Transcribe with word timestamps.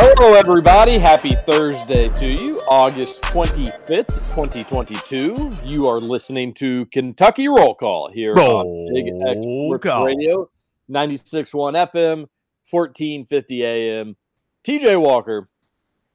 Hello, 0.00 0.34
everybody. 0.34 0.96
Happy 0.96 1.30
Thursday 1.34 2.08
to 2.10 2.26
you, 2.28 2.60
August 2.70 3.20
25th, 3.22 4.06
2022. 4.32 5.50
You 5.64 5.88
are 5.88 5.98
listening 5.98 6.54
to 6.54 6.86
Kentucky 6.86 7.48
Roll 7.48 7.74
Call 7.74 8.08
here 8.08 8.32
on 8.36 8.94
Big 8.94 9.08
X 9.08 9.44
Roll 9.44 9.66
Sports 9.70 9.82
Call. 9.82 10.04
Radio, 10.04 10.50
96.1 10.88 11.90
FM, 11.90 12.28
1450 12.70 13.64
AM. 13.64 14.16
TJ 14.64 15.00
Walker, 15.00 15.48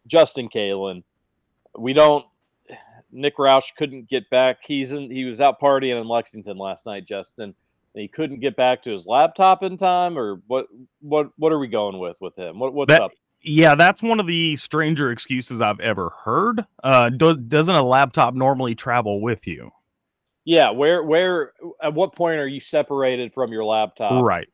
Justin 0.07 0.47
Kalen. 0.47 1.03
We 1.77 1.91
don't. 1.91 2.25
Nick 3.11 3.35
Roush 3.35 3.75
couldn't 3.77 4.07
get 4.07 4.29
back. 4.29 4.59
He's 4.65 4.93
in. 4.93 5.11
He 5.11 5.25
was 5.25 5.41
out 5.41 5.59
partying 5.59 5.99
in 5.99 6.07
Lexington 6.07 6.57
last 6.57 6.85
night, 6.85 7.05
Justin. 7.05 7.53
He 7.93 8.07
couldn't 8.07 8.39
get 8.39 8.55
back 8.55 8.81
to 8.83 8.91
his 8.91 9.05
laptop 9.07 9.61
in 9.61 9.75
time, 9.75 10.17
or 10.17 10.41
what? 10.47 10.67
What? 11.01 11.31
What 11.35 11.51
are 11.51 11.59
we 11.59 11.67
going 11.67 11.99
with 11.99 12.15
with 12.21 12.37
him? 12.37 12.59
What, 12.59 12.73
what's 12.73 12.93
That- 12.93 13.01
up? 13.01 13.11
Yeah, 13.43 13.75
that's 13.75 14.01
one 14.01 14.19
of 14.19 14.27
the 14.27 14.55
stranger 14.55 15.11
excuses 15.11 15.61
I've 15.61 15.79
ever 15.81 16.11
heard. 16.23 16.65
Uh, 16.83 17.09
do, 17.09 17.35
doesn't 17.35 17.75
a 17.75 17.83
laptop 17.83 18.33
normally 18.33 18.73
travel 18.73 19.21
with 19.21 19.45
you? 19.45 19.71
Yeah, 20.45 20.71
where 20.71 21.03
where 21.03 21.53
at 21.81 21.93
what 21.93 22.15
point 22.15 22.39
are 22.39 22.47
you 22.47 22.59
separated 22.59 23.33
from 23.33 23.51
your 23.51 23.63
laptop? 23.63 24.23
right. 24.23 24.47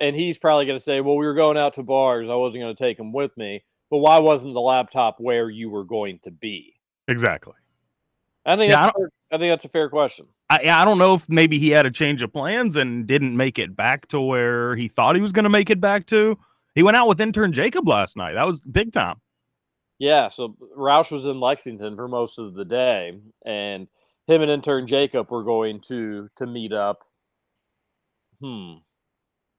And 0.00 0.14
he's 0.14 0.38
probably 0.38 0.64
going 0.66 0.78
to 0.78 0.84
say, 0.84 1.00
"Well, 1.00 1.16
we 1.16 1.26
were 1.26 1.34
going 1.34 1.56
out 1.56 1.74
to 1.74 1.82
bars. 1.82 2.28
I 2.28 2.34
wasn't 2.34 2.62
going 2.62 2.74
to 2.74 2.82
take 2.82 2.98
him 2.98 3.12
with 3.12 3.36
me." 3.36 3.64
But 3.90 3.98
why 3.98 4.18
wasn't 4.18 4.54
the 4.54 4.60
laptop 4.60 5.16
where 5.18 5.48
you 5.48 5.70
were 5.70 5.84
going 5.84 6.20
to 6.24 6.30
be? 6.30 6.74
Exactly. 7.08 7.54
I 8.44 8.56
think 8.56 8.70
Yeah, 8.70 8.80
I 8.80 8.84
that's 8.84 8.96
fair, 8.96 9.10
I 9.32 9.38
think 9.38 9.50
that's 9.50 9.64
a 9.64 9.68
fair 9.68 9.88
question. 9.88 10.26
I, 10.50 10.60
I 10.70 10.84
don't 10.84 10.98
know 10.98 11.14
if 11.14 11.28
maybe 11.28 11.58
he 11.58 11.70
had 11.70 11.84
a 11.84 11.90
change 11.90 12.22
of 12.22 12.32
plans 12.32 12.76
and 12.76 13.06
didn't 13.06 13.36
make 13.36 13.58
it 13.58 13.76
back 13.76 14.08
to 14.08 14.20
where 14.20 14.76
he 14.76 14.88
thought 14.88 15.16
he 15.16 15.22
was 15.22 15.32
going 15.32 15.44
to 15.44 15.50
make 15.50 15.70
it 15.70 15.80
back 15.80 16.06
to. 16.06 16.38
He 16.74 16.82
went 16.82 16.96
out 16.96 17.08
with 17.08 17.20
intern 17.20 17.52
Jacob 17.52 17.88
last 17.88 18.16
night. 18.16 18.34
That 18.34 18.46
was 18.46 18.60
big 18.60 18.92
time. 18.92 19.20
Yeah, 19.98 20.28
so 20.28 20.56
Roush 20.76 21.10
was 21.10 21.24
in 21.24 21.40
Lexington 21.40 21.96
for 21.96 22.06
most 22.06 22.38
of 22.38 22.54
the 22.54 22.64
day, 22.64 23.18
and 23.44 23.88
him 24.28 24.42
and 24.42 24.50
intern 24.50 24.86
Jacob 24.86 25.30
were 25.30 25.42
going 25.42 25.80
to 25.88 26.28
to 26.36 26.46
meet 26.46 26.72
up. 26.72 27.04
Hmm. 28.40 28.74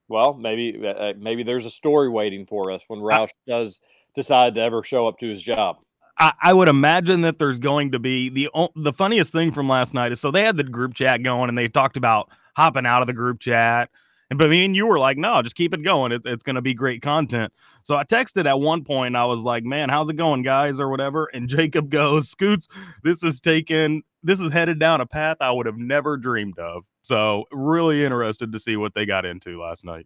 Well, 0.08 0.34
maybe 0.34 0.82
uh, 0.88 1.14
maybe 1.20 1.44
there's 1.44 1.66
a 1.66 1.72
story 1.72 2.10
waiting 2.10 2.46
for 2.46 2.72
us 2.72 2.84
when 2.88 3.00
Roush 3.00 3.32
does 3.48 3.82
decide 4.16 4.56
to 4.56 4.62
ever 4.62 4.82
show 4.82 5.08
up 5.08 5.20
to 5.20 5.30
his 5.30 5.42
job. 5.42 5.78
I, 6.18 6.34
I 6.42 6.54
would 6.54 6.68
imagine 6.68 7.22
that 7.22 7.40
there's 7.40 7.60
going 7.60 7.92
to 7.92 8.00
be 8.00 8.30
the 8.30 8.50
the 8.76 8.94
funniest 8.94 9.34
thing 9.34 9.52
from 9.52 9.68
last 9.68 9.94
night 9.94 10.12
is 10.12 10.20
so 10.20 10.32
they 10.32 10.44
had 10.44 10.58
the 10.58 10.64
group 10.64 10.94
chat 10.94 11.22
going 11.22 11.50
and 11.50 11.58
they 11.58 11.68
talked 11.68 11.98
about 11.98 12.30
hopping 12.56 12.86
out 12.86 13.02
of 13.02 13.08
the 13.08 13.14
group 13.14 13.40
chat. 13.40 13.90
And 14.30 14.38
but 14.38 14.50
me 14.50 14.64
and 14.64 14.76
you 14.76 14.86
were 14.86 15.00
like, 15.00 15.18
no, 15.18 15.42
just 15.42 15.56
keep 15.56 15.74
it 15.74 15.84
going. 15.84 16.12
It, 16.12 16.22
it's 16.26 16.44
going 16.44 16.56
to 16.56 16.62
be 16.62 16.74
great 16.74 17.02
content. 17.02 17.52
So 17.84 17.96
I 17.96 18.04
texted 18.04 18.46
at 18.46 18.60
one 18.60 18.84
point. 18.84 19.16
I 19.16 19.26
was 19.26 19.42
like, 19.42 19.64
man, 19.64 19.90
how's 19.90 20.10
it 20.10 20.18
going, 20.18 20.44
guys, 20.44 20.80
or 20.80 20.90
whatever. 20.90 21.30
And 21.34 21.50
Jacob 21.50 21.90
goes, 21.90 22.30
Scoots, 22.30 22.68
this 23.04 23.24
is 23.24 23.42
taken. 23.42 24.04
This 24.22 24.40
is 24.40 24.52
headed 24.52 24.80
down 24.80 25.02
a 25.02 25.06
path 25.06 25.38
I 25.40 25.52
would 25.52 25.66
have 25.66 25.78
never 25.78 26.18
dreamed 26.18 26.60
of. 26.60 26.84
So 27.02 27.46
really 27.52 28.04
interested 28.04 28.52
to 28.52 28.60
see 28.60 28.76
what 28.76 28.94
they 28.94 29.06
got 29.06 29.26
into 29.26 29.60
last 29.60 29.84
night. 29.84 30.06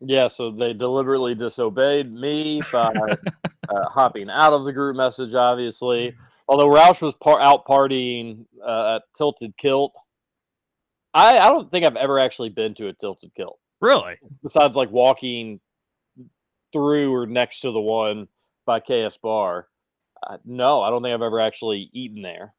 Yeah, 0.00 0.28
so 0.28 0.50
they 0.52 0.72
deliberately 0.72 1.34
disobeyed 1.34 2.10
me 2.10 2.62
by 2.70 2.92
uh, 3.68 3.88
hopping 3.88 4.30
out 4.30 4.52
of 4.52 4.64
the 4.64 4.72
group 4.72 4.96
message, 4.96 5.34
obviously. 5.34 6.14
Although 6.48 6.68
Roush 6.68 7.02
was 7.02 7.14
par- 7.14 7.40
out 7.40 7.66
partying 7.66 8.46
uh, 8.64 8.96
at 8.96 9.02
Tilted 9.16 9.56
Kilt. 9.56 9.92
I, 11.14 11.38
I 11.38 11.48
don't 11.48 11.70
think 11.70 11.86
I've 11.86 11.96
ever 11.96 12.18
actually 12.18 12.50
been 12.50 12.74
to 12.74 12.88
a 12.88 12.92
Tilted 12.92 13.32
Kilt, 13.34 13.58
Really? 13.80 14.16
besides 14.42 14.76
like 14.76 14.90
walking 14.90 15.60
through 16.72 17.14
or 17.14 17.26
next 17.26 17.60
to 17.60 17.70
the 17.70 17.80
one 17.80 18.28
by 18.66 18.80
KS 18.80 19.16
Bar. 19.18 19.68
Uh, 20.22 20.38
no, 20.44 20.82
I 20.82 20.90
don't 20.90 21.02
think 21.02 21.14
I've 21.14 21.22
ever 21.22 21.40
actually 21.40 21.90
eaten 21.92 22.22
there. 22.22 22.54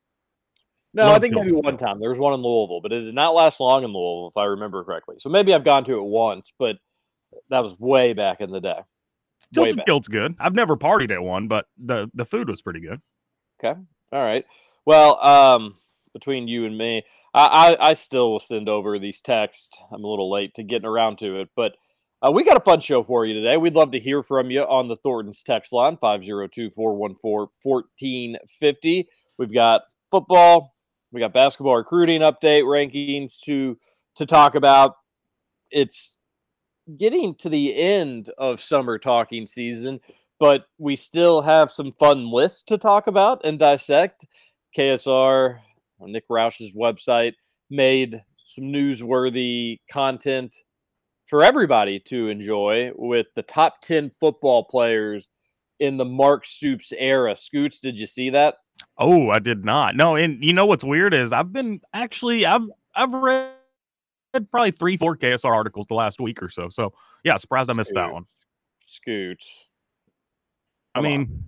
No, 0.94 1.12
I 1.12 1.20
think 1.20 1.36
maybe 1.36 1.52
one 1.52 1.78
time. 1.78 2.00
There 2.00 2.10
was 2.10 2.18
one 2.18 2.34
in 2.34 2.42
Louisville, 2.42 2.82
but 2.82 2.92
it 2.92 3.02
did 3.02 3.14
not 3.14 3.36
last 3.36 3.60
long 3.60 3.84
in 3.84 3.92
Louisville, 3.92 4.32
if 4.34 4.38
I 4.38 4.46
remember 4.46 4.84
correctly. 4.84 5.18
So 5.20 5.30
maybe 5.30 5.54
I've 5.54 5.64
gone 5.64 5.86
to 5.86 5.98
it 6.00 6.04
once, 6.04 6.52
but 6.58 6.78
that 7.50 7.60
was 7.60 7.78
way 7.80 8.14
back 8.14 8.42
in 8.42 8.50
the 8.50 8.60
day. 8.60 8.80
Tilted. 9.54 9.86
Kilt's 9.86 10.08
good. 10.08 10.36
I've 10.40 10.56
never 10.56 10.76
partied 10.76 11.12
at 11.12 11.22
one, 11.22 11.48
but 11.48 11.68
the 11.78 12.10
the 12.14 12.26
food 12.26 12.50
was 12.50 12.62
pretty 12.62 12.80
good. 12.80 13.02
Okay. 13.64 13.80
All 14.12 14.24
right. 14.24 14.46
Well, 14.86 15.24
um, 15.26 15.76
between 16.14 16.48
you 16.48 16.66
and 16.66 16.78
me, 16.78 17.04
I, 17.34 17.76
I, 17.80 17.90
I 17.90 17.94
still 17.94 18.32
will 18.32 18.40
send 18.40 18.70
over 18.70 18.98
these 19.00 19.22
texts. 19.22 19.70
I'm 19.92 20.04
a 20.04 20.08
little 20.08 20.32
late 20.32 20.56
to 20.56 20.64
getting 20.64 20.88
around 20.88 21.18
to 21.20 21.42
it, 21.42 21.50
but 21.56 21.76
uh, 22.22 22.32
we 22.32 22.44
got 22.44 22.58
a 22.58 22.62
fun 22.62 22.82
show 22.82 23.02
for 23.02 23.26
you 23.26 23.34
today. 23.34 23.56
We'd 23.56 23.76
love 23.76 23.92
to 23.92 24.00
hear 24.00 24.22
from 24.24 24.52
you 24.52 24.62
on 24.64 24.88
the 24.88 24.98
Thornton's 24.98 25.42
text 25.42 25.72
line, 25.72 25.98
502 25.98 26.72
414 26.72 27.48
1450. 27.62 29.08
We've 29.38 29.54
got 29.54 29.82
football, 30.12 30.76
we 31.12 31.22
got 31.22 31.34
basketball 31.34 31.78
recruiting 31.78 32.22
update 32.22 32.64
rankings 32.64 33.40
to 33.46 33.78
to 34.16 34.26
talk 34.26 34.56
about. 34.56 34.96
It's 35.72 36.18
getting 36.98 37.36
to 37.36 37.50
the 37.50 37.76
end 37.76 38.32
of 38.38 38.62
summer 38.62 38.98
talking 38.98 39.48
season, 39.48 40.02
but 40.40 40.66
we 40.78 40.96
still 40.96 41.42
have 41.42 41.72
some 41.72 41.94
fun 41.94 42.32
lists 42.32 42.64
to 42.64 42.78
talk 42.78 43.08
about 43.08 43.46
and 43.46 43.58
dissect. 43.58 44.26
KSR, 44.78 45.60
on 46.00 46.12
Nick 46.12 46.26
Roush's 46.30 46.74
website, 46.74 47.34
made 47.70 48.22
some 48.44 48.66
newsworthy 48.66 49.80
content 49.92 50.56
for 51.28 51.44
everybody 51.44 52.00
to 52.00 52.28
enjoy 52.28 52.92
with 52.96 53.28
the 53.36 53.44
top 53.44 53.82
10 53.82 54.12
football 54.20 54.64
players 54.64 55.28
in 55.80 55.98
the 55.98 56.06
Mark 56.06 56.46
Stoops 56.46 56.92
era. 56.98 57.36
Scoots, 57.36 57.80
did 57.80 58.00
you 58.00 58.08
see 58.08 58.32
that? 58.32 58.56
Oh, 58.98 59.30
I 59.30 59.40
did 59.40 59.64
not. 59.64 59.96
No, 59.96 60.16
and 60.16 60.44
you 60.44 60.54
know 60.54 60.66
what's 60.66 60.84
weird 60.84 61.16
is 61.16 61.32
I've 61.32 61.54
been 61.54 61.82
actually 61.94 62.46
I've 62.46 62.68
I've 62.96 63.14
read 63.14 63.52
probably 64.52 64.72
three, 64.72 64.98
four 64.98 65.16
KSR 65.16 65.52
articles 65.52 65.86
the 65.88 65.96
last 65.96 66.20
week 66.20 66.42
or 66.42 66.50
so. 66.50 66.70
So 66.70 66.94
yeah, 67.24 67.38
surprised 67.38 67.70
I 67.70 67.74
missed 67.74 67.94
that 67.96 68.12
one. 68.12 68.26
Scoots. 68.86 69.68
I 70.96 71.00
Come 71.00 71.04
mean, 71.04 71.44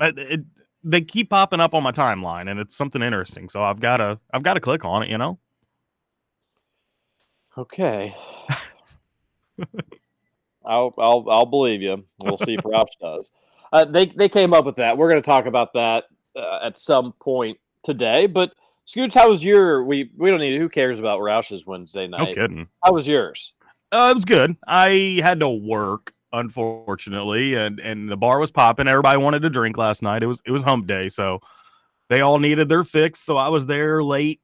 it, 0.00 0.18
it, 0.18 0.40
they 0.88 1.00
keep 1.02 1.30
popping 1.30 1.60
up 1.60 1.74
on 1.74 1.82
my 1.82 1.92
timeline, 1.92 2.50
and 2.50 2.58
it's 2.58 2.76
something 2.76 3.02
interesting. 3.02 3.48
So 3.48 3.62
I've 3.62 3.80
got 3.80 3.98
to 3.98 4.18
I've 4.32 4.42
got 4.42 4.54
to 4.54 4.60
click 4.60 4.84
on 4.84 5.02
it. 5.02 5.10
You 5.10 5.18
know. 5.18 5.38
Okay. 7.56 8.14
I'll, 10.64 10.94
I'll 10.98 11.24
I'll 11.28 11.46
believe 11.46 11.82
you. 11.82 12.04
We'll 12.22 12.38
see 12.38 12.54
if 12.54 12.60
Roush 12.60 12.86
does. 13.00 13.30
Uh, 13.72 13.84
they 13.84 14.06
they 14.06 14.28
came 14.28 14.52
up 14.54 14.64
with 14.64 14.76
that. 14.76 14.96
We're 14.96 15.10
going 15.10 15.22
to 15.22 15.26
talk 15.26 15.46
about 15.46 15.72
that 15.74 16.04
uh, 16.36 16.60
at 16.62 16.78
some 16.78 17.12
point 17.20 17.58
today. 17.84 18.26
But 18.26 18.52
Scoots, 18.84 19.14
how 19.14 19.30
was 19.30 19.42
your? 19.44 19.84
We 19.84 20.10
we 20.16 20.30
don't 20.30 20.40
need. 20.40 20.58
Who 20.58 20.68
cares 20.68 20.98
about 20.98 21.20
Roush's 21.20 21.66
Wednesday 21.66 22.06
No 22.06 22.18
night? 22.18 22.34
kidding. 22.34 22.68
How 22.84 22.92
was 22.92 23.08
yours? 23.08 23.54
Uh, 23.90 24.08
it 24.10 24.14
was 24.14 24.24
good. 24.24 24.56
I 24.66 25.20
had 25.22 25.40
to 25.40 25.48
work, 25.48 26.12
unfortunately, 26.32 27.54
and 27.54 27.80
and 27.80 28.08
the 28.08 28.16
bar 28.16 28.38
was 28.38 28.50
popping. 28.50 28.88
Everybody 28.88 29.18
wanted 29.18 29.42
to 29.42 29.50
drink 29.50 29.76
last 29.76 30.02
night. 30.02 30.22
It 30.22 30.26
was 30.26 30.40
it 30.44 30.50
was 30.50 30.62
hump 30.62 30.86
day, 30.86 31.08
so 31.08 31.40
they 32.08 32.20
all 32.20 32.38
needed 32.38 32.68
their 32.68 32.84
fix. 32.84 33.20
So 33.20 33.36
I 33.36 33.48
was 33.48 33.66
there 33.66 34.02
late, 34.02 34.40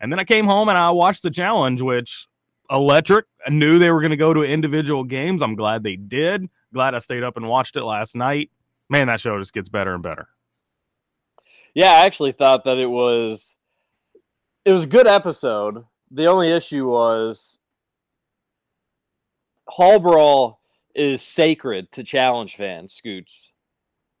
and 0.00 0.12
then 0.12 0.18
I 0.18 0.24
came 0.24 0.46
home 0.46 0.68
and 0.68 0.78
I 0.78 0.90
watched 0.90 1.22
the 1.22 1.30
challenge, 1.30 1.82
which 1.82 2.26
electric. 2.70 3.26
I 3.46 3.50
knew 3.50 3.78
they 3.78 3.90
were 3.90 4.00
going 4.00 4.10
to 4.10 4.16
go 4.16 4.34
to 4.34 4.42
individual 4.42 5.04
games. 5.04 5.42
I'm 5.42 5.54
glad 5.54 5.82
they 5.82 5.96
did. 5.96 6.48
Glad 6.72 6.94
I 6.94 6.98
stayed 6.98 7.22
up 7.22 7.36
and 7.36 7.48
watched 7.48 7.76
it 7.76 7.84
last 7.84 8.14
night. 8.14 8.50
Man, 8.90 9.06
that 9.06 9.20
show 9.20 9.38
just 9.38 9.52
gets 9.52 9.68
better 9.68 9.94
and 9.94 10.02
better. 10.02 10.28
Yeah, 11.74 11.92
I 11.92 12.06
actually 12.06 12.32
thought 12.32 12.64
that 12.64 12.78
it 12.78 12.86
was 12.86 13.56
it 14.64 14.72
was 14.72 14.84
a 14.84 14.88
good 14.88 15.06
episode. 15.06 15.84
The 16.10 16.26
only 16.26 16.50
issue 16.50 16.88
was 16.88 17.58
Hall 19.66 19.98
Brawl 19.98 20.57
is 20.98 21.22
sacred 21.22 21.90
to 21.92 22.02
challenge 22.02 22.56
fans, 22.56 22.92
Scoots. 22.92 23.52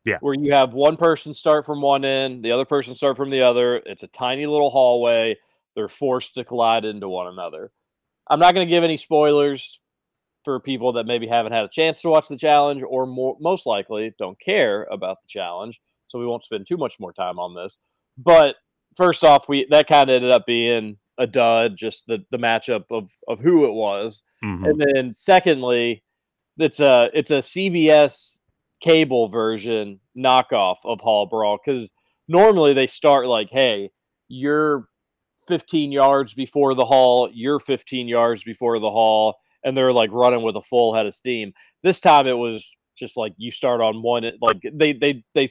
Yeah. 0.04 0.18
Where 0.20 0.34
you 0.34 0.52
have 0.52 0.72
one 0.72 0.96
person 0.96 1.34
start 1.34 1.66
from 1.66 1.82
one 1.82 2.04
end, 2.04 2.42
the 2.42 2.52
other 2.52 2.64
person 2.64 2.94
start 2.94 3.16
from 3.16 3.30
the 3.30 3.42
other. 3.42 3.76
It's 3.84 4.04
a 4.04 4.08
tiny 4.08 4.46
little 4.46 4.70
hallway. 4.70 5.36
They're 5.74 5.88
forced 5.88 6.34
to 6.36 6.44
collide 6.44 6.84
into 6.84 7.08
one 7.08 7.26
another. 7.26 7.72
I'm 8.30 8.40
not 8.40 8.54
going 8.54 8.66
to 8.66 8.70
give 8.70 8.84
any 8.84 8.96
spoilers 8.96 9.80
for 10.44 10.60
people 10.60 10.92
that 10.92 11.06
maybe 11.06 11.26
haven't 11.26 11.52
had 11.52 11.64
a 11.64 11.68
chance 11.68 12.00
to 12.00 12.08
watch 12.08 12.28
the 12.28 12.36
challenge 12.36 12.82
or 12.88 13.06
more, 13.06 13.36
most 13.40 13.66
likely 13.66 14.14
don't 14.18 14.40
care 14.40 14.84
about 14.90 15.18
the 15.20 15.28
challenge. 15.28 15.80
So 16.06 16.18
we 16.18 16.26
won't 16.26 16.44
spend 16.44 16.66
too 16.66 16.76
much 16.76 16.98
more 16.98 17.12
time 17.12 17.38
on 17.38 17.54
this. 17.54 17.78
But 18.16 18.56
first 18.96 19.24
off, 19.24 19.48
we 19.48 19.66
that 19.70 19.88
kind 19.88 20.08
of 20.08 20.16
ended 20.16 20.30
up 20.30 20.46
being 20.46 20.96
a 21.18 21.26
dud, 21.26 21.76
just 21.76 22.06
the 22.06 22.24
the 22.30 22.38
matchup 22.38 22.84
of 22.90 23.10
of 23.26 23.40
who 23.40 23.66
it 23.66 23.72
was. 23.72 24.22
Mhm. 24.42 24.70
And 24.70 24.80
then 24.80 25.12
secondly, 25.12 26.02
it's 26.58 26.80
a 26.80 27.10
it's 27.14 27.30
a 27.30 27.38
CBS 27.38 28.40
cable 28.80 29.28
version 29.28 30.00
knockoff 30.16 30.76
of 30.84 31.00
Hall 31.00 31.26
Brawl 31.26 31.58
because 31.64 31.90
normally 32.26 32.74
they 32.74 32.86
start 32.86 33.26
like, 33.26 33.48
hey, 33.50 33.90
you're 34.28 34.86
15 35.46 35.90
yards 35.90 36.34
before 36.34 36.74
the 36.74 36.84
hall, 36.84 37.30
you're 37.32 37.58
15 37.58 38.06
yards 38.08 38.44
before 38.44 38.78
the 38.78 38.90
hall, 38.90 39.36
and 39.64 39.76
they're 39.76 39.92
like 39.92 40.10
running 40.12 40.42
with 40.42 40.56
a 40.56 40.62
full 40.62 40.94
head 40.94 41.06
of 41.06 41.14
steam. 41.14 41.52
This 41.82 42.00
time 42.00 42.26
it 42.26 42.36
was 42.36 42.76
just 42.96 43.16
like 43.16 43.32
you 43.36 43.50
start 43.50 43.80
on 43.80 44.02
one, 44.02 44.24
like 44.40 44.60
they 44.72 44.92
they 44.92 45.24
they 45.34 45.48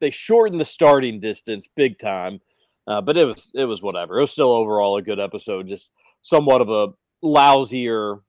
they 0.00 0.10
shortened 0.10 0.60
the 0.60 0.64
starting 0.64 1.20
distance 1.20 1.68
big 1.74 1.98
time, 1.98 2.40
uh, 2.86 3.00
but 3.00 3.16
it 3.16 3.26
was 3.26 3.50
it 3.54 3.64
was 3.64 3.82
whatever. 3.82 4.18
It 4.18 4.22
was 4.22 4.32
still 4.32 4.50
overall 4.50 4.96
a 4.96 5.02
good 5.02 5.20
episode, 5.20 5.68
just 5.68 5.90
somewhat 6.22 6.60
of 6.60 6.68
a 6.68 6.88
lousier 7.24 8.20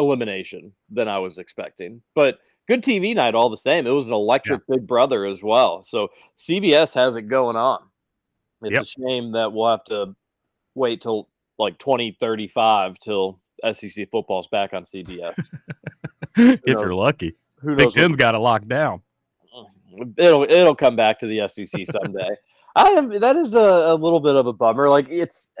elimination 0.00 0.72
than 0.90 1.08
I 1.08 1.18
was 1.18 1.38
expecting, 1.38 2.02
but 2.14 2.38
good 2.68 2.82
TV 2.82 3.14
night 3.14 3.34
all 3.34 3.50
the 3.50 3.56
same. 3.56 3.86
It 3.86 3.90
was 3.90 4.06
an 4.06 4.12
electric 4.12 4.62
Big 4.68 4.86
Brother 4.86 5.26
as 5.26 5.42
well, 5.42 5.82
so 5.82 6.08
CBS 6.36 6.94
has 6.94 7.16
it 7.16 7.22
going 7.22 7.56
on. 7.56 7.82
It's 8.62 8.74
Yep. 8.74 8.82
a 8.82 8.86
shame 8.86 9.32
that 9.32 9.52
we'll 9.52 9.70
have 9.70 9.84
to 9.84 10.14
wait 10.74 11.00
till 11.00 11.28
like 11.58 11.78
2035 11.78 12.98
till 12.98 13.40
SEC 13.72 14.10
football's 14.10 14.48
back 14.48 14.72
on 14.72 14.84
CBS. 14.84 15.34
if 16.36 16.60
you're 16.66 16.94
lucky, 16.94 17.34
Who 17.56 17.76
Big 17.76 17.92
Ten's 17.92 18.16
got 18.16 18.34
it 18.34 18.38
locked 18.38 18.68
down. 18.68 19.02
Mm, 19.98 20.14
it'll 20.16 20.44
it'll 20.44 20.74
come 20.74 20.96
back 20.96 21.18
to 21.20 21.26
the 21.26 21.46
SEC 21.48 21.84
someday. 21.90 22.30
I 22.76 22.90
am 22.90 23.08
that 23.20 23.36
is 23.36 23.54
a, 23.54 23.58
a 23.58 23.94
little 23.94 24.20
bit 24.20 24.36
of 24.36 24.46
a 24.46 24.52
bummer. 24.52 24.88
Like 24.88 25.08
it's 25.08 25.52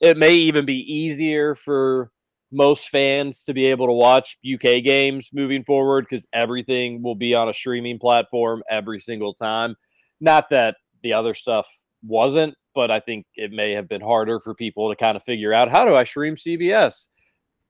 it 0.00 0.16
may 0.16 0.34
even 0.34 0.64
be 0.64 0.92
easier 0.92 1.54
for 1.54 2.10
most 2.50 2.88
fans 2.88 3.44
to 3.44 3.52
be 3.52 3.66
able 3.66 3.86
to 3.86 3.92
watch 3.92 4.38
UK 4.42 4.82
games 4.82 5.30
moving 5.32 5.64
forward 5.64 6.06
because 6.08 6.26
everything 6.32 7.02
will 7.02 7.14
be 7.14 7.34
on 7.34 7.48
a 7.48 7.54
streaming 7.54 7.98
platform 7.98 8.62
every 8.70 9.00
single 9.00 9.34
time. 9.34 9.76
Not 10.20 10.48
that 10.50 10.76
the 11.02 11.12
other 11.12 11.34
stuff 11.34 11.68
wasn't, 12.02 12.54
but 12.74 12.90
I 12.90 13.00
think 13.00 13.26
it 13.34 13.52
may 13.52 13.72
have 13.72 13.88
been 13.88 14.00
harder 14.00 14.40
for 14.40 14.54
people 14.54 14.88
to 14.88 14.96
kind 14.96 15.16
of 15.16 15.22
figure 15.22 15.52
out 15.52 15.70
how 15.70 15.84
do 15.84 15.94
I 15.94 16.04
stream 16.04 16.36
CBS. 16.36 17.08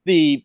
The 0.05 0.43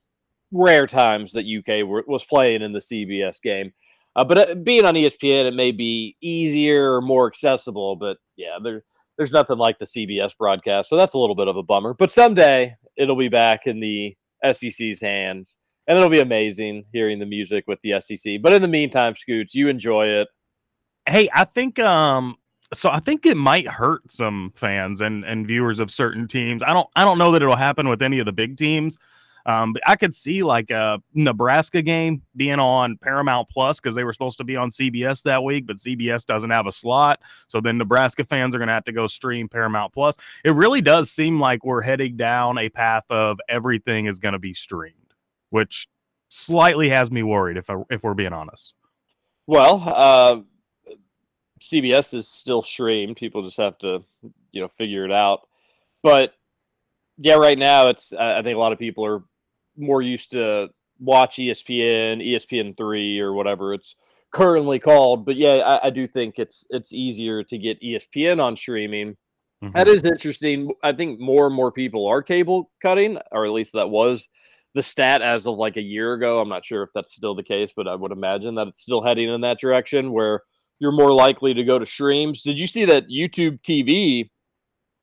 rare 0.53 0.87
times 0.87 1.33
that 1.33 1.45
UK 1.47 1.87
were, 1.87 2.05
was 2.07 2.25
playing 2.25 2.63
in 2.63 2.73
the 2.73 2.81
CBS 2.81 3.41
game. 3.41 3.73
Uh, 4.17 4.25
but 4.25 4.39
uh, 4.39 4.55
being 4.55 4.85
on 4.85 4.95
ESPN, 4.95 5.47
it 5.47 5.55
may 5.55 5.73
be 5.73 6.17
easier 6.21 6.95
or 6.95 7.01
more 7.01 7.27
accessible. 7.27 7.97
But 7.97 8.19
yeah, 8.37 8.59
there, 8.63 8.85
there's 9.17 9.33
nothing 9.33 9.59
like 9.59 9.79
the 9.79 9.87
CBS 9.87 10.37
broadcast, 10.37 10.89
so 10.89 10.97
that's 10.97 11.15
a 11.15 11.19
little 11.19 11.37
bit 11.37 11.49
of 11.49 11.57
a 11.57 11.63
bummer. 11.63 11.95
But 11.95 12.11
someday 12.11 12.77
it'll 12.97 13.17
be 13.17 13.29
back 13.29 13.67
in 13.67 13.81
the 13.81 14.17
SEC's 14.53 15.01
hands, 15.01 15.59
and 15.87 15.97
it'll 15.97 16.11
be 16.11 16.21
amazing 16.21 16.85
hearing 16.93 17.19
the 17.19 17.27
music 17.27 17.65
with 17.67 17.81
the 17.83 18.01
SEC. 18.01 18.41
But 18.43 18.53
in 18.53 18.63
the 18.63 18.69
meantime, 18.69 19.15
Scoots, 19.15 19.55
you 19.55 19.69
enjoy 19.69 20.07
it. 20.07 20.29
Hey, 21.09 21.29
I 21.33 21.45
think 21.45 21.79
um 21.79 22.37
so 22.73 22.91
I 22.91 23.01
think 23.01 23.27
it 23.27 23.37
might 23.37 23.69
hurt 23.69 24.11
some 24.11 24.53
fans 24.55 25.01
and 25.01 25.25
and 25.25 25.47
viewers 25.47 25.79
of 25.81 25.91
certain 25.91 26.27
teams. 26.27 26.63
I 26.63 26.73
don't 26.73 26.89
I 26.97 27.05
don't 27.05 27.19
know 27.19 27.33
that 27.33 27.43
it'll 27.43 27.57
happen 27.57 27.89
with 27.89 28.03
any 28.03 28.19
of 28.19 28.27
the 28.27 28.33
big 28.33 28.57
teams. 28.57 28.97
Um, 29.47 29.75
but 29.75 29.83
I 29.87 29.97
could 29.97 30.15
see 30.15 30.43
like 30.43 30.71
a 30.71 31.03
Nebraska 31.13 31.83
game 31.83 32.23
being 32.37 32.59
on 32.59 32.97
Paramount 32.97 33.49
Plus 33.51 33.79
because 33.79 33.95
they 33.95 34.05
were 34.05 34.13
supposed 34.13 34.39
to 34.39 34.45
be 34.45 34.57
on 34.57 34.71
CBS 34.71 35.23
that 35.25 35.43
week, 35.43 35.67
but 35.67 35.77
CBS 35.77 36.25
doesn't 36.25 36.51
have 36.51 36.67
a 36.67 36.73
slot. 36.73 37.21
So 37.49 37.61
then 37.61 37.77
Nebraska 37.77 38.25
fans 38.25 38.55
are 38.55 38.59
going 38.59 38.69
to 38.69 38.75
have 38.75 38.85
to 38.85 38.93
go 38.93 39.07
stream 39.07 39.49
Paramount 39.49 39.93
Plus. 39.93 40.17
It 40.45 40.55
really 40.55 40.81
does 40.81 41.11
seem 41.11 41.39
like 41.39 41.65
we're 41.65 41.83
heading 41.83 42.17
down 42.17 42.59
a 42.59 42.69
path 42.71 43.05
of 43.11 43.39
everything 43.49 44.07
is 44.07 44.19
going 44.19 44.33
to 44.33 44.39
be 44.39 44.55
streamed, 44.55 45.15
which 45.51 45.89
slightly 46.31 46.89
has 46.89 47.11
me 47.11 47.23
worried 47.23 47.57
if 47.59 47.69
I, 47.69 47.77
if 47.91 48.03
we're 48.03 48.15
being 48.15 48.33
honest. 48.33 48.75
Well, 49.47 49.83
uh, 49.87 50.41
CBS 51.61 52.15
is 52.15 52.29
still 52.29 52.63
streamed. 52.63 53.17
People 53.17 53.43
just 53.43 53.59
have 53.59 53.77
to, 53.79 54.03
you 54.53 54.63
know, 54.63 54.69
figure 54.69 55.05
it 55.05 55.13
out. 55.13 55.47
But 56.03 56.35
yeah, 57.19 57.35
right 57.35 57.59
now 57.59 57.89
it's. 57.89 58.13
I 58.13 58.43
think 58.43 58.57
a 58.57 58.59
lot 58.59 58.73
of 58.73 58.79
people 58.79 59.05
are 59.05 59.23
more 59.77 60.03
used 60.03 60.31
to 60.33 60.69
watch 60.99 61.37
ESPN, 61.37 62.27
ESPN 62.27 62.77
three, 62.77 63.19
or 63.21 63.33
whatever 63.33 63.75
it's 63.75 63.97
currently 64.33 64.79
called. 64.79 65.25
But 65.25 65.37
yeah, 65.37 65.55
I, 65.55 65.87
I 65.87 65.91
do 65.91 66.07
think 66.07 66.39
it's 66.39 66.67
it's 66.71 66.93
easier 66.93 67.43
to 67.45 67.59
get 67.59 67.81
ESPN 67.83 68.43
on 68.43 68.57
streaming. 68.57 69.17
Mm-hmm. 69.63 69.77
That 69.77 69.89
is 69.89 70.05
interesting. 70.05 70.71
I 70.83 70.93
think 70.93 71.21
more 71.21 71.47
and 71.47 71.55
more 71.55 71.73
people 71.73 72.07
are 72.07 72.23
cable 72.23 72.71
cutting, 72.83 73.19
or 73.33 73.47
at 73.47 73.53
least 73.53 73.73
that 73.73 73.89
was 73.89 74.29
the 74.75 74.83
stat 74.83 75.23
as 75.23 75.47
of 75.47 75.57
like 75.57 75.77
a 75.77 75.83
year 75.83 76.15
ago. 76.15 76.41
I'm 76.41 76.49
not 76.49 76.65
sure 76.65 76.83
if 76.83 76.91
that's 76.95 77.15
still 77.15 77.35
the 77.35 77.43
case, 77.43 77.73
but 77.75 77.89
I 77.89 77.95
would 77.95 78.13
imagine 78.13 78.57
that 78.57 78.69
it's 78.69 78.83
still 78.83 79.03
heading 79.03 79.29
in 79.29 79.41
that 79.43 79.61
direction 79.61 80.13
where 80.13 80.43
you're 80.81 80.93
more 80.93 81.13
likely 81.13 81.55
to 81.55 81.65
go 81.65 81.79
to 81.79 81.87
streams. 81.87 82.43
Did 82.43 82.59
you 82.59 82.67
see 82.67 82.85
that 82.87 83.09
YouTube 83.09 83.61
TV 83.63 84.31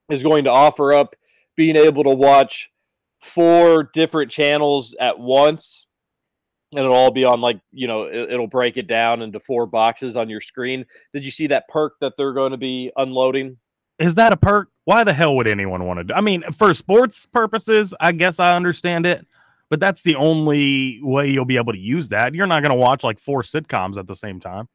is 0.09 0.21
going 0.21 0.43
to 0.43 0.49
offer 0.49 0.91
up 0.91 1.15
being 1.55 1.77
able 1.77 2.03
to 2.03 2.09
watch 2.09 2.69
four 3.21 3.89
different 3.93 4.31
channels 4.31 4.95
at 4.99 5.17
once? 5.17 5.87
And 6.73 6.79
it'll 6.79 6.95
all 6.95 7.11
be 7.11 7.25
on 7.25 7.41
like, 7.41 7.59
you 7.71 7.87
know, 7.87 8.03
it, 8.03 8.31
it'll 8.31 8.47
break 8.47 8.77
it 8.77 8.87
down 8.87 9.21
into 9.21 9.39
four 9.39 9.65
boxes 9.65 10.15
on 10.15 10.29
your 10.29 10.41
screen. 10.41 10.85
Did 11.13 11.25
you 11.25 11.31
see 11.31 11.47
that 11.47 11.67
perk 11.67 11.95
that 12.01 12.13
they're 12.17 12.33
going 12.33 12.51
to 12.51 12.57
be 12.57 12.91
unloading? 12.95 13.57
is 14.01 14.15
that 14.15 14.33
a 14.33 14.37
perk? 14.37 14.69
Why 14.85 15.03
the 15.03 15.13
hell 15.13 15.35
would 15.35 15.47
anyone 15.47 15.85
want 15.85 15.99
to 15.99 16.03
do? 16.03 16.13
I 16.13 16.21
mean, 16.21 16.43
for 16.51 16.73
sports 16.73 17.25
purposes, 17.27 17.93
I 17.99 18.11
guess 18.11 18.39
I 18.39 18.55
understand 18.55 19.05
it, 19.05 19.25
but 19.69 19.79
that's 19.79 20.01
the 20.01 20.15
only 20.15 20.99
way 21.03 21.29
you'll 21.29 21.45
be 21.45 21.57
able 21.57 21.73
to 21.73 21.79
use 21.79 22.09
that. 22.09 22.33
You're 22.33 22.47
not 22.47 22.63
going 22.63 22.71
to 22.71 22.79
watch 22.79 23.03
like 23.03 23.19
four 23.19 23.43
sitcoms 23.43 23.97
at 23.97 24.07
the 24.07 24.15
same 24.15 24.39
time. 24.39 24.67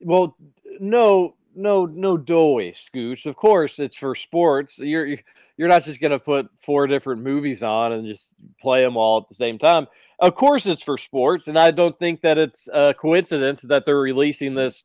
Well, 0.00 0.36
no, 0.80 1.34
no, 1.54 1.86
no 1.86 2.16
doughy, 2.16 2.72
Scooch. 2.72 3.26
Of 3.26 3.36
course, 3.36 3.78
it's 3.78 3.96
for 3.96 4.14
sports. 4.14 4.78
You're 4.78 5.06
you're- 5.06 5.24
you're 5.58 5.68
not 5.68 5.84
just 5.84 6.00
gonna 6.00 6.18
put 6.18 6.48
four 6.58 6.86
different 6.86 7.22
movies 7.22 7.62
on 7.62 7.92
and 7.92 8.06
just 8.06 8.34
play 8.60 8.82
them 8.82 8.96
all 8.96 9.18
at 9.18 9.28
the 9.28 9.34
same 9.34 9.58
time. 9.58 9.86
Of 10.18 10.34
course, 10.34 10.64
it's 10.66 10.82
for 10.82 10.96
sports, 10.96 11.46
and 11.46 11.58
I 11.58 11.70
don't 11.70 11.96
think 11.98 12.22
that 12.22 12.38
it's 12.38 12.68
a 12.72 12.94
coincidence 12.94 13.60
that 13.62 13.84
they're 13.84 13.98
releasing 14.00 14.54
this 14.54 14.84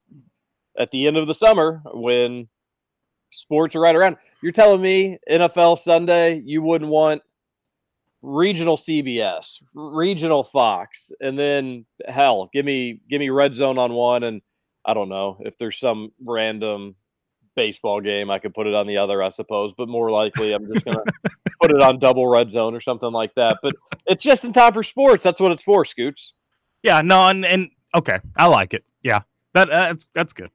at 0.78 0.92
the 0.92 1.08
end 1.08 1.16
of 1.18 1.26
the 1.26 1.34
summer 1.34 1.82
when 1.94 2.48
sports 3.32 3.76
are 3.76 3.80
right 3.82 3.96
around. 3.96 4.18
You're 4.44 4.52
telling 4.52 4.82
me 4.82 5.18
NFL 5.30 5.78
Sunday 5.78 6.42
you 6.46 6.62
wouldn't 6.62 6.92
want 6.92 7.24
regional 8.22 8.76
CBS, 8.78 9.62
regional 9.74 10.44
Fox, 10.44 11.12
and 11.22 11.40
then 11.40 11.86
hell, 12.08 12.50
give 12.54 12.66
me 12.66 13.00
give 13.10 13.20
me 13.20 13.30
Red 13.30 13.56
Zone 13.56 13.78
on 13.78 13.94
one 13.94 14.24
and 14.24 14.42
I 14.88 14.94
don't 14.94 15.10
know 15.10 15.38
if 15.42 15.58
there's 15.58 15.78
some 15.78 16.12
random 16.26 16.96
baseball 17.56 18.00
game 18.00 18.32
I 18.32 18.40
could 18.40 18.54
put 18.54 18.68
it 18.68 18.74
on 18.74 18.88
the 18.88 18.98
other, 18.98 19.22
I 19.22 19.30
suppose, 19.30 19.74
but 19.78 19.90
more 19.90 20.10
likely 20.10 20.54
I'm 20.54 20.72
just 20.72 20.86
gonna 20.86 21.04
put 21.62 21.72
it 21.72 21.82
on 21.82 22.00
double 22.00 22.26
red 22.28 22.50
zone 22.50 22.74
or 22.74 22.80
something 22.80 23.12
like 23.12 23.36
that. 23.36 23.58
But 23.62 23.76
it's 24.06 24.24
just 24.24 24.46
in 24.46 24.54
time 24.54 24.72
for 24.72 24.84
sports. 24.84 25.24
That's 25.24 25.42
what 25.42 25.52
it's 25.52 25.64
for, 25.64 25.84
Scoots. 25.84 26.34
Yeah, 26.84 27.02
no, 27.02 27.28
and, 27.28 27.46
and 27.46 27.70
okay, 27.96 28.20
I 28.38 28.46
like 28.46 28.74
it. 28.74 28.86
Yeah, 29.04 29.20
that 29.54 29.68
that's 29.68 30.08
that's 30.16 30.32
good. 30.32 30.52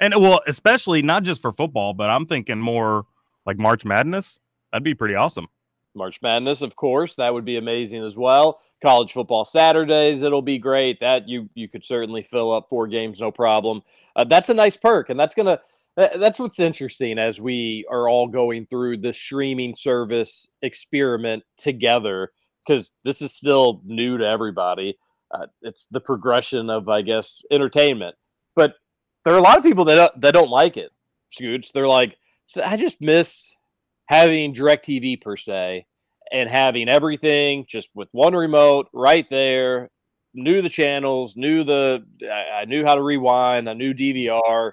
And 0.00 0.14
well, 0.18 0.40
especially 0.46 1.02
not 1.02 1.22
just 1.24 1.42
for 1.42 1.52
football, 1.52 1.92
but 1.92 2.08
I'm 2.08 2.26
thinking 2.26 2.58
more 2.58 3.04
like 3.44 3.58
March 3.58 3.84
Madness. 3.84 4.38
That'd 4.72 4.84
be 4.84 4.94
pretty 4.94 5.14
awesome. 5.14 5.48
March 5.96 6.20
Madness, 6.22 6.62
of 6.62 6.76
course, 6.76 7.14
that 7.16 7.32
would 7.32 7.44
be 7.44 7.56
amazing 7.56 8.04
as 8.04 8.16
well. 8.16 8.60
College 8.82 9.12
football 9.12 9.44
Saturdays, 9.44 10.22
it'll 10.22 10.42
be 10.42 10.58
great. 10.58 11.00
That 11.00 11.28
you 11.28 11.48
you 11.54 11.68
could 11.68 11.84
certainly 11.84 12.22
fill 12.22 12.52
up 12.52 12.68
four 12.68 12.86
games, 12.86 13.20
no 13.20 13.32
problem. 13.32 13.82
Uh, 14.14 14.24
that's 14.24 14.50
a 14.50 14.54
nice 14.54 14.76
perk, 14.76 15.08
and 15.08 15.18
that's 15.18 15.34
gonna 15.34 15.58
that's 15.96 16.38
what's 16.38 16.60
interesting 16.60 17.18
as 17.18 17.40
we 17.40 17.86
are 17.90 18.08
all 18.08 18.26
going 18.26 18.66
through 18.66 18.98
the 18.98 19.12
streaming 19.12 19.74
service 19.74 20.48
experiment 20.60 21.42
together 21.56 22.32
because 22.66 22.90
this 23.02 23.22
is 23.22 23.32
still 23.32 23.80
new 23.84 24.18
to 24.18 24.26
everybody. 24.26 24.98
Uh, 25.30 25.46
it's 25.62 25.86
the 25.90 26.00
progression 26.00 26.68
of, 26.68 26.88
I 26.88 27.00
guess, 27.02 27.42
entertainment. 27.50 28.14
But 28.54 28.74
there 29.24 29.34
are 29.34 29.38
a 29.38 29.42
lot 29.42 29.58
of 29.58 29.64
people 29.64 29.84
that 29.86 29.94
don't, 29.94 30.20
that 30.20 30.34
don't 30.34 30.50
like 30.50 30.76
it. 30.76 30.92
Scooch, 31.32 31.72
they're 31.72 31.88
like, 31.88 32.16
I 32.62 32.76
just 32.76 33.00
miss 33.00 33.55
having 34.06 34.54
DirecTV 34.54 35.20
per 35.20 35.36
se 35.36 35.86
and 36.32 36.48
having 36.48 36.88
everything 36.88 37.66
just 37.68 37.90
with 37.94 38.08
one 38.12 38.34
remote 38.34 38.88
right 38.92 39.26
there. 39.30 39.90
Knew 40.34 40.60
the 40.60 40.68
channels, 40.68 41.36
knew 41.36 41.64
the, 41.64 42.04
I, 42.30 42.66
knew 42.66 42.84
how 42.84 42.94
to 42.94 43.02
rewind, 43.02 43.70
I 43.70 43.72
knew 43.72 43.94
DVR. 43.94 44.72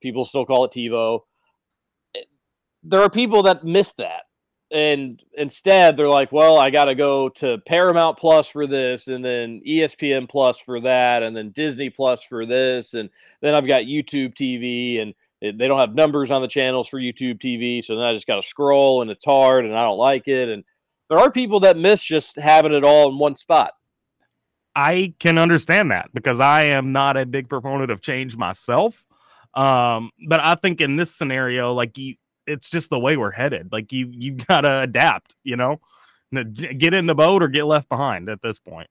People 0.00 0.24
still 0.24 0.46
call 0.46 0.64
it 0.64 0.70
TiVo. 0.70 1.20
There 2.84 3.00
are 3.00 3.10
people 3.10 3.42
that 3.44 3.64
miss 3.64 3.92
that 3.98 4.22
and 4.72 5.22
instead 5.36 5.96
they're 5.96 6.08
like 6.08 6.32
well 6.32 6.56
i 6.56 6.70
gotta 6.70 6.94
go 6.94 7.28
to 7.28 7.58
paramount 7.66 8.16
plus 8.16 8.48
for 8.48 8.66
this 8.66 9.06
and 9.08 9.22
then 9.22 9.60
espn 9.66 10.28
plus 10.28 10.58
for 10.58 10.80
that 10.80 11.22
and 11.22 11.36
then 11.36 11.50
disney 11.50 11.90
plus 11.90 12.24
for 12.24 12.46
this 12.46 12.94
and 12.94 13.10
then 13.42 13.54
i've 13.54 13.66
got 13.66 13.82
youtube 13.82 14.34
tv 14.34 15.02
and 15.02 15.14
it, 15.42 15.58
they 15.58 15.68
don't 15.68 15.78
have 15.78 15.94
numbers 15.94 16.30
on 16.30 16.42
the 16.42 16.48
channels 16.48 16.88
for 16.88 16.98
youtube 16.98 17.38
tv 17.38 17.82
so 17.82 17.96
then 17.96 18.04
i 18.04 18.14
just 18.14 18.26
gotta 18.26 18.42
scroll 18.42 19.02
and 19.02 19.10
it's 19.10 19.24
hard 19.24 19.64
and 19.64 19.76
i 19.76 19.82
don't 19.82 19.98
like 19.98 20.28
it 20.28 20.48
and 20.48 20.64
there 21.10 21.18
are 21.18 21.30
people 21.30 21.60
that 21.60 21.76
miss 21.76 22.02
just 22.02 22.36
having 22.36 22.72
it 22.72 22.84
all 22.84 23.10
in 23.10 23.18
one 23.18 23.36
spot 23.36 23.72
i 24.74 25.12
can 25.18 25.38
understand 25.38 25.90
that 25.90 26.08
because 26.14 26.40
i 26.40 26.62
am 26.62 26.92
not 26.92 27.16
a 27.16 27.26
big 27.26 27.48
proponent 27.48 27.90
of 27.90 28.00
change 28.00 28.36
myself 28.36 29.04
um, 29.54 30.10
but 30.28 30.40
i 30.40 30.54
think 30.54 30.80
in 30.80 30.96
this 30.96 31.14
scenario 31.14 31.74
like 31.74 31.98
you 31.98 32.14
it's 32.46 32.70
just 32.70 32.90
the 32.90 32.98
way 32.98 33.16
we're 33.16 33.30
headed. 33.30 33.70
Like 33.72 33.92
you 33.92 34.08
you 34.10 34.32
gotta 34.48 34.80
adapt, 34.80 35.34
you 35.44 35.56
know, 35.56 35.80
get 36.32 36.94
in 36.94 37.06
the 37.06 37.14
boat 37.14 37.42
or 37.42 37.48
get 37.48 37.64
left 37.64 37.88
behind 37.88 38.28
at 38.28 38.42
this 38.42 38.58
point. 38.58 38.88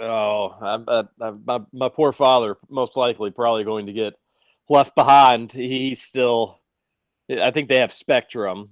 Oh, 0.00 0.54
I'm, 0.60 0.84
uh, 0.88 1.32
my 1.44 1.60
my 1.72 1.88
poor 1.88 2.12
father, 2.12 2.56
most 2.68 2.96
likely, 2.96 3.30
probably 3.30 3.64
going 3.64 3.86
to 3.86 3.92
get 3.92 4.14
left 4.68 4.94
behind. 4.94 5.52
He's 5.52 6.02
still, 6.02 6.60
I 7.30 7.50
think 7.50 7.68
they 7.68 7.80
have 7.80 7.92
Spectrum, 7.92 8.70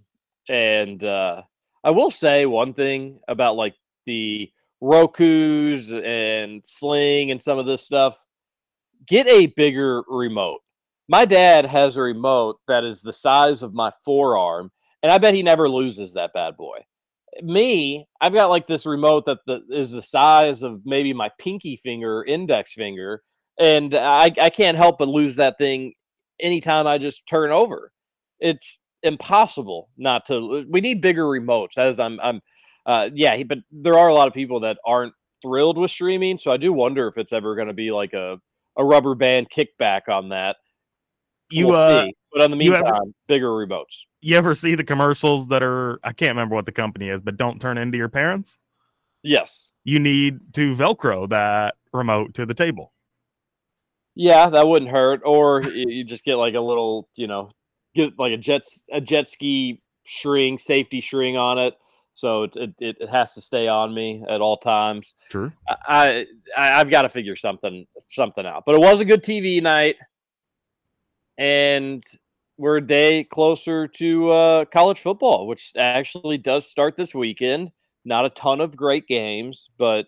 and 0.49 1.03
uh, 1.03 1.43
I 1.83 1.91
will 1.91 2.11
say 2.11 2.47
one 2.47 2.75
thing 2.75 3.21
about 3.29 3.57
like 3.57 3.75
the 4.07 4.51
Roku's 4.81 5.93
and 5.93 6.63
Sling 6.65 7.31
and 7.31 7.43
some 7.43 7.59
of 7.59 7.67
this 7.67 7.83
stuff. 7.83 8.23
Get 9.07 9.27
a 9.29 9.47
bigger 9.47 10.03
remote 10.09 10.61
my 11.09 11.25
dad 11.25 11.67
has 11.67 11.97
a 11.97 12.03
remote 12.03 12.61
that 12.67 12.85
is 12.85 13.03
the 13.03 13.13
size 13.13 13.63
of 13.63 13.75
my 13.75 13.91
forearm, 14.05 14.71
and 15.03 15.13
I 15.13 15.19
bet 15.19 15.35
he 15.35 15.43
never 15.43 15.69
loses 15.69 16.15
that 16.15 16.33
bad 16.33 16.57
boy. 16.57 16.79
Me, 17.43 18.07
I've 18.21 18.33
got 18.33 18.51
like 18.51 18.67
this 18.67 18.87
remote 18.87 19.27
that 19.27 19.39
the, 19.47 19.63
is 19.71 19.91
the 19.91 20.03
size 20.03 20.63
of 20.63 20.81
maybe 20.85 21.13
my 21.13 21.31
pinky 21.39 21.77
finger, 21.77 22.25
index 22.25 22.73
finger, 22.73 23.23
and 23.59 23.95
I, 23.95 24.31
I 24.41 24.51
can't 24.51 24.77
help 24.77 24.99
but 24.99 25.09
lose 25.09 25.37
that 25.37 25.59
thing 25.59 25.95
anytime 26.41 26.87
I 26.87 26.99
just 26.99 27.27
turn 27.27 27.51
over. 27.51 27.93
It's 28.41 28.81
impossible 29.03 29.89
not 29.97 30.27
to. 30.27 30.67
We 30.69 30.81
need 30.81 31.01
bigger 31.01 31.25
remotes. 31.25 31.79
As 31.79 32.01
I'm, 32.01 32.19
I'm, 32.21 32.41
uh, 32.87 33.11
yeah. 33.15 33.43
But 33.45 33.59
there 33.71 33.99
are 33.99 34.09
a 34.09 34.15
lot 34.15 34.29
of 34.29 34.35
people 34.35 34.61
that 34.61 34.79
aren't 34.85 35.15
thrilled 35.43 35.79
with 35.79 35.91
streaming, 35.91 36.39
so 36.39 36.51
I 36.51 36.57
do 36.57 36.73
wonder 36.73 37.09
if 37.09 37.19
it's 37.19 37.33
ever 37.33 37.55
going 37.55 37.69
to 37.69 37.75
be 37.75 37.91
like 37.91 38.13
a 38.13 38.41
a 38.77 38.85
rubber 38.85 39.15
band 39.15 39.49
kickback 39.51 40.09
on 40.09 40.31
that 40.31 40.57
you 41.51 41.69
we'll 41.69 41.77
uh, 41.77 42.07
but 42.33 42.43
on 42.43 42.51
the 42.51 42.57
meantime, 42.57 42.85
ever, 42.87 42.99
bigger 43.29 43.51
remotes. 43.51 44.07
You 44.21 44.37
ever 44.37 44.55
see 44.55 44.75
the 44.75 44.85
commercials 44.85 45.49
that 45.49 45.63
are 45.63 46.01
I 46.03 46.13
can't 46.13 46.31
remember 46.31 46.55
what 46.55 46.67
the 46.67 46.73
company 46.73 47.09
is, 47.09 47.21
but 47.21 47.37
don't 47.37 47.61
turn 47.61 47.79
into 47.79 47.97
your 47.97 48.09
parents? 48.09 48.59
Yes. 49.23 49.71
You 49.85 50.01
need 50.01 50.41
to 50.55 50.75
velcro 50.75 51.29
that 51.31 51.77
remote 51.93 52.35
to 52.35 52.47
the 52.47 52.55
table. 52.55 52.93
Yeah, 54.15 54.49
that 54.51 54.69
wouldn't 54.69 54.91
hurt. 54.91 55.23
Or 55.25 55.63
you 55.63 56.05
just 56.05 56.25
get 56.25 56.37
like 56.37 56.55
a 56.55 56.61
little, 56.61 57.09
you 57.17 57.27
know, 57.27 57.51
get 57.95 58.19
like 58.19 58.33
a 58.33 58.37
jet 58.37 58.63
a 58.93 59.01
jet 59.01 59.29
ski 59.29 59.83
string, 60.07 60.59
safety 60.59 61.01
string 61.01 61.37
on 61.37 61.59
it. 61.59 61.75
So 62.17 62.45
it, 62.45 62.57
it, 62.57 62.75
it 62.79 63.09
has 63.09 63.35
to 63.35 63.41
stay 63.41 63.67
on 63.67 63.93
me 63.93 64.25
at 64.29 64.41
all 64.41 64.57
times. 64.57 65.15
Sure. 65.31 65.53
I, 65.69 66.27
I 66.57 66.81
I've 66.81 66.91
got 66.91 67.03
to 67.03 67.09
figure 67.09 67.35
something 67.35 67.87
something 68.11 68.47
out. 68.47 68.63
But 68.67 68.77
it 68.77 68.81
was 68.81 69.01
a 69.01 69.05
good 69.05 69.25
TV 69.25 69.61
night 69.61 69.97
and 71.39 72.05
we're 72.57 72.77
a 72.77 72.87
day 72.87 73.25
closer 73.25 73.89
to 73.89 74.31
uh, 74.31 74.65
college 74.67 75.01
football, 75.01 75.47
which 75.47 75.73
actually 75.77 76.39
does 76.39 76.71
start 76.71 76.97
this 76.97 77.15
weekend. 77.15 77.73
Not 78.05 78.27
a 78.27 78.31
ton 78.31 78.61
of 78.61 78.77
great 78.77 79.07
games, 79.09 79.71
but 79.79 80.07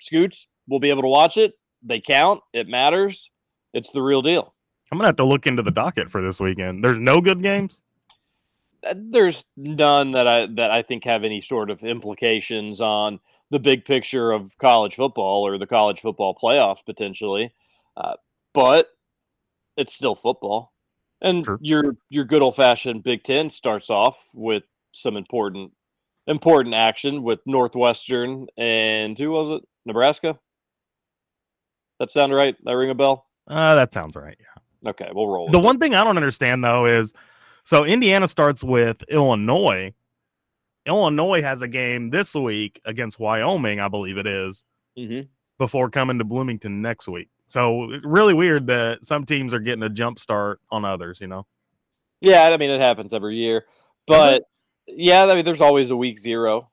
Scoots, 0.00 0.46
we'll 0.68 0.80
be 0.80 0.90
able 0.90 1.02
to 1.02 1.08
watch 1.08 1.36
it. 1.36 1.54
They 1.82 2.00
count. 2.00 2.42
It 2.52 2.68
matters. 2.68 3.30
It's 3.72 3.90
the 3.92 4.02
real 4.02 4.22
deal. 4.22 4.54
I'm 4.90 4.98
gonna 4.98 5.08
have 5.08 5.16
to 5.16 5.24
look 5.24 5.46
into 5.46 5.62
the 5.62 5.70
docket 5.70 6.10
for 6.10 6.22
this 6.22 6.40
weekend. 6.40 6.84
There's 6.84 6.98
no 6.98 7.20
good 7.20 7.42
games. 7.42 7.82
Uh, 8.86 8.94
there's 8.96 9.44
none 9.56 10.12
that 10.12 10.26
I 10.26 10.46
that 10.56 10.70
I 10.70 10.82
think 10.82 11.04
have 11.04 11.22
any 11.22 11.40
sort 11.40 11.70
of 11.70 11.82
implications 11.84 12.80
on 12.80 13.20
the 13.50 13.58
big 13.58 13.84
picture 13.84 14.32
of 14.32 14.56
college 14.58 14.96
football 14.96 15.46
or 15.46 15.58
the 15.58 15.66
college 15.66 16.00
football 16.00 16.36
playoffs 16.40 16.84
potentially. 16.84 17.52
Uh, 17.96 18.14
but 18.52 18.88
it's 19.76 19.94
still 19.94 20.14
football. 20.14 20.72
And 21.22 21.44
sure. 21.44 21.58
your 21.60 21.96
your 22.08 22.24
good 22.24 22.42
old 22.42 22.56
fashioned 22.56 23.02
Big 23.02 23.22
Ten 23.22 23.50
starts 23.50 23.90
off 23.90 24.28
with 24.34 24.64
some 24.92 25.16
important 25.16 25.72
important 26.26 26.74
action 26.74 27.22
with 27.22 27.40
Northwestern 27.46 28.46
and 28.56 29.18
who 29.18 29.30
was 29.30 29.60
it? 29.60 29.68
Nebraska. 29.86 30.38
That 32.00 32.10
sound 32.10 32.34
right? 32.34 32.56
That 32.64 32.72
ring 32.72 32.90
a 32.90 32.94
bell? 32.94 33.26
Uh, 33.46 33.74
that 33.76 33.92
sounds 33.92 34.16
right. 34.16 34.36
Yeah. 34.40 34.90
Okay, 34.90 35.08
we'll 35.12 35.28
roll. 35.28 35.48
The 35.48 35.60
one 35.60 35.76
it. 35.76 35.80
thing 35.80 35.94
I 35.94 36.02
don't 36.02 36.16
understand 36.16 36.64
though 36.64 36.86
is, 36.86 37.12
so 37.62 37.84
Indiana 37.84 38.26
starts 38.26 38.64
with 38.64 39.02
Illinois. 39.08 39.92
Illinois 40.86 41.42
has 41.42 41.60
a 41.60 41.68
game 41.68 42.08
this 42.08 42.34
week 42.34 42.80
against 42.86 43.20
Wyoming, 43.20 43.80
I 43.80 43.88
believe 43.88 44.16
it 44.16 44.26
is, 44.26 44.64
mm-hmm. 44.98 45.26
before 45.58 45.90
coming 45.90 46.18
to 46.18 46.24
Bloomington 46.24 46.80
next 46.80 47.06
week. 47.06 47.28
So 47.46 47.82
really 48.02 48.32
weird 48.32 48.66
that 48.68 49.04
some 49.04 49.26
teams 49.26 49.52
are 49.52 49.60
getting 49.60 49.82
a 49.82 49.90
jump 49.90 50.18
start 50.18 50.60
on 50.70 50.86
others, 50.86 51.20
you 51.20 51.26
know? 51.26 51.46
Yeah, 52.22 52.44
I 52.44 52.56
mean 52.56 52.70
it 52.70 52.80
happens 52.80 53.12
every 53.12 53.36
year. 53.36 53.66
But 54.06 54.44
yeah, 54.86 55.26
I 55.26 55.34
mean 55.34 55.44
there's 55.44 55.60
always 55.60 55.90
a 55.90 55.96
week 55.96 56.18
zero. 56.18 56.70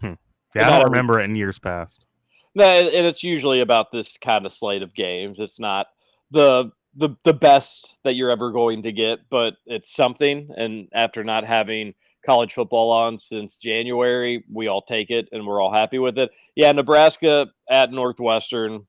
Hmm. 0.00 0.14
Yeah, 0.54 0.70
I 0.70 0.78
don't 0.78 0.90
remember 0.90 1.18
it 1.18 1.24
in 1.24 1.34
years 1.34 1.58
past. 1.58 2.06
No, 2.54 2.64
and 2.64 3.06
it's 3.06 3.22
usually 3.22 3.60
about 3.60 3.90
this 3.90 4.16
kind 4.18 4.46
of 4.46 4.52
slate 4.52 4.82
of 4.82 4.94
games. 4.94 5.40
It's 5.40 5.58
not 5.58 5.86
the 6.30 6.70
the 6.96 7.10
the 7.24 7.34
best 7.34 7.96
that 8.04 8.14
you're 8.14 8.30
ever 8.30 8.52
going 8.52 8.82
to 8.82 8.92
get, 8.92 9.20
but 9.30 9.54
it's 9.66 9.94
something. 9.94 10.50
And 10.56 10.88
after 10.94 11.24
not 11.24 11.44
having 11.44 11.94
college 12.24 12.54
football 12.54 12.90
on 12.90 13.18
since 13.18 13.58
January, 13.58 14.44
we 14.50 14.68
all 14.68 14.82
take 14.82 15.10
it 15.10 15.28
and 15.32 15.46
we're 15.46 15.60
all 15.60 15.72
happy 15.72 15.98
with 15.98 16.18
it. 16.18 16.30
Yeah, 16.54 16.72
Nebraska 16.72 17.48
at 17.68 17.90
Northwestern 17.90 18.86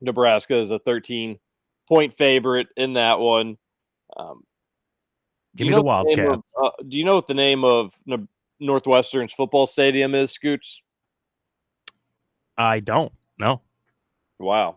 Nebraska 0.00 0.56
is 0.58 0.70
a 0.70 0.78
13 0.78 1.38
point 1.88 2.12
favorite 2.14 2.68
in 2.76 2.94
that 2.94 3.18
one. 3.18 3.56
Um, 4.16 4.42
Give 5.56 5.68
me 5.68 5.74
the 5.74 5.82
Wildcats. 5.82 6.52
uh, 6.62 6.70
do 6.86 6.98
you 6.98 7.04
know 7.04 7.16
what 7.16 7.26
the 7.26 7.34
name 7.34 7.64
of 7.64 7.92
Northwestern's 8.60 9.32
football 9.32 9.66
stadium 9.66 10.14
is, 10.14 10.30
Scoots? 10.30 10.82
I 12.58 12.80
don't. 12.80 13.12
No. 13.38 13.62
Wow. 14.38 14.76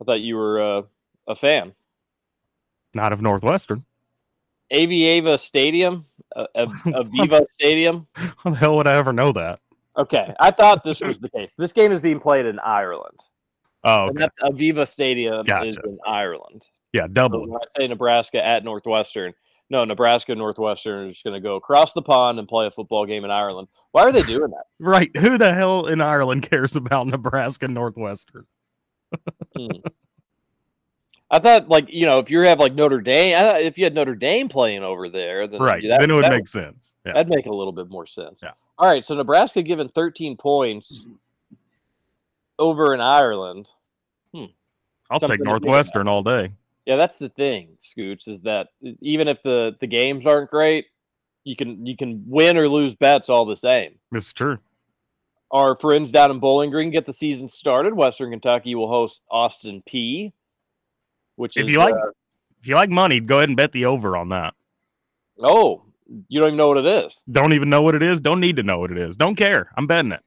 I 0.00 0.04
thought 0.04 0.20
you 0.20 0.36
were 0.36 0.60
uh, 0.60 0.82
a 1.26 1.34
fan. 1.34 1.72
Not 2.94 3.12
of 3.12 3.20
Northwestern. 3.20 3.84
Aviva 4.72 5.38
Stadium, 5.38 6.06
uh, 6.34 6.46
Aviva 6.56 7.44
Stadium. 7.50 8.06
How 8.14 8.50
the 8.50 8.56
hell 8.56 8.76
would 8.76 8.86
I 8.86 8.96
ever 8.96 9.12
know 9.12 9.32
that? 9.32 9.60
Okay, 9.96 10.34
I 10.40 10.50
thought 10.50 10.84
this 10.84 11.00
was 11.00 11.18
the 11.18 11.28
case. 11.28 11.54
This 11.56 11.72
game 11.72 11.92
is 11.92 12.00
being 12.00 12.20
played 12.20 12.46
in 12.46 12.58
Ireland. 12.58 13.20
Oh, 13.84 14.10
okay. 14.10 14.26
Aviva 14.42 14.86
Stadium 14.86 15.44
gotcha. 15.46 15.68
is 15.68 15.78
in 15.84 15.98
Ireland. 16.06 16.68
Yeah, 16.92 17.06
Dublin. 17.10 17.44
So 17.44 17.50
when 17.50 17.60
I 17.60 17.80
say 17.80 17.88
Nebraska 17.88 18.44
at 18.44 18.64
Northwestern, 18.64 19.32
no, 19.70 19.84
Nebraska 19.84 20.34
Northwestern 20.34 21.06
is 21.06 21.12
just 21.14 21.24
going 21.24 21.34
to 21.34 21.40
go 21.40 21.56
across 21.56 21.92
the 21.92 22.02
pond 22.02 22.38
and 22.38 22.46
play 22.48 22.66
a 22.66 22.70
football 22.70 23.04
game 23.06 23.24
in 23.24 23.30
Ireland. 23.30 23.68
Why 23.92 24.02
are 24.02 24.12
they 24.12 24.22
doing 24.22 24.50
that? 24.50 24.64
right. 24.78 25.14
Who 25.16 25.38
the 25.38 25.52
hell 25.52 25.86
in 25.86 26.00
Ireland 26.00 26.48
cares 26.50 26.76
about 26.76 27.06
Nebraska 27.06 27.66
Northwestern? 27.68 28.46
hmm. 29.56 29.66
I 31.28 31.40
thought 31.40 31.68
like 31.68 31.86
you 31.92 32.06
know 32.06 32.18
if 32.18 32.30
you 32.30 32.38
have 32.40 32.60
like 32.60 32.74
Notre 32.74 33.00
Dame, 33.00 33.36
I 33.36 33.40
thought 33.40 33.60
if 33.60 33.78
you 33.78 33.84
had 33.84 33.94
Notre 33.94 34.14
Dame 34.14 34.48
playing 34.48 34.84
over 34.84 35.08
there, 35.08 35.48
then 35.48 35.60
Right. 35.60 35.82
that- 35.88 36.00
then 36.00 36.10
it 36.10 36.14
would 36.14 36.24
that 36.24 36.30
make 36.32 36.46
sense. 36.46 36.94
Yeah. 37.04 37.14
That'd 37.14 37.28
make 37.28 37.46
a 37.46 37.52
little 37.52 37.72
bit 37.72 37.88
more 37.88 38.06
sense. 38.06 38.40
Yeah. 38.42 38.52
All 38.78 38.88
right. 38.90 39.04
So 39.04 39.14
Nebraska 39.14 39.62
given 39.62 39.88
13 39.88 40.36
points 40.36 41.04
over 42.58 42.94
in 42.94 43.00
Ireland. 43.00 43.68
I'll 45.08 45.20
something 45.20 45.36
take 45.36 45.38
to 45.38 45.44
think 45.44 45.56
about. 45.56 45.62
Northwestern 45.64 46.08
all 46.08 46.22
day. 46.24 46.50
Yeah, 46.86 46.96
that's 46.96 47.16
the 47.16 47.28
thing, 47.28 47.76
Scoots, 47.80 48.28
is 48.28 48.42
that 48.42 48.68
even 49.00 49.26
if 49.26 49.42
the 49.42 49.76
the 49.80 49.88
games 49.88 50.24
aren't 50.24 50.50
great, 50.50 50.86
you 51.42 51.56
can 51.56 51.84
you 51.84 51.96
can 51.96 52.24
win 52.26 52.56
or 52.56 52.68
lose 52.68 52.94
bets 52.94 53.28
all 53.28 53.44
the 53.44 53.56
same. 53.56 53.98
This 54.12 54.26
is 54.28 54.32
true. 54.32 54.58
Our 55.50 55.76
friends 55.76 56.12
down 56.12 56.30
in 56.30 56.38
Bowling 56.38 56.70
Green 56.70 56.90
get 56.90 57.04
the 57.06 57.12
season 57.12 57.48
started. 57.48 57.94
Western 57.94 58.30
Kentucky 58.30 58.74
will 58.74 58.88
host 58.88 59.22
Austin 59.30 59.82
Peay 59.88 60.32
Which 61.36 61.56
If 61.56 61.64
is 61.64 61.70
you 61.70 61.78
like 61.78 61.94
uh, 61.94 62.10
if 62.60 62.66
you 62.68 62.74
like 62.74 62.90
money, 62.90 63.20
go 63.20 63.38
ahead 63.38 63.48
and 63.48 63.56
bet 63.56 63.72
the 63.72 63.84
over 63.84 64.16
on 64.16 64.28
that. 64.30 64.54
oh, 65.42 65.82
you 66.28 66.38
don't 66.40 66.48
even 66.48 66.56
know 66.56 66.68
what 66.68 66.78
it 66.78 66.86
is. 66.86 67.22
Don't 67.30 67.52
even 67.52 67.68
know 67.68 67.82
what 67.82 67.96
it 67.96 68.02
is. 68.02 68.20
Don't 68.20 68.40
need 68.40 68.56
to 68.56 68.62
know 68.62 68.78
what 68.78 68.92
it 68.92 68.98
is. 68.98 69.16
Don't 69.16 69.34
care. 69.34 69.70
I'm 69.76 69.86
betting 69.88 70.12
it. 70.12 70.22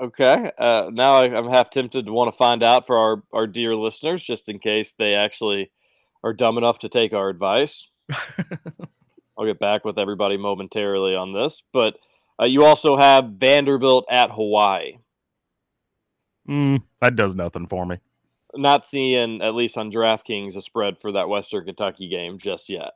Okay. 0.00 0.50
Uh, 0.58 0.90
now 0.92 1.16
I, 1.16 1.24
I'm 1.36 1.48
half 1.48 1.70
tempted 1.70 2.06
to 2.06 2.12
want 2.12 2.28
to 2.28 2.36
find 2.36 2.62
out 2.62 2.86
for 2.86 2.96
our, 2.96 3.22
our 3.32 3.46
dear 3.46 3.74
listeners, 3.76 4.24
just 4.24 4.48
in 4.48 4.58
case 4.58 4.94
they 4.94 5.14
actually 5.14 5.70
are 6.24 6.32
dumb 6.32 6.58
enough 6.58 6.78
to 6.80 6.88
take 6.88 7.12
our 7.12 7.28
advice. 7.28 7.88
I'll 9.38 9.46
get 9.46 9.58
back 9.58 9.84
with 9.84 9.98
everybody 9.98 10.36
momentarily 10.36 11.14
on 11.14 11.32
this. 11.32 11.62
But 11.72 11.96
uh, 12.40 12.46
you 12.46 12.64
also 12.64 12.96
have 12.96 13.32
Vanderbilt 13.36 14.06
at 14.10 14.30
Hawaii. 14.30 14.98
Mm, 16.48 16.82
that 17.00 17.16
does 17.16 17.34
nothing 17.34 17.66
for 17.66 17.86
me. 17.86 17.98
Not 18.54 18.84
seeing, 18.84 19.40
at 19.40 19.54
least 19.54 19.78
on 19.78 19.90
DraftKings, 19.90 20.56
a 20.56 20.62
spread 20.62 21.00
for 21.00 21.12
that 21.12 21.28
Western 21.28 21.64
Kentucky 21.64 22.08
game 22.08 22.38
just 22.38 22.68
yet. 22.68 22.92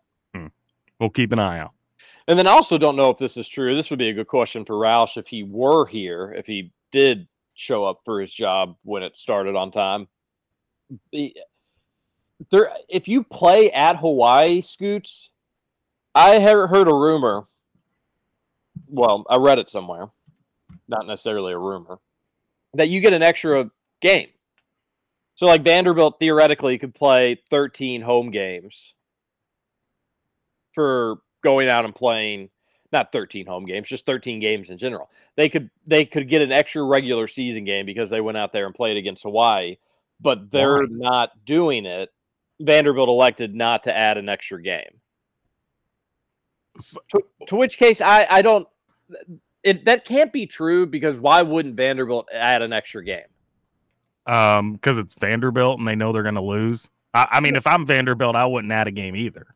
We'll 0.99 1.11
keep 1.11 1.33
an 1.33 1.39
eye 1.39 1.61
out. 1.61 1.73
And 2.29 2.39
then 2.39 2.47
I 2.47 2.53
also 2.53 2.79
don't 2.79 2.97
know 2.97 3.11
if 3.11 3.19
this 3.19 3.37
is 3.37 3.49
true. 3.49 3.77
This 3.77 3.91
would 3.91 3.99
be 3.99 4.09
a 4.09 4.15
good 4.15 4.27
question 4.27 4.65
for 4.65 4.75
Roush 4.75 5.17
if 5.17 5.29
he 5.29 5.43
were 5.43 5.87
here, 5.87 6.35
if 6.37 6.47
he 6.47 6.73
did 6.93 7.29
show 7.55 7.85
up 7.85 8.01
for 8.05 8.21
his 8.21 8.33
job 8.33 8.77
when 8.83 9.03
it 9.03 9.17
started 9.17 9.57
on 9.57 9.71
time. 9.71 10.09
There, 12.51 12.71
if 12.89 13.09
you 13.09 13.25
play 13.25 13.73
at 13.73 13.97
Hawaii, 13.97 14.61
Scoots, 14.61 15.31
I 16.15 16.39
have 16.39 16.71
heard 16.71 16.89
a 16.89 16.95
rumor. 16.95 17.47
Well, 18.89 19.25
I 19.29 19.37
read 19.37 19.59
it 19.59 19.71
somewhere, 19.71 20.09
not 20.87 21.07
necessarily 21.07 21.53
a 21.53 21.59
rumor, 21.59 21.99
that 22.75 22.89
you 22.89 23.01
get 23.01 23.15
an 23.15 23.23
extra 23.23 23.71
game. 24.01 24.29
So, 25.35 25.47
like 25.47 25.63
Vanderbilt 25.63 26.19
theoretically 26.19 26.79
could 26.79 26.95
play 26.95 27.43
13 27.51 28.03
home 28.03 28.31
games 28.31 28.95
for 30.73 31.19
going 31.43 31.69
out 31.69 31.85
and 31.85 31.95
playing 31.95 32.51
not 32.97 33.13
13 33.13 33.47
home 33.47 33.65
games, 33.65 33.89
just 33.89 34.07
13 34.07 34.41
games 34.41 34.71
in 34.71 34.79
general. 34.79 35.11
They 35.37 35.49
could 35.49 35.71
they 35.87 36.05
could 36.05 36.29
get 36.29 36.43
an 36.43 36.53
extra 36.53 36.83
regular 36.83 37.27
season 37.27 37.65
game 37.65 37.87
because 37.87 38.11
they 38.11 38.21
went 38.21 38.39
out 38.39 38.53
there 38.53 38.67
and 38.67 38.75
played 38.75 38.97
against 38.97 39.25
Hawaii, 39.25 39.77
but 40.21 40.51
they're 40.51 40.87
not 40.87 41.45
doing 41.45 41.87
it. 41.87 42.11
Vanderbilt 42.61 43.09
elected 43.09 43.55
not 43.55 43.83
to 43.83 43.97
add 43.97 44.17
an 44.17 44.29
extra 44.29 44.63
game. 44.63 45.01
S- 46.79 46.97
To, 47.11 47.21
to 47.49 47.57
which 47.57 47.77
case 47.79 48.01
I 48.01 48.27
I 48.29 48.43
don't 48.43 48.67
it 49.63 49.85
that 49.85 50.05
can't 50.05 50.33
be 50.33 50.47
true 50.47 50.87
because 50.87 51.17
why 51.17 51.43
wouldn't 51.43 51.77
Vanderbilt 51.77 52.29
add 52.33 52.63
an 52.63 52.73
extra 52.73 53.05
game? 53.05 53.27
Um, 54.27 54.73
because 54.73 54.99
it's 54.99 55.15
Vanderbilt 55.15 55.79
and 55.79 55.87
they 55.87 55.95
know 55.97 56.13
they're 56.13 56.23
gonna 56.23 56.43
lose. 56.43 56.89
I, 57.13 57.29
I 57.33 57.41
mean, 57.41 57.57
if 57.57 57.67
I'm 57.67 57.85
Vanderbilt, 57.87 58.37
I 58.37 58.47
wouldn't 58.47 58.73
add 58.73 58.87
a 58.89 58.93
game 58.93 59.17
either. 59.17 59.56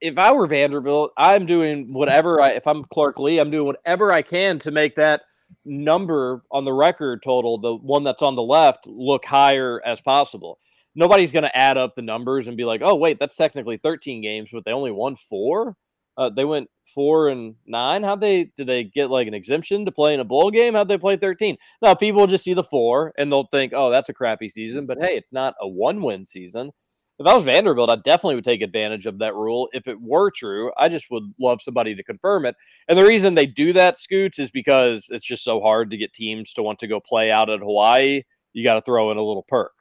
If 0.00 0.18
I 0.18 0.32
were 0.32 0.46
Vanderbilt, 0.46 1.12
I'm 1.16 1.46
doing 1.46 1.92
whatever 1.92 2.40
I 2.40 2.50
if 2.50 2.66
I'm 2.66 2.84
Clark 2.84 3.18
Lea, 3.18 3.38
I'm 3.38 3.50
doing 3.50 3.66
whatever 3.66 4.12
I 4.12 4.22
can 4.22 4.58
to 4.60 4.70
make 4.70 4.96
that 4.96 5.22
number 5.64 6.42
on 6.50 6.64
the 6.64 6.72
record 6.72 7.22
total, 7.22 7.58
the 7.58 7.74
one 7.76 8.04
that's 8.04 8.22
on 8.22 8.34
the 8.34 8.42
left, 8.42 8.86
look 8.86 9.24
higher 9.24 9.80
as 9.84 10.00
possible. 10.00 10.58
Nobody's 10.94 11.32
going 11.32 11.44
to 11.44 11.56
add 11.56 11.76
up 11.76 11.94
the 11.94 12.02
numbers 12.02 12.48
and 12.48 12.56
be 12.56 12.64
like, 12.64 12.80
"Oh, 12.82 12.96
wait, 12.96 13.18
that's 13.18 13.36
technically 13.36 13.76
13 13.76 14.22
games, 14.22 14.50
but 14.52 14.64
they 14.64 14.72
only 14.72 14.90
won 14.90 15.16
4." 15.16 15.76
Uh, 16.16 16.30
they 16.30 16.44
went 16.44 16.68
4 16.94 17.28
and 17.28 17.54
9. 17.66 18.02
How'd 18.02 18.20
they 18.20 18.50
did 18.56 18.66
they 18.66 18.84
get 18.84 19.10
like 19.10 19.28
an 19.28 19.34
exemption 19.34 19.84
to 19.84 19.92
play 19.92 20.14
in 20.14 20.20
a 20.20 20.24
bowl 20.24 20.50
game? 20.50 20.74
How'd 20.74 20.88
they 20.88 20.98
play 20.98 21.16
13? 21.16 21.56
No, 21.82 21.94
people 21.94 22.26
just 22.26 22.44
see 22.44 22.54
the 22.54 22.64
4 22.64 23.12
and 23.18 23.30
they'll 23.30 23.44
think, 23.44 23.72
"Oh, 23.74 23.90
that's 23.90 24.08
a 24.08 24.14
crappy 24.14 24.48
season." 24.48 24.86
But 24.86 24.98
hey, 25.00 25.16
it's 25.16 25.32
not 25.32 25.54
a 25.60 25.68
one-win 25.68 26.26
season 26.26 26.72
if 27.20 27.26
I 27.26 27.34
was 27.34 27.44
Vanderbilt, 27.44 27.90
I 27.90 27.96
definitely 27.96 28.34
would 28.36 28.44
take 28.44 28.62
advantage 28.62 29.06
of 29.06 29.18
that 29.18 29.34
rule 29.34 29.68
if 29.72 29.86
it 29.86 30.00
were 30.00 30.30
true. 30.30 30.72
I 30.76 30.88
just 30.88 31.10
would 31.10 31.22
love 31.38 31.60
somebody 31.62 31.94
to 31.94 32.02
confirm 32.02 32.46
it. 32.46 32.56
And 32.88 32.98
the 32.98 33.04
reason 33.04 33.34
they 33.34 33.46
do 33.46 33.72
that, 33.74 33.98
Scoots, 33.98 34.38
is 34.38 34.50
because 34.50 35.06
it's 35.10 35.26
just 35.26 35.44
so 35.44 35.60
hard 35.60 35.90
to 35.90 35.96
get 35.96 36.12
teams 36.12 36.52
to 36.54 36.62
want 36.62 36.78
to 36.80 36.86
go 36.88 36.98
play 36.98 37.30
out 37.30 37.50
at 37.50 37.60
Hawaii. 37.60 38.22
You 38.54 38.64
got 38.64 38.74
to 38.74 38.80
throw 38.80 39.10
in 39.12 39.18
a 39.18 39.22
little 39.22 39.44
perk. 39.46 39.72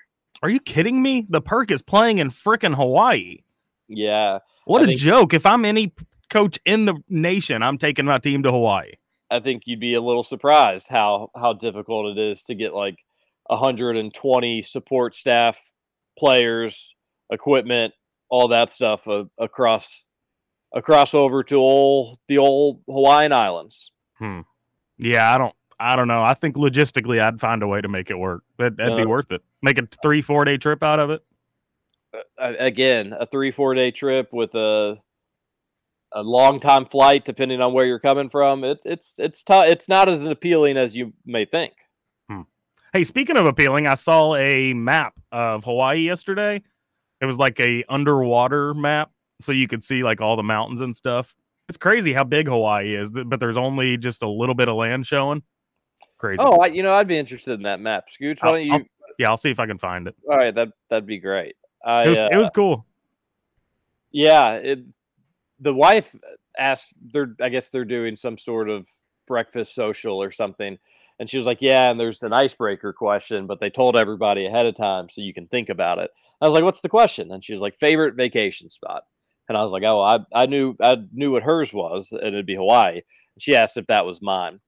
Are 0.44 0.50
you 0.50 0.60
kidding 0.60 1.02
me? 1.02 1.26
The 1.30 1.42
perk 1.42 1.72
is 1.72 1.82
playing 1.82 2.20
in 2.20 2.30
frickin' 2.30 2.76
Hawaii. 2.76 3.38
Yeah, 3.88 4.40
What 4.66 4.82
I 4.82 4.84
a 4.84 4.88
think- 4.88 5.00
joke! 5.00 5.34
If 5.34 5.46
I'm 5.48 5.66
any 5.66 5.94
coach 6.30 6.60
in 6.66 6.86
the 6.86 6.96
nation, 7.10 7.64
I'm 7.64 7.78
taking 7.80 8.06
my 8.06 8.20
team 8.20 8.44
to 8.44 8.52
Hawaii. 8.52 8.92
I 9.32 9.40
think 9.40 9.64
you'd 9.66 9.80
be 9.80 9.96
a 9.96 10.02
little 10.02 10.24
surprised 10.24 10.88
how 10.90 11.32
how 11.36 11.54
difficult 11.54 12.18
it 12.18 12.22
is 12.22 12.44
to 12.44 12.56
get 12.56 12.74
like 12.74 12.98
120 13.48 14.62
support 14.62 15.16
staff, 15.16 15.60
players, 16.18 16.96
equipment, 17.32 17.94
all 18.30 18.48
that 18.50 18.72
stuff 18.72 19.08
uh, 19.08 19.26
across 19.38 20.06
across 20.74 21.14
over 21.14 21.42
to 21.44 21.56
old 21.56 22.20
the 22.28 22.38
old 22.38 22.82
Hawaiian 22.88 23.32
Islands. 23.34 23.92
Hmm. 24.18 24.42
Yeah, 24.98 25.34
I 25.34 25.38
don't. 25.38 25.56
I 25.80 25.96
don't 25.96 26.08
know. 26.10 26.22
I 26.22 26.34
think 26.34 26.56
logistically, 26.58 27.22
I'd 27.24 27.40
find 27.40 27.64
a 27.64 27.68
way 27.68 27.80
to 27.80 27.88
make 27.88 28.10
it 28.10 28.20
work. 28.20 28.44
That, 28.58 28.76
that'd 28.76 28.98
be 28.98 29.04
Uh, 29.04 29.08
worth 29.08 29.32
it. 29.32 29.42
Make 29.62 29.80
a 29.80 29.88
three, 30.02 30.22
four 30.22 30.44
day 30.46 30.58
trip 30.58 30.84
out 30.84 31.00
of 31.00 31.10
it. 31.10 31.24
uh, 32.14 32.54
again 32.60 33.14
a 33.20 33.26
three 33.26 33.52
four 33.52 33.74
day 33.76 33.92
trip 33.92 34.30
with 34.34 34.54
a 34.56 34.98
a 36.12 36.24
long 36.24 36.60
time 36.60 36.86
flight 36.88 37.24
depending 37.24 37.62
on 37.62 37.72
where 37.72 37.86
you're 37.86 38.00
coming 38.00 38.28
from 38.30 38.64
it's 38.64 38.84
it's 38.84 39.20
it's 39.20 39.44
tough 39.44 39.68
it's 39.68 39.88
not 39.88 40.10
as 40.10 40.26
appealing 40.26 40.76
as 40.76 40.98
you 40.98 41.14
may 41.26 41.46
think 41.46 41.74
Hey, 42.92 43.04
speaking 43.04 43.38
of 43.38 43.46
appealing, 43.46 43.86
I 43.86 43.94
saw 43.94 44.34
a 44.34 44.74
map 44.74 45.14
of 45.32 45.64
Hawaii 45.64 46.00
yesterday. 46.00 46.64
It 47.22 47.26
was 47.26 47.38
like 47.38 47.60
a 47.60 47.84
underwater 47.90 48.74
map, 48.74 49.12
so 49.42 49.52
you 49.52 49.68
could 49.68 49.84
see 49.84 50.04
like 50.04 50.22
all 50.22 50.36
the 50.36 50.44
mountains 50.44 50.82
and 50.82 50.96
stuff. 50.96 51.34
It's 51.68 51.78
crazy 51.78 52.14
how 52.14 52.24
big 52.24 52.48
Hawaii 52.48 52.96
is, 52.96 53.12
but 53.12 53.40
there's 53.40 53.58
only 53.58 53.98
just 53.98 54.24
a 54.24 54.28
little 54.28 54.56
bit 54.56 54.68
of 54.70 54.76
land 54.76 55.06
showing. 55.06 55.44
Crazy. 56.18 56.40
oh 56.40 56.58
I, 56.58 56.68
you 56.68 56.84
know 56.84 56.92
i'd 56.94 57.08
be 57.08 57.18
interested 57.18 57.54
in 57.54 57.64
that 57.64 57.80
map 57.80 58.08
scooch 58.10 58.44
why 58.44 58.52
don't 58.52 58.66
you 58.66 58.74
I'll- 58.74 58.84
yeah, 59.18 59.30
I'll 59.30 59.38
see 59.38 59.50
if 59.52 59.60
I 59.60 59.66
can 59.68 59.78
find 59.78 60.06
it. 60.06 60.16
all 60.30 60.36
right 60.38 60.54
that 60.54 60.68
that'd 60.90 61.06
be 61.06 61.18
great 61.18 61.56
i 61.86 62.04
It 62.04 62.10
was, 62.10 62.18
uh, 62.18 62.30
it 62.34 62.38
was 62.38 62.50
cool. 62.50 62.86
yeah 64.12 64.54
it 64.56 64.80
the 65.62 65.74
wife 65.74 66.14
asked 66.58 66.94
they're 67.14 67.36
i 67.42 67.48
guess 67.50 67.70
they're 67.70 67.86
doing 67.86 68.16
some 68.18 68.38
sort 68.38 68.70
of 68.70 68.86
breakfast 69.28 69.74
social 69.76 70.22
or 70.22 70.32
something 70.32 70.78
and 71.20 71.30
she 71.30 71.38
was 71.38 71.46
like 71.46 71.62
yeah 71.62 71.90
and 71.90 72.00
there's 72.00 72.24
an 72.24 72.34
icebreaker 72.34 72.94
question 72.94 73.48
but 73.48 73.60
they 73.60 73.70
told 73.70 73.98
everybody 73.98 74.46
ahead 74.46 74.66
of 74.66 74.76
time 74.76 75.10
so 75.10 75.22
you 75.22 75.34
can 75.34 75.46
think 75.46 75.70
about 75.70 76.00
it. 76.00 76.12
I 76.42 76.46
was 76.46 76.54
like 76.54 76.64
what's 76.64 76.82
the 76.82 76.90
question? 76.90 77.32
And 77.32 77.44
she 77.44 77.54
was 77.54 77.62
like 77.62 77.76
favorite 77.76 78.16
vacation 78.16 78.70
spot. 78.70 79.04
And 79.48 79.58
i 79.58 79.64
was 79.64 79.72
like 79.72 79.84
oh 79.84 80.02
i, 80.02 80.20
I 80.34 80.46
knew 80.46 80.76
i 80.82 80.96
knew 81.12 81.32
what 81.32 81.44
hers 81.44 81.74
was 81.74 82.12
and 82.12 82.28
it'd 82.28 82.46
be 82.46 82.56
hawaii. 82.56 83.02
She 83.38 83.56
asked 83.56 83.78
if 83.78 83.88
that 83.88 84.06
was 84.06 84.22
mine. 84.22 84.60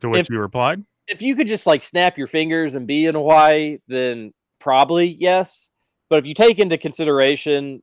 To 0.00 0.08
which 0.08 0.20
if- 0.20 0.30
you 0.30 0.38
replied, 0.38 0.84
if 1.08 1.22
you 1.22 1.34
could 1.34 1.46
just 1.48 1.66
like 1.66 1.82
snap 1.82 2.18
your 2.18 2.26
fingers 2.26 2.74
and 2.74 2.86
be 2.86 3.06
in 3.06 3.14
Hawaii, 3.14 3.78
then 3.88 4.32
probably 4.60 5.06
yes. 5.06 5.70
But 6.10 6.18
if 6.18 6.26
you 6.26 6.34
take 6.34 6.58
into 6.58 6.78
consideration 6.78 7.82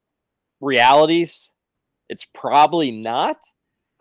realities, 0.62 1.52
it's 2.08 2.28
probably 2.34 2.92
not. 2.92 3.38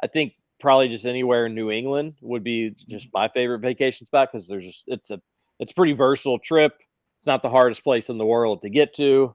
I 0.02 0.06
think 0.06 0.34
probably 0.60 0.88
just 0.88 1.06
anywhere 1.06 1.46
in 1.46 1.54
New 1.54 1.70
England 1.70 2.14
would 2.20 2.44
be 2.44 2.70
just 2.88 3.08
my 3.12 3.28
favorite 3.28 3.60
vacation 3.60 4.06
spot 4.06 4.30
because 4.32 4.48
there's 4.48 4.64
just 4.64 4.84
it's 4.86 5.10
a 5.10 5.20
it's 5.58 5.72
a 5.72 5.74
pretty 5.74 5.92
versatile 5.92 6.38
trip. 6.38 6.72
It's 7.18 7.26
not 7.26 7.42
the 7.42 7.50
hardest 7.50 7.84
place 7.84 8.08
in 8.10 8.18
the 8.18 8.26
world 8.26 8.62
to 8.62 8.70
get 8.70 8.94
to, 8.96 9.34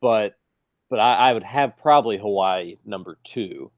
but 0.00 0.34
but 0.90 0.98
I, 0.98 1.14
I 1.14 1.32
would 1.32 1.42
have 1.42 1.76
probably 1.76 2.18
Hawaii 2.18 2.76
number 2.84 3.18
two 3.24 3.70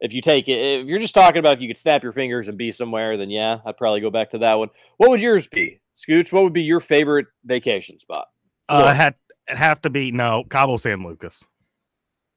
if 0.00 0.14
you 0.14 0.22
take 0.22 0.48
it, 0.48 0.80
if 0.80 0.88
you're 0.88 0.98
just 0.98 1.14
talking 1.14 1.38
about 1.38 1.54
if 1.54 1.60
you 1.60 1.68
could 1.68 1.76
snap 1.76 2.02
your 2.02 2.12
fingers 2.12 2.48
and 2.48 2.56
be 2.56 2.72
somewhere, 2.72 3.16
then 3.16 3.30
yeah, 3.30 3.58
I'd 3.64 3.76
probably 3.76 4.00
go 4.00 4.10
back 4.10 4.30
to 4.30 4.38
that 4.38 4.54
one. 4.54 4.70
What 4.96 5.10
would 5.10 5.20
yours 5.20 5.46
be, 5.46 5.80
Scooch? 5.96 6.32
What 6.32 6.42
would 6.42 6.52
be 6.52 6.62
your 6.62 6.80
favorite 6.80 7.26
vacation 7.44 7.98
spot? 8.00 8.26
uh, 8.68 8.78
Florida. 8.78 8.96
had 8.96 9.14
have 9.48 9.82
to 9.82 9.90
be 9.90 10.10
no 10.10 10.44
Cabo 10.48 10.76
San 10.76 11.04
Lucas. 11.04 11.44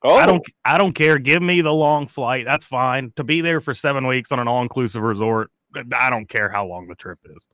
Oh, 0.03 0.15
I 0.15 0.25
don't 0.25 0.43
I 0.65 0.77
don't 0.77 0.93
care. 0.93 1.17
Give 1.17 1.41
me 1.41 1.61
the 1.61 1.71
long 1.71 2.07
flight. 2.07 2.45
That's 2.47 2.65
fine. 2.65 3.11
To 3.15 3.23
be 3.23 3.41
there 3.41 3.61
for 3.61 3.73
seven 3.73 4.07
weeks 4.07 4.31
on 4.31 4.39
an 4.39 4.47
all 4.47 4.61
inclusive 4.61 5.01
resort, 5.01 5.51
I 5.75 6.09
don't 6.09 6.27
care 6.27 6.49
how 6.49 6.65
long 6.65 6.87
the 6.87 6.95
trip 6.95 7.19
is. 7.25 7.45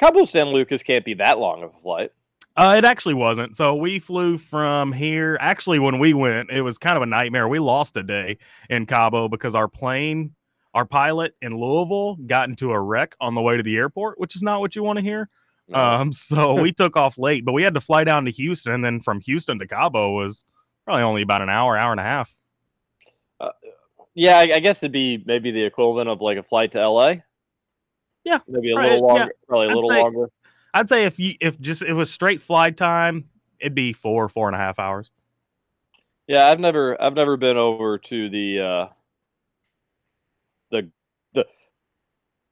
Cabo 0.00 0.24
San 0.24 0.48
Lucas 0.48 0.82
can't 0.82 1.04
be 1.04 1.14
that 1.14 1.38
long 1.38 1.62
of 1.62 1.70
a 1.70 1.80
flight. 1.80 2.10
Uh, 2.56 2.74
it 2.78 2.84
actually 2.84 3.14
wasn't. 3.14 3.56
So 3.56 3.74
we 3.74 3.98
flew 3.98 4.38
from 4.38 4.92
here. 4.92 5.36
Actually, 5.40 5.80
when 5.80 5.98
we 5.98 6.14
went, 6.14 6.50
it 6.50 6.62
was 6.62 6.78
kind 6.78 6.96
of 6.96 7.02
a 7.02 7.06
nightmare. 7.06 7.48
We 7.48 7.58
lost 7.58 7.96
a 7.96 8.02
day 8.02 8.38
in 8.70 8.86
Cabo 8.86 9.28
because 9.28 9.56
our 9.56 9.66
plane, 9.66 10.34
our 10.72 10.84
pilot 10.84 11.34
in 11.42 11.52
Louisville, 11.52 12.16
got 12.26 12.48
into 12.48 12.70
a 12.70 12.80
wreck 12.80 13.16
on 13.20 13.34
the 13.34 13.40
way 13.40 13.56
to 13.56 13.62
the 13.62 13.76
airport, 13.76 14.20
which 14.20 14.36
is 14.36 14.42
not 14.42 14.60
what 14.60 14.76
you 14.76 14.84
want 14.84 14.98
to 14.98 15.02
hear. 15.02 15.28
No. 15.66 15.78
Um, 15.78 16.12
so 16.12 16.60
we 16.60 16.72
took 16.72 16.96
off 16.96 17.18
late, 17.18 17.44
but 17.44 17.52
we 17.52 17.64
had 17.64 17.74
to 17.74 17.80
fly 17.80 18.04
down 18.04 18.24
to 18.26 18.30
Houston, 18.30 18.72
and 18.72 18.84
then 18.84 19.00
from 19.00 19.20
Houston 19.20 19.58
to 19.58 19.66
Cabo 19.66 20.12
was 20.12 20.44
probably 20.84 21.02
only 21.02 21.22
about 21.22 21.42
an 21.42 21.50
hour, 21.50 21.76
hour 21.76 21.90
and 21.90 22.00
a 22.00 22.04
half. 22.04 22.34
Yeah, 24.14 24.38
I, 24.38 24.42
I 24.54 24.60
guess 24.60 24.82
it'd 24.82 24.92
be 24.92 25.22
maybe 25.26 25.50
the 25.50 25.64
equivalent 25.64 26.08
of 26.08 26.20
like 26.20 26.38
a 26.38 26.42
flight 26.42 26.70
to 26.72 26.88
LA. 26.88 27.16
Yeah, 28.24 28.38
maybe 28.46 28.72
a 28.72 28.76
right, 28.76 28.92
little 28.92 29.08
yeah. 29.08 29.12
longer. 29.14 29.34
Probably 29.48 29.66
a 29.66 29.70
I'd 29.70 29.74
little 29.74 29.90
say- 29.90 30.02
longer. 30.02 30.30
I'd 30.72 30.88
say 30.88 31.04
if 31.04 31.18
you 31.20 31.34
if 31.40 31.60
just 31.60 31.82
it 31.82 31.92
was 31.92 32.12
straight 32.12 32.40
flight 32.40 32.76
time, 32.76 33.28
it'd 33.60 33.74
be 33.74 33.92
four, 33.92 34.28
four 34.28 34.48
and 34.48 34.56
a 34.56 34.58
half 34.58 34.78
hours. 34.78 35.10
Yeah, 36.26 36.46
I've 36.46 36.58
never 36.58 37.00
I've 37.00 37.14
never 37.14 37.36
been 37.36 37.56
over 37.56 37.98
to 37.98 38.28
the 38.28 38.60
uh 38.60 38.86
the 40.70 40.90
the 41.32 41.46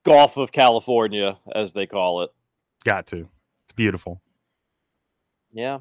Gulf 0.05 0.37
of 0.37 0.53
California 0.53 1.38
as 1.53 1.73
they 1.73 1.87
call 1.87 2.23
it. 2.23 2.31
Got 2.85 3.07
to. 3.09 3.29
It's 3.64 3.73
beautiful. 3.73 4.21
Yeah. 5.53 5.81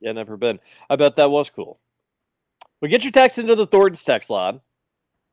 Yeah, 0.00 0.12
never 0.12 0.36
been. 0.36 0.60
I 0.88 0.96
bet 0.96 1.16
that 1.16 1.30
was 1.30 1.50
cool. 1.50 1.80
Well, 2.80 2.90
get 2.90 3.02
your 3.02 3.12
text 3.12 3.38
into 3.38 3.54
the 3.54 3.66
Thornton's 3.66 4.04
text 4.04 4.30
line. 4.30 4.60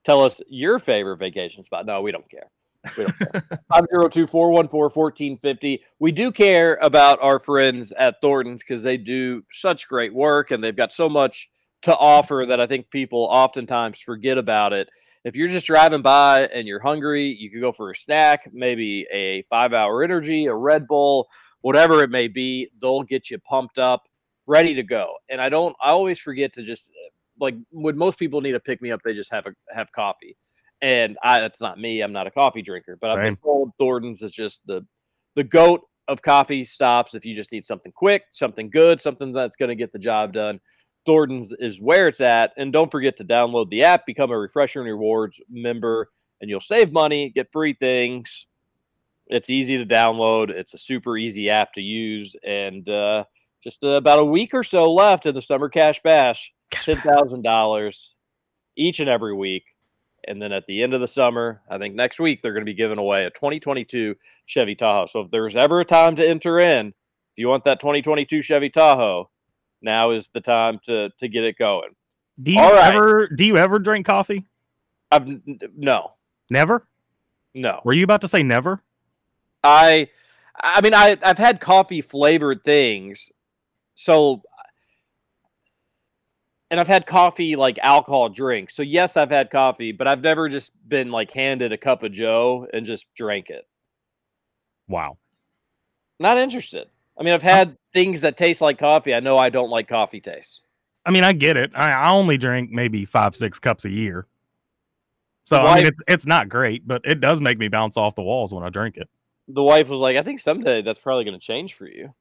Tell 0.03 0.23
us 0.23 0.41
your 0.47 0.79
favorite 0.79 1.17
vacation 1.17 1.63
spot. 1.63 1.85
No, 1.85 2.01
we 2.01 2.11
don't 2.11 2.29
care. 2.29 2.49
We 2.97 3.05
don't 3.05 3.17
care. 3.17 3.59
502 3.69 4.27
414 4.27 4.91
1450. 4.93 5.83
We 5.99 6.11
do 6.11 6.31
care 6.31 6.77
about 6.81 7.21
our 7.21 7.39
friends 7.39 7.91
at 7.97 8.21
Thornton's 8.21 8.61
because 8.61 8.83
they 8.83 8.97
do 8.97 9.43
such 9.51 9.87
great 9.87 10.13
work 10.13 10.51
and 10.51 10.63
they've 10.63 10.75
got 10.75 10.93
so 10.93 11.09
much 11.09 11.49
to 11.83 11.95
offer 11.95 12.45
that 12.47 12.59
I 12.59 12.67
think 12.67 12.89
people 12.89 13.27
oftentimes 13.31 13.99
forget 13.99 14.37
about 14.37 14.73
it. 14.73 14.89
If 15.23 15.35
you're 15.35 15.47
just 15.47 15.67
driving 15.67 16.01
by 16.01 16.47
and 16.47 16.67
you're 16.67 16.79
hungry, 16.79 17.25
you 17.25 17.49
could 17.49 17.61
go 17.61 17.71
for 17.71 17.89
a 17.89 17.95
snack, 17.95 18.49
maybe 18.53 19.07
a 19.11 19.41
five 19.43 19.73
hour 19.73 20.03
energy, 20.03 20.45
a 20.45 20.53
Red 20.53 20.87
Bull, 20.87 21.27
whatever 21.61 22.03
it 22.03 22.11
may 22.11 22.27
be. 22.27 22.69
They'll 22.79 23.03
get 23.03 23.31
you 23.31 23.39
pumped 23.39 23.79
up, 23.79 24.07
ready 24.47 24.73
to 24.75 24.83
go. 24.83 25.15
And 25.29 25.41
I 25.41 25.49
don't, 25.49 25.75
I 25.81 25.89
always 25.89 26.19
forget 26.19 26.53
to 26.53 26.63
just 26.63 26.91
like 27.39 27.55
when 27.71 27.97
most 27.97 28.17
people 28.17 28.41
need 28.41 28.55
a 28.55 28.59
pick 28.59 28.81
me 28.81 28.91
up, 28.91 29.01
they 29.03 29.13
just 29.13 29.31
have 29.31 29.45
a 29.45 29.51
have 29.73 29.91
coffee. 29.91 30.37
And 30.81 31.17
I, 31.23 31.39
that's 31.39 31.61
not 31.61 31.79
me. 31.79 32.01
I'm 32.01 32.13
not 32.13 32.27
a 32.27 32.31
coffee 32.31 32.61
drinker, 32.61 32.97
but 32.99 33.15
I've 33.15 33.23
been 33.23 33.37
told 33.37 33.71
Thornton's 33.77 34.21
is 34.21 34.33
just 34.33 34.65
the 34.67 34.85
the 35.35 35.43
goat 35.43 35.81
of 36.07 36.21
coffee 36.21 36.63
stops 36.63 37.15
if 37.15 37.25
you 37.25 37.33
just 37.33 37.51
need 37.51 37.65
something 37.65 37.91
quick, 37.91 38.23
something 38.31 38.69
good, 38.69 39.01
something 39.01 39.33
that's 39.33 39.55
going 39.55 39.69
to 39.69 39.75
get 39.75 39.91
the 39.91 39.99
job 39.99 40.33
done. 40.33 40.59
Thornton's 41.05 41.51
is 41.59 41.79
where 41.79 42.07
it's 42.07 42.21
at. 42.21 42.51
And 42.57 42.71
don't 42.73 42.91
forget 42.91 43.17
to 43.17 43.25
download 43.25 43.69
the 43.69 43.83
app, 43.83 44.05
become 44.05 44.31
a 44.31 44.37
Refresher 44.37 44.81
and 44.81 44.89
Rewards 44.89 45.39
member, 45.49 46.09
and 46.41 46.49
you'll 46.49 46.59
save 46.59 46.91
money, 46.91 47.29
get 47.29 47.51
free 47.51 47.73
things. 47.73 48.47
It's 49.27 49.49
easy 49.49 49.77
to 49.77 49.85
download. 49.85 50.49
It's 50.49 50.73
a 50.73 50.77
super 50.77 51.17
easy 51.17 51.49
app 51.49 51.73
to 51.73 51.81
use. 51.81 52.35
And 52.45 52.87
uh, 52.87 53.23
just 53.65 53.83
uh, 53.83 53.89
about 53.89 54.19
a 54.19 54.25
week 54.25 54.53
or 54.53 54.63
so 54.63 54.91
left 54.91 55.25
in 55.25 55.33
the 55.33 55.41
Summer 55.41 55.69
Cash 55.69 56.01
Bash, 56.03 56.53
$10,000 56.71 58.09
each 58.77 58.99
and 58.99 59.09
every 59.09 59.33
week. 59.33 59.63
And 60.27 60.41
then 60.41 60.51
at 60.51 60.65
the 60.67 60.81
end 60.81 60.93
of 60.93 61.01
the 61.01 61.07
summer, 61.07 61.61
I 61.69 61.77
think 61.77 61.95
next 61.95 62.19
week, 62.19 62.41
they're 62.41 62.53
going 62.53 62.65
to 62.65 62.71
be 62.71 62.75
giving 62.75 62.97
away 62.97 63.25
a 63.25 63.29
2022 63.29 64.15
Chevy 64.45 64.75
Tahoe. 64.75 65.05
So 65.07 65.21
if 65.21 65.31
there's 65.31 65.55
ever 65.55 65.81
a 65.81 65.85
time 65.85 66.15
to 66.15 66.27
enter 66.27 66.59
in, 66.59 66.87
if 66.87 67.37
you 67.37 67.47
want 67.47 67.65
that 67.65 67.79
2022 67.79 68.41
Chevy 68.41 68.69
Tahoe, 68.69 69.29
now 69.81 70.11
is 70.11 70.29
the 70.33 70.41
time 70.41 70.79
to 70.85 71.09
to 71.19 71.27
get 71.27 71.43
it 71.43 71.57
going. 71.57 71.89
Do 72.41 72.51
you 72.51 72.59
right. 72.59 72.93
ever 72.93 73.27
do 73.27 73.45
you 73.45 73.57
ever 73.57 73.77
drink 73.77 74.05
coffee? 74.05 74.45
I've 75.11 75.27
no, 75.75 76.13
Never? 76.49 76.87
no. 77.53 77.81
Were 77.83 77.93
you 77.93 78.03
about 78.03 78.21
to 78.21 78.27
say 78.27 78.41
never? 78.41 78.81
I 79.63 80.09
I 80.59 80.81
mean 80.81 80.93
I 80.93 81.17
I've 81.21 81.37
had 81.37 81.61
coffee 81.61 82.01
flavored 82.01 82.63
things. 82.63 83.31
So 83.95 84.43
and 86.71 86.79
I've 86.79 86.87
had 86.87 87.05
coffee 87.05 87.55
like 87.55 87.77
alcohol 87.79 88.29
drinks. 88.29 88.75
So 88.75 88.81
yes, 88.81 89.17
I've 89.17 89.29
had 89.29 89.49
coffee, 89.49 89.91
but 89.91 90.07
I've 90.07 90.21
never 90.21 90.49
just 90.49 90.73
been 90.87 91.11
like 91.11 91.31
handed 91.31 91.71
a 91.71 91.77
cup 91.77 92.03
of 92.03 92.11
joe 92.11 92.67
and 92.73 92.85
just 92.85 93.11
drank 93.13 93.49
it. 93.49 93.67
Wow. 94.87 95.17
Not 96.19 96.37
interested. 96.37 96.87
I 97.17 97.23
mean, 97.23 97.33
I've 97.33 97.41
had 97.41 97.77
things 97.93 98.21
that 98.21 98.37
taste 98.37 98.61
like 98.61 98.77
coffee. 98.77 99.13
I 99.13 99.19
know 99.19 99.37
I 99.37 99.49
don't 99.49 99.69
like 99.69 99.87
coffee 99.87 100.19
taste. 100.19 100.63
I 101.05 101.11
mean, 101.11 101.23
I 101.23 101.33
get 101.33 101.55
it. 101.55 101.71
I, 101.75 101.91
I 101.91 102.11
only 102.11 102.37
drink 102.37 102.71
maybe 102.71 103.05
five, 103.05 103.35
six 103.35 103.59
cups 103.59 103.85
a 103.85 103.89
year. 103.89 104.27
So 105.45 105.57
I 105.61 105.75
mean, 105.75 105.85
it's, 105.85 105.97
it's 106.07 106.25
not 106.25 106.49
great, 106.49 106.87
but 106.87 107.01
it 107.05 107.21
does 107.21 107.39
make 107.39 107.59
me 107.59 107.67
bounce 107.67 107.97
off 107.97 108.15
the 108.15 108.23
walls 108.23 108.53
when 108.53 108.63
I 108.63 108.69
drink 108.69 108.97
it. 108.97 109.07
the 109.47 109.61
wife 109.63 109.89
was 109.89 109.99
like, 109.99 110.17
I 110.17 110.23
think 110.23 110.39
someday 110.39 110.81
that's 110.81 110.99
probably 110.99 111.23
going 111.23 111.39
to 111.39 111.45
change 111.45 111.75
for 111.75 111.87
you. 111.87 112.13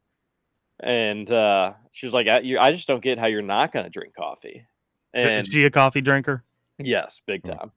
And 0.81 1.31
uh, 1.31 1.75
she 1.93 2.07
was 2.07 2.13
like, 2.13 2.29
I, 2.29 2.41
you, 2.41 2.59
I 2.59 2.71
just 2.73 2.89
don't 2.89 3.03
get 3.03 3.19
how 3.19 3.27
you're 3.27 3.43
not 3.43 3.73
going 3.73 3.85
to 3.85 3.91
drink 3.91 4.15
coffee. 4.17 4.67
And 5.13 5.47
Is 5.47 5.53
she 5.53 5.65
a 5.65 5.71
coffee 5.71 6.01
drinker? 6.01 6.45
yes, 6.79 7.21
big 7.27 7.43
Hmm. 7.45 7.53
time. 7.53 7.73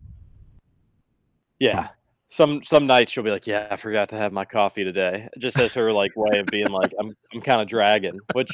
Yeah. 1.60 1.90
Some 2.30 2.62
some 2.62 2.88
nights 2.88 3.12
she'll 3.14 3.24
be 3.24 3.32
like, 3.32 3.48
"Yeah, 3.48 3.68
I 3.72 3.78
forgot 3.78 4.10
to 4.10 4.18
have 4.18 4.34
my 4.34 4.44
coffee 4.44 4.84
today." 4.84 5.30
Just 5.38 5.58
as 5.60 5.74
her 5.76 5.94
like 5.94 6.12
way 6.18 6.40
of 6.40 6.48
being 6.48 6.68
like, 6.68 6.92
"I'm 7.00 7.16
I'm 7.34 7.40
kind 7.40 7.62
of 7.62 7.70
dragging," 7.70 8.20
which 8.34 8.50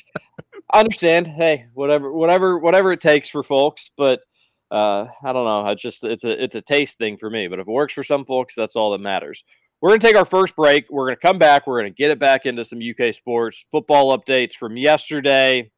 I 0.71 0.79
understand. 0.81 1.25
Hey, 1.25 1.65
whatever 1.73 2.13
whatever 2.13 2.59
whatever 2.59 2.91
it 2.91 3.01
takes 3.01 3.29
for 3.29 3.41
folks, 3.41 3.89
but 3.97 4.21
uh, 4.69 5.07
I 5.23 5.33
don't 5.33 5.45
know. 5.45 5.67
It's 5.71 5.81
just 5.81 6.03
it's 6.03 6.23
a 6.23 6.43
it's 6.43 6.53
a 6.53 6.61
taste 6.61 6.99
thing 6.99 7.17
for 7.17 7.31
me. 7.31 7.47
But 7.47 7.57
if 7.59 7.67
it 7.67 7.71
works 7.71 7.93
for 7.95 8.03
some 8.03 8.25
folks, 8.25 8.53
that's 8.53 8.75
all 8.75 8.91
that 8.91 9.01
matters. 9.01 9.43
We're 9.83 9.89
gonna 9.89 9.99
take 9.99 10.15
our 10.15 10.23
first 10.23 10.55
break. 10.55 10.85
We're 10.89 11.07
gonna 11.07 11.17
come 11.17 11.37
back. 11.37 11.67
We're 11.67 11.77
gonna 11.77 11.89
get 11.89 12.09
it 12.09 12.17
back 12.17 12.45
into 12.45 12.63
some 12.63 12.79
UK 12.79 13.13
sports 13.13 13.65
football 13.69 14.17
updates 14.17 14.53
from 14.53 14.77
yesterday. 14.77 15.71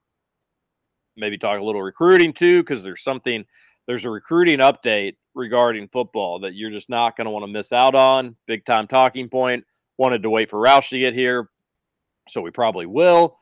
Maybe 1.18 1.40
talk 1.40 1.60
a 1.60 1.64
little 1.64 1.82
recruiting 1.82 2.32
too, 2.32 2.62
because 2.62 2.84
there's 2.84 3.02
something. 3.02 3.46
There's 3.88 4.06
a 4.06 4.12
recruiting 4.12 4.60
update 4.60 5.16
regarding 5.34 5.88
football 5.88 6.38
that 6.42 6.54
you're 6.54 6.70
just 6.70 6.88
not 6.88 7.18
going 7.18 7.26
to 7.26 7.32
want 7.32 7.46
to 7.46 7.52
miss 7.52 7.72
out 7.74 7.96
on. 7.96 8.36
Big 8.46 8.64
time 8.64 8.86
talking 8.86 9.28
point. 9.28 9.64
Wanted 9.98 10.22
to 10.22 10.30
wait 10.30 10.52
for 10.52 10.60
Roush 10.60 10.90
to 10.90 11.00
get 11.00 11.16
here, 11.16 11.50
so 12.30 12.42
we 12.42 12.52
probably 12.52 12.86
will. 12.86 13.40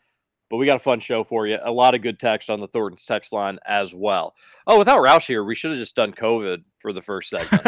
But 0.50 0.58
we 0.58 0.66
got 0.66 0.78
a 0.78 0.80
fun 0.80 1.02
show 1.02 1.26
for 1.26 1.46
you. 1.46 1.60
A 1.62 1.72
lot 1.72 1.94
of 1.94 2.02
good 2.02 2.20
text 2.20 2.50
on 2.50 2.62
the 2.62 2.70
Thornton's 2.70 3.06
text 3.06 3.34
line 3.34 3.60
as 3.66 3.94
well. 3.94 4.34
Oh, 4.66 4.80
without 4.80 5.04
Roush 5.04 5.28
here, 5.28 5.44
we 5.44 5.56
should 5.56 5.72
have 5.72 5.80
just 5.80 5.96
done 5.98 6.14
COVID 6.14 6.64
for 6.84 6.94
the 6.94 7.02
first 7.02 7.30
segment. 7.30 7.64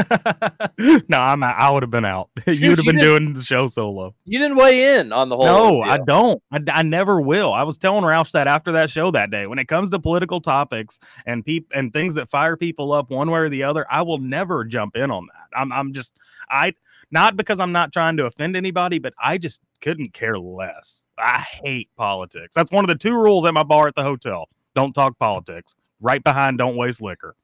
no, 1.10 1.18
I'm 1.18 1.42
out. 1.42 1.56
I 1.58 1.72
would 1.72 1.82
have 1.82 1.90
been 1.90 2.06
out. 2.06 2.30
Scoot, 2.42 2.60
you 2.60 2.70
would 2.70 2.78
have 2.80 2.86
been 2.86 2.98
doing 2.98 3.34
the 3.34 3.42
show 3.42 3.66
solo. 3.68 4.14
you 4.26 4.38
didn't 4.38 4.58
weigh 4.58 5.00
in 5.00 5.14
on 5.14 5.30
the 5.30 5.38
whole. 5.38 5.46
No, 5.46 5.82
I 5.82 5.98
don't. 5.98 6.44
I, 6.52 6.60
I 6.68 6.84
never 6.84 7.22
will. 7.22 7.54
I 7.54 7.64
was 7.64 7.78
telling 7.78 8.04
Roush 8.04 8.32
that 8.32 8.48
after 8.48 8.74
that 8.74 8.90
show 8.90 9.10
that 9.12 9.32
day. 9.32 9.48
When 9.48 9.58
it 9.58 9.70
comes 9.70 9.90
to 9.92 10.00
political 10.00 10.42
topics 10.42 11.00
and 11.26 11.46
peop- 11.46 11.72
and 11.74 11.94
things 11.94 12.14
that 12.16 12.30
fire 12.30 12.58
people 12.58 12.92
up 12.92 13.10
one 13.10 13.32
way 13.32 13.40
or 13.40 13.50
the 13.50 13.64
other, 13.64 13.88
I 13.90 14.02
will 14.02 14.20
never 14.20 14.66
jump 14.66 14.98
in 14.98 15.10
on 15.10 15.28
that. 15.28 15.58
I'm 15.58 15.72
I'm 15.72 15.94
just 15.94 16.14
I 16.52 16.74
not 17.10 17.38
because 17.38 17.62
I'm 17.62 17.72
not 17.72 17.94
trying 17.94 18.18
to 18.18 18.26
offend 18.26 18.58
anybody, 18.58 19.00
but 19.00 19.14
I 19.24 19.38
just 19.38 19.62
couldn't 19.80 20.14
care 20.14 20.38
less. 20.38 21.08
I 21.18 21.40
hate 21.40 21.90
politics. 21.96 22.54
That's 22.54 22.72
one 22.72 22.84
of 22.84 22.90
the 22.90 22.96
two 22.96 23.14
rules 23.14 23.46
at 23.46 23.54
my 23.54 23.64
bar 23.64 23.88
at 23.88 23.96
the 23.96 24.04
hotel. 24.04 24.50
Don't 24.76 24.92
talk 24.92 25.18
politics. 25.18 25.74
Right 26.02 26.22
behind 26.22 26.58
don't 26.58 26.76
waste 26.76 27.02
liquor. 27.02 27.38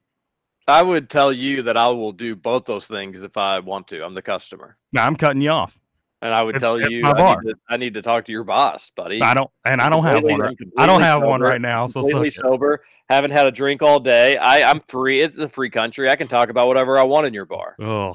I 0.71 0.81
would 0.81 1.09
tell 1.09 1.31
you 1.31 1.61
that 1.63 1.77
I 1.77 1.87
will 1.89 2.11
do 2.11 2.35
both 2.35 2.65
those 2.65 2.87
things 2.87 3.21
if 3.23 3.37
I 3.37 3.59
want 3.59 3.87
to. 3.89 4.03
I'm 4.03 4.13
the 4.13 4.21
customer. 4.21 4.77
Now 4.91 5.05
I'm 5.05 5.15
cutting 5.15 5.41
you 5.41 5.51
off. 5.51 5.77
And 6.23 6.35
I 6.35 6.43
would 6.43 6.55
It's- 6.55 6.61
tell 6.61 6.79
you 6.79 7.03
I 7.03 7.13
need, 7.13 7.49
to, 7.49 7.55
I 7.67 7.77
need 7.77 7.93
to 7.95 8.01
talk 8.03 8.25
to 8.25 8.31
your 8.31 8.43
boss, 8.43 8.91
buddy. 8.91 9.21
I 9.23 9.33
don't 9.33 9.49
and 9.65 9.81
I 9.81 9.89
don't 9.89 10.03
have 10.03 10.21
one. 10.23 10.39
Right, 10.39 10.57
I 10.77 10.85
don't 10.85 11.01
have 11.01 11.23
one 11.23 11.41
right 11.41 11.59
now. 11.59 11.87
So 11.87 12.01
completely 12.01 12.27
it. 12.27 12.33
sober. 12.33 12.83
Haven't 13.09 13.31
had 13.31 13.47
a 13.47 13.51
drink 13.51 13.81
all 13.81 13.99
day. 13.99 14.37
I, 14.37 14.69
I'm 14.69 14.81
free. 14.81 15.21
It's 15.21 15.37
a 15.39 15.49
free 15.49 15.71
country. 15.71 16.09
I 16.09 16.15
can 16.15 16.27
talk 16.27 16.49
about 16.49 16.67
whatever 16.67 16.99
I 16.99 17.03
want 17.03 17.25
in 17.25 17.33
your 17.33 17.45
bar. 17.45 17.75
Oh, 17.81 18.13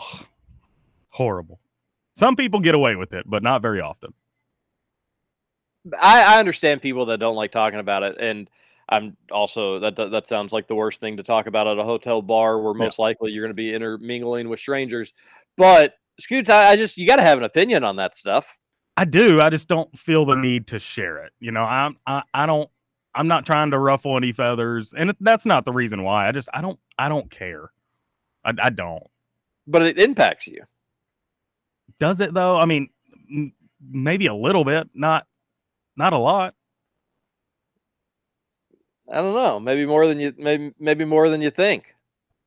horrible. 1.08 1.58
Some 2.14 2.36
people 2.36 2.60
get 2.60 2.76
away 2.76 2.94
with 2.94 3.12
it, 3.12 3.24
but 3.28 3.42
not 3.42 3.60
very 3.60 3.80
often. 3.80 4.14
I, 6.00 6.36
I 6.36 6.38
understand 6.38 6.82
people 6.82 7.06
that 7.06 7.18
don't 7.18 7.36
like 7.36 7.52
talking 7.52 7.78
about 7.80 8.02
it, 8.02 8.16
and 8.20 8.48
I'm 8.88 9.16
also 9.32 9.80
that 9.80 9.96
that 9.96 10.10
that 10.12 10.26
sounds 10.28 10.52
like 10.52 10.68
the 10.68 10.74
worst 10.74 11.00
thing 11.00 11.16
to 11.16 11.22
talk 11.22 11.46
about 11.46 11.66
at 11.66 11.78
a 11.78 11.82
hotel 11.82 12.22
bar, 12.22 12.60
where 12.60 12.72
Yeah. 12.74 12.84
most 12.84 12.98
likely 12.98 13.32
you're 13.32 13.42
going 13.42 13.50
to 13.50 13.54
be 13.54 13.74
intermingling 13.74 14.48
with 14.48 14.60
strangers. 14.60 15.12
But 15.56 15.94
Scoots, 16.20 16.48
I, 16.48 16.68
I 16.70 16.76
just 16.76 16.96
you 16.96 17.06
got 17.06 17.16
to 17.16 17.22
have 17.22 17.38
an 17.38 17.44
opinion 17.44 17.82
on 17.84 17.96
that 17.96 18.14
stuff. 18.14 18.56
I 18.96 19.04
do. 19.04 19.40
I 19.40 19.50
just 19.50 19.68
don't 19.68 19.96
feel 19.98 20.24
the 20.24 20.36
need 20.36 20.68
to 20.68 20.78
share 20.78 21.18
it. 21.24 21.32
You 21.40 21.50
know, 21.52 21.62
I'm 21.62 21.96
I, 22.06 22.22
I 22.32 22.46
don't 22.46 22.70
I'm 23.14 23.28
not 23.28 23.44
trying 23.44 23.72
to 23.72 23.78
ruffle 23.78 24.16
any 24.16 24.32
feathers, 24.32 24.94
and 24.96 25.14
that's 25.20 25.46
not 25.46 25.64
the 25.64 25.72
reason 25.72 26.02
why. 26.02 26.28
I 26.28 26.32
just 26.32 26.48
I 26.54 26.60
don't 26.62 26.78
I 26.98 27.08
don't 27.08 27.30
care. 27.30 27.70
I, 28.44 28.52
I 28.62 28.70
don't. 28.70 29.02
But 29.66 29.82
it 29.82 29.98
impacts 29.98 30.46
you. 30.46 30.62
Does 31.98 32.20
it 32.20 32.32
though? 32.34 32.56
I 32.58 32.66
mean, 32.66 32.88
m- 33.30 33.52
maybe 33.80 34.26
a 34.26 34.34
little 34.34 34.64
bit, 34.64 34.88
not 34.94 35.26
not 35.96 36.12
a 36.12 36.18
lot. 36.18 36.54
I 39.10 39.16
don't 39.16 39.34
know. 39.34 39.60
Maybe 39.60 39.86
more 39.86 40.06
than 40.06 40.18
you. 40.18 40.34
Maybe 40.36 40.72
maybe 40.78 41.04
more 41.04 41.28
than 41.28 41.40
you 41.40 41.50
think. 41.50 41.94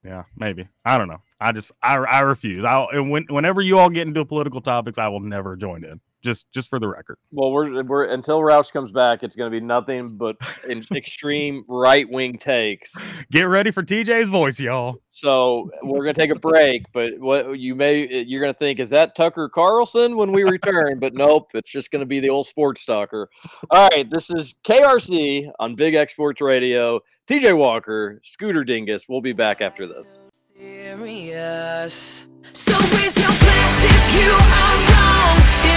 Yeah, 0.03 0.23
maybe. 0.35 0.67
I 0.85 0.97
don't 0.97 1.07
know. 1.07 1.21
I 1.39 1.51
just 1.51 1.71
I 1.81 1.95
I 1.97 2.21
refuse. 2.21 2.65
I 2.65 2.99
when 2.99 3.25
whenever 3.29 3.61
you 3.61 3.77
all 3.77 3.89
get 3.89 4.07
into 4.07 4.25
political 4.25 4.61
topics, 4.61 4.97
I 4.97 5.07
will 5.07 5.21
never 5.21 5.55
join 5.55 5.83
in. 5.83 6.01
Just 6.21 6.51
just 6.51 6.69
for 6.69 6.79
the 6.79 6.87
record. 6.87 7.17
Well, 7.31 7.51
we're 7.51 7.83
we're 7.83 8.05
until 8.05 8.39
Roush 8.39 8.71
comes 8.71 8.91
back, 8.91 9.23
it's 9.23 9.35
going 9.35 9.51
to 9.51 9.57
be 9.57 9.65
nothing 9.65 10.17
but 10.17 10.35
in 10.67 10.85
extreme 10.95 11.63
right 11.69 12.09
wing 12.09 12.37
takes. 12.37 12.93
Get 13.31 13.43
ready 13.43 13.71
for 13.71 13.83
TJ's 13.83 14.27
voice, 14.27 14.59
y'all. 14.59 14.97
So 15.09 15.71
we're 15.81 16.03
going 16.03 16.15
to 16.15 16.19
take 16.19 16.31
a 16.31 16.39
break, 16.39 16.83
but 16.93 17.17
what 17.19 17.57
you 17.57 17.73
may 17.73 18.23
you're 18.23 18.41
going 18.41 18.53
to 18.53 18.57
think 18.57 18.79
is 18.79 18.89
that 18.89 19.15
Tucker 19.15 19.47
Carlson 19.47 20.17
when 20.17 20.31
we 20.33 20.43
return, 20.43 20.99
but 20.99 21.13
nope, 21.13 21.51
it's 21.53 21.71
just 21.71 21.89
going 21.89 22.01
to 22.01 22.05
be 22.05 22.19
the 22.19 22.29
old 22.29 22.47
sports 22.47 22.83
talker. 22.83 23.29
All 23.71 23.87
right, 23.89 24.09
this 24.09 24.29
is 24.29 24.55
KRC 24.65 25.49
on 25.59 25.75
Big 25.75 25.95
X 25.95 26.13
Sports 26.13 26.41
Radio. 26.41 26.99
TJ 27.27 27.57
Walker, 27.57 28.19
Scooter 28.23 28.63
Dingus. 28.63 29.07
We'll 29.07 29.21
be 29.21 29.33
back 29.33 29.61
after 29.61 29.87
this. 29.87 30.17
Serious. 30.57 32.27
So 32.51 32.73
raise 32.73 33.15
your 33.17 33.27
glass 33.27 33.83
if 33.83 34.15
you 34.15 34.31
are 34.31 34.89
wrong 34.91 35.68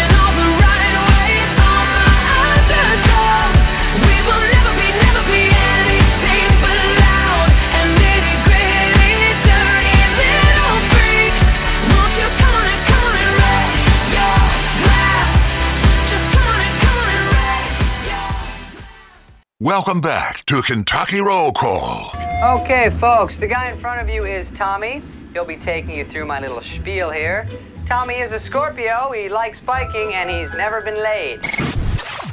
Welcome 19.63 20.01
back 20.01 20.45
to 20.47 20.61
Kentucky 20.61 21.21
Roll 21.21 21.53
Call. 21.53 22.11
Okay, 22.43 22.91
folks, 22.91 23.39
the 23.39 23.47
guy 23.47 23.71
in 23.71 23.79
front 23.79 24.01
of 24.01 24.09
you 24.09 24.25
is 24.25 24.51
Tommy. 24.51 25.01
He'll 25.33 25.45
be 25.45 25.57
taking 25.57 25.95
you 25.95 26.05
through 26.05 26.27
my 26.27 26.41
little 26.41 26.61
spiel 26.61 27.11
here. 27.11 27.49
Tommy 27.87 28.17
is 28.17 28.33
a 28.33 28.41
Scorpio, 28.41 29.13
he 29.13 29.29
likes 29.29 29.61
biking, 29.61 30.15
and 30.15 30.29
he's 30.29 30.53
never 30.55 30.81
been 30.81 31.01
laid. 31.01 31.45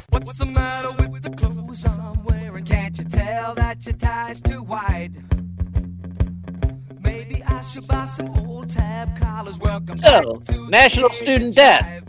What's 0.08 0.38
the 0.38 0.46
matter 0.46 0.90
with 0.90 1.09
tell 3.10 3.54
that 3.54 3.84
your 3.84 3.94
tie's 3.94 4.40
too 4.40 4.62
wide? 4.62 5.12
Maybe 7.00 7.42
I 7.44 7.60
should 7.62 7.86
buy 7.86 8.06
some 8.06 8.28
old 8.38 8.70
tab 8.70 9.16
collars. 9.18 9.58
Welcome 9.58 9.96
So, 9.96 10.36
back 10.36 10.44
to 10.46 10.68
national 10.70 11.10
student 11.10 11.54
debt. 11.54 12.04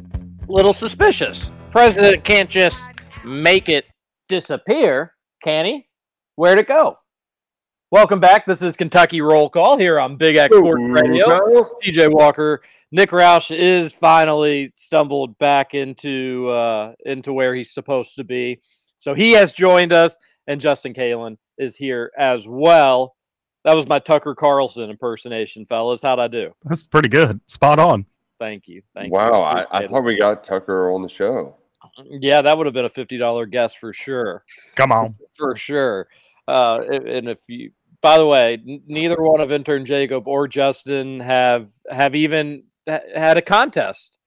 Little 0.48 0.74
suspicious. 0.74 1.52
President 1.70 2.24
can't 2.24 2.50
just 2.50 2.84
make 3.24 3.70
it 3.70 3.86
disappear, 4.28 5.14
can 5.44 5.66
he? 5.66 5.88
Where'd 6.36 6.60
it 6.60 6.68
go? 6.68 6.98
Welcome 7.92 8.20
back. 8.20 8.46
This 8.46 8.62
is 8.62 8.78
Kentucky 8.78 9.22
Roll 9.22 9.50
Call 9.50 9.78
here 9.78 10.00
on 10.00 10.16
Big 10.16 10.36
X 10.38 10.56
Sports 10.56 10.82
Radio. 10.82 11.26
TJ 11.84 12.12
Walker. 12.14 12.62
Nick 12.94 13.12
Roush 13.12 13.56
is 13.56 13.94
finally 13.94 14.72
stumbled 14.76 15.38
back 15.38 15.74
into 15.74 16.50
uh, 16.50 16.94
into 17.06 17.34
where 17.34 17.56
he's 17.56 17.74
supposed 17.74 18.16
to 18.16 18.24
be. 18.24 18.62
So 18.98 19.14
he 19.14 19.32
has 19.32 19.52
joined 19.52 19.94
us, 19.94 20.18
and 20.48 20.60
Justin 20.62 20.94
Kalen 20.94 21.38
is 21.58 21.76
here 21.76 22.12
as 22.18 22.48
well. 22.48 23.16
That 23.64 23.76
was 23.76 23.88
my 23.88 24.00
Tucker 24.00 24.34
Carlson 24.34 24.90
impersonation, 24.90 25.66
fellas. 25.66 26.02
How'd 26.02 26.20
I 26.20 26.28
do? 26.28 26.54
That's 26.66 26.86
pretty 26.88 27.10
good. 27.10 27.40
Spot 27.48 27.78
on. 27.80 28.06
Thank 28.40 28.68
you. 28.68 28.82
Thank 28.96 29.08
you. 29.08 29.14
Wow, 29.14 29.42
I, 29.42 29.66
I 29.72 29.88
thought 29.88 30.04
we 30.04 30.18
got 30.18 30.44
Tucker 30.44 30.92
on 30.92 31.04
the 31.04 31.10
show. 31.10 31.58
Yeah, 32.06 32.42
that 32.42 32.58
would 32.58 32.66
have 32.66 32.74
been 32.74 32.86
a 32.86 32.90
fifty 32.90 33.18
dollar 33.18 33.46
guess 33.46 33.76
for 33.76 33.94
sure, 33.94 34.44
Come 34.76 34.92
on. 34.92 35.16
for 35.36 35.56
sure. 35.56 36.08
Uh, 36.48 36.82
and 36.90 37.28
if 37.30 37.40
you, 37.48 37.72
by 38.02 38.18
the 38.18 38.26
way, 38.26 38.54
n- 38.54 38.82
neither 38.88 39.22
one 39.22 39.42
of 39.42 39.52
intern 39.52 39.86
Jacob 39.86 40.28
or 40.28 40.48
Justin 40.48 41.20
have 41.20 41.70
have 41.90 42.16
even 42.16 42.64
ha- 42.90 43.00
had 43.16 43.38
a 43.38 43.42
contest, 43.42 44.18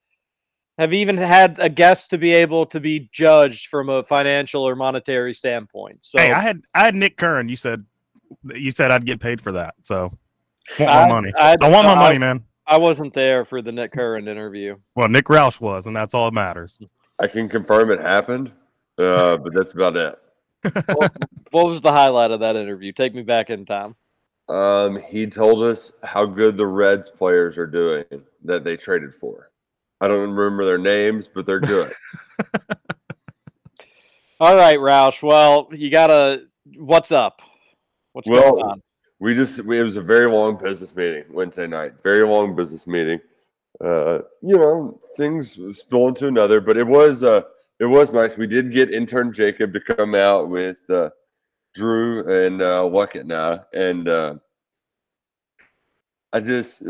have 0.78 0.92
even 0.92 1.16
had 1.16 1.58
a 1.60 1.68
guest 1.68 2.10
to 2.10 2.18
be 2.18 2.32
able 2.32 2.66
to 2.66 2.80
be 2.80 3.08
judged 3.12 3.68
from 3.68 3.88
a 3.88 4.02
financial 4.02 4.62
or 4.66 4.74
monetary 4.74 5.32
standpoint. 5.32 5.98
So 6.02 6.18
hey, 6.18 6.32
I 6.32 6.40
had 6.40 6.62
I 6.74 6.84
had 6.84 6.94
Nick 6.94 7.16
Curran. 7.16 7.48
You 7.48 7.56
said 7.56 7.84
you 8.54 8.70
said 8.70 8.90
I'd 8.90 9.06
get 9.06 9.20
paid 9.20 9.40
for 9.40 9.52
that. 9.52 9.74
So 9.82 10.10
want 10.78 10.90
I- 10.90 11.06
my 11.06 11.08
money. 11.08 11.32
I- 11.38 11.56
I, 11.60 11.68
want 11.68 11.86
my 11.86 11.92
I- 11.94 12.00
money, 12.00 12.18
man. 12.18 12.44
I 12.66 12.78
wasn't 12.78 13.12
there 13.12 13.44
for 13.44 13.60
the 13.60 13.72
Nick 13.72 13.92
Curran 13.92 14.26
interview. 14.26 14.76
Well, 14.96 15.08
Nick 15.08 15.26
Roush 15.26 15.60
was, 15.60 15.86
and 15.86 15.94
that's 15.94 16.14
all 16.14 16.24
that 16.24 16.34
matters. 16.34 16.78
I 17.18 17.26
can 17.26 17.46
confirm 17.48 17.90
it 17.90 18.00
happened, 18.00 18.50
uh, 18.98 19.36
but 19.36 19.52
that's 19.54 19.74
about 19.74 19.96
it. 19.96 20.14
What 21.50 21.66
was 21.66 21.80
the 21.82 21.92
highlight 21.92 22.30
of 22.32 22.40
that 22.40 22.56
interview? 22.56 22.90
Take 22.90 23.14
me 23.14 23.22
back 23.22 23.48
in 23.50 23.64
time. 23.66 23.94
Um, 24.48 25.00
he 25.00 25.26
told 25.26 25.62
us 25.62 25.92
how 26.02 26.24
good 26.26 26.56
the 26.56 26.66
Reds 26.66 27.08
players 27.10 27.56
are 27.58 27.66
doing 27.66 28.04
that 28.44 28.64
they 28.64 28.76
traded 28.76 29.14
for. 29.14 29.50
I 30.04 30.08
don't 30.08 30.30
remember 30.30 30.66
their 30.66 30.76
names, 30.76 31.28
but 31.32 31.46
they're 31.46 31.60
good. 31.60 31.90
All 34.38 34.54
right, 34.54 34.76
Roush. 34.76 35.22
Well, 35.22 35.68
you 35.72 35.88
gotta. 35.88 36.42
What's 36.76 37.10
up? 37.10 37.40
What's 38.12 38.28
going 38.28 38.42
well, 38.42 38.62
on? 38.70 38.82
we 39.18 39.34
just 39.34 39.64
we, 39.64 39.80
it 39.80 39.82
was 39.82 39.96
a 39.96 40.02
very 40.02 40.30
long 40.30 40.58
business 40.58 40.94
meeting 40.94 41.24
Wednesday 41.30 41.66
night. 41.66 41.94
Very 42.02 42.22
long 42.22 42.54
business 42.54 42.86
meeting. 42.86 43.18
Uh, 43.82 44.18
you 44.42 44.58
know, 44.58 45.00
things 45.16 45.58
spill 45.72 46.08
into 46.08 46.26
another, 46.26 46.60
but 46.60 46.76
it 46.76 46.86
was 46.86 47.24
uh 47.24 47.40
it 47.80 47.86
was 47.86 48.12
nice. 48.12 48.36
We 48.36 48.46
did 48.46 48.72
get 48.72 48.92
intern 48.92 49.32
Jacob 49.32 49.72
to 49.72 49.80
come 49.80 50.14
out 50.14 50.50
with 50.50 50.78
uh, 50.90 51.08
Drew 51.74 52.20
and 52.44 52.60
uh, 52.60 52.82
Luckett 52.82 53.24
now, 53.24 53.64
and 53.72 54.06
uh, 54.06 54.34
I 56.34 56.40
just 56.40 56.82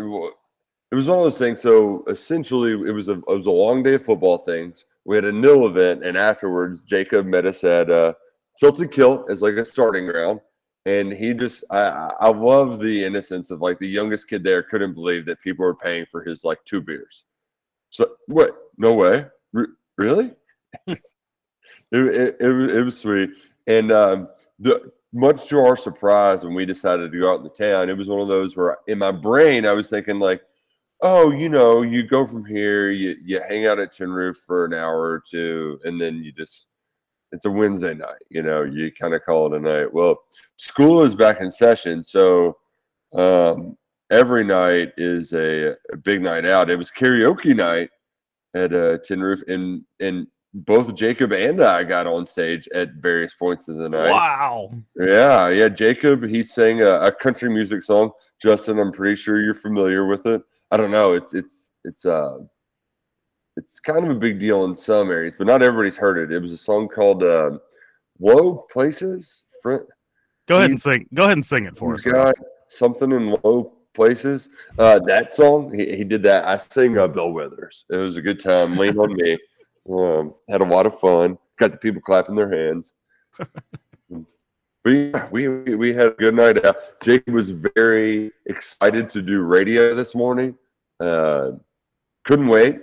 it 0.95 0.97
was 0.97 1.09
one 1.09 1.19
of 1.19 1.25
those 1.25 1.39
things. 1.39 1.61
So 1.61 2.05
essentially, 2.07 2.71
it 2.89 2.93
was 2.93 3.09
a 3.09 3.15
it 3.15 3.27
was 3.27 3.47
a 3.47 3.51
long 3.51 3.83
day 3.83 3.95
of 3.95 4.05
football 4.05 4.39
things. 4.39 4.85
We 5.05 5.17
had 5.17 5.25
a 5.25 5.33
nil 5.33 5.67
event, 5.67 6.05
and 6.05 6.17
afterwards, 6.17 6.85
Jacob 6.85 7.27
met 7.27 7.47
us 7.47 7.65
at 7.65 7.91
uh, 7.91 8.13
Tilted 8.61 8.93
Kilt 8.93 9.29
as 9.29 9.43
like 9.43 9.55
a 9.55 9.65
starting 9.65 10.07
ground, 10.07 10.39
and 10.87 11.13
he 11.13 11.35
just 11.35 11.65
I 11.73 12.13
I 12.21 12.29
love 12.29 12.79
the 12.79 13.05
innocence 13.05 13.51
of 13.51 13.61
like 13.61 13.81
the 13.81 13.89
youngest 13.89 14.29
kid 14.29 14.45
there 14.45 14.63
couldn't 14.63 14.95
believe 14.95 15.27
that 15.27 15.41
people 15.41 15.65
were 15.65 15.75
paying 15.75 16.07
for 16.07 16.23
his 16.23 16.45
like 16.45 16.65
two 16.65 16.81
beers. 16.81 17.25
So 17.91 18.13
what? 18.29 18.57
No 18.79 18.95
way, 18.95 19.27
Re- 19.53 19.67
really? 19.99 20.31
it, 20.87 20.99
it, 21.91 22.37
it, 22.39 22.53
was- 22.53 22.73
it 22.73 22.85
was 22.85 22.97
sweet, 22.97 23.31
and 23.67 23.91
um, 23.91 24.29
the 24.61 24.93
much 25.13 25.49
to 25.49 25.59
our 25.59 25.77
surprise, 25.77 26.45
when 26.45 26.55
we 26.55 26.65
decided 26.65 27.11
to 27.11 27.19
go 27.19 27.33
out 27.33 27.39
in 27.39 27.43
the 27.43 27.51
town, 27.51 27.91
it 27.91 27.97
was 27.99 28.07
one 28.07 28.21
of 28.21 28.29
those 28.29 28.57
where 28.57 28.79
in 28.87 28.99
my 28.99 29.11
brain 29.11 29.67
I 29.67 29.73
was 29.73 29.89
thinking 29.89 30.21
like, 30.21 30.41
oh, 31.03 31.31
you 31.31 31.49
know, 31.49 31.83
you 31.83 32.03
go 32.03 32.27
from 32.27 32.45
here, 32.45 32.91
you 32.91 33.17
you 33.23 33.41
hang 33.49 33.67
out 33.67 33.79
at 33.79 33.93
Tin 33.93 34.11
Roof 34.11 34.37
for 34.47 34.65
an 34.65 34.75
hour 34.75 35.01
or 35.01 35.23
two, 35.29 35.79
and 35.85 36.01
then 36.01 36.17
you 36.17 36.33
just 36.33 36.69
it's 37.33 37.47
a 37.47 37.51
Wednesday 37.51 37.95
night, 37.95 38.23
you 38.29 38.43
know, 38.43 38.63
you 38.63 38.93
kind 38.93 39.13
of 39.13 39.25
call 39.25 39.53
it 39.53 39.57
a 39.57 39.61
night. 39.61 39.93
Well, 39.93 40.19
school 40.57 41.03
is 41.03 41.15
back 41.15 41.41
in 41.41 41.51
session, 41.51 42.03
so 42.03 42.57
um, 43.13 43.77
every 44.11 44.45
night 44.45 44.93
is 44.97 45.33
a, 45.33 45.75
a 45.93 45.97
big 45.97 46.23
night 46.23 46.47
out. 46.47 46.71
It 46.71 46.77
was 46.77 46.93
karaoke 46.93 47.55
night 47.57 47.91
at 48.55 48.73
uh, 48.73 48.99
Tin 48.99 49.21
Roof, 49.21 49.43
and 49.49 49.83
and 50.01 50.29
both 50.55 50.95
Jacob 50.95 51.33
and 51.33 51.61
I 51.61 51.83
got 51.83 52.07
on 52.07 52.25
stage 52.25 52.69
at 52.73 52.95
various 52.95 53.35
points 53.35 53.67
of 53.67 53.77
the 53.77 53.89
night. 53.89 54.13
Wow. 54.13 54.71
Yeah, 54.97 55.49
yeah. 55.49 55.69
Jacob, 55.69 56.23
he 56.23 56.45
sang 56.45 56.81
a, 56.81 57.01
a 57.01 57.13
country 57.13 57.51
music 57.51 57.83
song. 57.83 58.13
Justin, 58.41 58.79
I'm 58.79 58.93
pretty 58.93 59.17
sure 59.17 59.43
you're 59.43 59.55
familiar 59.55 60.07
with 60.07 60.27
it. 60.27 60.43
I 60.75 60.77
don't 60.77 60.91
know. 60.91 61.13
It's 61.13 61.35
it's 61.35 61.71
it's 61.85 62.05
uh 62.05 62.39
it's 63.57 63.79
kind 63.79 64.05
of 64.05 64.11
a 64.11 64.19
big 64.19 64.41
deal 64.41 64.65
in 64.65 64.75
some 64.75 65.09
areas, 65.09 65.37
but 65.39 65.47
not 65.47 65.63
everybody's 65.63 65.97
heard 65.97 66.19
it. 66.19 66.35
It 66.35 66.41
was 66.43 66.51
a 66.51 66.57
song 66.57 66.89
called 66.89 67.23
um 67.23 67.61
"Low 68.19 68.67
Places." 68.73 69.45
Friend, 69.63 69.87
Go 70.49 70.57
ahead 70.57 70.71
He- 70.71 70.73
and 70.73 70.81
sing. 70.81 71.07
Go 71.15 71.23
ahead 71.23 71.35
and 71.35 71.45
sing 71.45 71.67
it 71.67 71.77
for 71.77 71.93
he's 71.93 72.05
us. 72.05 72.13
got 72.13 72.35
something 72.67 73.13
in 73.13 73.37
low 73.45 73.73
places. 73.95 74.49
Uh, 74.77 74.99
that 75.07 75.31
song, 75.33 75.73
he, 75.73 75.95
he 75.97 76.03
did 76.03 76.25
that. 76.25 76.45
I 76.45 76.59
sang 76.59 76.99
uh, 76.99 77.07
Bill 77.07 77.31
Withers. 77.31 77.85
It 77.89 77.97
was 77.97 78.17
a 78.17 78.21
good 78.23 78.41
time. 78.41 78.77
Lean 78.77 78.99
on 78.99 79.15
me. 79.15 79.39
Um, 79.87 80.33
had 80.49 80.63
a 80.63 80.65
lot 80.65 80.87
of 80.87 80.99
fun. 80.99 81.37
Got 81.59 81.73
the 81.73 81.77
people 81.77 82.01
clapping 82.01 82.35
their 82.35 82.51
hands. 82.51 82.95
We 84.83 85.13
we 85.31 85.49
we 85.77 85.93
had 85.93 86.07
a 86.07 86.11
good 86.13 86.35
night 86.35 86.65
out. 86.65 86.77
Jacob 87.03 87.35
was 87.35 87.51
very 87.51 88.33
excited 88.47 89.11
to 89.11 89.21
do 89.21 89.41
radio 89.43 89.95
this 89.95 90.15
morning. 90.15 90.57
Uh, 91.01 91.53
couldn't 92.25 92.49
wait. 92.49 92.81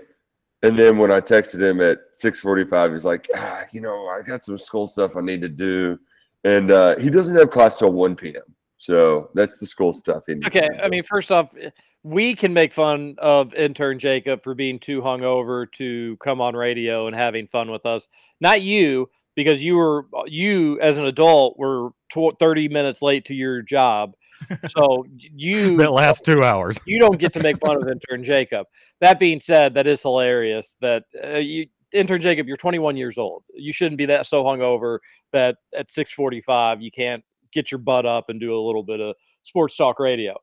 And 0.64 0.78
then 0.78 0.98
when 0.98 1.12
I 1.12 1.20
texted 1.20 1.62
him 1.62 1.82
at 1.82 2.00
6:45, 2.14 2.94
he's 2.94 3.06
like, 3.06 3.28
ah, 3.36 3.66
you 3.72 3.82
know, 3.82 4.08
I 4.08 4.22
got 4.22 4.44
some 4.44 4.58
school 4.58 4.86
stuff 4.86 5.18
I 5.18 5.22
need 5.22 5.42
to 5.42 5.50
do, 5.50 5.98
and 6.44 6.72
uh, 6.72 6.98
he 7.00 7.10
doesn't 7.10 7.36
have 7.36 7.50
class 7.50 7.76
till 7.78 7.92
1 7.92 8.16
p.m. 8.16 8.44
So 8.78 9.30
that's 9.34 9.58
the 9.58 9.66
school 9.66 9.94
stuff. 9.94 10.24
He 10.28 10.34
needs 10.34 10.48
Okay, 10.48 10.68
I 10.82 10.88
mean, 10.88 11.04
first 11.04 11.32
off, 11.32 11.56
we 12.04 12.36
can 12.36 12.52
make 12.52 12.74
fun 12.74 13.16
of 13.20 13.54
intern 13.54 14.00
Jacob 14.00 14.44
for 14.44 14.56
being 14.56 14.80
too 14.80 15.02
hungover 15.02 15.72
to 15.74 16.18
come 16.18 16.42
on 16.42 16.56
radio 16.56 17.08
and 17.08 17.16
having 17.16 17.48
fun 17.48 17.70
with 17.70 17.86
us. 17.86 18.08
Not 18.40 18.62
you, 18.62 19.10
because 19.36 19.64
you 19.64 19.76
were 19.76 20.08
you 20.26 20.80
as 20.80 20.98
an 20.98 21.06
adult 21.06 21.58
were 21.58 21.92
tw- 22.10 22.38
30 22.40 22.70
minutes 22.70 23.02
late 23.02 23.26
to 23.26 23.36
your 23.36 23.62
job. 23.62 24.16
So 24.68 25.06
you 25.18 25.78
that 25.78 25.92
last 25.92 26.24
two 26.24 26.44
hours. 26.44 26.78
you 26.86 27.00
don't 27.00 27.18
get 27.18 27.34
to 27.34 27.44
make 27.44 27.60
fun 27.60 27.82
of 27.82 27.88
intern 27.88 28.24
Jacob. 28.32 28.68
That 29.00 29.20
being 29.20 29.40
said, 29.40 29.74
that 29.76 29.88
is 29.88 30.02
hilarious. 30.02 30.78
That 30.82 31.04
uh, 31.24 31.38
you 31.38 31.68
intern 31.94 32.22
Jacob, 32.22 32.48
you're 32.48 32.58
21 32.58 32.96
years 32.98 33.18
old. 33.18 33.44
You 33.54 33.74
shouldn't 33.74 33.98
be 33.98 34.06
that 34.08 34.26
so 34.26 34.44
hungover 34.44 35.00
that 35.34 35.58
at 35.78 35.90
6:45 35.90 36.82
you 36.82 36.92
can't 36.92 37.24
get 37.52 37.72
your 37.72 37.80
butt 37.80 38.06
up 38.06 38.30
and 38.30 38.40
do 38.40 38.58
a 38.58 38.62
little 38.62 38.84
bit 38.84 39.00
of 39.00 39.16
sports 39.44 39.76
talk 39.76 40.00
radio. 40.00 40.36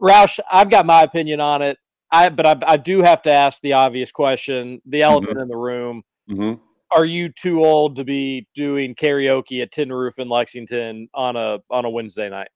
Roush, 0.00 0.38
I've 0.50 0.70
got 0.70 0.86
my 0.86 1.02
opinion 1.02 1.40
on 1.40 1.62
it. 1.62 1.78
I 2.12 2.28
but 2.28 2.46
I, 2.46 2.56
I 2.66 2.76
do 2.76 3.02
have 3.02 3.22
to 3.22 3.32
ask 3.32 3.60
the 3.62 3.74
obvious 3.74 4.10
question, 4.10 4.80
the 4.86 5.02
elephant 5.02 5.38
in 5.38 5.48
the 5.48 5.56
room. 5.56 6.02
hmm 6.28 6.54
Are 6.90 7.04
you 7.04 7.28
too 7.28 7.64
old 7.64 7.96
to 7.96 8.04
be 8.04 8.46
doing 8.54 8.94
karaoke 8.94 9.62
at 9.62 9.70
Tin 9.70 9.92
Roof 9.92 10.18
in 10.18 10.28
Lexington 10.28 11.08
on 11.14 11.36
a 11.36 11.58
on 11.70 11.84
a 11.84 11.90
Wednesday 11.90 12.28
night? 12.28 12.48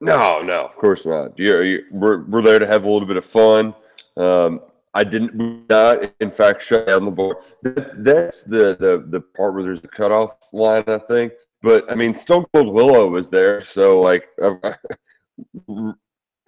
No, 0.00 0.42
no, 0.42 0.64
of 0.64 0.76
course 0.76 1.06
not. 1.06 1.38
You, 1.38 1.62
you, 1.62 1.84
we're 1.90 2.24
we're 2.24 2.42
there 2.42 2.58
to 2.58 2.66
have 2.66 2.84
a 2.84 2.90
little 2.90 3.08
bit 3.08 3.16
of 3.16 3.24
fun. 3.24 3.74
Um, 4.16 4.60
I 4.92 5.04
didn't 5.04 5.68
not, 5.68 5.98
in 6.20 6.30
fact, 6.30 6.62
shut 6.62 6.86
down 6.86 7.04
the 7.04 7.10
bar. 7.10 7.38
That's 7.62 7.94
that's 7.98 8.42
the 8.42 8.76
the 8.78 9.04
the 9.08 9.20
part 9.20 9.54
where 9.54 9.62
there's 9.62 9.84
a 9.84 9.88
cutoff 9.88 10.36
line, 10.52 10.84
I 10.86 10.98
think. 10.98 11.32
But 11.62 11.90
I 11.90 11.94
mean, 11.94 12.14
Stone 12.14 12.46
Cold 12.54 12.72
Willow 12.72 13.08
was 13.08 13.28
there, 13.28 13.62
so 13.62 14.00
like, 14.00 14.28
come 14.40 14.76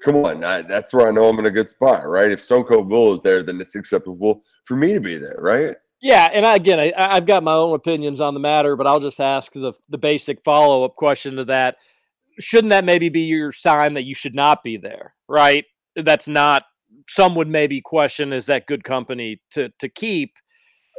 on, 0.07 0.45
I, 0.45 0.63
that's 0.63 0.93
where 0.93 1.09
I 1.09 1.11
know 1.11 1.29
I'm 1.29 1.39
in 1.39 1.47
a 1.47 1.51
good 1.51 1.69
spot, 1.69 2.07
right? 2.09 2.31
If 2.31 2.43
Stone 2.43 2.65
Cold 2.65 2.89
Willow 2.91 3.15
is 3.15 3.23
there, 3.23 3.43
then 3.43 3.61
it's 3.61 3.75
acceptable 3.75 4.43
for 4.65 4.77
me 4.77 4.93
to 4.93 5.01
be 5.01 5.19
there, 5.19 5.37
right? 5.39 5.77
Yeah, 6.01 6.29
and 6.33 6.47
I, 6.47 6.55
again, 6.55 6.79
I, 6.79 6.93
I've 6.97 7.27
got 7.27 7.43
my 7.43 7.55
own 7.55 7.75
opinions 7.75 8.21
on 8.21 8.33
the 8.33 8.41
matter, 8.41 8.77
but 8.77 8.87
I'll 8.87 9.01
just 9.01 9.21
ask 9.21 9.53
the 9.53 9.73
the 9.89 9.99
basic 9.99 10.43
follow 10.45 10.85
up 10.85 10.95
question 10.95 11.37
to 11.37 11.45
that: 11.47 11.79
Shouldn't 12.41 12.71
that 12.71 12.85
maybe 12.85 13.09
be 13.09 13.23
your 13.23 13.53
sign 13.53 13.95
that 13.95 14.05
you 14.05 14.15
should 14.15 14.35
not 14.35 14.63
be 14.63 14.77
there? 14.77 15.15
Right? 15.29 15.65
That's 15.97 16.29
not. 16.29 16.65
Some 17.09 17.35
would 17.35 17.49
maybe 17.49 17.81
question: 17.81 18.33
Is 18.33 18.47
that 18.47 18.67
good 18.67 18.85
company 18.85 19.41
to 19.53 19.71
to 19.81 19.89
keep? 19.89 20.33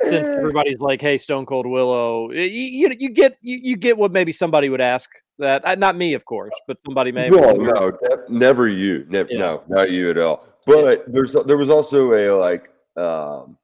Since 0.01 0.29
everybody's 0.29 0.79
like, 0.79 1.01
"Hey, 1.01 1.17
Stone 1.17 1.45
Cold 1.45 1.65
Willow," 1.65 2.31
you, 2.31 2.41
you, 2.41 2.95
you 2.97 3.09
get 3.09 3.37
you, 3.41 3.59
you 3.61 3.75
get 3.75 3.97
what 3.97 4.11
maybe 4.13 4.31
somebody 4.31 4.69
would 4.69 4.79
ask 4.81 5.09
that. 5.39 5.65
Uh, 5.65 5.75
Not 5.75 5.97
me, 5.97 6.13
of 6.13 6.23
course, 6.23 6.53
but 6.67 6.77
somebody 6.85 7.11
maybe. 7.11 7.35
No, 7.35 7.51
no, 7.51 7.91
that- 7.91 8.29
never 8.29 8.69
you, 8.69 9.05
never, 9.09 9.27
Yeah. 9.29 9.39
no, 9.39 9.63
not 9.67 9.91
you 9.91 10.09
at 10.09 10.17
all. 10.17 10.45
But 10.65 11.03
there's 11.11 11.35
there 11.45 11.57
was 11.57 11.69
also 11.69 12.13
a 12.13 12.31
like 12.39 12.69
um, 12.95 13.57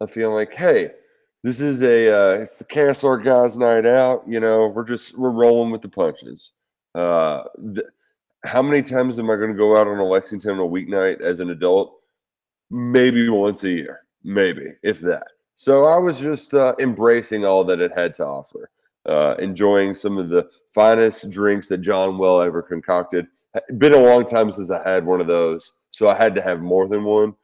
a 0.00 0.06
feeling 0.08 0.34
like, 0.34 0.54
hey, 0.54 0.90
this 1.44 1.60
is 1.60 1.82
a 1.82 2.12
uh, 2.12 2.30
it's 2.40 2.56
the 2.56 2.64
KSR 2.64 3.22
guys' 3.22 3.56
night 3.56 3.86
out. 3.86 4.24
You 4.26 4.40
know, 4.40 4.68
we're 4.68 4.84
just 4.84 5.16
we're 5.16 5.30
rolling 5.30 5.70
with 5.70 5.82
the 5.82 5.88
punches. 5.88 6.52
Uh, 6.94 7.42
th- 7.74 7.86
how 8.44 8.62
many 8.62 8.82
times 8.82 9.18
am 9.18 9.30
I 9.30 9.36
going 9.36 9.50
to 9.50 9.56
go 9.56 9.76
out 9.76 9.86
on 9.86 9.98
a 9.98 10.04
Lexington 10.04 10.52
on 10.52 10.58
a 10.58 10.62
weeknight 10.62 11.20
as 11.20 11.40
an 11.40 11.50
adult? 11.50 12.00
Maybe 12.70 13.28
once 13.28 13.64
a 13.64 13.70
year, 13.70 14.00
maybe 14.22 14.72
if 14.82 15.00
that. 15.00 15.26
So 15.54 15.84
I 15.84 15.98
was 15.98 16.18
just 16.18 16.54
uh, 16.54 16.74
embracing 16.78 17.44
all 17.44 17.64
that 17.64 17.80
it 17.80 17.92
had 17.94 18.14
to 18.14 18.24
offer, 18.24 18.70
uh, 19.06 19.34
enjoying 19.38 19.94
some 19.94 20.16
of 20.16 20.30
the 20.30 20.48
finest 20.70 21.28
drinks 21.30 21.68
that 21.68 21.78
John 21.78 22.16
Wall 22.16 22.40
ever 22.40 22.62
concocted. 22.62 23.26
Been 23.78 23.92
a 23.92 23.98
long 23.98 24.24
time 24.24 24.50
since 24.52 24.70
I 24.70 24.82
had 24.88 25.04
one 25.04 25.20
of 25.20 25.26
those, 25.26 25.72
so 25.90 26.08
I 26.08 26.16
had 26.16 26.34
to 26.36 26.42
have 26.42 26.60
more 26.60 26.88
than 26.88 27.04
one. 27.04 27.34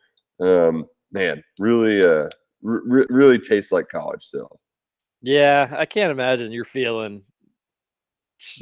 Um, 0.40 0.87
man, 1.12 1.42
really, 1.59 2.02
uh, 2.02 2.28
really 2.62 3.38
tastes 3.38 3.72
like 3.72 3.88
college 3.88 4.22
still. 4.22 4.61
Yeah, 5.22 5.74
I 5.76 5.85
can't 5.85 6.12
imagine 6.12 6.52
you're 6.52 6.64
feeling 6.64 7.22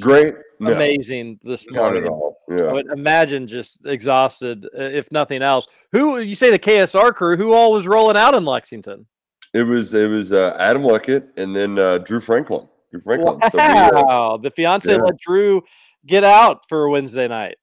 Great, 0.01 0.35
no, 0.61 0.73
amazing 0.73 1.39
this 1.43 1.67
not 1.71 1.93
morning. 1.93 2.05
at 2.05 2.09
all. 2.11 2.37
I 2.51 2.55
Yeah, 2.55 2.73
would 2.73 2.87
imagine 2.87 3.47
just 3.47 3.85
exhausted, 3.87 4.67
uh, 4.67 4.83
if 4.83 5.11
nothing 5.11 5.43
else. 5.43 5.67
Who 5.93 6.21
you 6.21 6.35
say 6.35 6.51
the 6.51 6.59
KSR 6.59 7.15
crew? 7.15 7.37
Who 7.37 7.53
all 7.53 7.73
was 7.73 7.87
rolling 7.87 8.17
out 8.17 8.35
in 8.35 8.45
Lexington? 8.45 9.07
it 9.53 9.63
was 9.63 9.95
it 9.95 10.09
was 10.09 10.33
uh, 10.33 10.57
Adam 10.59 10.83
Luckett 10.83 11.29
and 11.37 11.55
then 11.55 11.79
uh, 11.79 11.99
Drew 11.99 12.21
Franklin. 12.21 12.69
Drew 12.91 13.01
Franklin. 13.01 13.41
So 13.51 13.59
we, 13.59 13.63
uh, 13.63 13.91
Wow, 14.05 14.37
the 14.37 14.51
fiance 14.51 14.91
yeah. 14.91 14.99
let 14.99 15.17
Drew 15.19 15.63
get 16.07 16.25
out 16.25 16.69
for 16.69 16.89
Wednesday 16.89 17.27
night. 17.29 17.57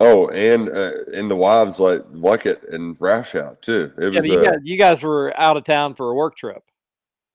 oh, 0.00 0.28
and 0.28 0.68
uh, 0.68 0.92
and 1.14 1.30
the 1.30 1.36
wives 1.36 1.80
like 1.80 2.00
Luckett 2.12 2.72
and 2.72 2.98
Roush 2.98 3.40
out 3.40 3.62
too. 3.62 3.92
It 3.98 4.02
Yeah, 4.02 4.08
was 4.08 4.16
but 4.18 4.26
you, 4.28 4.38
uh, 4.38 4.42
guys, 4.42 4.58
you 4.62 4.76
guys 4.76 5.02
were 5.02 5.32
out 5.40 5.56
of 5.56 5.64
town 5.64 5.94
for 5.94 6.10
a 6.10 6.14
work 6.14 6.36
trip. 6.36 6.62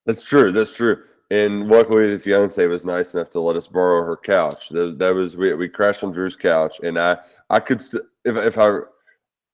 That's 0.05 0.23
true. 0.23 0.51
That's 0.51 0.75
true. 0.75 1.03
And 1.31 1.69
luckily, 1.69 2.11
the 2.11 2.19
fiance 2.19 2.67
was 2.67 2.85
nice 2.85 3.13
enough 3.13 3.29
to 3.29 3.39
let 3.39 3.55
us 3.55 3.65
borrow 3.65 4.05
her 4.05 4.17
couch. 4.17 4.67
That, 4.67 4.99
that 4.99 5.15
was 5.15 5.37
we, 5.37 5.53
we 5.53 5.69
crashed 5.69 6.03
on 6.03 6.11
Drew's 6.11 6.35
couch, 6.35 6.81
and 6.83 6.99
I 6.99 7.17
I 7.49 7.61
could 7.61 7.81
st- 7.81 8.03
if 8.25 8.35
if 8.35 8.57
I, 8.57 8.79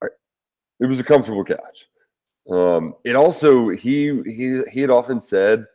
I 0.04 0.08
it 0.80 0.88
was 0.88 1.00
a 1.00 1.04
comfortable 1.04 1.44
couch. 1.44 1.88
Um, 2.50 2.96
it 3.04 3.16
also 3.16 3.70
he 3.70 4.24
he 4.26 4.64
he 4.72 4.82
had 4.82 4.90
often 4.90 5.20
said, 5.20 5.68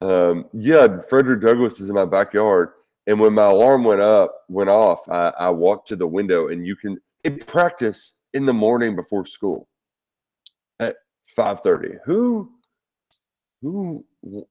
um, 0.00 0.44
yeah, 0.52 1.00
Frederick 1.00 1.40
Douglass 1.40 1.80
is 1.80 1.88
in 1.88 1.96
my 1.96 2.04
backyard, 2.04 2.68
and 3.08 3.18
when 3.18 3.32
my 3.32 3.46
alarm 3.46 3.82
went 3.82 4.00
up 4.00 4.42
went 4.48 4.70
off, 4.70 5.08
I, 5.08 5.32
I 5.40 5.50
walked 5.50 5.88
to 5.88 5.96
the 5.96 6.06
window, 6.06 6.48
and 6.48 6.64
you 6.64 6.76
can 6.76 7.00
in 7.24 7.36
practice 7.36 8.18
in 8.32 8.46
the 8.46 8.54
morning 8.54 8.94
before 8.94 9.26
school 9.26 9.66
at 10.78 10.94
five 11.34 11.62
thirty. 11.62 11.96
Who 12.04 12.52
who 13.62 14.04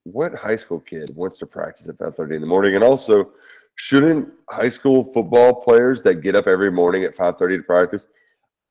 what 0.03 0.33
high 0.35 0.55
school 0.55 0.79
kid 0.79 1.09
wants 1.15 1.37
to 1.39 1.45
practice 1.45 1.87
at 1.87 1.97
5:30 1.97 2.35
in 2.35 2.41
the 2.41 2.47
morning? 2.47 2.75
And 2.75 2.83
also 2.83 3.31
shouldn't 3.75 4.27
high 4.49 4.69
school 4.69 5.03
football 5.03 5.53
players 5.53 6.01
that 6.01 6.15
get 6.15 6.35
up 6.35 6.47
every 6.47 6.71
morning 6.71 7.03
at 7.03 7.15
5:30 7.15 7.57
to 7.57 7.63
practice 7.63 8.07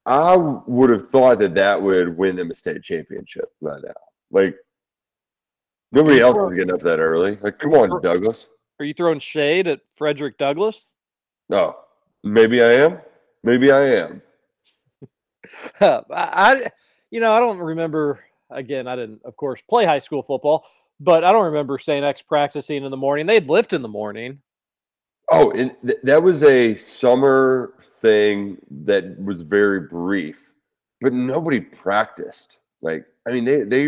I 0.06 0.36
would 0.36 0.90
have 0.90 1.08
thought 1.10 1.40
that 1.40 1.54
that 1.56 1.82
would 1.82 2.16
win 2.16 2.36
them 2.36 2.52
a 2.52 2.54
state 2.54 2.82
championship 2.84 3.52
by 3.60 3.76
now. 3.82 3.92
Like 4.30 4.56
nobody 5.90 6.20
else 6.20 6.38
is 6.38 6.56
getting 6.56 6.72
up 6.72 6.80
that 6.82 7.00
early. 7.00 7.36
Like 7.40 7.58
come 7.58 7.74
on 7.74 8.00
Douglass. 8.02 8.48
Are 8.78 8.84
you 8.84 8.94
throwing 8.94 9.18
shade 9.18 9.66
at 9.66 9.80
Frederick 9.94 10.38
Douglass? 10.38 10.92
no. 11.48 11.76
Maybe 12.24 12.60
I 12.60 12.72
am. 12.72 12.98
Maybe 13.44 13.70
I 13.70 13.82
am. 13.82 14.22
I, 15.80 16.02
I- 16.10 16.70
you 17.10 17.20
know, 17.20 17.32
I 17.32 17.38
don't 17.38 17.58
remember. 17.58 18.20
Again, 18.50 18.86
I 18.86 18.96
didn't, 18.96 19.20
of 19.24 19.36
course, 19.36 19.60
play 19.68 19.84
high 19.84 19.98
school 19.98 20.22
football, 20.22 20.66
but 21.00 21.24
I 21.24 21.32
don't 21.32 21.46
remember 21.46 21.78
St. 21.78 22.04
X 22.04 22.22
practicing 22.22 22.84
in 22.84 22.90
the 22.90 22.96
morning. 22.96 23.26
They'd 23.26 23.48
lift 23.48 23.72
in 23.72 23.82
the 23.82 23.88
morning. 23.88 24.40
Oh, 25.30 25.50
and 25.50 25.74
th- 25.84 25.98
that 26.04 26.22
was 26.22 26.42
a 26.44 26.76
summer 26.76 27.74
thing 28.00 28.58
that 28.84 29.20
was 29.20 29.40
very 29.40 29.80
brief, 29.80 30.52
but 31.00 31.12
nobody 31.12 31.60
practiced. 31.60 32.60
Like, 32.80 33.04
I 33.26 33.32
mean, 33.32 33.44
they 33.44 33.62
they 33.62 33.82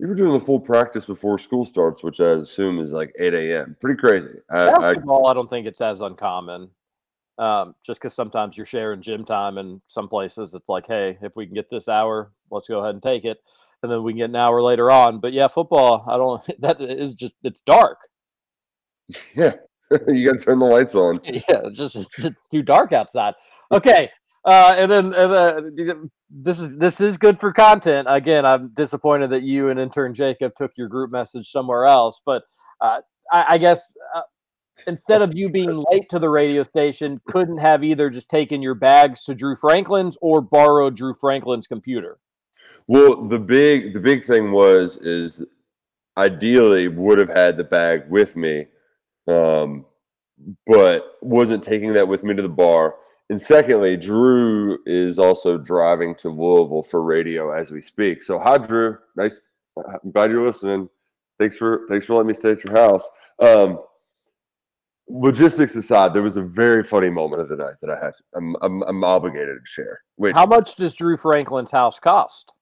you 0.00 0.08
were 0.08 0.14
doing 0.14 0.32
the 0.32 0.40
full 0.40 0.60
practice 0.60 1.06
before 1.06 1.38
school 1.38 1.64
starts, 1.64 2.02
which 2.02 2.20
I 2.20 2.32
assume 2.32 2.78
is 2.78 2.92
like 2.92 3.14
eight 3.18 3.32
a.m. 3.32 3.76
Pretty 3.80 3.98
crazy. 3.98 4.38
I, 4.50 4.68
I, 4.68 4.78
Basketball, 4.78 5.26
I, 5.26 5.34
don't 5.34 5.48
think 5.48 5.66
it's 5.66 5.80
as 5.80 6.00
uncommon. 6.00 6.68
Um, 7.38 7.74
just 7.82 8.00
because 8.00 8.12
sometimes 8.12 8.56
you're 8.56 8.66
sharing 8.66 9.00
gym 9.00 9.24
time, 9.24 9.56
and 9.56 9.80
some 9.86 10.08
places 10.08 10.54
it's 10.54 10.68
like, 10.68 10.86
hey, 10.86 11.16
if 11.22 11.36
we 11.36 11.46
can 11.46 11.54
get 11.54 11.70
this 11.70 11.88
hour, 11.88 12.32
let's 12.50 12.68
go 12.68 12.80
ahead 12.80 12.94
and 12.94 13.02
take 13.02 13.24
it, 13.24 13.38
and 13.82 13.90
then 13.90 14.02
we 14.02 14.12
can 14.12 14.18
get 14.18 14.30
an 14.30 14.36
hour 14.36 14.62
later 14.62 14.90
on. 14.90 15.20
But 15.20 15.32
yeah, 15.32 15.48
football, 15.48 16.04
I 16.08 16.16
don't. 16.16 16.42
That 16.60 16.80
is 16.80 17.14
just 17.14 17.34
it's 17.42 17.60
dark. 17.62 17.98
yeah, 19.34 19.52
you 20.08 20.26
got 20.26 20.38
to 20.38 20.44
turn 20.44 20.58
the 20.58 20.66
lights 20.66 20.94
on. 20.94 21.20
yeah, 21.24 21.60
it's 21.64 21.78
just 21.78 21.96
it's, 21.96 22.18
it's 22.18 22.48
too 22.50 22.62
dark 22.62 22.92
outside. 22.92 23.34
Okay, 23.72 24.10
uh, 24.44 24.74
and 24.76 24.90
then 24.90 25.06
and, 25.14 25.32
uh, 25.32 25.60
this 26.30 26.58
is 26.58 26.76
this 26.76 27.00
is 27.00 27.16
good 27.18 27.40
for 27.40 27.52
content. 27.52 28.06
Again, 28.10 28.44
I'm 28.44 28.68
disappointed 28.74 29.30
that 29.30 29.42
you 29.42 29.68
and 29.70 29.80
intern 29.80 30.14
Jacob 30.14 30.54
took 30.56 30.72
your 30.76 30.88
group 30.88 31.12
message 31.12 31.50
somewhere 31.50 31.86
else, 31.86 32.20
but 32.24 32.42
uh, 32.80 33.00
I, 33.32 33.44
I 33.50 33.58
guess. 33.58 33.94
Uh, 34.14 34.22
Instead 34.86 35.20
of 35.20 35.36
you 35.36 35.50
being 35.50 35.84
late 35.90 36.08
to 36.08 36.18
the 36.18 36.30
radio 36.30 36.62
station, 36.62 37.20
couldn't 37.26 37.58
have 37.58 37.84
either 37.84 38.08
just 38.08 38.30
taken 38.30 38.62
your 38.62 38.74
bags 38.74 39.24
to 39.24 39.34
Drew 39.34 39.54
Franklin's 39.54 40.16
or 40.22 40.40
borrowed 40.40 40.96
Drew 40.96 41.12
Franklin's 41.12 41.66
computer. 41.66 42.18
Well, 42.90 43.28
the 43.28 43.38
big 43.38 43.94
the 43.94 44.00
big 44.00 44.24
thing 44.24 44.50
was 44.50 44.96
is 44.96 45.44
ideally 46.16 46.88
would 46.88 47.20
have 47.20 47.28
had 47.28 47.56
the 47.56 47.62
bag 47.62 48.10
with 48.10 48.34
me, 48.34 48.66
um, 49.28 49.86
but 50.66 51.04
wasn't 51.22 51.62
taking 51.62 51.92
that 51.92 52.08
with 52.08 52.24
me 52.24 52.34
to 52.34 52.42
the 52.42 52.48
bar. 52.48 52.96
And 53.28 53.40
secondly, 53.40 53.96
Drew 53.96 54.76
is 54.86 55.20
also 55.20 55.56
driving 55.56 56.16
to 56.16 56.30
Louisville 56.30 56.82
for 56.82 57.06
radio 57.06 57.52
as 57.52 57.70
we 57.70 57.80
speak. 57.80 58.24
So 58.24 58.40
hi, 58.40 58.58
Drew. 58.58 58.98
Nice. 59.14 59.40
I'm 59.76 60.10
glad 60.10 60.32
you're 60.32 60.44
listening. 60.44 60.88
Thanks 61.38 61.56
for 61.56 61.86
thanks 61.88 62.06
for 62.06 62.14
letting 62.14 62.26
me 62.26 62.34
stay 62.34 62.50
at 62.50 62.64
your 62.64 62.74
house. 62.74 63.08
Um, 63.38 63.78
logistics 65.08 65.76
aside, 65.76 66.12
there 66.12 66.22
was 66.22 66.38
a 66.38 66.42
very 66.42 66.82
funny 66.82 67.08
moment 67.08 67.40
of 67.40 67.48
the 67.50 67.56
night 67.56 67.74
that 67.82 67.90
I 67.90 68.04
have. 68.04 68.14
I'm 68.34 68.56
I'm, 68.62 68.82
I'm 68.82 69.04
obligated 69.04 69.58
to 69.64 69.70
share. 69.70 70.00
Which 70.16 70.34
How 70.34 70.44
much 70.44 70.74
does 70.74 70.96
Drew 70.96 71.16
Franklin's 71.16 71.70
house 71.70 72.00
cost? 72.00 72.52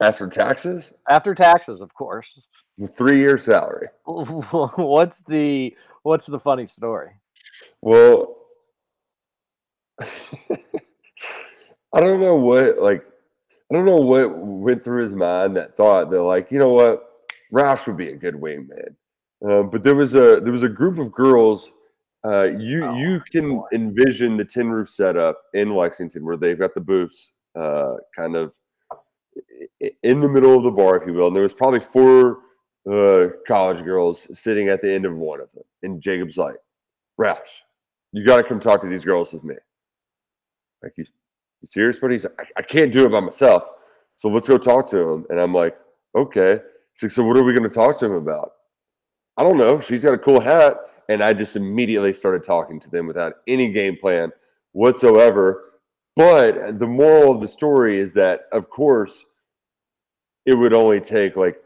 After 0.00 0.28
taxes, 0.28 0.92
After 1.08 1.34
taxes, 1.34 1.80
of 1.80 1.92
course. 1.94 2.48
Three 2.96 3.18
year 3.18 3.38
salary. 3.38 3.88
what's 4.04 5.22
the 5.22 5.76
what's 6.02 6.26
the 6.26 6.38
funny 6.38 6.66
story? 6.66 7.10
Well, 7.82 8.36
I 10.00 10.06
don't 12.00 12.20
know 12.20 12.36
what 12.36 12.78
like 12.78 13.04
I 13.70 13.74
don't 13.74 13.86
know 13.86 13.96
what 13.96 14.38
went 14.38 14.84
through 14.84 15.02
his 15.02 15.14
mind 15.14 15.56
that 15.56 15.76
thought 15.76 16.10
that 16.10 16.22
like 16.22 16.52
you 16.52 16.60
know 16.60 16.72
what 16.72 17.04
Roush 17.52 17.86
would 17.86 17.96
be 17.96 18.10
a 18.10 18.16
good 18.16 18.34
wingman, 18.34 18.94
um, 19.44 19.70
but 19.70 19.82
there 19.82 19.96
was 19.96 20.14
a 20.14 20.40
there 20.40 20.52
was 20.52 20.62
a 20.62 20.68
group 20.68 20.98
of 20.98 21.12
girls. 21.12 21.72
Uh, 22.24 22.44
you 22.44 22.94
you 22.96 23.20
can 23.32 23.62
envision 23.72 24.36
the 24.36 24.44
tin 24.44 24.70
roof 24.70 24.88
setup 24.88 25.40
in 25.54 25.74
Lexington 25.74 26.24
where 26.24 26.36
they've 26.36 26.58
got 26.58 26.74
the 26.74 26.80
booths 26.80 27.32
uh, 27.56 27.94
kind 28.14 28.36
of 28.36 28.52
in 29.80 30.20
the 30.20 30.28
middle 30.28 30.56
of 30.56 30.64
the 30.64 30.70
bar, 30.70 30.96
if 30.96 31.06
you 31.06 31.14
will. 31.14 31.28
And 31.28 31.36
there 31.36 31.42
was 31.42 31.54
probably 31.54 31.80
four 31.80 32.38
uh, 32.90 33.28
college 33.46 33.84
girls 33.84 34.26
sitting 34.38 34.68
at 34.68 34.82
the 34.82 34.92
end 34.92 35.04
of 35.04 35.16
one 35.16 35.40
of 35.40 35.52
them, 35.52 35.64
and 35.82 36.00
Jacob's 36.00 36.36
like, 36.36 36.56
"Roush, 37.20 37.62
you 38.12 38.26
got 38.26 38.38
to 38.38 38.44
come 38.44 38.60
talk 38.60 38.80
to 38.82 38.88
these 38.88 39.04
girls 39.04 39.32
with 39.32 39.44
me." 39.44 39.54
Like 40.82 40.92
you, 40.96 41.04
you 41.60 41.66
serious? 41.66 41.98
But 41.98 42.12
he's 42.12 42.24
like, 42.24 42.40
I, 42.40 42.60
I 42.60 42.62
can't 42.62 42.92
do 42.92 43.04
it 43.04 43.10
by 43.10 43.20
myself. 43.20 43.68
So 44.16 44.28
let's 44.28 44.48
go 44.48 44.58
talk 44.58 44.88
to 44.90 44.98
him. 44.98 45.26
And 45.30 45.40
I'm 45.40 45.54
like, 45.54 45.76
okay. 46.16 46.60
He's 46.92 47.02
like, 47.02 47.12
so 47.12 47.24
what 47.24 47.36
are 47.36 47.44
we 47.44 47.52
going 47.52 47.68
to 47.68 47.74
talk 47.74 47.98
to 48.00 48.06
him 48.06 48.12
about? 48.12 48.52
I 49.36 49.42
don't 49.42 49.58
know. 49.58 49.80
She's 49.80 50.02
got 50.02 50.14
a 50.14 50.18
cool 50.18 50.40
hat. 50.40 50.76
And 51.08 51.22
I 51.22 51.32
just 51.32 51.56
immediately 51.56 52.12
started 52.12 52.44
talking 52.44 52.80
to 52.80 52.90
them 52.90 53.06
without 53.06 53.34
any 53.46 53.72
game 53.72 53.96
plan 53.96 54.30
whatsoever. 54.72 55.64
But 56.16 56.78
the 56.78 56.86
moral 56.86 57.32
of 57.32 57.40
the 57.40 57.48
story 57.48 57.98
is 57.98 58.12
that, 58.14 58.42
of 58.52 58.68
course, 58.68 59.24
it 60.48 60.54
would 60.54 60.72
only 60.72 60.98
take 60.98 61.36
like, 61.36 61.60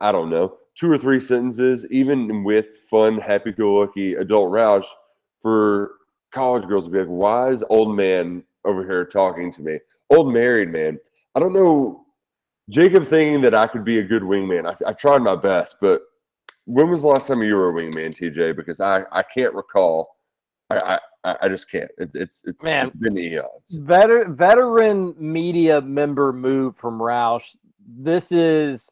I 0.00 0.10
don't 0.10 0.30
know, 0.30 0.56
two 0.74 0.90
or 0.90 0.96
three 0.96 1.20
sentences, 1.20 1.84
even 1.90 2.42
with 2.44 2.78
fun, 2.88 3.18
happy 3.18 3.52
go 3.52 3.74
lucky 3.74 4.14
adult 4.14 4.50
Roush, 4.50 4.86
for 5.42 5.96
college 6.32 6.66
girls 6.66 6.86
to 6.86 6.90
be 6.90 7.00
like, 7.00 7.08
why 7.08 7.50
is 7.50 7.62
old 7.68 7.94
man 7.94 8.42
over 8.64 8.86
here 8.86 9.04
talking 9.04 9.52
to 9.52 9.60
me? 9.60 9.78
Old 10.08 10.32
married 10.32 10.70
man. 10.70 10.98
I 11.34 11.40
don't 11.40 11.52
know. 11.52 12.06
Jacob 12.70 13.06
thinking 13.06 13.42
that 13.42 13.54
I 13.54 13.66
could 13.66 13.84
be 13.84 13.98
a 13.98 14.02
good 14.02 14.22
wingman. 14.22 14.66
I, 14.66 14.88
I 14.88 14.94
tried 14.94 15.20
my 15.20 15.36
best, 15.36 15.76
but 15.78 16.00
when 16.64 16.88
was 16.88 17.02
the 17.02 17.08
last 17.08 17.28
time 17.28 17.42
you 17.42 17.54
were 17.54 17.68
a 17.68 17.74
wingman, 17.74 18.16
TJ? 18.16 18.56
Because 18.56 18.80
I, 18.80 19.02
I 19.12 19.22
can't 19.22 19.52
recall. 19.52 20.16
I, 20.70 21.00
I, 21.24 21.36
I 21.42 21.48
just 21.48 21.70
can't. 21.70 21.90
It, 21.98 22.10
it's 22.14 22.42
it's 22.46 22.64
Man. 22.64 22.86
it's 22.86 22.94
been 22.94 23.18
eons. 23.18 23.78
Veter- 23.78 24.34
veteran 24.34 25.14
media 25.18 25.80
member 25.80 26.32
move 26.32 26.76
from 26.76 26.98
Roush. 26.98 27.56
This 27.98 28.32
is 28.32 28.88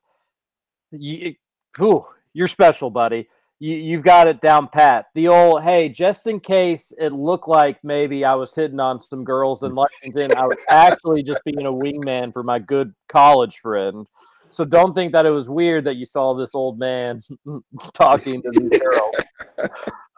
you, 0.91 1.35
whew, 1.77 2.05
you're 2.33 2.49
special, 2.49 2.91
buddy. 2.91 3.29
You, 3.61 3.75
you've 3.77 4.03
got 4.05 4.29
it 4.29 4.41
down 4.41 4.69
pat. 4.69 5.07
The 5.15 5.29
old, 5.29 5.63
hey, 5.63 5.89
just 5.89 6.27
in 6.27 6.41
case 6.41 6.93
it 6.99 7.13
looked 7.13 7.49
like 7.49 7.83
maybe 7.83 8.25
I 8.25 8.35
was 8.35 8.55
hitting 8.55 8.81
on 8.81 9.01
some 9.01 9.25
girls 9.25 9.63
in 9.63 9.75
Lexington, 9.75 10.35
I 10.37 10.47
was 10.47 10.57
actually 10.69 11.23
just 11.23 11.43
being 11.45 11.67
a 11.67 11.73
wingman 11.73 12.33
for 12.33 12.43
my 12.43 12.59
good 12.59 12.95
college 13.09 13.59
friend. 13.59 14.09
So 14.51 14.65
don't 14.65 14.95
think 14.95 15.13
that 15.13 15.27
it 15.27 15.31
was 15.31 15.49
weird 15.49 15.85
that 15.85 15.97
you 15.97 16.07
saw 16.07 16.35
this 16.35 16.55
old 16.55 16.79
man 16.79 17.23
talking 17.95 18.43
to 18.43 18.51
these 18.51 18.81
girls. 18.81 19.15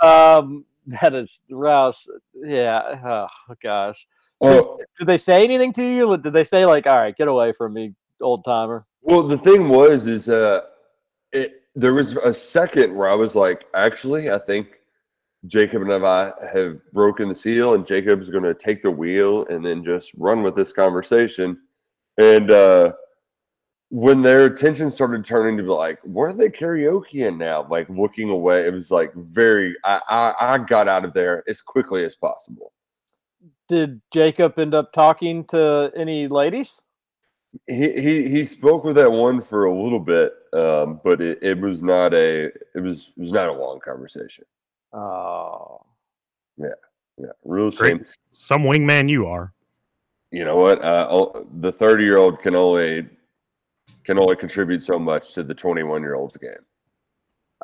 Um, 0.03 0.65
that 0.87 1.15
is 1.15 1.43
Roush. 1.51 2.09
Yeah. 2.35 2.99
Oh 3.05 3.55
gosh. 3.63 4.07
Did, 4.41 4.49
Oh. 4.65 4.79
did 4.99 5.07
they 5.07 5.19
say 5.19 5.45
anything 5.45 5.75
to 5.75 5.83
you? 5.85 6.17
Did 6.17 6.33
they 6.33 6.43
say 6.45 6.65
like, 6.65 6.87
"All 6.87 6.97
right, 6.97 7.15
get 7.15 7.29
away 7.29 7.53
from 7.53 7.75
me, 7.75 7.95
old 8.21 8.45
timer"? 8.45 8.87
Well, 9.03 9.23
the 9.23 9.39
thing 9.39 9.69
was, 9.69 10.07
is 10.07 10.29
uh, 10.29 10.63
it 11.33 11.63
there 11.75 11.95
was 11.95 12.17
a 12.17 12.35
second 12.35 12.95
where 12.95 13.09
I 13.09 13.15
was 13.15 13.35
like, 13.35 13.65
actually, 13.75 14.31
I 14.31 14.39
think 14.39 14.81
Jacob 15.47 15.83
and 15.83 15.93
I 16.05 16.33
have 16.53 16.81
broken 16.93 17.29
the 17.29 17.35
seal, 17.35 17.75
and 17.75 17.87
Jacob's 17.87 18.29
going 18.29 18.45
to 18.45 18.55
take 18.55 18.83
the 18.83 18.91
wheel 18.91 19.47
and 19.47 19.65
then 19.65 19.85
just 19.85 20.13
run 20.17 20.43
with 20.43 20.55
this 20.55 20.73
conversation. 20.73 21.59
And 22.19 22.51
uh, 22.51 22.93
when 23.89 24.23
their 24.23 24.45
attention 24.47 24.91
started 24.91 25.25
turning 25.25 25.57
to 25.57 25.63
be 25.63 25.71
like, 25.71 25.99
where 26.05 26.29
are 26.29 26.33
they 26.33 26.51
karaoke 26.51 27.27
in 27.27 27.39
now? 27.39 27.67
Like 27.71 27.89
looking 27.89 28.31
away, 28.31 28.67
it 28.67 28.73
was 28.73 28.91
like 28.91 29.15
very. 29.15 29.75
I 29.85 30.01
I, 30.09 30.55
I 30.55 30.59
got 30.59 30.89
out 30.89 31.05
of 31.05 31.15
there 31.15 31.43
as 31.49 31.63
quickly 31.63 32.05
as 32.05 32.15
possible. 32.15 32.73
Did 33.69 34.03
Jacob 34.13 34.59
end 34.59 34.75
up 34.75 34.93
talking 34.93 35.45
to 35.47 35.93
any 35.97 36.27
ladies? 36.27 36.83
He 37.67 37.93
he 38.01 38.29
he 38.29 38.45
spoke 38.45 38.85
with 38.85 38.97
that 38.97 39.11
one 39.11 39.41
for 39.43 39.65
a 39.65 39.75
little 39.83 39.99
bit, 40.01 40.33
um, 40.53 41.01
but 41.03 41.21
it, 41.21 41.39
it 41.43 41.59
was 41.59 41.83
not 41.83 42.15
a 42.15 42.45
it 42.75 42.81
was 42.83 43.13
it 43.17 43.21
was 43.21 43.33
not 43.33 43.49
a 43.49 43.53
long 43.53 43.81
conversation. 43.81 44.45
Oh, 44.93 45.85
Yeah, 46.57 46.69
yeah, 47.19 47.27
real 47.45 47.71
Great. 47.71 47.91
shame. 47.99 48.07
Some 48.33 48.63
wingman 48.63 49.09
you 49.09 49.27
are. 49.27 49.53
You 50.31 50.45
know 50.45 50.57
what? 50.59 50.81
Uh, 50.83 51.43
the 51.61 51.73
thirty 51.73 52.05
year 52.05 52.19
old 52.19 52.39
can 52.39 52.55
only 52.55 53.09
can 54.05 54.19
only 54.19 54.37
contribute 54.37 54.81
so 54.83 54.99
much 54.99 55.35
to 55.35 55.43
the 55.43 55.55
twenty 55.55 55.83
one 55.83 56.03
year 56.03 56.15
old's 56.15 56.37
game. 56.37 56.53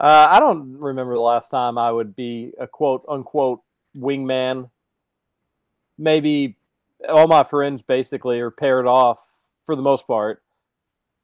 uh, 0.00 0.26
I 0.30 0.40
don't 0.40 0.78
remember 0.80 1.14
the 1.14 1.20
last 1.20 1.48
time 1.50 1.78
I 1.78 1.92
would 1.92 2.16
be 2.16 2.52
a 2.58 2.66
quote 2.66 3.04
unquote 3.08 3.60
wingman. 3.96 4.68
Maybe 5.96 6.56
all 7.08 7.28
my 7.28 7.44
friends 7.44 7.82
basically 7.82 8.40
are 8.40 8.50
paired 8.50 8.86
off 8.86 9.24
for 9.66 9.76
the 9.76 9.82
most 9.82 10.06
part, 10.06 10.42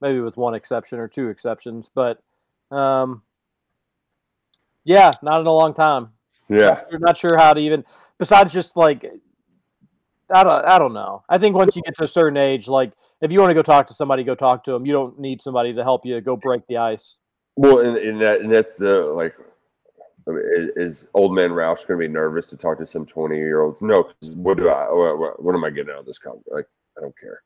maybe 0.00 0.20
with 0.20 0.36
one 0.36 0.54
exception 0.54 0.98
or 0.98 1.08
two 1.08 1.28
exceptions, 1.28 1.90
but 1.94 2.22
um, 2.70 3.22
yeah, 4.84 5.12
not 5.22 5.40
in 5.40 5.46
a 5.46 5.52
long 5.52 5.72
time. 5.72 6.10
Yeah, 6.48 6.80
You're 6.90 7.00
not 7.00 7.16
sure 7.16 7.38
how 7.38 7.54
to 7.54 7.60
even 7.60 7.84
besides 8.18 8.52
just 8.52 8.76
like 8.76 9.10
I 10.30 10.44
don't 10.44 10.64
I 10.66 10.78
don't 10.78 10.92
know. 10.92 11.22
I 11.28 11.38
think 11.38 11.56
once 11.56 11.76
you 11.76 11.82
get 11.82 11.96
to 11.96 12.04
a 12.04 12.08
certain 12.08 12.36
age, 12.36 12.68
like 12.68 12.92
if 13.20 13.32
you 13.32 13.38
want 13.38 13.50
to 13.50 13.54
go 13.54 13.62
talk 13.62 13.86
to 13.86 13.94
somebody, 13.94 14.24
go 14.24 14.34
talk 14.34 14.64
to 14.64 14.72
them. 14.72 14.84
You 14.84 14.92
don't 14.92 15.18
need 15.18 15.40
somebody 15.40 15.72
to 15.72 15.82
help 15.82 16.04
you 16.04 16.20
go 16.20 16.36
break 16.36 16.66
the 16.66 16.76
ice. 16.78 17.16
well, 17.56 17.78
and, 17.78 17.96
and 17.96 18.20
that 18.20 18.40
and 18.40 18.52
that's 18.52 18.76
the 18.76 19.04
like. 19.04 19.34
I 20.28 20.30
mean, 20.30 20.70
is 20.76 21.08
old 21.14 21.34
man 21.34 21.50
Roush 21.50 21.84
going 21.86 21.98
to 22.00 22.06
be 22.06 22.08
nervous 22.08 22.48
to 22.50 22.56
talk 22.56 22.78
to 22.78 22.86
some 22.86 23.04
twenty 23.04 23.38
year 23.38 23.62
olds? 23.62 23.82
No. 23.82 24.08
What 24.34 24.56
do 24.56 24.68
I? 24.68 24.84
What, 24.92 25.18
what, 25.18 25.42
what 25.42 25.54
am 25.56 25.64
I 25.64 25.70
getting 25.70 25.92
out 25.92 26.00
of 26.00 26.06
this 26.06 26.18
conversation? 26.18 26.54
Like, 26.54 26.66
I 26.96 27.00
don't 27.00 27.18
care. 27.18 27.42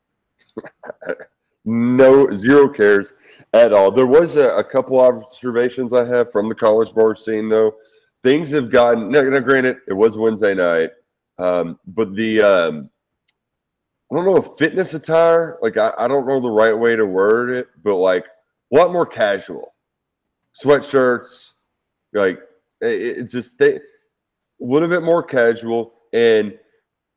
no, 1.65 2.35
zero 2.35 2.69
cares 2.69 3.13
at 3.53 3.73
all. 3.73 3.91
There 3.91 4.07
was 4.07 4.37
a, 4.37 4.51
a 4.51 4.65
couple 4.65 5.01
observations 5.01 5.93
I 5.93 6.05
have 6.07 6.31
from 6.33 6.49
the 6.49 6.55
college 6.55 6.95
bar 6.95 7.15
scene, 7.17 7.49
though. 7.49 7.75
Things 8.23 8.51
have 8.53 8.71
gotten. 8.71 9.11
Now, 9.11 9.23
now 9.23 9.41
granted, 9.41 9.79
it 9.89 9.93
was 9.93 10.17
Wednesday 10.17 10.55
night, 10.55 10.91
um, 11.39 11.79
but 11.87 12.15
the 12.15 12.43
um, 12.43 12.91
I 14.11 14.15
don't 14.15 14.25
know 14.25 14.37
if 14.37 14.59
fitness 14.59 14.95
attire. 14.95 15.59
Like, 15.63 15.77
I, 15.77 15.93
I 15.99 16.09
don't 16.09 16.27
know 16.27 16.41
the 16.41 16.51
right 16.51 16.77
way 16.77 16.97
to 16.97 17.07
word 17.07 17.51
it, 17.51 17.69
but 17.83 17.97
like 17.97 18.25
a 18.73 18.77
lot 18.77 18.93
more 18.93 19.07
casual, 19.07 19.75
sweatshirts, 20.55 21.53
like 22.13 22.39
it, 22.81 23.19
it's 23.19 23.33
just 23.33 23.59
they, 23.59 23.77
a 23.77 23.81
little 24.61 24.89
bit 24.89 25.03
more 25.03 25.23
casual 25.23 25.95
and 26.13 26.59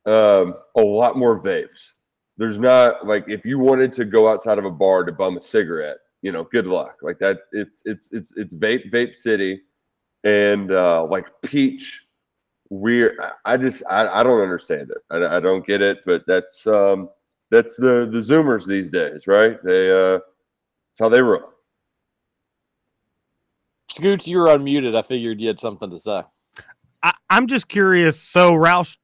um, 0.06 0.54
a 0.76 0.80
lot 0.80 1.16
more 1.16 1.42
vapes. 1.42 1.92
There's 2.40 2.58
not 2.58 3.06
like 3.06 3.26
if 3.28 3.44
you 3.44 3.58
wanted 3.58 3.92
to 3.92 4.06
go 4.06 4.26
outside 4.26 4.56
of 4.56 4.64
a 4.64 4.70
bar 4.70 5.04
to 5.04 5.12
bum 5.12 5.36
a 5.36 5.42
cigarette, 5.42 5.98
you 6.22 6.32
know, 6.32 6.44
good 6.44 6.66
luck. 6.66 6.96
Like 7.02 7.18
that, 7.18 7.40
it's 7.52 7.82
it's 7.84 8.10
it's 8.12 8.32
it's 8.34 8.54
vape 8.54 8.90
vape 8.90 9.14
city, 9.14 9.60
and 10.24 10.72
uh, 10.72 11.04
like 11.04 11.28
peach. 11.42 12.06
Weird. 12.70 13.18
I- 13.20 13.32
I 13.44 13.56
just 13.58 13.82
I, 13.90 14.08
I 14.08 14.22
don't 14.22 14.40
understand 14.40 14.90
it. 14.90 14.96
I, 15.10 15.36
I 15.36 15.40
don't 15.40 15.66
get 15.66 15.82
it. 15.82 15.98
But 16.06 16.26
that's 16.26 16.66
um 16.66 17.10
that's 17.50 17.76
the 17.76 18.08
the 18.10 18.20
Zoomers 18.20 18.66
these 18.66 18.88
days, 18.88 19.26
right? 19.26 19.62
They 19.62 19.90
uh, 19.92 20.12
that's 20.14 20.98
how 20.98 21.10
they 21.10 21.20
roll. 21.20 21.42
Scoots, 23.90 24.26
you 24.26 24.38
were 24.38 24.46
unmuted. 24.46 24.96
I 24.96 25.02
figured 25.02 25.42
you 25.42 25.48
had 25.48 25.60
something 25.60 25.90
to 25.90 25.98
say. 25.98 26.22
I, 27.02 27.12
I'm 27.28 27.48
just 27.48 27.68
curious. 27.68 28.18
So 28.18 28.52
Roush 28.52 28.96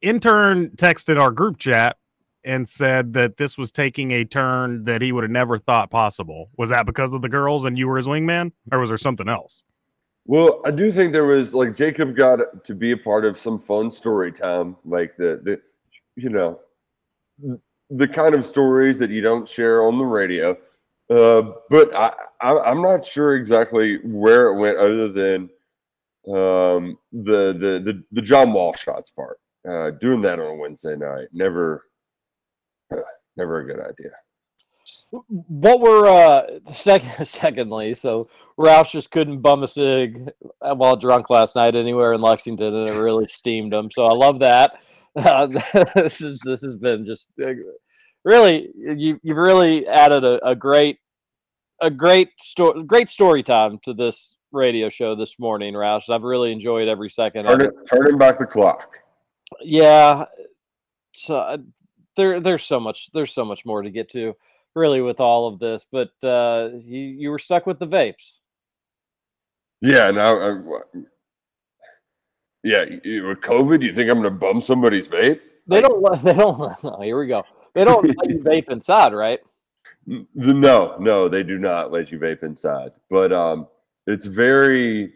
intern 0.00 0.70
texted 0.70 1.20
our 1.20 1.30
group 1.30 1.58
chat 1.58 1.98
and 2.44 2.68
said 2.68 3.12
that 3.14 3.36
this 3.36 3.58
was 3.58 3.70
taking 3.70 4.10
a 4.12 4.24
turn 4.24 4.84
that 4.84 5.02
he 5.02 5.12
would 5.12 5.24
have 5.24 5.30
never 5.30 5.58
thought 5.58 5.90
possible. 5.90 6.50
Was 6.56 6.70
that 6.70 6.86
because 6.86 7.12
of 7.12 7.22
the 7.22 7.28
girls 7.28 7.64
and 7.64 7.78
you 7.78 7.88
were 7.88 7.96
his 7.96 8.06
wingman, 8.06 8.52
or 8.72 8.78
was 8.78 8.90
there 8.90 8.98
something 8.98 9.28
else? 9.28 9.62
Well, 10.26 10.60
I 10.64 10.70
do 10.70 10.92
think 10.92 11.12
there 11.12 11.26
was 11.26 11.54
like 11.54 11.74
Jacob 11.74 12.16
got 12.16 12.64
to 12.64 12.74
be 12.74 12.92
a 12.92 12.96
part 12.96 13.24
of 13.24 13.38
some 13.38 13.58
fun 13.58 13.90
story 13.90 14.32
time, 14.32 14.76
like 14.84 15.16
the 15.16 15.40
the 15.42 15.60
you 16.16 16.28
know 16.28 16.60
the 17.90 18.06
kind 18.06 18.34
of 18.34 18.46
stories 18.46 18.98
that 18.98 19.10
you 19.10 19.20
don't 19.20 19.48
share 19.48 19.82
on 19.82 19.98
the 19.98 20.04
radio. 20.04 20.56
Uh, 21.08 21.52
but 21.68 21.92
I, 21.94 22.14
I 22.40 22.58
I'm 22.58 22.82
not 22.82 23.04
sure 23.06 23.34
exactly 23.34 23.98
where 24.04 24.48
it 24.48 24.58
went, 24.60 24.78
other 24.78 25.08
than 25.08 25.50
um, 26.28 26.98
the 27.12 27.52
the 27.52 27.80
the 27.84 28.04
the 28.12 28.22
John 28.22 28.52
Wall 28.52 28.74
shots 28.74 29.10
part. 29.10 29.40
Uh, 29.68 29.90
doing 29.90 30.22
that 30.22 30.38
on 30.38 30.46
a 30.46 30.54
Wednesday 30.54 30.96
night, 30.96 31.28
never 31.32 31.86
never 33.40 33.60
a 33.60 33.66
good 33.66 33.80
idea. 33.80 34.10
what 35.10 35.80
were 35.80 36.06
uh 36.06 36.42
second 36.72 37.26
secondly 37.26 37.94
so 37.94 38.28
roush 38.58 38.90
just 38.92 39.10
couldn't 39.10 39.40
bum 39.40 39.62
a 39.62 39.68
cig 39.68 40.30
while 40.60 40.96
drunk 40.96 41.30
last 41.30 41.56
night 41.56 41.74
anywhere 41.74 42.12
in 42.12 42.20
lexington 42.20 42.74
and 42.74 42.88
it 42.88 43.00
really 43.00 43.26
steamed 43.26 43.72
him 43.72 43.90
so 43.90 44.04
i 44.04 44.12
love 44.12 44.38
that 44.38 44.72
uh, 45.16 45.46
this 45.94 46.20
is 46.20 46.40
this 46.44 46.60
has 46.60 46.76
been 46.76 47.04
just 47.04 47.28
uh, 47.42 47.52
really 48.24 48.70
you, 48.76 49.18
you've 49.22 49.38
really 49.38 49.86
added 49.88 50.22
a, 50.24 50.46
a 50.46 50.54
great 50.54 50.98
a 51.80 51.90
great 51.90 52.30
story 52.38 52.84
great 52.84 53.08
story 53.08 53.42
time 53.42 53.78
to 53.82 53.92
this 53.94 54.38
radio 54.52 54.88
show 54.88 55.16
this 55.16 55.38
morning 55.38 55.74
roush 55.74 56.08
i've 56.10 56.22
really 56.22 56.52
enjoyed 56.52 56.88
every 56.88 57.08
second 57.10 57.46
of 57.46 57.58
Turn 57.58 57.60
it 57.62 57.74
it, 57.74 57.86
turning 57.92 58.18
back 58.18 58.38
the 58.38 58.46
clock. 58.46 58.96
yeah 59.62 60.26
so 61.12 61.56
there 62.16 62.40
there's 62.40 62.64
so 62.64 62.80
much 62.80 63.10
there's 63.12 63.32
so 63.32 63.44
much 63.44 63.64
more 63.64 63.82
to 63.82 63.90
get 63.90 64.10
to 64.10 64.34
really 64.74 65.00
with 65.00 65.20
all 65.20 65.46
of 65.48 65.58
this 65.58 65.84
but 65.90 66.10
uh 66.22 66.70
you 66.80 67.00
you 67.00 67.30
were 67.30 67.38
stuck 67.38 67.66
with 67.66 67.78
the 67.78 67.86
vapes 67.86 68.38
Yeah, 69.80 70.10
now, 70.10 70.36
I, 70.38 70.58
yeah, 72.62 72.84
you- 73.02 73.26
with 73.26 73.40
COVID, 73.40 73.82
you 73.82 73.94
think 73.94 74.10
I'm 74.10 74.20
going 74.20 74.24
to 74.24 74.38
bum 74.38 74.60
somebody's 74.60 75.08
vape? 75.08 75.40
they 75.66 75.80
don't 75.80 76.02
let 76.02 76.22
they 76.24 76.34
don't 76.34 76.60
oh, 76.84 77.00
here 77.02 77.18
we 77.18 77.26
go 77.26 77.42
they 77.74 77.84
don't 77.84 78.04
let 78.18 78.30
you 78.30 78.38
vape 78.38 78.70
inside 78.70 79.12
right 79.14 79.38
No, 80.34 80.96
no, 80.98 81.28
they 81.28 81.42
do 81.42 81.58
not 81.58 81.92
let 81.92 82.10
you 82.10 82.18
vape 82.18 82.42
inside. 82.42 82.90
But 83.08 83.32
um, 83.32 83.68
it's 84.06 84.26
very 84.26 85.14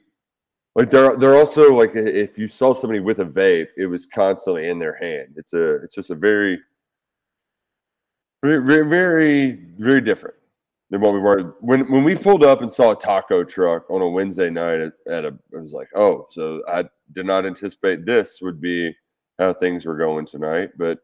like 0.77 0.91
they're 0.91 1.17
they're 1.17 1.37
also 1.37 1.75
like 1.75 1.93
if 1.97 2.39
you 2.39 2.47
saw 2.49 2.73
somebody 2.73 3.01
with 3.01 3.19
a 3.21 3.25
vape, 3.25 3.69
it 3.77 3.87
was 3.87 4.07
constantly 4.07 4.69
in 4.69 4.79
their 4.79 4.95
hand. 4.97 5.35
It's 5.37 5.53
a 5.55 5.77
it's 5.77 5.95
just 5.95 6.11
a 6.11 6.15
very 6.15 6.61
very 8.45 8.87
very 8.87 9.59
very, 9.79 10.01
different 10.01 10.37
than 10.91 11.01
what 11.01 11.15
we 11.15 11.21
were 11.21 11.57
when 11.61 11.91
when 11.91 12.05
we 12.05 12.15
pulled 12.15 12.45
up 12.45 12.61
and 12.61 12.71
saw 12.71 12.93
a 12.93 12.99
taco 12.99 13.43
truck 13.43 13.89
on 13.91 14.03
a 14.03 14.09
Wednesday 14.09 14.51
night 14.51 14.81
at, 14.81 14.93
at 15.11 15.25
a. 15.25 15.29
It 15.53 15.63
was 15.63 15.73
like, 15.73 15.89
oh, 15.95 16.29
so 16.31 16.63
I 16.69 16.85
did 17.15 17.27
not 17.27 17.47
anticipate 17.47 18.05
this 18.05 18.41
would 18.43 18.61
be 18.61 18.95
how 19.39 19.53
things 19.55 19.87
were 19.87 19.97
going 19.97 20.27
tonight, 20.27 20.71
but 20.77 20.99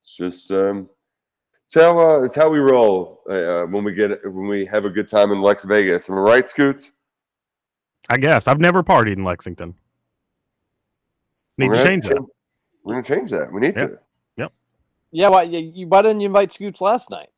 it's 0.00 0.16
just 0.16 0.50
um, 0.50 0.88
it's 1.64 1.74
how 1.74 1.98
uh, 1.98 2.22
it's 2.22 2.34
how 2.34 2.48
we 2.48 2.58
roll 2.58 3.22
uh, 3.30 3.32
uh, 3.32 3.66
when 3.66 3.84
we 3.84 3.92
get 3.92 4.24
when 4.24 4.48
we 4.48 4.66
have 4.66 4.84
a 4.84 4.90
good 4.90 5.08
time 5.08 5.30
in 5.32 5.40
Lex 5.40 5.64
Vegas. 5.64 6.10
Am 6.10 6.16
I 6.16 6.20
right, 6.20 6.48
Scoots? 6.48 6.92
I 8.10 8.16
guess 8.16 8.48
I've 8.48 8.60
never 8.60 8.82
partied 8.82 9.16
in 9.16 9.24
Lexington. 9.24 9.74
Need 11.56 11.68
We're 11.68 11.82
to 11.82 11.86
change 11.86 12.08
that. 12.08 12.24
We're 12.84 12.94
gonna 12.94 13.04
change 13.04 13.30
that. 13.30 13.52
We 13.52 13.60
need 13.60 13.76
Yep. 13.76 13.90
to. 13.90 13.98
Yeah 15.12 15.28
why 15.28 15.42
you, 15.42 15.58
you 15.74 15.86
why 15.86 16.02
didn't 16.02 16.20
you 16.20 16.26
invite 16.26 16.52
scoots 16.52 16.80
last 16.80 17.08
night 17.10 17.28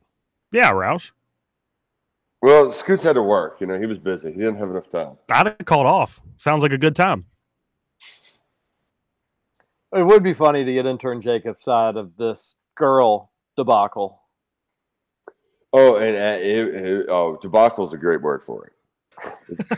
Yeah, 0.51 0.71
Roush. 0.73 1.11
Well, 2.43 2.71
Scoots 2.71 3.03
had 3.03 3.13
to 3.13 3.21
work. 3.21 3.61
You 3.61 3.67
know, 3.67 3.77
he 3.79 3.85
was 3.85 3.99
busy. 3.99 4.31
He 4.31 4.39
didn't 4.39 4.57
have 4.57 4.71
enough 4.71 4.89
time. 4.89 5.15
I'd 5.31 5.45
have 5.45 5.59
called 5.65 5.85
off. 5.85 6.19
Sounds 6.39 6.63
like 6.63 6.71
a 6.71 6.77
good 6.77 6.95
time. 6.95 7.25
it 9.95 10.01
would 10.03 10.23
be 10.23 10.33
funny 10.33 10.65
to 10.65 10.73
get 10.73 10.87
intern 10.87 11.21
jacob's 11.21 11.63
side 11.63 11.97
of 11.97 12.17
this 12.17 12.55
girl 12.75 13.31
debacle 13.55 14.17
Oh, 15.73 15.95
and 15.97 16.15
uh, 16.17 16.37
it, 16.43 16.75
it, 16.85 17.05
oh, 17.09 17.37
debacle's 17.41 17.93
a 17.93 17.97
great 17.97 18.21
word 18.21 18.43
for 18.43 18.65
it. 18.67 18.73
Just- 19.57 19.71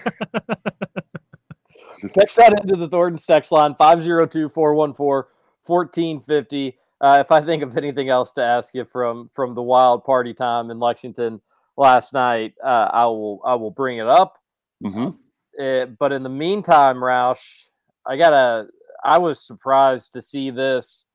text 2.15 2.35
that 2.37 2.59
into 2.59 2.75
the 2.75 2.87
Thornton 2.89 3.19
text 3.23 3.51
line 3.51 3.75
502-414-1450 3.75 6.73
uh, 7.03 7.17
if 7.19 7.31
i 7.31 7.39
think 7.39 7.61
of 7.61 7.77
anything 7.77 8.09
else 8.09 8.33
to 8.33 8.41
ask 8.41 8.73
you 8.73 8.83
from 8.85 9.29
from 9.29 9.53
the 9.53 9.61
wild 9.61 10.03
party 10.03 10.33
time 10.33 10.71
in 10.71 10.79
lexington 10.79 11.39
last 11.77 12.13
night 12.13 12.55
uh, 12.63 12.89
i 12.91 13.05
will 13.05 13.39
i 13.45 13.53
will 13.53 13.71
bring 13.71 13.99
it 13.99 14.07
up 14.07 14.39
Mhm. 14.83 15.15
Uh, 15.57 15.85
but 15.99 16.11
in 16.11 16.23
the 16.23 16.29
meantime, 16.29 16.97
Roush, 16.97 17.67
I 18.05 18.17
gotta. 18.17 18.67
I 19.03 19.17
was 19.17 19.39
surprised 19.39 20.11
to 20.13 20.21
see 20.21 20.49
this, 20.49 21.05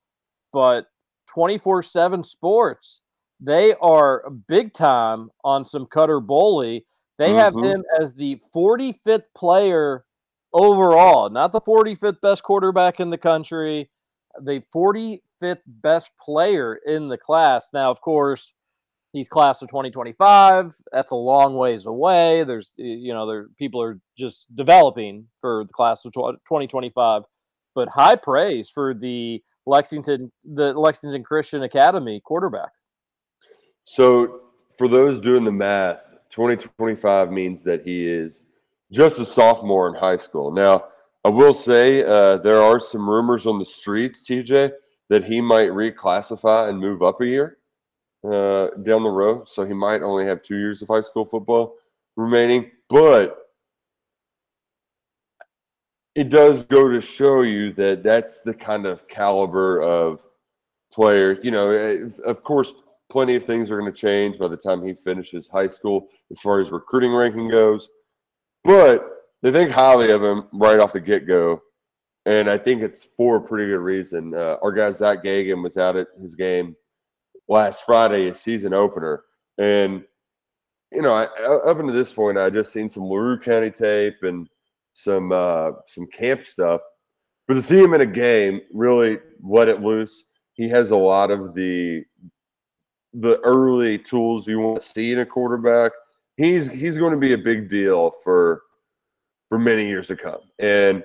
but 0.55 0.86
twenty 1.26 1.59
four 1.59 1.82
seven 1.82 2.24
Sports, 2.24 3.01
they 3.41 3.74
are 3.74 4.30
big 4.47 4.72
time 4.72 5.30
on 5.45 5.64
some 5.66 5.84
Cutter 5.86 6.20
Boley. 6.20 6.86
They 7.18 7.34
have 7.34 7.53
Mhm. 7.53 7.64
him 7.64 7.84
as 8.01 8.14
the 8.14 8.41
forty 8.53 8.93
fifth 8.93 9.34
player 9.34 10.07
overall, 10.55 11.28
not 11.28 11.53
the 11.53 11.61
forty 11.61 11.95
fifth 11.95 12.20
best 12.22 12.43
quarterback 12.43 13.01
in 13.01 13.11
the 13.11 13.18
country, 13.18 13.91
the 14.41 14.62
forty 14.72 15.22
fifth 15.41 15.62
best 15.66 16.11
player 16.20 16.78
in 16.86 17.09
the 17.09 17.18
class. 17.18 17.70
Now, 17.72 17.91
of 17.91 18.01
course, 18.01 18.55
he's 19.12 19.28
class 19.28 19.62
of 19.62 19.68
2025 19.68 20.76
that's 20.93 21.12
a 21.12 21.16
long 21.16 21.57
ways 21.57 21.86
away 21.86 22.45
there's 22.45 22.74
you 22.76 23.14
know 23.14 23.26
there 23.26 23.47
people 23.59 23.80
are 23.80 23.99
just 24.18 24.55
developing 24.55 25.26
for 25.41 25.64
the 25.64 25.72
class 25.72 26.05
of 26.05 26.12
2025 26.12 27.22
but 27.74 27.89
high 27.89 28.14
praise 28.14 28.68
for 28.68 28.93
the 28.93 29.43
lexington 29.64 30.30
the 30.45 30.74
lexington 30.74 31.24
christian 31.24 31.62
academy 31.62 32.20
quarterback 32.22 32.68
So, 33.91 34.43
for 34.76 34.86
those 34.86 35.18
doing 35.18 35.45
the 35.45 35.51
math, 35.51 36.05
2025 36.28 37.32
means 37.32 37.62
that 37.62 37.80
he 37.86 38.07
is 38.07 38.43
just 38.93 39.18
a 39.18 39.24
sophomore 39.24 39.89
in 39.89 39.95
high 39.95 40.18
school. 40.18 40.53
Now, 40.53 40.89
I 41.24 41.30
will 41.30 41.55
say 41.55 42.05
uh, 42.05 42.36
there 42.36 42.61
are 42.61 42.80
some 42.80 43.09
rumors 43.09 43.47
on 43.47 43.59
the 43.59 43.64
streets, 43.64 44.20
TJ, 44.20 44.72
that 45.09 45.24
he 45.24 45.40
might 45.40 45.70
reclassify 45.70 46.68
and 46.68 46.78
move 46.78 47.02
up 47.02 47.20
a 47.20 47.26
year 47.26 47.59
uh, 48.24 48.68
down 48.82 49.02
the 49.02 49.11
road. 49.11 49.48
So, 49.48 49.64
he 49.64 49.74
might 49.74 50.02
only 50.02 50.26
have 50.26 50.42
two 50.42 50.59
years 50.59 50.82
of 50.82 50.88
high 50.88 51.00
school 51.00 51.24
football 51.24 51.76
remaining. 52.16 52.70
But 52.88 53.38
it 56.14 56.30
does 56.30 56.64
go 56.64 56.88
to 56.88 57.00
show 57.00 57.42
you 57.42 57.72
that 57.74 58.02
that's 58.02 58.40
the 58.40 58.52
kind 58.52 58.86
of 58.86 59.06
caliber 59.06 59.80
of 59.80 60.24
player. 60.92 61.38
You 61.42 61.52
know, 61.52 61.70
eh, 61.70 62.09
of 62.24 62.42
course, 62.42 62.72
plenty 63.09 63.36
of 63.36 63.44
things 63.44 63.70
are 63.70 63.78
going 63.78 63.92
to 63.92 63.96
change 63.96 64.36
by 64.36 64.48
the 64.48 64.56
time 64.56 64.84
he 64.84 64.94
finishes 64.94 65.46
high 65.46 65.68
school 65.68 66.09
as 66.32 66.40
far 66.40 66.61
as 66.61 66.70
recruiting 66.70 67.14
ranking 67.14 67.48
goes. 67.48 67.88
But 68.64 69.09
they 69.42 69.52
think 69.52 69.70
highly 69.70 70.11
of 70.11 70.22
him 70.22 70.48
right 70.52 70.80
off 70.80 70.92
the 70.92 71.00
get 71.00 71.26
go. 71.26 71.62
And 72.29 72.51
I 72.51 72.59
think 72.59 72.83
it's 72.83 73.09
for 73.16 73.37
a 73.37 73.41
pretty 73.41 73.70
good 73.70 73.79
reason. 73.79 74.35
Uh, 74.35 74.59
our 74.61 74.70
guy, 74.70 74.91
Zack 74.91 75.24
Geoghegan, 75.24 75.62
was 75.62 75.79
out 75.79 75.97
at 75.97 76.09
his 76.20 76.35
game 76.35 76.76
last 77.49 77.85
Friday, 77.87 78.29
a 78.29 78.35
season 78.35 78.74
opener. 78.74 79.22
And, 79.57 80.05
you 80.93 81.01
know, 81.01 81.14
I, 81.14 81.22
up 81.22 81.79
until 81.79 81.95
this 81.95 82.12
point, 82.12 82.37
I 82.37 82.51
just 82.51 82.70
seen 82.70 82.91
some 82.91 83.05
LaRue 83.05 83.41
County 83.41 83.70
tape 83.70 84.22
and 84.24 84.47
some 84.93 85.33
uh, 85.33 85.70
some 85.87 86.07
camp 86.09 86.45
stuff. 86.45 86.83
But 87.47 87.55
to 87.55 87.62
see 87.62 87.83
him 87.83 87.95
in 87.95 88.03
a 88.03 88.07
game, 88.07 88.61
really 88.74 89.20
let 89.43 89.68
it 89.68 89.81
loose. 89.81 90.26
He 90.53 90.68
has 90.68 90.91
a 90.91 90.97
lot 90.97 91.31
of 91.31 91.55
the 91.55 92.05
the 93.14 93.41
early 93.41 93.97
tools 93.97 94.47
you 94.47 94.59
want 94.59 94.83
to 94.83 94.87
see 94.87 95.12
in 95.12 95.20
a 95.20 95.26
quarterback. 95.26 95.93
He's 96.37 96.68
he's 96.68 96.99
going 96.99 97.12
to 97.12 97.18
be 97.18 97.33
a 97.33 97.39
big 97.39 97.70
deal 97.70 98.11
for 98.22 98.64
for 99.49 99.59
many 99.59 99.89
years 99.89 100.09
to 100.09 100.16
come. 100.16 100.41
And 100.59 101.03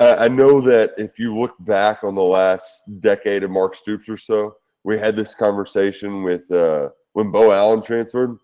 I, 0.00 0.28
know 0.28 0.60
that 0.60 0.92
if 0.96 1.18
you 1.18 1.38
look 1.38 1.54
back 1.60 2.02
on 2.02 2.14
the 2.14 2.22
last 2.22 2.84
decade 3.00 3.42
of 3.42 3.50
Mark 3.50 3.74
Stoops 3.74 4.08
or 4.08 4.16
so, 4.16 4.54
we 4.84 4.98
had 4.98 5.16
this 5.16 5.34
conversation 5.34 6.22
with 6.22 6.50
uh, 6.50 6.88
when 7.12 7.30
Beau 7.30 7.52
Allen 7.52 7.82
transferred, 7.82 8.36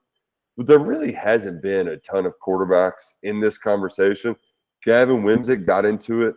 but 0.57 0.67
there 0.67 0.79
really 0.79 1.13
hasn't 1.13 1.63
been 1.63 1.89
a 1.89 1.97
ton 1.97 2.27
of 2.27 2.35
quarterbacks 2.45 3.15
in 3.23 3.41
this 3.41 3.59
conversation. 3.59 4.37
Gavin 4.85 5.23
Wimsatt 5.23 5.67
got 5.67 5.85
into 5.85 6.23
it 6.23 6.35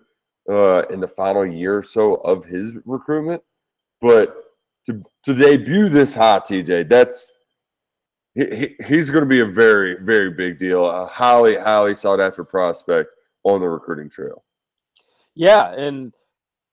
uh, 0.49 0.87
in 0.87 0.99
the 0.99 1.07
final 1.07 1.45
year 1.45 1.77
or 1.77 1.83
so 1.83 2.15
of 2.15 2.45
his 2.45 2.73
recruitment, 2.85 3.43
but 4.01 4.35
to 4.85 5.03
to 5.23 5.33
debut 5.33 5.89
this 5.89 6.15
high, 6.15 6.39
TJ, 6.39 6.89
that's 6.89 7.31
he- 8.33 8.75
he's 8.87 9.09
going 9.09 9.23
to 9.23 9.29
be 9.29 9.41
a 9.41 9.45
very 9.45 9.97
very 10.01 10.31
big 10.31 10.57
deal, 10.57 10.85
a 10.87 11.05
highly 11.05 11.57
highly 11.57 11.93
sought 11.93 12.19
after 12.19 12.43
prospect 12.43 13.09
on 13.43 13.59
the 13.59 13.67
recruiting 13.67 14.09
trail. 14.09 14.43
Yeah 15.35 15.73
and 15.73 16.13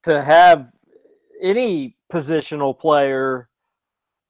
to 0.02 0.22
have 0.22 0.72
any 1.40 1.96
positional 2.12 2.78
player 2.78 3.48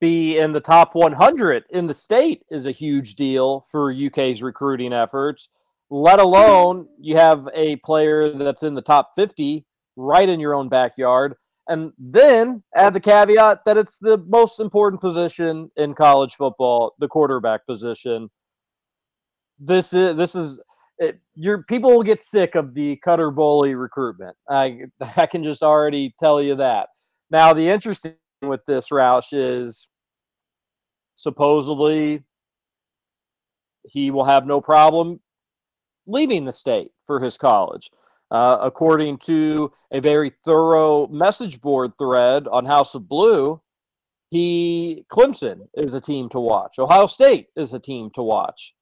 be 0.00 0.38
in 0.38 0.52
the 0.52 0.60
top 0.60 0.94
100 0.94 1.64
in 1.70 1.86
the 1.86 1.94
state 1.94 2.42
is 2.50 2.66
a 2.66 2.72
huge 2.72 3.14
deal 3.14 3.64
for 3.70 3.92
UK's 3.92 4.42
recruiting 4.42 4.92
efforts. 4.92 5.48
Let 5.90 6.20
alone 6.20 6.86
you 7.00 7.16
have 7.16 7.48
a 7.54 7.76
player 7.76 8.30
that's 8.30 8.62
in 8.62 8.74
the 8.74 8.82
top 8.82 9.10
50 9.16 9.64
right 9.96 10.28
in 10.28 10.38
your 10.38 10.54
own 10.54 10.68
backyard. 10.68 11.34
And 11.66 11.92
then 11.98 12.62
add 12.74 12.94
the 12.94 13.00
caveat 13.00 13.64
that 13.66 13.76
it's 13.76 13.98
the 13.98 14.18
most 14.26 14.60
important 14.60 15.00
position 15.00 15.70
in 15.76 15.94
college 15.94 16.34
football, 16.34 16.94
the 16.98 17.08
quarterback 17.08 17.66
position. 17.66 18.30
This 19.58 19.92
is 19.92 20.16
this 20.16 20.34
is 20.34 20.60
it, 20.98 21.20
your 21.34 21.62
people 21.64 21.90
will 21.90 22.02
get 22.02 22.20
sick 22.20 22.54
of 22.54 22.74
the 22.74 22.96
Cutter 23.04 23.30
Boley 23.30 23.78
recruitment. 23.78 24.36
I 24.48 24.80
I 25.16 25.26
can 25.26 25.42
just 25.42 25.62
already 25.62 26.14
tell 26.18 26.42
you 26.42 26.56
that. 26.56 26.88
Now 27.30 27.52
the 27.52 27.68
interesting 27.68 28.14
with 28.42 28.64
this 28.66 28.90
Roush 28.90 29.32
is 29.32 29.88
supposedly 31.16 32.22
he 33.88 34.10
will 34.10 34.24
have 34.24 34.46
no 34.46 34.60
problem 34.60 35.20
leaving 36.06 36.44
the 36.44 36.52
state 36.52 36.90
for 37.06 37.20
his 37.20 37.36
college. 37.36 37.90
Uh, 38.30 38.58
according 38.60 39.16
to 39.16 39.72
a 39.92 40.00
very 40.00 40.32
thorough 40.44 41.06
message 41.08 41.60
board 41.60 41.92
thread 41.98 42.46
on 42.48 42.66
House 42.66 42.94
of 42.94 43.08
Blue, 43.08 43.60
he 44.30 45.06
Clemson 45.10 45.60
is 45.74 45.94
a 45.94 46.00
team 46.00 46.28
to 46.30 46.40
watch. 46.40 46.78
Ohio 46.78 47.06
State 47.06 47.46
is 47.56 47.72
a 47.72 47.78
team 47.78 48.10
to 48.14 48.22
watch. 48.22 48.74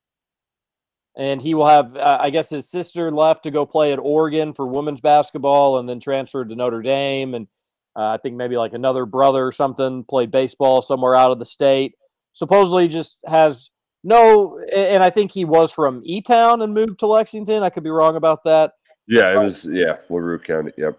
And 1.18 1.40
he 1.40 1.54
will 1.54 1.66
have, 1.66 1.96
uh, 1.96 2.18
I 2.20 2.28
guess, 2.28 2.50
his 2.50 2.68
sister 2.68 3.10
left 3.10 3.44
to 3.44 3.50
go 3.50 3.64
play 3.64 3.92
at 3.92 3.98
Oregon 3.98 4.52
for 4.52 4.66
women's 4.66 5.00
basketball, 5.00 5.78
and 5.78 5.88
then 5.88 5.98
transferred 5.98 6.50
to 6.50 6.54
Notre 6.54 6.82
Dame. 6.82 7.34
And 7.34 7.48
uh, 7.96 8.08
I 8.08 8.18
think 8.18 8.36
maybe 8.36 8.56
like 8.58 8.74
another 8.74 9.06
brother 9.06 9.46
or 9.46 9.52
something 9.52 10.04
played 10.04 10.30
baseball 10.30 10.82
somewhere 10.82 11.16
out 11.16 11.30
of 11.30 11.38
the 11.38 11.46
state. 11.46 11.94
Supposedly, 12.34 12.86
just 12.88 13.16
has 13.26 13.70
no. 14.04 14.60
And 14.74 15.02
I 15.02 15.08
think 15.08 15.32
he 15.32 15.46
was 15.46 15.72
from 15.72 16.02
E 16.04 16.20
Town 16.20 16.60
and 16.60 16.74
moved 16.74 17.00
to 17.00 17.06
Lexington. 17.06 17.62
I 17.62 17.70
could 17.70 17.82
be 17.82 17.90
wrong 17.90 18.16
about 18.16 18.44
that 18.44 18.72
Yeah, 19.08 19.32
it 19.32 19.42
was. 19.42 19.64
Yeah, 19.64 19.96
LaRue 20.10 20.38
County. 20.38 20.72
Yep. 20.76 20.98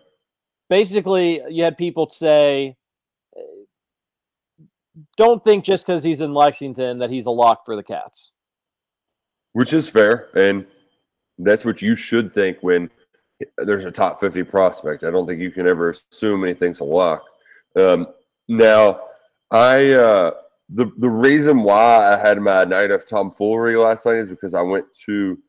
basically 0.70 1.42
you 1.50 1.64
had 1.64 1.78
people 1.78 2.10
say 2.10 2.76
don't 5.16 5.44
think 5.44 5.64
just 5.64 5.86
because 5.86 6.04
he's 6.04 6.22
in 6.22 6.34
lexington 6.34 7.00
that 7.00 7.10
he's 7.10 7.28
a 7.28 7.32
lock 7.32 7.66
for 7.66 7.76
the 7.76 7.84
cats 7.84 8.32
which 9.58 9.74
is 9.74 9.90
fair, 9.90 10.28
and 10.36 10.68
that's 11.40 11.66
what 11.66 11.82
you 11.82 11.96
should 11.96 12.32
think 12.32 12.60
when 12.62 12.92
there's 13.58 13.86
a 13.86 13.92
top 13.92 14.20
50 14.20 14.44
prospect. 14.44 15.04
I 15.04 15.10
don't 15.10 15.26
think 15.26 15.42
you 15.42 15.50
can 15.50 15.66
ever 15.66 15.96
assume 16.12 16.44
anything's 16.44 16.80
a 16.80 16.84
lock. 16.84 17.24
Um, 17.76 18.06
now, 18.48 19.00
I 19.50 19.94
uh, 19.94 20.32
the 20.70 20.92
the 21.00 21.10
reason 21.10 21.64
why 21.64 22.14
I 22.14 22.20
had 22.20 22.40
my 22.40 22.66
night 22.66 22.92
of 22.92 23.08
tomfoolery 23.08 23.76
last 23.78 24.06
night 24.06 24.18
is 24.18 24.30
because 24.30 24.54
I 24.54 24.62
went 24.62 24.86
to 25.08 25.40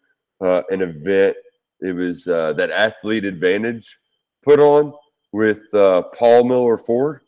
uh, 0.40 0.62
an 0.70 0.80
event. 0.80 1.36
It 1.82 1.92
was 1.92 2.26
uh, 2.26 2.54
that 2.54 2.70
Athlete 2.70 3.26
Advantage 3.26 3.98
put 4.42 4.58
on 4.58 4.94
with 5.32 5.62
uh, 5.74 6.04
Paul 6.14 6.44
Miller 6.44 6.78
Ford, 6.78 7.20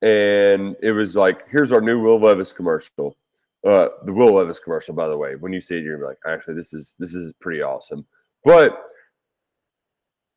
and 0.00 0.76
it 0.80 0.92
was 0.92 1.14
like, 1.14 1.46
here's 1.50 1.72
our 1.72 1.82
new 1.82 2.00
Will 2.00 2.18
Levis 2.18 2.54
commercial. 2.54 3.18
Uh, 3.64 3.88
the 4.04 4.12
Will 4.12 4.34
Levis 4.34 4.58
commercial, 4.58 4.94
by 4.94 5.06
the 5.06 5.16
way, 5.16 5.36
when 5.36 5.52
you 5.52 5.60
see 5.60 5.76
it, 5.76 5.84
you're 5.84 5.96
gonna 5.96 6.06
be 6.06 6.08
like, 6.08 6.34
actually, 6.34 6.54
this 6.54 6.72
is 6.72 6.96
this 6.98 7.14
is 7.14 7.32
pretty 7.34 7.62
awesome. 7.62 8.04
But 8.44 8.78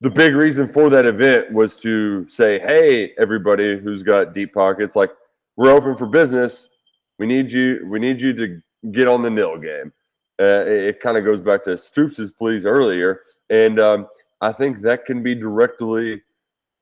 the 0.01 0.09
big 0.09 0.35
reason 0.35 0.67
for 0.67 0.89
that 0.91 1.05
event 1.05 1.51
was 1.51 1.75
to 1.77 2.27
say, 2.27 2.59
hey, 2.59 3.13
everybody 3.17 3.77
who's 3.77 4.03
got 4.03 4.33
deep 4.33 4.53
pockets, 4.53 4.95
like 4.95 5.11
we're 5.55 5.71
open 5.71 5.95
for 5.95 6.05
business. 6.05 6.69
We 7.17 7.25
need 7.25 7.51
you. 7.51 7.87
We 7.89 7.99
need 7.99 8.21
you 8.21 8.33
to 8.33 8.61
get 8.91 9.07
on 9.07 9.21
the 9.21 9.29
NIL 9.29 9.57
game. 9.57 9.91
Uh, 10.39 10.65
it 10.67 10.83
it 10.83 10.99
kind 10.99 11.17
of 11.17 11.25
goes 11.25 11.41
back 11.41 11.63
to 11.63 11.71
Stoops's 11.71 12.31
pleas 12.31 12.65
earlier, 12.65 13.21
and 13.49 13.79
um, 13.79 14.07
I 14.41 14.51
think 14.51 14.81
that 14.81 15.05
can 15.05 15.23
be 15.23 15.33
directly 15.33 16.21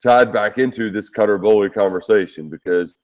tied 0.02 0.34
back 0.34 0.58
into 0.58 0.89
this 0.89 1.10
Cutter 1.10 1.39
Boley 1.39 1.74
conversation 1.74 2.50
because 2.50 2.96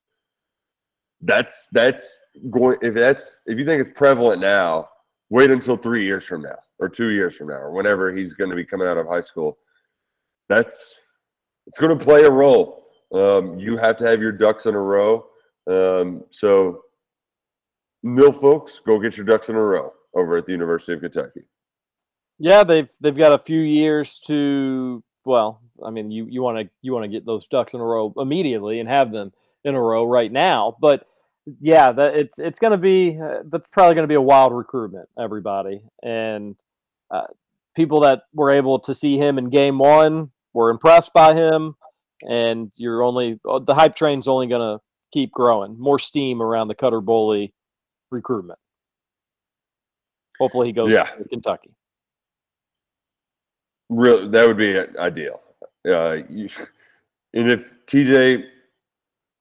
that's 1.21 1.67
that's 1.71 2.17
going 2.49 2.77
if 2.81 2.93
that's 2.93 3.35
if 3.45 3.57
you 3.57 3.65
think 3.65 3.81
it's 3.81 3.89
prevalent 3.93 4.41
now 4.41 4.87
wait 5.29 5.51
until 5.51 5.77
three 5.77 6.05
years 6.05 6.25
from 6.25 6.41
now 6.41 6.57
or 6.79 6.89
two 6.89 7.09
years 7.09 7.35
from 7.35 7.47
now 7.47 7.55
or 7.55 7.71
whenever 7.71 8.11
he's 8.11 8.33
going 8.33 8.49
to 8.49 8.55
be 8.55 8.65
coming 8.65 8.87
out 8.87 8.97
of 8.97 9.07
high 9.07 9.21
school. 9.21 9.57
That's 10.47 10.95
it's 11.67 11.77
going 11.77 11.97
to 11.97 12.03
play 12.03 12.23
a 12.23 12.31
role. 12.31 12.83
Um, 13.13 13.59
you 13.59 13.77
have 13.77 13.97
to 13.97 14.05
have 14.05 14.21
your 14.21 14.31
ducks 14.31 14.65
in 14.65 14.75
a 14.75 14.79
row. 14.79 15.27
Um, 15.67 16.23
so 16.31 16.83
mill 18.01 18.31
folks 18.31 18.79
go 18.79 18.99
get 18.99 19.17
your 19.17 19.25
ducks 19.25 19.49
in 19.49 19.55
a 19.55 19.61
row 19.61 19.93
over 20.15 20.37
at 20.37 20.45
the 20.45 20.51
university 20.53 20.93
of 20.93 21.01
kentucky. 21.01 21.41
Yeah 22.39 22.63
they've 22.63 22.89
they've 23.01 23.15
got 23.15 23.33
a 23.33 23.37
few 23.37 23.59
years 23.59 24.19
to 24.27 25.03
well 25.25 25.61
i 25.85 25.89
mean 25.89 26.09
you 26.09 26.25
you 26.29 26.41
want 26.41 26.57
to 26.59 26.69
you 26.81 26.93
want 26.93 27.03
to 27.03 27.09
get 27.09 27.25
those 27.25 27.45
ducks 27.47 27.73
in 27.73 27.81
a 27.81 27.83
row 27.83 28.13
immediately 28.15 28.79
and 28.79 28.87
have 28.87 29.11
them 29.11 29.33
in 29.65 29.75
a 29.75 29.81
row 29.81 30.05
right 30.05 30.31
now 30.31 30.77
but 30.79 31.08
yeah 31.59 31.91
that 31.91 32.15
it's 32.15 32.39
it's 32.39 32.59
going 32.59 32.71
to 32.71 32.77
be 32.77 33.17
uh, 33.21 33.39
that's 33.49 33.67
probably 33.67 33.95
going 33.95 34.03
to 34.03 34.07
be 34.07 34.15
a 34.15 34.21
wild 34.21 34.53
recruitment 34.53 35.07
everybody 35.17 35.81
and 36.03 36.55
uh, 37.11 37.27
people 37.75 38.01
that 38.01 38.23
were 38.33 38.51
able 38.51 38.79
to 38.79 38.93
see 38.93 39.17
him 39.17 39.37
in 39.37 39.49
game 39.49 39.77
one 39.77 40.31
were 40.53 40.69
impressed 40.69 41.13
by 41.13 41.33
him 41.33 41.75
and 42.27 42.71
you're 42.75 43.03
only 43.03 43.39
uh, 43.49 43.59
the 43.59 43.75
hype 43.75 43.95
train's 43.95 44.27
only 44.27 44.47
going 44.47 44.77
to 44.77 44.81
keep 45.11 45.31
growing 45.31 45.79
more 45.79 45.99
steam 45.99 46.41
around 46.41 46.67
the 46.67 46.75
cutter 46.75 47.01
Boley 47.01 47.51
recruitment 48.11 48.59
hopefully 50.39 50.67
he 50.67 50.73
goes 50.73 50.91
Yeah. 50.91 51.05
to 51.05 51.23
kentucky 51.25 51.71
Real, 53.89 54.29
that 54.29 54.47
would 54.47 54.57
be 54.57 54.77
ideal. 54.99 55.41
Uh, 55.87 56.19
you, 56.29 56.47
and 57.33 57.49
if 57.49 57.75
TJ, 57.87 58.45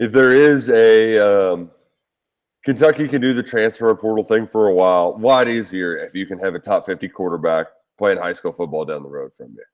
if 0.00 0.12
there 0.12 0.32
is 0.32 0.70
a 0.70 1.18
um, 1.18 1.70
Kentucky 2.68 3.08
can 3.08 3.22
do 3.22 3.32
the 3.32 3.42
transfer 3.42 3.94
portal 3.94 4.22
thing 4.22 4.46
for 4.46 4.68
a 4.68 4.74
while, 4.74 5.14
a 5.16 5.20
lot 5.20 5.48
easier 5.48 5.96
if 5.96 6.14
you 6.14 6.26
can 6.26 6.38
have 6.38 6.54
a 6.54 6.58
top 6.58 6.84
fifty 6.84 7.08
quarterback 7.08 7.68
playing 7.96 8.18
high 8.18 8.34
school 8.34 8.52
football 8.52 8.84
down 8.84 9.02
the 9.02 9.08
road 9.08 9.32
from 9.32 9.54
you. 9.56 9.64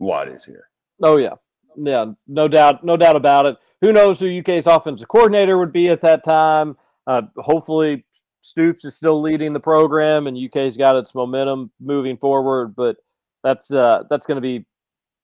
A 0.00 0.02
lot 0.02 0.32
easier. 0.32 0.70
Oh 1.02 1.18
yeah, 1.18 1.34
yeah, 1.76 2.06
no 2.26 2.48
doubt, 2.48 2.84
no 2.84 2.96
doubt 2.96 3.16
about 3.16 3.44
it. 3.44 3.58
Who 3.82 3.92
knows 3.92 4.18
who 4.18 4.38
UK's 4.38 4.66
offensive 4.66 5.08
coordinator 5.08 5.58
would 5.58 5.74
be 5.74 5.90
at 5.90 6.00
that 6.00 6.24
time? 6.24 6.78
Uh, 7.06 7.20
hopefully, 7.36 8.06
Stoops 8.40 8.86
is 8.86 8.96
still 8.96 9.20
leading 9.20 9.52
the 9.52 9.60
program, 9.60 10.26
and 10.26 10.38
UK's 10.38 10.78
got 10.78 10.96
its 10.96 11.14
momentum 11.14 11.70
moving 11.80 12.16
forward. 12.16 12.74
But 12.74 12.96
that's 13.44 13.70
uh, 13.70 14.04
that's 14.08 14.24
going 14.24 14.36
to 14.36 14.40
be 14.40 14.64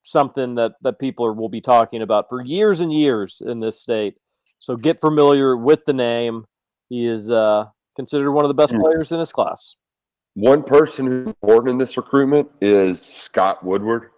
something 0.02 0.56
that 0.56 0.72
that 0.82 0.98
people 0.98 1.24
are, 1.24 1.32
will 1.32 1.48
be 1.48 1.62
talking 1.62 2.02
about 2.02 2.28
for 2.28 2.44
years 2.44 2.80
and 2.80 2.92
years 2.92 3.40
in 3.46 3.60
this 3.60 3.80
state. 3.80 4.18
So 4.58 4.76
get 4.76 5.00
familiar 5.00 5.56
with 5.56 5.86
the 5.86 5.94
name. 5.94 6.44
He 6.88 7.06
is 7.06 7.30
uh, 7.30 7.66
considered 7.96 8.32
one 8.32 8.44
of 8.44 8.48
the 8.48 8.54
best 8.54 8.72
Hmm. 8.72 8.80
players 8.80 9.12
in 9.12 9.18
his 9.20 9.32
class. 9.32 9.76
One 10.34 10.62
person 10.62 11.06
who's 11.06 11.26
important 11.26 11.72
in 11.72 11.78
this 11.78 11.96
recruitment 11.96 12.48
is 12.60 13.04
Scott 13.04 13.64
Woodward, 13.64 14.10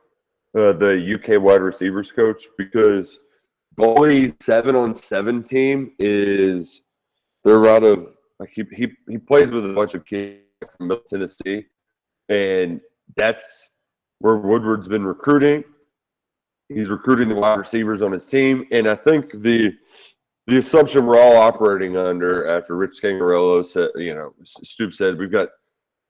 uh, 0.54 0.72
the 0.72 1.14
UK 1.14 1.40
wide 1.40 1.62
receivers 1.62 2.12
coach, 2.12 2.46
because 2.58 3.18
Boley's 3.76 4.34
seven 4.40 4.76
on 4.76 4.94
seven 4.94 5.42
team 5.42 5.92
is 5.98 6.82
they're 7.44 7.66
out 7.66 7.84
of 7.84 8.06
like 8.38 8.50
he, 8.54 8.64
he 8.74 8.92
he 9.08 9.16
plays 9.18 9.50
with 9.50 9.64
a 9.68 9.72
bunch 9.72 9.94
of 9.94 10.04
kids 10.04 10.42
from 10.76 10.88
Middle 10.88 11.04
Tennessee, 11.04 11.66
and 12.28 12.80
that's 13.16 13.70
where 14.18 14.36
Woodward's 14.36 14.88
been 14.88 15.04
recruiting. 15.04 15.64
He's 16.68 16.88
recruiting 16.90 17.28
the 17.28 17.34
wide 17.34 17.58
receivers 17.58 18.02
on 18.02 18.12
his 18.12 18.28
team, 18.28 18.66
and 18.70 18.86
I 18.86 18.94
think 18.94 19.30
the 19.32 19.72
the 20.50 20.56
assumption 20.56 21.06
we're 21.06 21.20
all 21.20 21.36
operating 21.36 21.96
under 21.96 22.48
after 22.48 22.76
Rich 22.76 23.00
Scangarello 23.00 23.64
said, 23.64 23.90
you 23.94 24.14
know, 24.14 24.34
Stoop 24.42 24.92
said, 24.92 25.16
we've 25.16 25.30
got 25.30 25.48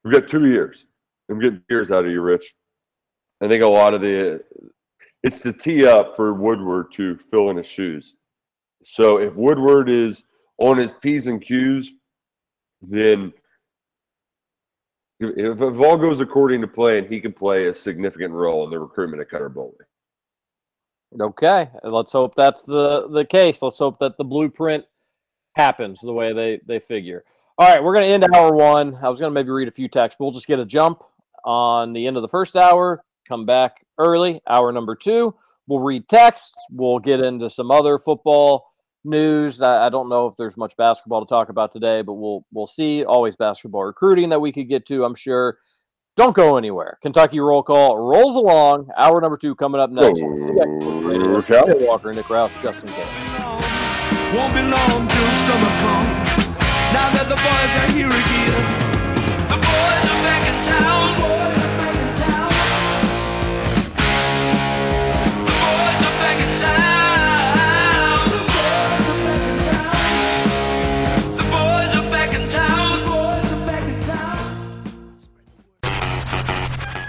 we've 0.02 0.14
got 0.14 0.28
two 0.28 0.48
years. 0.48 0.86
I'm 1.30 1.38
getting 1.38 1.62
years 1.68 1.90
out 1.90 2.06
of 2.06 2.10
you, 2.10 2.22
Rich. 2.22 2.54
I 3.42 3.48
think 3.48 3.62
a 3.62 3.66
lot 3.66 3.92
of 3.92 4.00
the 4.00 4.42
it's 5.22 5.40
to 5.42 5.52
tee 5.52 5.86
up 5.86 6.16
for 6.16 6.32
Woodward 6.32 6.90
to 6.92 7.18
fill 7.18 7.50
in 7.50 7.58
his 7.58 7.66
shoes. 7.66 8.14
So 8.82 9.18
if 9.18 9.36
Woodward 9.36 9.90
is 9.90 10.22
on 10.56 10.78
his 10.78 10.94
P's 10.94 11.26
and 11.26 11.42
Q's, 11.42 11.92
then 12.80 13.34
if, 15.20 15.60
if 15.60 15.80
all 15.80 15.98
goes 15.98 16.20
according 16.20 16.62
to 16.62 16.66
plan, 16.66 17.06
he 17.06 17.20
can 17.20 17.34
play 17.34 17.66
a 17.66 17.74
significant 17.74 18.32
role 18.32 18.64
in 18.64 18.70
the 18.70 18.78
recruitment 18.78 19.20
of 19.20 19.28
Cutter 19.28 19.50
Boley. 19.50 19.74
Okay, 21.18 21.68
let's 21.82 22.12
hope 22.12 22.34
that's 22.36 22.62
the 22.62 23.08
the 23.08 23.24
case. 23.24 23.62
Let's 23.62 23.78
hope 23.78 23.98
that 23.98 24.16
the 24.16 24.24
blueprint 24.24 24.84
happens 25.54 26.00
the 26.00 26.12
way 26.12 26.32
they 26.32 26.60
they 26.66 26.78
figure. 26.78 27.24
All 27.58 27.68
right, 27.68 27.82
we're 27.82 27.92
going 27.92 28.04
to 28.04 28.10
end 28.10 28.24
hour 28.34 28.54
one. 28.54 28.96
I 29.02 29.08
was 29.08 29.18
going 29.18 29.30
to 29.30 29.34
maybe 29.34 29.50
read 29.50 29.68
a 29.68 29.72
few 29.72 29.88
texts. 29.88 30.16
But 30.18 30.26
we'll 30.26 30.32
just 30.32 30.46
get 30.46 30.60
a 30.60 30.64
jump 30.64 31.02
on 31.44 31.92
the 31.92 32.06
end 32.06 32.16
of 32.16 32.22
the 32.22 32.28
first 32.28 32.56
hour. 32.56 33.04
Come 33.28 33.44
back 33.44 33.84
early. 33.98 34.40
Hour 34.48 34.72
number 34.72 34.94
two, 34.94 35.34
we'll 35.66 35.80
read 35.80 36.08
texts. 36.08 36.56
We'll 36.70 37.00
get 37.00 37.20
into 37.20 37.50
some 37.50 37.70
other 37.70 37.98
football 37.98 38.72
news. 39.04 39.60
I, 39.60 39.86
I 39.86 39.88
don't 39.88 40.08
know 40.08 40.26
if 40.26 40.36
there's 40.36 40.56
much 40.56 40.76
basketball 40.76 41.24
to 41.24 41.28
talk 41.28 41.48
about 41.48 41.72
today, 41.72 42.02
but 42.02 42.14
we'll 42.14 42.46
we'll 42.52 42.66
see. 42.66 43.04
Always 43.04 43.34
basketball 43.34 43.84
recruiting 43.84 44.28
that 44.28 44.40
we 44.40 44.52
could 44.52 44.68
get 44.68 44.86
to. 44.86 45.04
I'm 45.04 45.16
sure. 45.16 45.58
Don't 46.16 46.34
go 46.34 46.56
anywhere. 46.56 46.98
Kentucky 47.02 47.40
roll 47.40 47.62
call 47.62 47.96
rolls 47.98 48.36
along. 48.36 48.88
Hour 48.96 49.20
number 49.20 49.36
two 49.36 49.54
coming 49.54 49.80
up 49.80 49.90
next. 49.90 50.20
Oh, 50.22 51.44
Cal. 51.46 51.78
Walker, 51.78 52.12
Nick 52.12 52.28
Rouse, 52.28 52.52
Justin 52.60 52.90
Kane. 52.90 53.06
Won't 54.34 54.54
be 54.54 54.62
long 54.62 55.08
till 55.08 55.30
summer 55.40 55.70
comes. 55.80 56.28
Now 56.92 57.10
that 57.14 57.26
the 57.28 57.36
boys 57.36 57.72
are 57.80 57.90
here 57.96 58.10
again. 58.10 58.79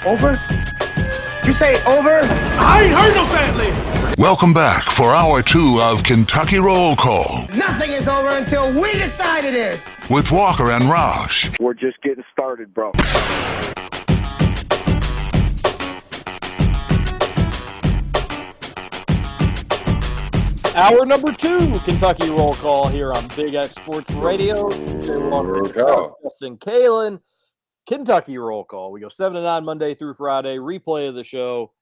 Over? 0.05 0.31
You 1.45 1.53
say 1.53 1.75
over? 1.85 2.19
I 2.23 2.83
ain't 2.83 2.93
heard 2.95 3.15
no 3.15 3.25
family. 3.27 4.13
Welcome 4.17 4.53
back 4.53 4.83
for 4.83 5.13
hour 5.13 5.41
two 5.43 5.79
of 5.81 6.03
Kentucky 6.03 6.59
Roll 6.59 6.95
Call 6.95 7.47
Nothing 7.55 7.91
is 7.91 8.07
over 8.07 8.29
until 8.29 8.71
we 8.79 8.91
decide 8.93 9.45
it 9.45 9.53
is. 9.55 9.83
with 10.09 10.31
Walker 10.31 10.71
and 10.71 10.85
Roush. 10.85 11.57
We're 11.59 11.73
just 11.73 12.01
getting 12.01 12.23
started, 12.33 12.73
bro. 12.73 12.91
Hour 20.73 21.05
number 21.05 21.33
two, 21.33 21.77
Kentucky 21.79 22.29
roll 22.29 22.53
call 22.55 22.87
here 22.87 23.11
on 23.11 23.27
Big 23.35 23.55
X 23.55 23.75
Sports 23.75 24.09
Radio. 24.11 24.69
Jay 25.01 25.17
Walker. 25.17 25.67
Justin 26.23 26.55
Kalen, 26.57 27.19
Kentucky 27.91 28.37
roll 28.37 28.63
call. 28.63 28.93
We 28.93 29.01
go 29.01 29.09
seven 29.09 29.33
to 29.33 29.41
nine 29.41 29.65
Monday 29.65 29.93
through 29.93 30.13
Friday. 30.13 30.55
Replay 30.55 31.09
of 31.09 31.15
the 31.15 31.25
show 31.25 31.73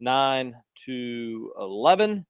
nine 0.00 0.56
to 0.86 1.52
eleven. 1.56 2.26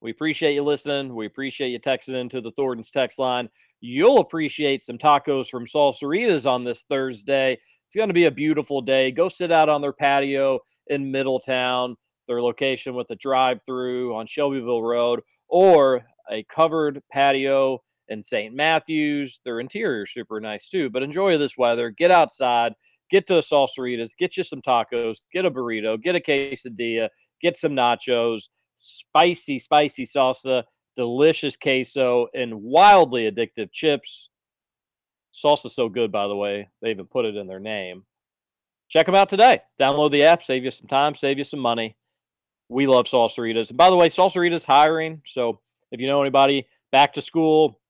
We 0.00 0.10
appreciate 0.10 0.54
you 0.54 0.62
listening. 0.62 1.14
We 1.14 1.26
appreciate 1.26 1.68
you 1.68 1.78
texting 1.78 2.14
into 2.14 2.40
the 2.40 2.52
Thornton's 2.52 2.90
text 2.90 3.18
line. 3.18 3.50
You'll 3.82 4.20
appreciate 4.20 4.82
some 4.82 4.96
tacos 4.96 5.48
from 5.48 5.66
Salsaritas 5.66 6.50
on 6.50 6.64
this 6.64 6.84
Thursday. 6.84 7.52
It's 7.52 7.96
going 7.96 8.08
to 8.08 8.14
be 8.14 8.24
a 8.24 8.30
beautiful 8.30 8.80
day. 8.80 9.10
Go 9.10 9.28
sit 9.28 9.52
out 9.52 9.68
on 9.68 9.82
their 9.82 9.92
patio 9.92 10.58
in 10.86 11.12
Middletown, 11.12 11.98
their 12.28 12.40
location 12.40 12.94
with 12.94 13.10
a 13.10 13.16
drive 13.16 13.60
through 13.66 14.16
on 14.16 14.26
Shelbyville 14.26 14.82
Road, 14.82 15.20
or 15.48 16.06
a 16.30 16.42
covered 16.44 17.02
patio 17.12 17.82
in 18.08 18.22
St. 18.22 18.54
Matthews. 18.54 19.40
Their 19.44 19.60
interior 19.60 20.06
super 20.06 20.40
nice 20.40 20.68
too. 20.68 20.90
But 20.90 21.02
enjoy 21.02 21.38
this 21.38 21.56
weather. 21.56 21.90
Get 21.90 22.10
outside, 22.10 22.74
get 23.10 23.26
to 23.28 23.38
a 23.38 23.42
Salsaritas, 23.42 24.10
get 24.18 24.36
you 24.36 24.42
some 24.42 24.62
tacos, 24.62 25.16
get 25.32 25.44
a 25.44 25.50
burrito, 25.50 26.00
get 26.00 26.16
a 26.16 26.20
quesadilla, 26.20 27.08
get 27.40 27.56
some 27.56 27.72
nachos, 27.72 28.48
spicy, 28.76 29.58
spicy 29.58 30.04
salsa, 30.04 30.64
delicious 30.96 31.56
queso, 31.56 32.28
and 32.34 32.54
wildly 32.54 33.30
addictive 33.30 33.72
chips. 33.72 34.30
Salsa's 35.32 35.74
so 35.74 35.88
good, 35.88 36.12
by 36.12 36.28
the 36.28 36.36
way. 36.36 36.68
They 36.80 36.90
even 36.90 37.06
put 37.06 37.24
it 37.24 37.36
in 37.36 37.46
their 37.46 37.60
name. 37.60 38.04
Check 38.88 39.06
them 39.06 39.14
out 39.14 39.28
today. 39.28 39.60
Download 39.80 40.10
the 40.10 40.24
app, 40.24 40.42
save 40.42 40.64
you 40.64 40.70
some 40.70 40.86
time, 40.86 41.14
save 41.14 41.38
you 41.38 41.44
some 41.44 41.60
money. 41.60 41.96
We 42.68 42.86
love 42.86 43.06
Salsaritas. 43.06 43.70
And 43.70 43.78
by 43.78 43.90
the 43.90 43.96
way, 43.96 44.08
Salsaritas 44.08 44.64
hiring. 44.64 45.22
So 45.26 45.60
if 45.90 46.00
you 46.00 46.06
know 46.06 46.20
anybody 46.20 46.66
back 46.92 47.12
to 47.14 47.22
school, 47.22 47.80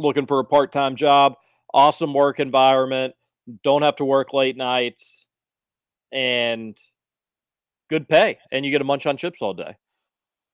looking 0.00 0.26
for 0.26 0.40
a 0.40 0.44
part 0.44 0.72
time 0.72 0.96
job, 0.96 1.34
awesome 1.72 2.14
work 2.14 2.40
environment, 2.40 3.14
don't 3.62 3.82
have 3.82 3.96
to 3.96 4.04
work 4.04 4.32
late 4.32 4.56
nights, 4.56 5.26
and 6.12 6.76
good 7.88 8.08
pay. 8.08 8.38
And 8.52 8.64
you 8.64 8.70
get 8.70 8.80
a 8.80 8.84
munch 8.84 9.06
on 9.06 9.16
chips 9.16 9.42
all 9.42 9.54
day. 9.54 9.76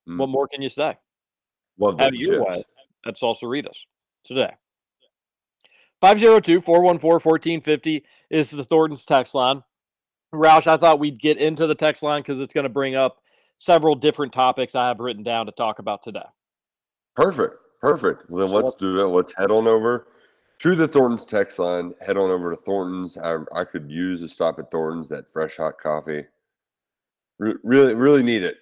Mm. 0.09 0.19
What 0.19 0.29
more 0.29 0.49
can 0.49 0.63
you 0.63 0.69
say? 0.69 0.97
Love 1.79 2.01
Have 2.01 2.15
your 2.15 2.45
way 2.45 2.63
at 3.07 3.17
Salsaritas 3.17 3.85
today. 4.25 4.51
502 6.01 6.61
414 6.61 7.15
1450 7.15 8.05
is 8.31 8.51
the 8.51 8.65
Thornton's 8.65 9.05
text 9.05 9.35
line. 9.35 9.63
Roush, 10.35 10.67
I 10.67 10.77
thought 10.77 10.99
we'd 10.99 11.19
get 11.19 11.39
into 11.39 11.67
the 11.67 11.75
text 11.75 12.03
line 12.03 12.21
because 12.21 12.41
it's 12.41 12.53
going 12.53 12.65
to 12.65 12.71
bring 12.71 12.95
up 12.95 13.19
several 13.59 13.95
different 13.95 14.33
topics 14.33 14.75
I 14.75 14.89
have 14.89 15.01
written 15.01 15.23
down 15.23 15.47
to 15.47 15.53
talk 15.53 15.79
about 15.79 16.03
today. 16.03 16.27
Perfect. 17.15 17.57
Perfect. 17.81 18.29
Well, 18.31 18.41
then 18.41 18.49
So 18.49 18.55
let's 18.57 18.65
let's- 18.67 18.75
do 18.77 19.01
it. 19.01 19.09
Let's 19.09 19.35
head 19.35 19.51
on 19.51 19.67
over 19.67 20.09
to 20.61 20.75
the 20.75 20.89
Thornton's 20.89 21.25
text 21.25 21.59
line. 21.59 21.95
Head 22.01 22.17
on 22.17 22.31
over 22.31 22.51
to 22.51 22.57
Thornton's. 22.57 23.17
I, 23.19 23.39
I 23.55 23.65
could 23.65 23.91
use 23.91 24.23
a 24.23 24.29
stop 24.29 24.59
at 24.59 24.71
Thornton's. 24.71 25.09
That 25.09 25.31
fresh 25.31 25.57
hot 25.59 25.79
coffee. 25.81 26.25
Re- 27.39 27.55
really, 27.63 27.95
really 27.95 28.23
need 28.23 28.43
it 28.43 28.57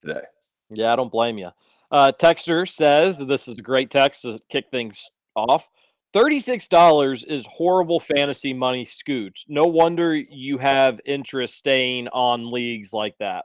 today. 0.00 0.22
Yeah, 0.70 0.92
I 0.92 0.96
don't 0.96 1.12
blame 1.12 1.38
you. 1.38 1.50
Uh, 1.92 2.10
Texter 2.18 2.68
says 2.68 3.18
this 3.18 3.46
is 3.46 3.58
a 3.58 3.62
great 3.62 3.90
text 3.90 4.22
to 4.22 4.40
kick 4.48 4.66
things 4.70 5.10
off. 5.36 5.68
$36 6.14 7.24
is 7.26 7.46
horrible 7.46 8.00
fantasy 8.00 8.52
money, 8.52 8.84
Scooch. 8.84 9.44
No 9.48 9.64
wonder 9.64 10.14
you 10.14 10.58
have 10.58 11.00
interest 11.06 11.54
staying 11.54 12.08
on 12.08 12.50
leagues 12.50 12.92
like 12.92 13.16
that. 13.18 13.44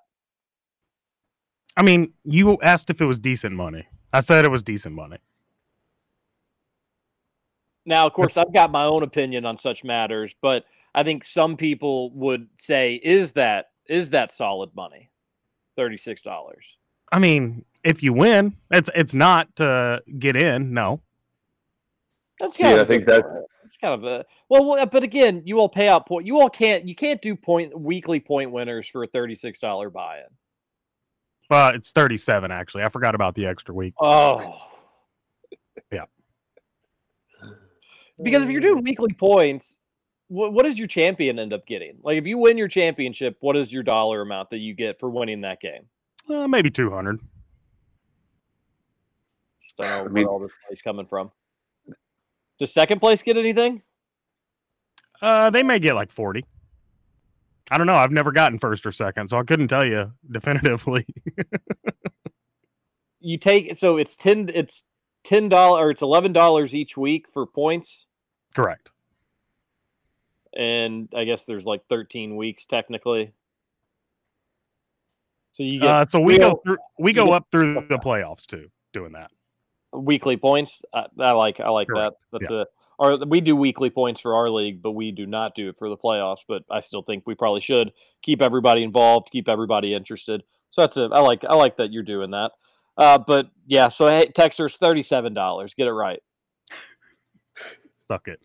I 1.78 1.84
mean, 1.84 2.14
you 2.24 2.58
asked 2.62 2.90
if 2.90 3.02
it 3.02 3.06
was 3.06 3.20
decent 3.20 3.56
money. 3.56 3.86
I 4.14 4.20
said 4.22 4.46
it 4.46 4.52
was 4.52 4.64
decent 4.64 4.96
money. 4.96 5.18
Now, 7.86 8.06
of 8.06 8.14
course, 8.14 8.36
I've 8.38 8.54
got 8.54 8.72
my 8.72 8.84
own 8.84 9.04
opinion 9.04 9.46
on 9.46 9.58
such 9.58 9.84
matters, 9.84 10.36
but 10.42 10.66
I 10.94 11.04
think 11.04 11.24
some 11.24 11.56
people 11.56 12.12
would 12.12 12.48
say, 12.58 12.96
"Is 13.02 13.32
that 13.34 13.70
is 13.88 14.10
that 14.10 14.32
solid 14.32 14.76
money? 14.76 15.10
Thirty 15.78 15.98
six 15.98 16.22
dollars." 16.22 16.78
I 17.14 17.20
mean, 17.20 17.64
if 17.86 18.04
you 18.04 18.12
win, 18.12 18.58
it's 18.72 18.90
it's 18.94 19.14
not 19.14 19.56
to 19.58 20.02
get 20.20 20.36
in. 20.36 20.74
No, 20.74 21.00
That's 22.40 22.58
See, 22.58 22.64
kind 22.64 22.80
I 22.80 22.84
think 22.86 23.04
a- 23.04 23.06
that's 23.06 23.34
it's 23.66 23.78
kind 23.78 23.94
of 23.94 24.04
a 24.04 24.26
well, 24.50 24.66
well, 24.66 24.86
but 24.86 25.04
again, 25.04 25.44
you 25.46 25.60
all 25.60 25.70
pay 25.70 25.88
out 25.88 26.08
point. 26.08 26.26
You 26.26 26.42
all 26.42 26.50
can't 26.50 26.86
you 26.86 26.96
can't 26.96 27.22
do 27.22 27.36
point 27.36 27.80
weekly 27.80 28.20
point 28.20 28.52
winners 28.52 28.88
for 28.88 29.04
a 29.04 29.08
thirty 29.08 29.36
six 29.36 29.62
dollar 29.62 29.90
buy 29.90 30.18
in. 30.18 30.26
But 31.50 31.76
it's 31.76 31.92
thirty-seven 31.92 32.52
actually. 32.52 32.84
I 32.84 32.90
forgot 32.90 33.16
about 33.16 33.36
the 33.36 33.46
extra 33.46 33.74
week. 33.74 33.94
Oh, 34.00 34.56
Yeah. 35.92 36.06
because 38.22 38.44
if 38.44 38.50
you're 38.52 38.62
doing 38.62 38.84
weekly 38.84 39.14
points, 39.14 39.80
what, 40.28 40.52
what 40.54 40.64
does 40.64 40.78
your 40.78 40.88
champion 40.88 41.40
end 41.40 41.54
up 41.54 41.66
getting? 41.66 41.98
Like, 42.04 42.18
if 42.18 42.28
you 42.28 42.38
win 42.38 42.58
your 42.58 42.68
championship, 42.68 43.38
what 43.40 43.56
is 43.56 43.72
your 43.72 43.84
dollar 43.84 44.22
amount 44.22 44.50
that 44.50 44.58
you 44.58 44.74
get 44.74 45.00
for 45.00 45.10
winning 45.10 45.42
that 45.42 45.62
game? 45.62 45.84
Uh, 46.30 46.48
maybe 46.48 46.70
two 46.70 46.90
hundred. 46.92 47.20
Just 49.62 49.78
don't 49.78 49.88
know 49.88 50.02
where 50.04 50.10
mean- 50.12 50.26
all 50.26 50.40
this 50.40 50.52
money's 50.66 50.82
coming 50.82 51.06
from. 51.06 51.32
Does 52.60 52.74
second 52.74 53.00
place 53.00 53.22
get 53.22 53.38
anything? 53.38 53.84
Uh, 55.22 55.50
they 55.52 55.62
may 55.64 55.80
get 55.80 55.94
like 55.96 56.12
forty. 56.12 56.44
I 57.70 57.78
don't 57.78 57.88
know. 57.88 57.94
I've 57.96 58.12
never 58.12 58.32
gotten 58.32 58.60
first 58.60 58.86
or 58.86 58.92
second, 58.92 59.30
so 59.30 59.38
I 59.38 59.44
couldn't 59.44 59.68
tell 59.68 59.86
you 59.86 60.12
definitively. 60.32 61.06
You 63.20 63.38
take 63.38 63.78
so 63.78 63.98
it's 63.98 64.16
ten 64.16 64.50
it's 64.54 64.84
ten 65.24 65.50
dollars 65.50 65.82
or 65.82 65.90
it's 65.92 66.02
eleven 66.02 66.32
dollars 66.34 66.74
each 66.76 66.96
week 66.96 67.28
for 67.28 67.46
points, 67.46 68.06
Correct. 68.56 68.92
and 70.56 71.10
I 71.16 71.26
guess 71.26 71.44
there's 71.44 71.66
like 71.66 71.86
thirteen 71.90 72.36
weeks 72.38 72.66
technically. 72.66 73.34
So 75.54 75.64
you 75.64 75.80
get 75.82 75.90
Uh, 75.92 76.06
so 76.06 76.20
we 76.20 76.38
real 76.38 76.52
go 76.52 76.62
through 76.64 76.78
we 77.00 77.12
go 77.12 77.32
up 77.32 77.48
through 77.52 77.86
the 77.90 77.98
playoffs 77.98 78.46
too, 78.46 78.70
doing 78.94 79.12
that. 79.14 79.32
weekly 79.92 80.38
points. 80.38 80.84
I, 80.94 81.06
I 81.20 81.32
like 81.34 81.60
I 81.60 81.70
like 81.70 81.88
Correct, 81.88 82.16
that. 82.32 82.40
That's 82.40 82.52
a 82.52 82.68
or 83.00 83.18
we 83.28 83.42
do 83.42 83.56
weekly 83.56 83.90
points 83.90 84.22
for 84.22 84.36
our 84.36 84.50
league, 84.50 84.82
but 84.82 84.92
we 84.92 85.12
do 85.12 85.26
not 85.26 85.56
do 85.56 85.70
it 85.70 85.78
for 85.78 85.90
the 85.90 85.98
playoffs. 85.98 86.42
But 86.48 86.64
I 86.70 86.80
still 86.80 87.04
think 87.04 87.24
we 87.26 87.36
probably 87.36 87.62
should 87.62 87.92
keep 88.22 88.42
everybody 88.42 88.84
involved, 88.84 89.30
keep 89.32 89.48
everybody 89.48 89.94
interested. 89.94 90.44
So 90.72 90.82
that's 90.82 90.98
a 90.98 91.10
I 91.12 91.20
like 91.20 91.44
I 91.48 91.56
like 91.56 91.78
that 91.78 91.92
you're 91.92 92.04
doing 92.04 92.32
that. 92.32 92.52
Uh, 92.98 93.18
but 93.18 93.52
yeah, 93.66 93.90
so 93.90 94.08
hey, 94.08 94.32
Texter's 94.36 94.78
thirty 94.78 95.02
seven 95.02 95.34
dollars. 95.34 95.74
Get 95.74 95.88
it 95.88 95.92
right. 95.92 96.22
Suck 97.96 98.28
it. 98.28 98.40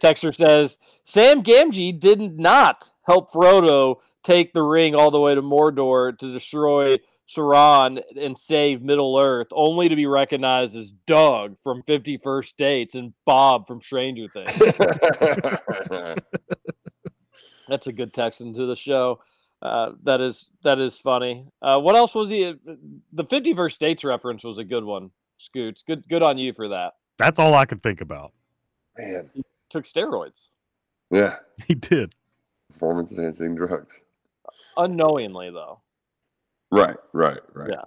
Texter 0.00 0.34
says 0.34 0.78
Sam 1.02 1.42
Gamgee 1.42 1.98
did 1.98 2.38
not 2.38 2.90
help 3.02 3.32
Frodo 3.32 3.96
take 4.22 4.52
the 4.52 4.62
ring 4.62 4.94
all 4.94 5.10
the 5.10 5.20
way 5.20 5.34
to 5.34 5.42
Mordor 5.42 6.16
to 6.18 6.32
destroy 6.32 6.98
Sauron 7.28 8.02
and 8.20 8.38
save 8.38 8.82
Middle 8.82 9.18
Earth, 9.18 9.48
only 9.52 9.88
to 9.88 9.96
be 9.96 10.06
recognized 10.06 10.76
as 10.76 10.92
Doug 11.06 11.56
from 11.62 11.82
50 11.82 12.18
First 12.18 12.56
Dates 12.56 12.94
and 12.94 13.14
Bob 13.24 13.66
from 13.66 13.80
Stranger 13.80 14.26
Things. 14.28 14.50
That's 17.68 17.86
a 17.86 17.92
good 17.92 18.12
text 18.12 18.40
into 18.42 18.66
the 18.66 18.76
show. 18.76 19.20
Uh, 19.62 19.92
that 20.02 20.20
is 20.20 20.50
that 20.62 20.78
is 20.78 20.98
funny. 20.98 21.46
Uh, 21.62 21.80
what 21.80 21.96
else 21.96 22.14
was 22.14 22.28
the 22.28 22.58
the 23.12 23.24
50 23.24 23.54
First 23.54 23.80
Dates 23.80 24.04
reference 24.04 24.44
was 24.44 24.58
a 24.58 24.64
good 24.64 24.84
one. 24.84 25.10
Scoots, 25.38 25.82
good 25.86 26.06
good 26.08 26.22
on 26.22 26.36
you 26.36 26.52
for 26.52 26.68
that. 26.68 26.92
That's 27.16 27.38
all 27.38 27.54
I 27.54 27.64
could 27.64 27.82
think 27.82 28.00
about. 28.02 28.32
man. 28.98 29.30
Took 29.70 29.84
steroids 29.84 30.50
Yeah. 31.10 31.36
He 31.66 31.74
did. 31.74 32.14
Performance 32.70 33.16
enhancing 33.16 33.54
drugs. 33.54 34.00
unknowingly 34.76 35.50
though. 35.50 35.80
Right, 36.74 36.96
right, 37.12 37.40
right. 37.52 37.70
Yeah. 37.70 37.82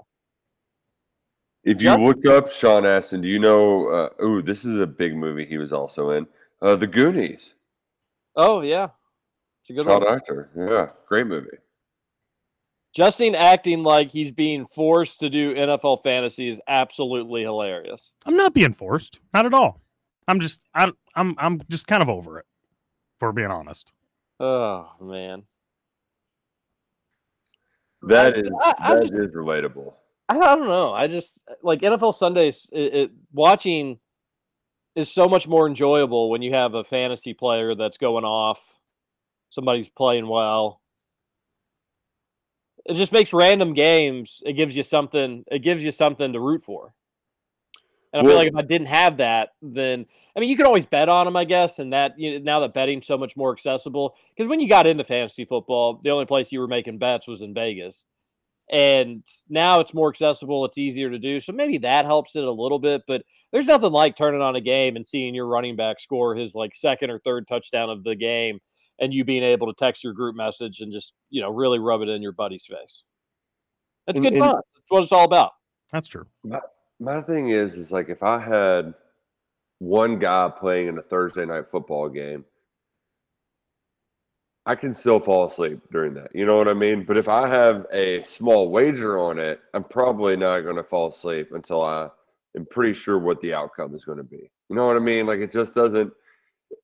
If 1.63 1.81
you 1.81 1.89
Just- 1.89 2.01
look 2.03 2.25
up 2.25 2.49
Sean 2.49 2.85
Astin, 2.85 3.21
do 3.21 3.27
you 3.27 3.39
know? 3.39 3.87
Uh, 3.89 4.09
oh, 4.19 4.41
this 4.41 4.63
is 4.63 4.79
a 4.79 4.87
big 4.87 5.15
movie 5.15 5.45
he 5.45 5.57
was 5.57 5.73
also 5.73 6.11
in. 6.11 6.27
Uh, 6.61 6.75
the 6.77 6.87
Goonies. 6.87 7.53
Oh 8.35 8.61
yeah, 8.61 8.89
it's 9.61 9.69
a 9.71 9.73
good 9.73 9.83
Child 9.85 10.03
one. 10.05 10.13
actor. 10.13 10.49
Yeah, 10.55 10.91
great 11.07 11.27
movie. 11.27 11.57
Justin 12.95 13.35
acting 13.35 13.83
like 13.83 14.09
he's 14.11 14.31
being 14.31 14.65
forced 14.65 15.19
to 15.19 15.29
do 15.29 15.53
NFL 15.53 16.01
fantasy 16.01 16.47
is 16.49 16.61
absolutely 16.67 17.43
hilarious. 17.43 18.13
I'm 18.25 18.37
not 18.37 18.53
being 18.53 18.73
forced. 18.73 19.19
Not 19.33 19.45
at 19.45 19.53
all. 19.53 19.81
I'm 20.27 20.39
just 20.39 20.61
I'm 20.73 20.93
I'm 21.15 21.35
I'm 21.37 21.61
just 21.69 21.87
kind 21.87 22.01
of 22.01 22.09
over 22.09 22.39
it. 22.39 22.45
For 23.19 23.31
being 23.33 23.51
honest. 23.51 23.91
Oh 24.39 24.89
man, 25.01 25.43
That 28.07 28.33
I- 28.35 28.37
is 28.39 28.49
I- 28.63 28.75
I 28.79 28.93
that 28.95 29.01
just- 29.03 29.13
is 29.13 29.31
relatable. 29.35 29.93
I, 30.29 30.37
I 30.39 30.55
don't 30.55 30.67
know. 30.67 30.91
I 30.93 31.07
just 31.07 31.41
like 31.63 31.81
NFL 31.81 32.13
Sundays. 32.13 32.67
It, 32.73 32.93
it 32.93 33.11
watching 33.31 33.99
is 34.95 35.09
so 35.11 35.27
much 35.27 35.47
more 35.47 35.67
enjoyable 35.67 36.29
when 36.29 36.41
you 36.41 36.53
have 36.53 36.73
a 36.73 36.83
fantasy 36.83 37.33
player 37.33 37.75
that's 37.75 37.97
going 37.97 38.25
off. 38.25 38.75
Somebody's 39.49 39.87
playing 39.89 40.27
well. 40.27 40.81
It 42.85 42.95
just 42.95 43.11
makes 43.11 43.31
random 43.33 43.73
games. 43.73 44.41
It 44.45 44.53
gives 44.53 44.75
you 44.75 44.83
something. 44.83 45.43
It 45.51 45.59
gives 45.59 45.83
you 45.83 45.91
something 45.91 46.33
to 46.33 46.39
root 46.39 46.63
for. 46.63 46.93
And 48.17 48.25
I 48.25 48.29
feel 48.29 48.37
like 48.37 48.47
if 48.47 48.55
I 48.55 48.61
didn't 48.61 48.87
have 48.87 49.17
that, 49.17 49.49
then 49.61 50.05
I 50.35 50.39
mean, 50.39 50.49
you 50.49 50.57
could 50.57 50.65
always 50.65 50.85
bet 50.85 51.09
on 51.09 51.25
them, 51.25 51.35
I 51.35 51.45
guess. 51.45 51.79
And 51.79 51.93
that 51.93 52.17
you 52.17 52.33
know, 52.39 52.43
now 52.43 52.59
that 52.61 52.73
betting's 52.73 53.07
so 53.07 53.17
much 53.17 53.37
more 53.37 53.51
accessible, 53.51 54.15
because 54.35 54.49
when 54.49 54.59
you 54.59 54.67
got 54.67 54.87
into 54.87 55.03
fantasy 55.03 55.45
football, 55.45 55.99
the 56.03 56.09
only 56.09 56.25
place 56.25 56.51
you 56.51 56.59
were 56.59 56.67
making 56.67 56.97
bets 56.97 57.27
was 57.27 57.41
in 57.41 57.53
Vegas 57.53 58.03
and 58.69 59.23
now 59.47 59.79
it's 59.79 59.93
more 59.93 60.09
accessible 60.09 60.65
it's 60.65 60.77
easier 60.77 61.09
to 61.09 61.17
do 61.17 61.39
so 61.39 61.53
maybe 61.53 61.77
that 61.77 62.03
helps 62.03 62.35
it 62.35 62.43
a 62.43 62.51
little 62.51 62.79
bit 62.79 63.01
but 63.07 63.23
there's 63.53 63.67
nothing 63.67 63.93
like 63.93 64.15
turning 64.17 64.41
on 64.41 64.57
a 64.57 64.61
game 64.61 64.97
and 64.97 65.07
seeing 65.07 65.33
your 65.33 65.47
running 65.47 65.77
back 65.77 66.01
score 66.01 66.35
his 66.35 66.53
like 66.53 66.75
second 66.75 67.09
or 67.09 67.17
third 67.19 67.47
touchdown 67.47 67.89
of 67.89 68.03
the 68.03 68.13
game 68.13 68.59
and 68.99 69.13
you 69.13 69.23
being 69.23 69.43
able 69.43 69.67
to 69.67 69.73
text 69.79 70.03
your 70.03 70.11
group 70.11 70.35
message 70.35 70.81
and 70.81 70.91
just 70.91 71.13
you 71.29 71.41
know 71.41 71.49
really 71.49 71.79
rub 71.79 72.01
it 72.01 72.09
in 72.09 72.21
your 72.21 72.33
buddy's 72.33 72.65
face 72.65 73.05
it's 74.05 74.17
And- 74.17 74.21
good 74.21 74.33
and- 74.33 74.41
fun 74.41 74.55
that's 74.55 74.89
what 74.89 75.03
it's 75.03 75.13
all 75.13 75.23
about 75.23 75.51
That's 75.93 76.09
true. 76.09 76.25
My, 76.99 77.21
thing 77.21 77.49
is, 77.49 77.77
is 77.77 77.91
like 77.91 78.09
if 78.09 78.23
I 78.23 78.39
had 78.39 78.93
one 79.79 80.17
guy 80.17 80.49
playing 80.49 80.87
in 80.87 80.97
a 80.97 81.01
Thursday 81.01 81.45
night 81.45 81.67
football 81.67 82.09
game, 82.09 82.45
I 84.65 84.75
can 84.75 84.93
still 84.93 85.19
fall 85.19 85.47
asleep 85.47 85.79
during 85.91 86.13
that. 86.15 86.35
You 86.35 86.45
know 86.45 86.57
what 86.57 86.67
I 86.67 86.73
mean? 86.73 87.03
But 87.03 87.17
if 87.17 87.29
I 87.29 87.47
have 87.47 87.85
a 87.93 88.21
small 88.23 88.69
wager 88.69 89.17
on 89.17 89.39
it, 89.39 89.61
I'm 89.73 89.83
probably 89.83 90.35
not 90.35 90.61
going 90.61 90.75
to 90.75 90.83
fall 90.83 91.09
asleep 91.09 91.53
until 91.53 91.81
I 91.81 92.09
am 92.55 92.65
pretty 92.65 92.93
sure 92.93 93.17
what 93.17 93.39
the 93.39 93.53
outcome 93.53 93.95
is 93.95 94.03
going 94.03 94.17
to 94.17 94.25
be. 94.25 94.51
You 94.69 94.75
know 94.75 94.85
what 94.85 94.97
I 94.97 94.99
mean? 94.99 95.25
Like 95.25 95.39
it 95.39 95.51
just 95.51 95.73
doesn't. 95.73 96.11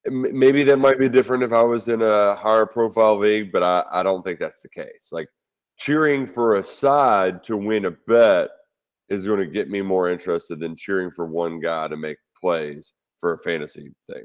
Maybe 0.06 0.64
that 0.64 0.78
might 0.78 0.98
be 0.98 1.10
different 1.10 1.44
if 1.44 1.52
I 1.52 1.62
was 1.62 1.90
in 1.90 2.02
a 2.02 2.36
higher 2.36 2.66
profile 2.66 3.18
league, 3.18 3.52
but 3.52 3.64
I, 3.64 3.84
I 3.92 4.02
don't 4.02 4.24
think 4.24 4.40
that's 4.40 4.62
the 4.62 4.70
case. 4.70 5.10
Like 5.12 5.28
cheering 5.76 6.26
for 6.26 6.56
a 6.56 6.64
side 6.64 7.44
to 7.46 7.58
win 7.58 7.84
a 7.84 7.92
bet 7.92 8.50
is 9.10 9.26
going 9.26 9.40
to 9.40 9.46
get 9.48 9.70
me 9.70 9.82
more 9.82 10.10
interested 10.10 10.60
than 10.60 10.76
cheering 10.76 11.12
for 11.12 11.26
one 11.26 11.60
guy 11.60 11.88
to 11.88 11.98
make 11.98 12.18
plays 12.40 12.94
for 13.20 13.34
a 13.34 13.38
fantasy 13.40 13.92
thing. 14.12 14.24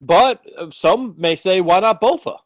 but 0.00 0.40
uh, 0.58 0.70
some 0.70 1.14
may 1.18 1.34
say 1.34 1.60
why 1.60 1.80
not 1.80 2.00
bofa 2.00 2.36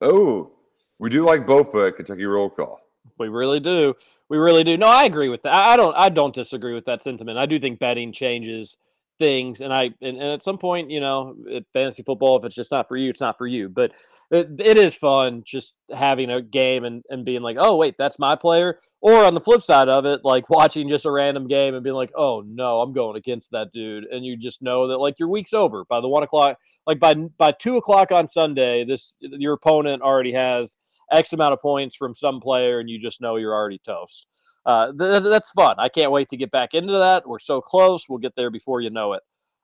Oh, 0.00 0.52
we 0.98 1.08
do 1.08 1.24
like 1.24 1.46
Bofa 1.46 1.88
at 1.88 1.96
Kentucky 1.96 2.24
Roll 2.24 2.50
Call. 2.50 2.78
We 3.18 3.28
really 3.28 3.60
do. 3.60 3.94
We 4.28 4.38
really 4.38 4.64
do. 4.64 4.76
No, 4.76 4.88
I 4.88 5.04
agree 5.04 5.28
with 5.28 5.42
that. 5.42 5.54
I 5.54 5.72
I 5.72 5.76
don't. 5.76 5.94
I 5.96 6.08
don't 6.08 6.34
disagree 6.34 6.74
with 6.74 6.84
that 6.86 7.02
sentiment. 7.02 7.38
I 7.38 7.46
do 7.46 7.58
think 7.58 7.78
betting 7.78 8.12
changes 8.12 8.76
things, 9.18 9.60
and 9.60 9.72
I 9.72 9.90
and, 10.00 10.16
and 10.16 10.32
at 10.32 10.42
some 10.42 10.58
point, 10.58 10.90
you 10.90 11.00
know, 11.00 11.36
fantasy 11.72 12.02
football, 12.02 12.38
if 12.38 12.44
it's 12.44 12.54
just 12.54 12.70
not 12.70 12.88
for 12.88 12.96
you, 12.96 13.10
it's 13.10 13.20
not 13.20 13.38
for 13.38 13.46
you. 13.46 13.68
But 13.68 13.92
it, 14.30 14.48
it 14.58 14.76
is 14.76 14.94
fun 14.94 15.42
just 15.46 15.74
having 15.94 16.30
a 16.30 16.42
game 16.42 16.84
and 16.84 17.02
and 17.08 17.24
being 17.24 17.42
like, 17.42 17.56
oh 17.58 17.76
wait, 17.76 17.94
that's 17.98 18.18
my 18.18 18.36
player. 18.36 18.78
Or 19.00 19.24
on 19.24 19.34
the 19.34 19.40
flip 19.40 19.62
side 19.62 19.90
of 19.90 20.06
it, 20.06 20.20
like 20.24 20.48
watching 20.48 20.88
just 20.88 21.04
a 21.04 21.10
random 21.10 21.46
game 21.46 21.74
and 21.74 21.84
being 21.84 21.94
like, 21.96 22.12
oh 22.16 22.42
no, 22.46 22.80
I'm 22.80 22.94
going 22.94 23.16
against 23.16 23.50
that 23.50 23.68
dude, 23.72 24.04
and 24.04 24.24
you 24.24 24.36
just 24.36 24.62
know 24.62 24.88
that 24.88 24.98
like 24.98 25.18
your 25.18 25.28
week's 25.28 25.52
over 25.52 25.84
by 25.84 26.00
the 26.00 26.08
one 26.08 26.22
o'clock, 26.22 26.58
like 26.86 26.98
by 27.00 27.14
by 27.14 27.52
two 27.52 27.76
o'clock 27.76 28.12
on 28.12 28.28
Sunday, 28.28 28.84
this 28.84 29.16
your 29.20 29.54
opponent 29.54 30.02
already 30.02 30.32
has 30.32 30.76
X 31.12 31.32
amount 31.32 31.52
of 31.52 31.60
points 31.60 31.96
from 31.96 32.14
some 32.14 32.40
player, 32.40 32.80
and 32.80 32.88
you 32.88 32.98
just 32.98 33.20
know 33.20 33.36
you're 33.36 33.54
already 33.54 33.78
toast. 33.84 34.26
Uh, 34.66 34.86
th- 34.92 35.22
th- 35.22 35.30
that's 35.30 35.50
fun. 35.50 35.76
I 35.78 35.88
can't 35.88 36.10
wait 36.12 36.28
to 36.30 36.36
get 36.36 36.50
back 36.50 36.74
into 36.74 36.92
that. 36.94 37.26
We're 37.28 37.38
so 37.38 37.60
close. 37.60 38.08
We'll 38.08 38.18
get 38.18 38.34
there 38.36 38.50
before 38.50 38.80
you 38.80 38.90
know 38.90 39.12
it. 39.12 39.22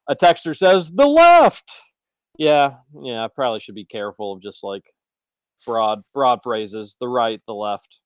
A 0.09 0.15
texter 0.17 0.57
says 0.57 0.91
the 0.91 1.07
left. 1.07 1.71
Yeah, 2.39 2.75
yeah. 3.03 3.25
I 3.25 3.29
probably 3.29 3.61
should 3.61 3.75
be 3.75 3.85
careful 3.85 4.33
of 4.33 4.43
just 4.43 4.63
like 4.65 4.93
broad, 5.67 6.03
broad 6.13 6.41
phrases. 6.43 6.97
The 7.01 7.09
right, 7.09 7.41
the 7.47 7.55
left. 7.55 7.99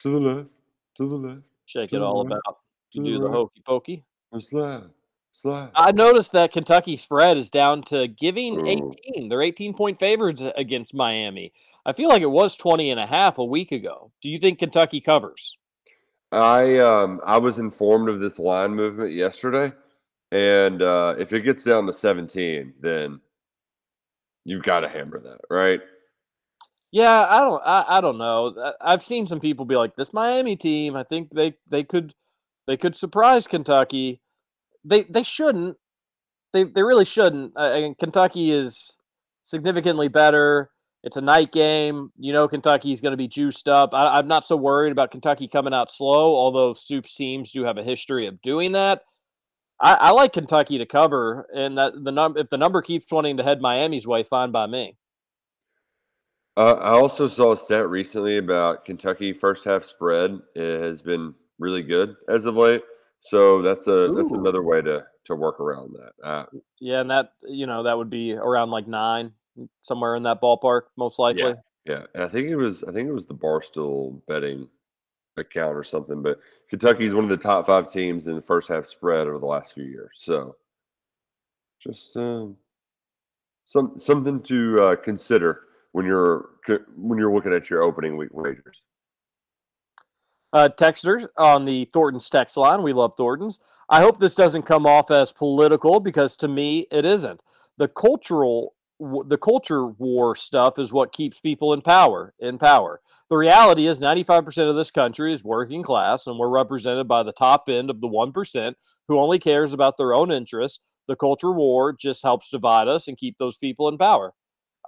To 0.00 0.10
the 0.10 0.20
left, 0.20 0.50
to 0.96 1.06
the 1.08 1.16
left, 1.16 1.42
Shake 1.66 1.92
it 1.92 1.98
the 1.98 2.04
all 2.04 2.24
right, 2.24 2.38
about. 2.44 2.56
to 2.92 2.98
You 2.98 3.04
the 3.04 3.10
do 3.10 3.18
the 3.18 3.24
right. 3.26 3.34
hokey 3.34 3.62
pokey. 3.66 4.04
or 4.32 4.40
slide, 4.40 4.84
slide. 5.32 5.70
I 5.74 5.92
noticed 5.92 6.32
that 6.32 6.52
Kentucky 6.52 6.96
spread 6.96 7.36
is 7.36 7.50
down 7.50 7.82
to 7.84 8.08
giving 8.08 8.66
Ooh. 8.66 8.92
18. 9.14 9.28
They're 9.28 9.42
18 9.42 9.74
point 9.74 9.98
favorites 9.98 10.42
against 10.56 10.94
Miami. 10.94 11.52
I 11.84 11.92
feel 11.92 12.08
like 12.08 12.22
it 12.22 12.30
was 12.30 12.56
20 12.56 12.90
and 12.90 13.00
a 13.00 13.06
half 13.06 13.38
a 13.38 13.44
week 13.44 13.72
ago. 13.72 14.10
Do 14.22 14.28
you 14.28 14.38
think 14.38 14.58
Kentucky 14.58 15.00
covers? 15.00 15.56
I 16.32 16.78
um 16.78 17.20
I 17.24 17.38
was 17.38 17.58
informed 17.58 18.08
of 18.08 18.20
this 18.20 18.38
line 18.38 18.74
movement 18.74 19.12
yesterday, 19.12 19.72
and 20.30 20.80
uh, 20.82 21.14
if 21.18 21.32
it 21.32 21.42
gets 21.42 21.64
down 21.64 21.86
to 21.86 21.92
17, 21.92 22.74
then 22.80 23.20
you've 24.44 24.62
got 24.62 24.80
to 24.80 24.88
hammer 24.88 25.20
that, 25.20 25.40
right? 25.50 25.80
Yeah, 26.92 27.26
I 27.28 27.38
don't 27.38 27.62
I, 27.64 27.84
I 27.88 28.00
don't 28.00 28.18
know. 28.18 28.72
I've 28.80 29.04
seen 29.04 29.26
some 29.26 29.40
people 29.40 29.64
be 29.64 29.76
like 29.76 29.96
this 29.96 30.12
Miami 30.12 30.56
team, 30.56 30.96
I 30.96 31.04
think 31.04 31.30
they 31.34 31.54
they 31.68 31.84
could 31.84 32.14
they 32.66 32.76
could 32.76 32.94
surprise 32.94 33.46
Kentucky. 33.46 34.20
They 34.84 35.02
they 35.02 35.24
shouldn't. 35.24 35.76
They 36.52 36.64
they 36.64 36.82
really 36.82 37.04
shouldn't. 37.04 37.52
I, 37.56 37.94
Kentucky 37.98 38.52
is 38.52 38.92
significantly 39.42 40.08
better. 40.08 40.70
It's 41.02 41.16
a 41.16 41.22
night 41.22 41.52
game. 41.52 42.12
You 42.18 42.32
know 42.32 42.48
Kentucky's 42.48 43.00
going 43.00 43.12
to 43.12 43.16
be 43.16 43.28
juiced 43.28 43.68
up. 43.68 43.90
I, 43.92 44.18
I'm 44.18 44.28
not 44.28 44.46
so 44.46 44.56
worried 44.56 44.92
about 44.92 45.10
Kentucky 45.10 45.48
coming 45.48 45.74
out 45.74 45.92
slow, 45.92 46.36
although 46.36 46.74
Stoops 46.74 47.14
teams 47.14 47.52
do 47.52 47.64
have 47.64 47.78
a 47.78 47.82
history 47.82 48.26
of 48.26 48.40
doing 48.42 48.72
that. 48.72 49.02
I, 49.80 49.94
I 49.94 50.10
like 50.10 50.34
Kentucky 50.34 50.78
to 50.78 50.86
cover, 50.86 51.46
and 51.54 51.78
that 51.78 51.92
the 52.04 52.12
num 52.12 52.36
if 52.36 52.50
the 52.50 52.58
number 52.58 52.82
keeps 52.82 53.10
wanting 53.10 53.38
to 53.38 53.42
head 53.42 53.60
Miami's 53.60 54.06
way, 54.06 54.22
fine 54.22 54.50
by 54.50 54.66
me. 54.66 54.96
Uh, 56.56 56.74
I 56.74 56.90
also 56.90 57.26
saw 57.26 57.52
a 57.52 57.56
stat 57.56 57.88
recently 57.88 58.36
about 58.36 58.84
Kentucky 58.84 59.32
first 59.32 59.64
half 59.64 59.84
spread. 59.84 60.38
It 60.54 60.82
has 60.82 61.00
been 61.00 61.34
really 61.58 61.82
good 61.82 62.16
as 62.28 62.44
of 62.44 62.56
late, 62.56 62.82
so 63.20 63.62
that's 63.62 63.86
a 63.86 64.12
that's 64.14 64.32
another 64.32 64.62
way 64.62 64.82
to 64.82 65.04
to 65.24 65.34
work 65.34 65.60
around 65.60 65.94
that. 65.94 66.28
Uh, 66.28 66.44
Yeah, 66.80 67.00
and 67.00 67.10
that 67.10 67.32
you 67.48 67.66
know 67.66 67.84
that 67.84 67.96
would 67.96 68.10
be 68.10 68.34
around 68.34 68.70
like 68.70 68.86
nine, 68.86 69.32
somewhere 69.82 70.16
in 70.16 70.22
that 70.24 70.40
ballpark, 70.40 70.82
most 70.96 71.18
likely. 71.18 71.54
yeah, 71.84 72.04
and 72.14 72.24
I 72.24 72.28
think 72.28 72.48
it 72.48 72.56
was 72.56 72.84
I 72.84 72.92
think 72.92 73.08
it 73.08 73.12
was 73.12 73.26
the 73.26 73.34
Barstool 73.34 74.20
betting 74.26 74.68
account 75.36 75.76
or 75.76 75.82
something. 75.82 76.22
But 76.22 76.38
Kentucky 76.68 77.06
is 77.06 77.14
one 77.14 77.24
of 77.24 77.30
the 77.30 77.36
top 77.36 77.66
five 77.66 77.88
teams 77.88 78.26
in 78.26 78.34
the 78.34 78.42
first 78.42 78.68
half 78.68 78.86
spread 78.86 79.26
over 79.26 79.38
the 79.38 79.46
last 79.46 79.72
few 79.74 79.84
years. 79.84 80.12
So 80.14 80.56
just 81.80 82.16
um, 82.16 82.56
some 83.64 83.98
something 83.98 84.42
to 84.42 84.82
uh, 84.82 84.96
consider 84.96 85.62
when 85.92 86.06
you're 86.06 86.50
when 86.96 87.18
you're 87.18 87.32
looking 87.32 87.52
at 87.52 87.70
your 87.70 87.82
opening 87.82 88.16
week 88.16 88.32
wagers. 88.32 88.82
Uh, 90.52 90.68
texters 90.68 91.28
on 91.36 91.64
the 91.64 91.88
Thornton's 91.92 92.28
text 92.28 92.56
line. 92.56 92.82
We 92.82 92.92
love 92.92 93.14
Thornton's. 93.16 93.60
I 93.88 94.00
hope 94.00 94.18
this 94.18 94.34
doesn't 94.34 94.62
come 94.62 94.84
off 94.84 95.12
as 95.12 95.30
political 95.30 96.00
because 96.00 96.36
to 96.38 96.48
me 96.48 96.88
it 96.90 97.04
isn't. 97.04 97.44
The 97.78 97.86
cultural, 97.86 98.74
w- 99.00 99.24
the 99.26 99.38
culture 99.38 99.86
war 99.86 100.36
stuff 100.36 100.78
is 100.78 100.92
what 100.92 101.12
keeps 101.12 101.40
people 101.40 101.72
in 101.72 101.80
power. 101.80 102.34
In 102.38 102.58
power. 102.58 103.00
The 103.30 103.36
reality 103.36 103.86
is, 103.86 104.00
ninety-five 104.00 104.44
percent 104.44 104.68
of 104.68 104.76
this 104.76 104.90
country 104.90 105.32
is 105.32 105.42
working 105.42 105.82
class, 105.82 106.26
and 106.26 106.38
we're 106.38 106.48
represented 106.48 107.08
by 107.08 107.22
the 107.22 107.32
top 107.32 107.68
end 107.68 107.90
of 107.90 108.00
the 108.00 108.06
one 108.06 108.32
percent 108.32 108.76
who 109.08 109.18
only 109.18 109.38
cares 109.38 109.72
about 109.72 109.96
their 109.96 110.14
own 110.14 110.30
interests. 110.30 110.80
The 111.08 111.16
culture 111.16 111.52
war 111.52 111.92
just 111.92 112.22
helps 112.22 112.50
divide 112.50 112.86
us 112.86 113.08
and 113.08 113.16
keep 113.16 113.36
those 113.38 113.58
people 113.58 113.88
in 113.88 113.98
power. 113.98 114.34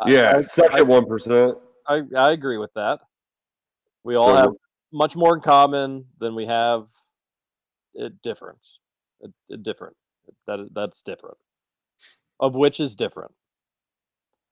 Yeah, 0.06 0.36
I- 0.36 0.40
second 0.42 0.86
one 0.86 1.06
percent. 1.06 1.56
I, 1.88 2.02
I 2.16 2.30
agree 2.30 2.58
with 2.58 2.72
that. 2.74 3.00
We 4.04 4.14
all 4.14 4.28
So 4.28 4.36
have 4.36 4.50
much 4.92 5.16
more 5.16 5.34
in 5.34 5.40
common 5.40 6.04
than 6.20 6.34
we 6.34 6.46
have 6.46 6.86
a 7.98 8.08
difference. 8.08 8.80
A, 9.22 9.54
a 9.54 9.56
different. 9.56 9.96
That 10.46 10.68
that's 10.72 11.02
different. 11.02 11.38
Of 12.38 12.54
which 12.54 12.78
is 12.80 12.94
different. 12.94 13.32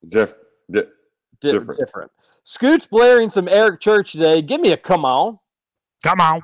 Diff, 0.08 0.34
di- 0.70 0.82
Di- 1.40 1.52
different. 1.52 1.80
different. 1.80 2.10
Scoots 2.42 2.86
blaring 2.86 3.30
some 3.30 3.48
Eric 3.48 3.80
Church 3.80 4.12
today. 4.12 4.42
Give 4.42 4.60
me 4.60 4.72
a 4.72 4.76
come 4.76 5.04
on. 5.04 5.38
Come 6.02 6.20
on. 6.20 6.42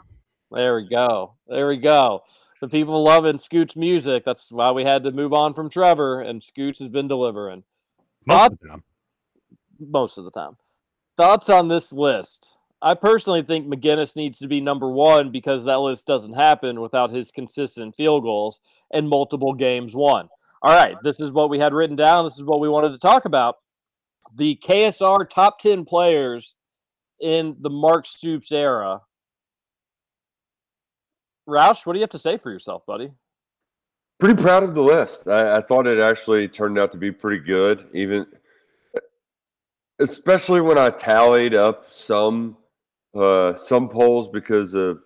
There 0.50 0.76
we 0.76 0.88
go. 0.88 1.34
There 1.48 1.68
we 1.68 1.78
go. 1.78 2.22
The 2.60 2.68
people 2.68 3.02
loving 3.02 3.38
Scoots 3.38 3.76
music. 3.76 4.24
That's 4.24 4.50
why 4.50 4.70
we 4.70 4.84
had 4.84 5.02
to 5.04 5.10
move 5.12 5.32
on 5.32 5.54
from 5.54 5.68
Trevor, 5.70 6.20
and 6.20 6.42
Scoots 6.42 6.78
has 6.78 6.88
been 6.88 7.08
delivering. 7.08 7.64
Most 8.26 8.52
of 8.52 8.58
the 8.60 8.68
time. 8.68 8.84
most 9.78 10.18
of 10.18 10.24
the 10.24 10.30
time. 10.30 10.56
Thoughts 11.16 11.48
on 11.48 11.68
this 11.68 11.92
list? 11.92 12.50
I 12.82 12.94
personally 12.94 13.42
think 13.42 13.66
MacGinnis 13.66 14.16
needs 14.16 14.38
to 14.40 14.48
be 14.48 14.60
number 14.60 14.90
one 14.90 15.30
because 15.32 15.64
that 15.64 15.80
list 15.80 16.06
doesn't 16.06 16.34
happen 16.34 16.80
without 16.80 17.10
his 17.10 17.32
consistent 17.32 17.96
field 17.96 18.22
goals 18.22 18.60
and 18.92 19.08
multiple 19.08 19.54
games 19.54 19.94
won. 19.94 20.28
All 20.62 20.74
right, 20.74 20.96
this 21.02 21.20
is 21.20 21.32
what 21.32 21.50
we 21.50 21.58
had 21.58 21.74
written 21.74 21.96
down. 21.96 22.24
This 22.24 22.38
is 22.38 22.44
what 22.44 22.60
we 22.60 22.68
wanted 22.68 22.90
to 22.90 22.98
talk 22.98 23.24
about. 23.24 23.56
The 24.34 24.58
KSR 24.62 25.28
top 25.28 25.58
10 25.60 25.84
players 25.84 26.56
in 27.20 27.56
the 27.60 27.70
Mark 27.70 28.06
Stoops 28.06 28.52
era. 28.52 29.02
Roush, 31.48 31.86
what 31.86 31.92
do 31.92 31.98
you 31.98 32.02
have 32.02 32.10
to 32.10 32.18
say 32.18 32.38
for 32.38 32.50
yourself, 32.50 32.84
buddy? 32.86 33.12
Pretty 34.18 34.40
proud 34.40 34.62
of 34.62 34.74
the 34.74 34.82
list. 34.82 35.28
I, 35.28 35.58
I 35.58 35.60
thought 35.60 35.86
it 35.86 36.00
actually 36.00 36.48
turned 36.48 36.78
out 36.78 36.90
to 36.92 36.98
be 36.98 37.12
pretty 37.12 37.44
good, 37.44 37.86
even 37.92 38.26
especially 39.98 40.60
when 40.60 40.78
I 40.78 40.90
tallied 40.90 41.54
up 41.54 41.92
some 41.92 42.56
uh, 43.14 43.56
some 43.56 43.88
polls 43.88 44.28
because 44.28 44.74
of 44.74 45.00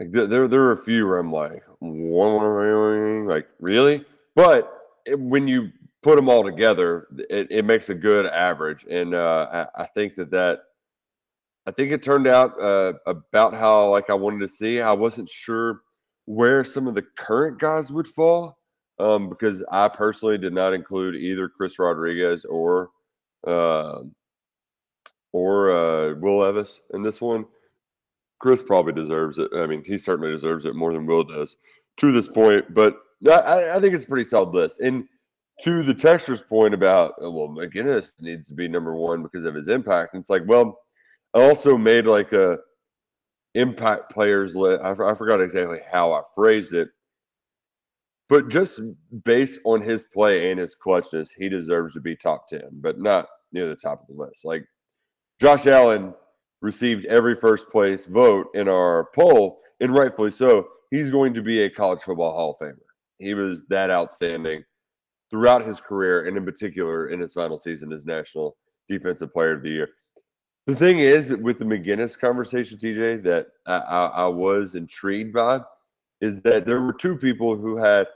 like 0.00 0.10
there 0.12 0.48
there 0.48 0.60
were 0.60 0.72
a 0.72 0.76
few 0.76 1.06
where 1.06 1.18
I'm 1.18 1.32
like, 1.32 1.62
"One- 1.80 3.26
like 3.26 3.46
really, 3.60 4.04
but 4.34 4.72
when 5.12 5.46
you 5.46 5.70
put 6.02 6.16
them 6.16 6.28
all 6.28 6.42
together, 6.42 7.06
it, 7.28 7.48
it 7.50 7.64
makes 7.66 7.90
a 7.90 7.94
good 7.94 8.26
average, 8.26 8.86
and 8.90 9.14
uh, 9.14 9.66
I, 9.76 9.82
I 9.82 9.86
think 9.86 10.14
that 10.14 10.30
that 10.30 10.60
I 11.66 11.70
think 11.70 11.92
it 11.92 12.02
turned 12.02 12.26
out 12.26 12.58
uh, 12.60 12.94
about 13.06 13.52
how 13.52 13.90
like 13.90 14.08
I 14.08 14.14
wanted 14.14 14.40
to 14.40 14.48
see. 14.48 14.80
I 14.80 14.92
wasn't 14.92 15.28
sure 15.28 15.82
where 16.24 16.64
some 16.64 16.86
of 16.86 16.94
the 16.94 17.04
current 17.16 17.58
guys 17.58 17.92
would 17.92 18.08
fall 18.08 18.58
um, 18.98 19.28
because 19.28 19.62
I 19.70 19.88
personally 19.88 20.38
did 20.38 20.54
not 20.54 20.72
include 20.72 21.16
either 21.16 21.48
Chris 21.48 21.78
Rodriguez 21.78 22.44
or 22.44 22.90
um 23.46 24.14
or 25.32 25.70
uh, 25.70 26.14
Will 26.14 26.38
Levis 26.38 26.80
in 26.94 27.02
this 27.02 27.20
one. 27.20 27.46
Chris 28.40 28.62
probably 28.62 28.92
deserves 28.92 29.38
it. 29.38 29.48
I 29.54 29.66
mean, 29.66 29.84
he 29.84 29.98
certainly 29.98 30.32
deserves 30.32 30.64
it 30.64 30.74
more 30.74 30.92
than 30.92 31.06
Will 31.06 31.24
does 31.24 31.56
to 31.98 32.10
this 32.10 32.26
point. 32.26 32.72
But 32.74 32.96
I- 33.26 33.30
I, 33.30 33.76
I 33.76 33.80
think 33.80 33.94
it's 33.94 34.04
a 34.04 34.08
pretty 34.08 34.24
solid 34.28 34.54
list. 34.54 34.80
And 34.80 35.04
to 35.62 35.82
the 35.82 35.94
texture's 35.94 36.40
point 36.42 36.72
about, 36.72 37.12
uh, 37.22 37.30
well, 37.30 37.48
MacGinnis 37.48 38.12
needs 38.22 38.48
to 38.48 38.54
be 38.54 38.66
number 38.66 38.94
one 38.96 39.22
because 39.22 39.44
of 39.44 39.54
his 39.54 39.68
impact. 39.68 40.14
And 40.14 40.20
It's 40.20 40.30
like, 40.30 40.42
well, 40.46 40.78
I 41.34 41.42
also 41.42 41.76
made 41.76 42.06
like 42.06 42.32
a 42.32 42.58
impact 43.54 44.10
players 44.10 44.56
list. 44.56 44.82
I 44.82 44.94
forgot 45.14 45.40
exactly 45.40 45.80
how 45.90 46.12
I 46.12 46.22
phrased 46.34 46.72
it, 46.72 46.88
but 48.28 48.48
just 48.48 48.80
based 49.24 49.60
on 49.64 49.82
his 49.82 50.04
play 50.14 50.50
and 50.50 50.58
his 50.58 50.74
clutchness, 50.74 51.30
he 51.36 51.48
deserves 51.48 51.94
to 51.94 52.00
be 52.00 52.16
top 52.16 52.48
ten, 52.48 52.68
but 52.72 52.98
not 52.98 53.26
near 53.52 53.68
the 53.68 53.76
top 53.76 54.00
of 54.02 54.06
the 54.16 54.22
list. 54.22 54.44
Like 54.44 54.64
Josh 55.40 55.66
Allen 55.66 56.14
received 56.62 57.04
every 57.06 57.34
first 57.34 57.68
place 57.68 58.06
vote 58.06 58.48
in 58.54 58.68
our 58.68 59.08
poll, 59.14 59.60
and 59.80 59.94
rightfully 59.94 60.30
so. 60.30 60.68
He's 60.90 61.10
going 61.10 61.34
to 61.34 61.42
be 61.42 61.62
a 61.62 61.70
college 61.70 62.00
football 62.00 62.32
Hall 62.32 62.56
of 62.60 62.66
Famer. 62.66 62.78
He 63.18 63.34
was 63.34 63.64
that 63.68 63.90
outstanding 63.90 64.64
throughout 65.30 65.64
his 65.64 65.80
career, 65.80 66.26
and 66.26 66.36
in 66.36 66.44
particular 66.44 67.08
in 67.08 67.20
his 67.20 67.32
final 67.32 67.58
season 67.58 67.92
as 67.92 68.06
National 68.06 68.56
Defensive 68.88 69.32
Player 69.32 69.52
of 69.52 69.62
the 69.62 69.70
Year. 69.70 69.88
The 70.66 70.74
thing 70.76 70.98
is, 70.98 71.32
with 71.32 71.58
the 71.58 71.64
MacGinnis 71.64 72.18
conversation, 72.18 72.78
TJ, 72.78 73.22
that 73.24 73.46
I, 73.66 73.76
I, 73.76 74.06
I 74.06 74.26
was 74.26 74.74
intrigued 74.74 75.32
by 75.32 75.60
is 76.20 76.42
that 76.42 76.66
there 76.66 76.80
were 76.82 76.92
two 76.92 77.16
people 77.16 77.56
who 77.56 77.76
had 77.76 78.06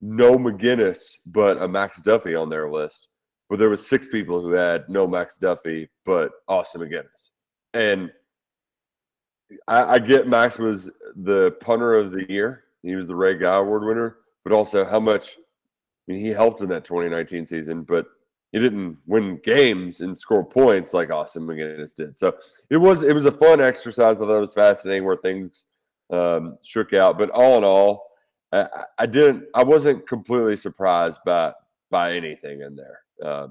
no 0.00 0.38
MacGinnis 0.38 0.98
but 1.26 1.60
a 1.60 1.68
Max 1.68 2.00
Duffy 2.00 2.34
on 2.34 2.48
their 2.48 2.70
list, 2.70 3.08
but 3.50 3.58
there 3.58 3.68
was 3.68 3.86
six 3.86 4.08
people 4.08 4.40
who 4.40 4.52
had 4.52 4.88
no 4.88 5.06
Max 5.06 5.38
Duffy 5.38 5.88
but 6.06 6.30
Austin 6.46 6.80
MacGinnis. 6.80 7.30
And 7.74 8.10
I, 9.66 9.94
I 9.94 9.98
get 9.98 10.28
Max 10.28 10.58
was 10.58 10.90
the 11.16 11.52
punter 11.60 11.94
of 11.94 12.12
the 12.12 12.26
year; 12.30 12.64
he 12.82 12.94
was 12.96 13.08
the 13.08 13.16
Ray 13.16 13.36
Guy 13.36 13.56
Award 13.56 13.84
winner, 13.84 14.16
but 14.44 14.52
also 14.52 14.84
how 14.84 15.00
much 15.00 15.36
I 16.08 16.12
mean, 16.12 16.24
he 16.24 16.30
helped 16.30 16.62
in 16.62 16.68
that 16.70 16.84
2019 16.84 17.44
season, 17.44 17.82
but 17.82 18.06
he 18.52 18.58
didn't 18.58 18.96
win 19.06 19.40
games 19.44 20.00
and 20.00 20.18
score 20.18 20.44
points 20.44 20.94
like 20.94 21.10
Austin 21.10 21.42
MacGinnis 21.42 21.94
did. 21.94 22.16
So 22.16 22.34
it 22.70 22.78
was 22.78 23.02
it 23.02 23.12
was 23.14 23.26
a 23.26 23.32
fun 23.32 23.60
exercise. 23.60 24.16
I 24.16 24.20
thought 24.20 24.36
it 24.36 24.40
was 24.40 24.54
fascinating 24.54 25.04
where 25.04 25.16
things 25.16 25.66
um, 26.10 26.56
shook 26.62 26.94
out. 26.94 27.18
But 27.18 27.30
all 27.30 27.58
in 27.58 27.64
all, 27.64 28.06
I, 28.52 28.66
I- 28.98 29.06
didn't 29.06 29.44
I 29.54 29.64
wasn't 29.64 30.06
completely 30.08 30.56
surprised 30.56 31.20
by 31.26 31.52
by 31.90 32.14
anything 32.14 32.62
in 32.62 32.74
there. 32.76 33.00
Uh, 33.22 33.48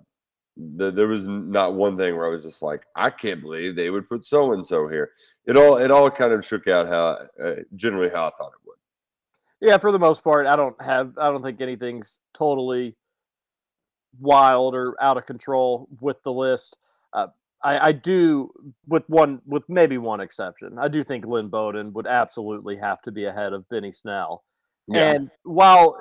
the, 0.58 0.92
there 0.92 1.08
was 1.08 1.28
not 1.28 1.76
one 1.76 1.98
thing 1.98 2.16
where 2.16 2.26
I 2.26 2.30
was 2.30 2.44
just 2.44 2.62
like, 2.62 2.84
I 2.96 3.10
can't 3.10 3.42
believe 3.42 3.76
they 3.76 3.90
would 3.90 4.10
put 4.10 4.24
so 4.24 4.54
and 4.54 4.66
so 4.66 4.88
here. 4.88 5.12
It 5.46 5.56
all 5.56 5.78
it 5.78 5.92
all 5.92 6.10
kind 6.10 6.34
of 6.34 6.46
shook 6.46 6.68
out 6.68 6.88
how 6.88 7.28
uh, 7.44 7.56
generally 7.76 8.10
how 8.10 8.28
I 8.28 8.32
thought 8.32 8.52
it 8.54 8.68
would. 8.68 8.78
Yeah, 9.62 9.78
for 9.78 9.92
the 9.92 10.00
most 10.00 10.24
part, 10.24 10.46
I 10.46 10.56
don't 10.56 10.80
have 10.82 11.18
I 11.18 11.30
don't 11.30 11.44
think 11.44 11.62
anything's 11.62 12.20
totally 12.34 12.96
wild 14.20 14.76
or 14.76 14.96
out 15.02 15.18
of 15.18 15.26
control 15.26 15.88
with 16.02 16.22
the 16.24 16.32
list. 16.32 16.76
Uh, 17.14 17.28
I, 17.64 17.88
I 17.88 17.92
do 17.92 18.52
with 18.88 19.04
one 19.08 19.42
with 19.46 19.64
maybe 19.70 19.98
one 19.98 20.20
exception. 20.20 20.78
I 20.80 20.88
do 20.88 21.04
think 21.04 21.26
Lynn 21.26 21.50
Bowden 21.50 21.94
would 21.94 22.08
absolutely 22.08 22.78
have 22.78 23.02
to 23.04 23.12
be 23.12 23.26
ahead 23.26 23.54
of 23.54 23.68
Benny 23.70 23.92
Snell. 23.92 24.44
Yeah. 24.88 25.12
And 25.12 25.30
while 25.44 25.98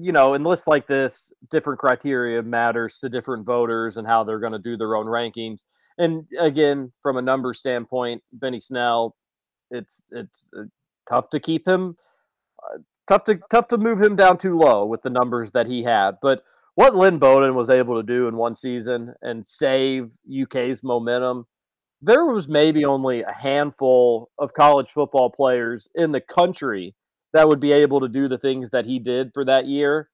you 0.00 0.12
know, 0.12 0.34
in 0.34 0.44
lists 0.44 0.66
like 0.66 0.86
this, 0.86 1.32
different 1.50 1.78
criteria 1.78 2.42
matters 2.42 2.98
to 3.00 3.08
different 3.08 3.46
voters 3.46 3.96
and 3.96 4.06
how 4.06 4.24
they're 4.24 4.40
going 4.40 4.52
to 4.52 4.58
do 4.58 4.76
their 4.76 4.96
own 4.96 5.06
rankings. 5.06 5.60
And 5.98 6.26
again, 6.38 6.92
from 7.02 7.16
a 7.16 7.22
number 7.22 7.54
standpoint, 7.54 8.22
Benny 8.32 8.60
Snell, 8.60 9.16
it's 9.70 10.04
it's 10.12 10.50
uh, 10.58 10.64
tough 11.08 11.30
to 11.30 11.40
keep 11.40 11.66
him 11.66 11.96
uh, 12.62 12.78
tough 13.06 13.24
to 13.24 13.40
tough 13.50 13.68
to 13.68 13.78
move 13.78 14.00
him 14.00 14.16
down 14.16 14.38
too 14.38 14.58
low 14.58 14.84
with 14.84 15.02
the 15.02 15.10
numbers 15.10 15.50
that 15.52 15.66
he 15.66 15.82
had. 15.82 16.16
But 16.20 16.42
what 16.74 16.96
Lynn 16.96 17.18
Bowden 17.18 17.54
was 17.54 17.70
able 17.70 17.96
to 17.96 18.02
do 18.02 18.26
in 18.26 18.36
one 18.36 18.56
season 18.56 19.14
and 19.22 19.48
save 19.48 20.16
UK's 20.42 20.82
momentum, 20.82 21.46
there 22.02 22.24
was 22.24 22.48
maybe 22.48 22.84
only 22.84 23.22
a 23.22 23.32
handful 23.32 24.30
of 24.38 24.54
college 24.54 24.90
football 24.90 25.30
players 25.30 25.88
in 25.94 26.12
the 26.12 26.20
country 26.20 26.94
that 27.34 27.48
would 27.48 27.60
be 27.60 27.72
able 27.72 28.00
to 28.00 28.08
do 28.08 28.28
the 28.28 28.38
things 28.38 28.70
that 28.70 28.86
he 28.86 28.98
did 28.98 29.32
for 29.34 29.44
that 29.44 29.66
year. 29.66 30.08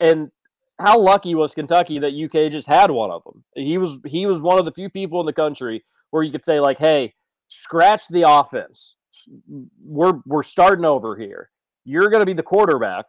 And 0.00 0.32
how 0.80 0.98
lucky 0.98 1.34
was 1.34 1.54
Kentucky 1.54 2.00
that 2.00 2.14
UK 2.14 2.50
just 2.50 2.66
had 2.66 2.90
one 2.90 3.10
of 3.10 3.22
them? 3.24 3.44
He 3.54 3.78
was 3.78 3.98
he 4.04 4.26
was 4.26 4.40
one 4.40 4.58
of 4.58 4.64
the 4.64 4.72
few 4.72 4.90
people 4.90 5.20
in 5.20 5.26
the 5.26 5.32
country 5.32 5.84
where 6.10 6.24
you 6.24 6.32
could 6.32 6.44
say 6.44 6.58
like, 6.58 6.78
"Hey, 6.78 7.14
scratch 7.48 8.08
the 8.08 8.28
offense. 8.28 8.96
We're 9.84 10.20
we're 10.26 10.42
starting 10.42 10.86
over 10.86 11.16
here. 11.16 11.50
You're 11.84 12.08
going 12.08 12.20
to 12.20 12.26
be 12.26 12.32
the 12.32 12.42
quarterback. 12.42 13.04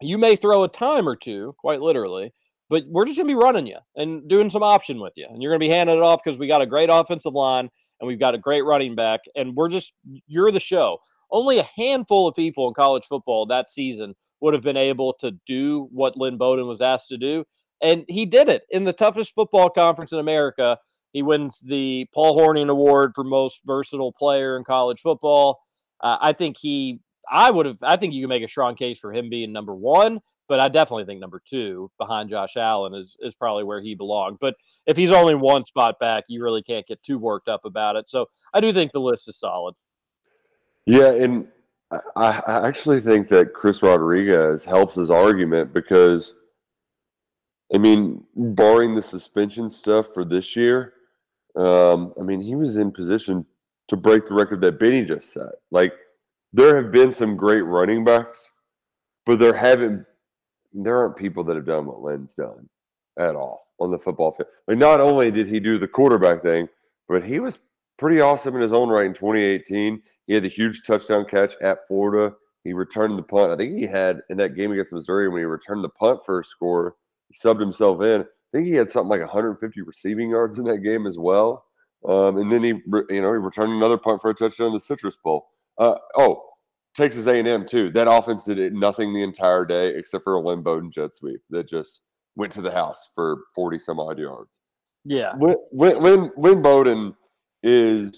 You 0.00 0.18
may 0.18 0.34
throw 0.34 0.64
a 0.64 0.68
time 0.68 1.08
or 1.08 1.14
two, 1.14 1.54
quite 1.58 1.80
literally, 1.80 2.32
but 2.68 2.84
we're 2.88 3.04
just 3.04 3.18
going 3.18 3.28
to 3.28 3.34
be 3.34 3.40
running 3.40 3.66
you 3.66 3.76
and 3.96 4.28
doing 4.28 4.50
some 4.50 4.62
option 4.62 4.98
with 4.98 5.12
you. 5.16 5.26
And 5.28 5.42
you're 5.42 5.52
going 5.52 5.60
to 5.60 5.66
be 5.66 5.72
handing 5.72 5.96
it 5.96 6.02
off 6.02 6.22
because 6.24 6.38
we 6.38 6.48
got 6.48 6.62
a 6.62 6.66
great 6.66 6.88
offensive 6.90 7.34
line 7.34 7.70
and 8.00 8.08
we've 8.08 8.18
got 8.18 8.34
a 8.34 8.38
great 8.38 8.64
running 8.64 8.96
back, 8.96 9.20
and 9.36 9.54
we're 9.54 9.68
just 9.68 9.92
you're 10.26 10.50
the 10.50 10.60
show. 10.60 10.98
Only 11.32 11.58
a 11.58 11.68
handful 11.76 12.26
of 12.26 12.34
people 12.34 12.68
in 12.68 12.74
college 12.74 13.06
football 13.06 13.46
that 13.46 13.70
season 13.70 14.14
would 14.40 14.54
have 14.54 14.62
been 14.62 14.76
able 14.76 15.12
to 15.20 15.32
do 15.46 15.88
what 15.92 16.16
Lynn 16.16 16.38
Bowden 16.38 16.66
was 16.66 16.80
asked 16.80 17.08
to 17.08 17.18
do. 17.18 17.44
And 17.82 18.04
he 18.08 18.26
did 18.26 18.48
it 18.48 18.62
in 18.70 18.84
the 18.84 18.92
toughest 18.92 19.34
football 19.34 19.70
conference 19.70 20.12
in 20.12 20.18
America. 20.18 20.78
He 21.12 21.22
wins 21.22 21.58
the 21.60 22.06
Paul 22.12 22.38
Hornung 22.38 22.70
Award 22.70 23.12
for 23.14 23.24
most 23.24 23.62
versatile 23.64 24.12
player 24.12 24.56
in 24.56 24.64
college 24.64 25.00
football. 25.00 25.60
Uh, 26.00 26.16
I 26.20 26.32
think 26.32 26.56
he, 26.58 27.00
I 27.30 27.50
would 27.50 27.66
have, 27.66 27.78
I 27.82 27.96
think 27.96 28.14
you 28.14 28.22
can 28.22 28.28
make 28.28 28.42
a 28.42 28.48
strong 28.48 28.74
case 28.74 28.98
for 28.98 29.12
him 29.12 29.28
being 29.28 29.52
number 29.52 29.74
one, 29.74 30.20
but 30.48 30.60
I 30.60 30.68
definitely 30.68 31.04
think 31.04 31.20
number 31.20 31.42
two 31.48 31.90
behind 31.98 32.30
Josh 32.30 32.56
Allen 32.56 32.94
is, 32.94 33.16
is 33.20 33.34
probably 33.34 33.64
where 33.64 33.80
he 33.80 33.94
belonged. 33.94 34.38
But 34.40 34.54
if 34.86 34.96
he's 34.96 35.10
only 35.10 35.34
one 35.34 35.64
spot 35.64 35.98
back, 35.98 36.24
you 36.28 36.42
really 36.42 36.62
can't 36.62 36.86
get 36.86 37.02
too 37.02 37.18
worked 37.18 37.48
up 37.48 37.64
about 37.64 37.96
it. 37.96 38.08
So 38.08 38.26
I 38.54 38.60
do 38.60 38.72
think 38.72 38.92
the 38.92 39.00
list 39.00 39.28
is 39.28 39.38
solid. 39.38 39.74
Yeah, 40.86 41.12
and 41.12 41.46
I, 41.90 42.42
I 42.46 42.68
actually 42.68 43.00
think 43.00 43.28
that 43.28 43.52
Chris 43.52 43.82
Rodriguez 43.82 44.64
helps 44.64 44.94
his 44.94 45.10
argument 45.10 45.72
because, 45.72 46.34
I 47.74 47.78
mean, 47.78 48.24
barring 48.34 48.94
the 48.94 49.02
suspension 49.02 49.68
stuff 49.68 50.14
for 50.14 50.24
this 50.24 50.54
year, 50.56 50.94
um, 51.56 52.14
I 52.18 52.22
mean, 52.22 52.40
he 52.40 52.54
was 52.54 52.76
in 52.76 52.92
position 52.92 53.44
to 53.88 53.96
break 53.96 54.26
the 54.26 54.34
record 54.34 54.60
that 54.60 54.78
Benny 54.78 55.04
just 55.04 55.32
set. 55.32 55.52
Like, 55.70 55.92
there 56.52 56.76
have 56.76 56.92
been 56.92 57.12
some 57.12 57.36
great 57.36 57.62
running 57.62 58.04
backs, 58.04 58.50
but 59.26 59.38
there 59.38 59.54
haven't, 59.54 60.04
there 60.72 60.98
aren't 60.98 61.16
people 61.16 61.42
that 61.44 61.56
have 61.56 61.66
done 61.66 61.86
what 61.86 62.00
Lynn's 62.00 62.34
done 62.34 62.68
at 63.18 63.34
all 63.34 63.66
on 63.80 63.90
the 63.90 63.98
football 63.98 64.32
field. 64.32 64.48
Like, 64.68 64.78
not 64.78 65.00
only 65.00 65.30
did 65.32 65.48
he 65.48 65.58
do 65.58 65.78
the 65.78 65.88
quarterback 65.88 66.42
thing, 66.42 66.68
but 67.08 67.24
he 67.24 67.40
was 67.40 67.58
pretty 67.98 68.20
awesome 68.20 68.54
in 68.54 68.62
his 68.62 68.72
own 68.72 68.88
right 68.88 69.06
in 69.06 69.14
2018. 69.14 70.00
He 70.30 70.34
had 70.34 70.44
the 70.44 70.48
huge 70.48 70.84
touchdown 70.86 71.24
catch 71.24 71.56
at 71.60 71.88
Florida. 71.88 72.36
He 72.62 72.72
returned 72.72 73.18
the 73.18 73.22
punt. 73.24 73.50
I 73.50 73.56
think 73.56 73.76
he 73.76 73.84
had 73.84 74.20
in 74.30 74.36
that 74.36 74.54
game 74.54 74.70
against 74.70 74.92
Missouri 74.92 75.28
when 75.28 75.40
he 75.40 75.44
returned 75.44 75.82
the 75.82 75.88
punt 75.88 76.20
for 76.24 76.38
a 76.38 76.44
score. 76.44 76.94
He 77.26 77.34
subbed 77.36 77.58
himself 77.58 78.00
in. 78.00 78.20
I 78.20 78.24
think 78.52 78.68
he 78.68 78.74
had 78.74 78.88
something 78.88 79.08
like 79.08 79.22
150 79.22 79.82
receiving 79.82 80.30
yards 80.30 80.60
in 80.60 80.64
that 80.66 80.84
game 80.84 81.08
as 81.08 81.18
well. 81.18 81.64
Um, 82.08 82.36
and 82.36 82.52
then 82.52 82.62
he, 82.62 82.68
you 82.68 83.22
know, 83.22 83.32
he 83.32 83.38
returned 83.40 83.72
another 83.72 83.98
punt 83.98 84.22
for 84.22 84.30
a 84.30 84.34
touchdown 84.34 84.68
in 84.68 84.74
the 84.74 84.78
Citrus 84.78 85.16
Bowl. 85.16 85.48
Uh, 85.78 85.96
oh, 86.16 86.44
Texas 86.94 87.26
A&M 87.26 87.66
too. 87.66 87.90
That 87.90 88.08
offense 88.08 88.44
did 88.44 88.60
it 88.60 88.72
nothing 88.72 89.12
the 89.12 89.24
entire 89.24 89.64
day 89.64 89.88
except 89.96 90.22
for 90.22 90.36
a 90.36 90.40
Lynn 90.40 90.62
Bowden 90.62 90.92
jet 90.92 91.12
sweep 91.12 91.40
that 91.50 91.68
just 91.68 92.02
went 92.36 92.52
to 92.52 92.62
the 92.62 92.70
house 92.70 93.08
for 93.16 93.38
40 93.56 93.80
some 93.80 93.98
odd 93.98 94.20
yards. 94.20 94.60
Yeah. 95.04 95.32
Lynn, 95.40 95.56
Lynn, 95.72 96.30
Lynn 96.36 96.62
Bowden 96.62 97.16
is 97.64 98.12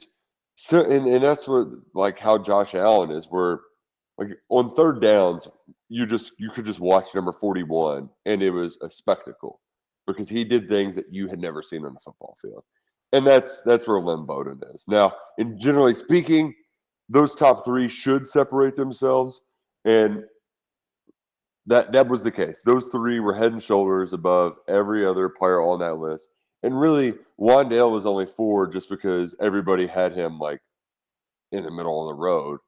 so, 0.65 0.81
and, 0.85 1.09
and 1.09 1.25
that's 1.25 1.49
what 1.49 1.67
like 1.93 2.21
how 2.21 2.39
Josh 2.39 2.77
Allen 2.77 3.11
is. 3.11 3.27
Where 3.29 3.63
like 4.17 4.29
on 4.49 4.77
third 4.77 5.03
downs, 5.03 5.49
you 5.89 6.07
just 6.07 6.35
you 6.39 6.51
could 6.51 6.65
just 6.65 6.79
watch 6.79 7.13
number 7.17 7.33
forty 7.33 7.65
one, 7.65 8.09
and 8.27 8.41
it 8.41 8.53
was 8.53 8.79
a 8.81 8.89
spectacle 8.89 9.61
because 10.07 10.29
he 10.29 10.45
did 10.45 10.69
things 10.69 10.95
that 10.95 11.07
you 11.11 11.27
had 11.27 11.41
never 11.41 11.65
seen 11.65 11.85
on 11.85 11.95
the 11.95 11.99
football 11.99 12.37
field, 12.41 12.63
and 13.11 13.27
that's 13.27 13.61
that's 13.63 13.89
where 13.89 14.01
Lynn 14.01 14.25
Bowden 14.25 14.61
is 14.73 14.85
now. 14.87 15.13
And 15.37 15.59
generally 15.59 15.95
speaking, 15.95 16.55
those 17.09 17.35
top 17.35 17.65
three 17.65 17.89
should 17.89 18.25
separate 18.25 18.77
themselves, 18.77 19.41
and 19.85 20.23
that 21.67 21.91
that 21.91 22.07
was 22.07 22.23
the 22.23 22.31
case. 22.31 22.63
Those 22.65 22.87
three 22.87 23.19
were 23.19 23.35
head 23.35 23.51
and 23.51 23.61
shoulders 23.61 24.13
above 24.13 24.59
every 24.69 25.05
other 25.05 25.29
player 25.29 25.61
on 25.61 25.81
that 25.81 25.97
list. 25.97 26.29
And 26.63 26.79
really, 26.79 27.15
Wan'Dale 27.41 27.91
was 27.91 28.07
only 28.07 28.27
four 28.27 28.67
just 28.67 28.89
because 28.89 29.35
everybody 29.41 29.87
had 29.87 30.13
him 30.13 30.39
like 30.39 30.61
in 31.51 31.65
the 31.65 31.71
middle 31.71 32.09
of 32.09 32.15
the 32.15 32.21
road. 32.21 32.61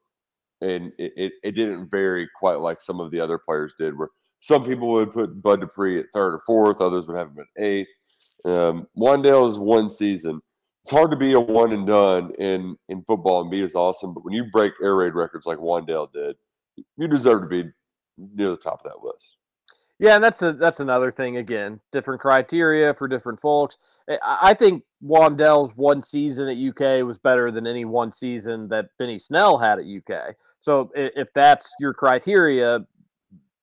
And 0.61 0.91
it, 0.97 1.13
it, 1.15 1.33
it 1.43 1.51
didn't 1.51 1.89
vary 1.89 2.27
quite 2.37 2.59
like 2.59 2.81
some 2.81 2.99
of 2.99 3.11
the 3.11 3.19
other 3.19 3.37
players 3.37 3.73
did, 3.77 3.97
where 3.97 4.09
some 4.39 4.63
people 4.63 4.91
would 4.93 5.13
put 5.13 5.41
Bud 5.41 5.61
Dupree 5.61 5.99
at 5.99 6.05
third 6.13 6.35
or 6.35 6.39
fourth, 6.45 6.81
others 6.81 7.07
would 7.07 7.17
have 7.17 7.29
him 7.29 7.39
at 7.39 7.63
eighth. 7.63 7.87
Um, 8.45 8.87
Wan'Dale 8.97 9.49
is 9.49 9.57
one 9.57 9.89
season. 9.89 10.41
It's 10.83 10.91
hard 10.91 11.09
to 11.11 11.17
be 11.17 11.33
a 11.33 11.39
one 11.39 11.71
and 11.71 11.87
done 11.87 12.31
in, 12.37 12.77
in 12.89 13.03
football 13.03 13.41
and 13.41 13.49
be 13.49 13.63
as 13.63 13.75
awesome, 13.75 14.13
but 14.13 14.23
when 14.23 14.33
you 14.33 14.45
break 14.51 14.73
air 14.83 14.95
raid 14.95 15.15
records 15.15 15.45
like 15.45 15.57
Wan'Dale 15.57 16.11
did, 16.13 16.35
you 16.97 17.07
deserve 17.07 17.41
to 17.41 17.47
be 17.47 17.69
near 18.17 18.51
the 18.51 18.57
top 18.57 18.85
of 18.85 18.91
that 18.91 19.03
list. 19.05 19.34
Yeah, 19.97 20.15
and 20.15 20.23
that's 20.23 20.41
a 20.41 20.53
that's 20.53 20.81
another 20.81 21.11
thing. 21.11 21.37
Again, 21.37 21.79
different 21.91 22.19
criteria 22.19 22.93
for 22.93 23.07
different 23.07 23.39
folks. 23.39 23.77
I 24.23 24.53
think 24.53 24.83
Wan'Dale's 25.03 25.75
one 25.75 26.03
season 26.03 26.47
at 26.49 26.57
UK 26.57 27.05
was 27.05 27.17
better 27.17 27.49
than 27.49 27.65
any 27.65 27.85
one 27.85 28.11
season 28.11 28.67
that 28.69 28.89
Benny 28.99 29.17
Snell 29.17 29.57
had 29.57 29.79
at 29.79 29.85
UK. 29.85 30.35
So 30.59 30.91
if 30.95 31.31
that's 31.33 31.73
your 31.79 31.93
criteria, 31.93 32.85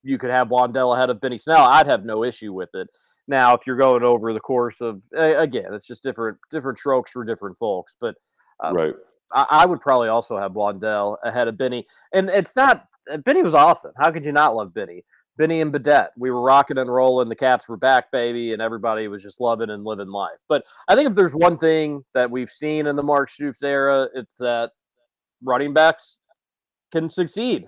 you 0.01 0.17
could 0.17 0.31
have 0.31 0.47
Wan'Dale 0.49 0.95
ahead 0.95 1.09
of 1.09 1.21
Benny 1.21 1.37
Snell. 1.37 1.63
I'd 1.63 1.87
have 1.87 2.03
no 2.03 2.23
issue 2.23 2.51
with 2.51 2.69
it. 2.73 2.87
Now, 3.27 3.53
if 3.53 3.65
you're 3.67 3.77
going 3.77 4.03
over 4.03 4.33
the 4.33 4.39
course 4.39 4.81
of 4.81 5.03
again, 5.15 5.71
it's 5.73 5.87
just 5.87 6.01
different 6.01 6.37
different 6.49 6.79
strokes 6.79 7.11
for 7.11 7.23
different 7.23 7.57
folks. 7.57 7.95
But 7.99 8.15
uh, 8.63 8.73
Right. 8.73 8.93
I, 9.33 9.45
I 9.49 9.65
would 9.65 9.81
probably 9.81 10.09
also 10.09 10.37
have 10.37 10.53
Wan'Dale 10.53 11.17
ahead 11.23 11.47
of 11.47 11.57
Benny. 11.57 11.85
And 12.11 12.29
it's 12.29 12.55
not 12.55 12.87
Benny 13.23 13.43
was 13.43 13.53
awesome. 13.53 13.91
How 13.97 14.11
could 14.11 14.25
you 14.25 14.31
not 14.31 14.55
love 14.55 14.73
Benny? 14.73 15.03
Benny 15.37 15.61
and 15.61 15.73
Bedette. 15.73 16.09
We 16.17 16.31
were 16.31 16.41
rocking 16.41 16.77
and 16.77 16.93
rolling. 16.93 17.29
The 17.29 17.35
Cats 17.35 17.67
were 17.67 17.77
back, 17.77 18.11
baby, 18.11 18.53
and 18.53 18.61
everybody 18.61 19.07
was 19.07 19.23
just 19.23 19.41
loving 19.41 19.69
and 19.69 19.83
living 19.83 20.09
life. 20.09 20.37
But 20.47 20.63
I 20.87 20.95
think 20.95 21.09
if 21.09 21.15
there's 21.15 21.33
one 21.33 21.57
thing 21.57 22.03
that 22.13 22.29
we've 22.29 22.49
seen 22.49 22.85
in 22.85 22.95
the 22.95 23.03
Mark 23.03 23.29
Stoops 23.29 23.63
era, 23.63 24.07
it's 24.13 24.35
that 24.35 24.71
running 25.43 25.73
backs 25.73 26.17
can 26.91 27.09
succeed. 27.09 27.67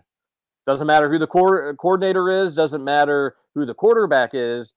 Doesn't 0.68 0.88
matter 0.88 1.10
who 1.10 1.20
the 1.20 1.28
co- 1.28 1.74
coordinator 1.76 2.30
is. 2.44 2.56
Doesn't 2.56 2.84
matter 2.84 3.36
who 3.54 3.66
the 3.66 3.74
quarterback 3.74 4.32
is. 4.34 4.74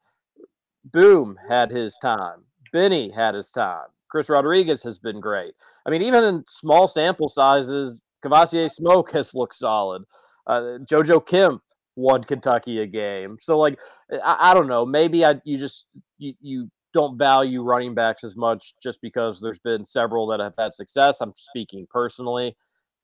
Boom 0.85 1.37
had 1.49 1.71
his 1.71 1.99
time. 2.01 2.45
Benny 2.73 3.11
had 3.11 3.35
his 3.35 3.51
time. 3.51 3.87
Chris 4.11 4.31
Rodriguez 4.31 4.83
has 4.83 4.99
been 4.99 5.21
great. 5.21 5.55
I 5.87 5.91
mean, 5.91 6.03
even 6.03 6.25
in 6.25 6.45
small 6.49 6.89
sample 6.89 7.29
sizes, 7.29 8.01
Kavosiey 8.25 8.71
Smoke 8.71 9.13
has 9.13 9.35
looked 9.35 9.55
solid. 9.55 10.03
Uh, 10.47 10.79
JoJo 10.91 11.27
Kemp 11.27 11.63
won 11.99 12.23
Kentucky 12.23 12.81
a 12.81 12.87
game. 12.87 13.37
So, 13.41 13.59
like, 13.59 13.79
I, 14.11 14.51
I 14.51 14.55
don't 14.55 14.69
know. 14.69 14.87
Maybe 14.87 15.25
I 15.25 15.41
you 15.45 15.59
just 15.59 15.87
you, 16.17 16.35
you 16.41 16.71
don't 16.95 17.19
value 17.19 17.63
running 17.63 17.95
backs 17.95 18.25
as 18.25 18.37
much 18.37 18.75
just 18.83 19.03
because 19.03 19.41
there's 19.41 19.59
been 19.59 19.85
several 19.85 20.27
that 20.29 20.41
have 20.41 20.55
had 20.57 20.73
success. 20.73 21.19
I'm 21.21 21.35
speaking 21.37 21.87
personally, 21.91 22.57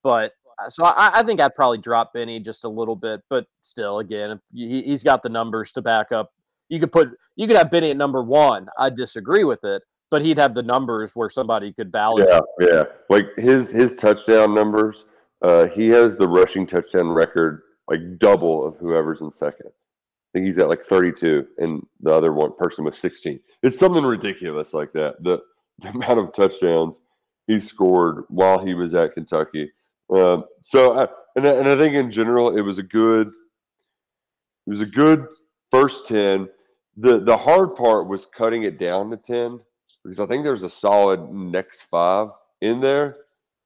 but 0.02 0.32
uh, 0.64 0.70
so 0.70 0.84
I, 0.84 1.10
I 1.18 1.22
think 1.24 1.40
I'd 1.40 1.54
probably 1.54 1.78
drop 1.78 2.12
Benny 2.14 2.38
just 2.40 2.64
a 2.64 2.68
little 2.68 2.96
bit. 2.96 3.20
But 3.28 3.46
still, 3.60 3.98
again, 3.98 4.30
if 4.30 4.38
he, 4.52 4.82
he's 4.82 5.02
got 5.02 5.22
the 5.22 5.28
numbers 5.28 5.72
to 5.72 5.82
back 5.82 6.12
up. 6.12 6.30
You 6.68 6.80
could 6.80 6.92
put 6.92 7.10
you 7.36 7.46
could 7.46 7.56
have 7.56 7.70
Benny 7.70 7.90
at 7.90 7.96
number 7.96 8.22
one. 8.22 8.68
I 8.78 8.88
disagree 8.90 9.44
with 9.44 9.64
it, 9.64 9.82
but 10.10 10.22
he'd 10.22 10.38
have 10.38 10.54
the 10.54 10.62
numbers 10.62 11.12
where 11.14 11.28
somebody 11.28 11.72
could 11.72 11.92
validate. 11.92 12.28
Yeah, 12.30 12.68
yeah. 12.72 12.84
Like 13.10 13.26
his 13.36 13.70
his 13.70 13.94
touchdown 13.94 14.54
numbers, 14.54 15.04
uh, 15.42 15.66
he 15.66 15.88
has 15.88 16.16
the 16.16 16.26
rushing 16.26 16.66
touchdown 16.66 17.08
record 17.10 17.63
like 17.88 18.18
double 18.18 18.66
of 18.66 18.76
whoever's 18.76 19.20
in 19.20 19.30
second. 19.30 19.66
I 19.68 20.28
think 20.32 20.46
he's 20.46 20.58
at 20.58 20.68
like 20.68 20.84
32, 20.84 21.46
and 21.58 21.86
the 22.00 22.12
other 22.12 22.32
one 22.32 22.56
person 22.56 22.84
was 22.84 22.98
16. 22.98 23.38
It's 23.62 23.78
something 23.78 24.04
ridiculous 24.04 24.74
like 24.74 24.92
that. 24.92 25.22
The, 25.22 25.40
the 25.78 25.90
amount 25.90 26.18
of 26.18 26.32
touchdowns 26.32 27.00
he 27.46 27.60
scored 27.60 28.24
while 28.28 28.64
he 28.64 28.74
was 28.74 28.94
at 28.94 29.14
Kentucky. 29.14 29.70
Um, 30.14 30.44
so, 30.60 30.94
I, 30.98 31.08
and 31.36 31.46
I, 31.46 31.52
and 31.52 31.68
I 31.68 31.76
think 31.76 31.94
in 31.94 32.10
general, 32.10 32.56
it 32.56 32.62
was 32.62 32.78
a 32.78 32.82
good, 32.82 33.28
it 33.28 34.70
was 34.70 34.80
a 34.80 34.86
good 34.86 35.26
first 35.70 36.08
10. 36.08 36.48
The 36.96 37.18
the 37.18 37.36
hard 37.36 37.74
part 37.74 38.08
was 38.08 38.26
cutting 38.26 38.62
it 38.62 38.78
down 38.78 39.10
to 39.10 39.16
10 39.16 39.58
because 40.04 40.20
I 40.20 40.26
think 40.26 40.44
there's 40.44 40.62
a 40.62 40.70
solid 40.70 41.32
next 41.32 41.82
five 41.82 42.28
in 42.60 42.80
there. 42.80 43.16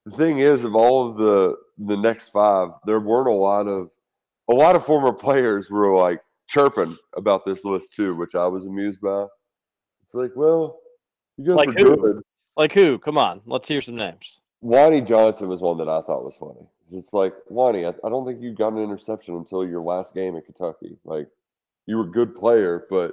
The 0.07 0.17
thing 0.17 0.39
is, 0.39 0.65
of 0.65 0.75
all 0.75 1.11
of 1.11 1.19
the 1.19 1.57
the 1.79 1.97
next 1.97 2.29
five, 2.29 2.71
there 2.87 3.01
weren't 3.01 3.29
a 3.29 3.33
lot 3.33 3.69
of 3.69 3.91
a 4.49 4.55
lot 4.55 4.77
of 4.77 4.85
former 4.85 5.13
players 5.13 5.71
were 5.71 5.95
like 5.97 6.21
chirping 6.49 6.97
about 7.17 7.45
this 7.45 7.65
list 7.65 7.93
too, 7.93 8.15
which 8.17 8.35
I 8.35 8.47
was 8.47 8.67
amused 8.67 9.01
by. 9.01 9.27
It's 10.03 10.15
like, 10.15 10.33
well, 10.35 10.79
you 11.37 11.45
guys 11.45 11.55
Like 11.57 11.69
were 11.69 11.75
who? 11.75 11.97
good. 11.97 12.23
Like 12.57 12.73
who? 12.73 12.99
Come 12.99 13.19
on, 13.19 13.41
let's 13.47 13.69
hear 13.69 13.81
some 13.81 13.97
names. 13.97 14.41
Lonnie 14.63 15.01
Johnson 15.01 15.49
was 15.49 15.61
one 15.61 15.79
that 15.79 15.89
I 15.89 16.01
thought 16.03 16.25
was 16.25 16.37
funny. 16.37 16.67
It's 16.91 17.13
like, 17.13 17.35
Lonnie, 17.51 17.87
I, 17.87 17.91
I 18.03 18.09
don't 18.09 18.27
think 18.27 18.41
you 18.41 18.55
got 18.55 18.73
an 18.73 18.83
interception 18.83 19.37
until 19.37 19.67
your 19.67 19.83
last 19.83 20.15
game 20.15 20.35
in 20.35 20.43
Kentucky. 20.43 20.97
Like, 21.05 21.29
you 21.87 21.97
were 21.97 22.05
a 22.05 22.11
good 22.11 22.35
player, 22.35 22.87
but 22.91 23.13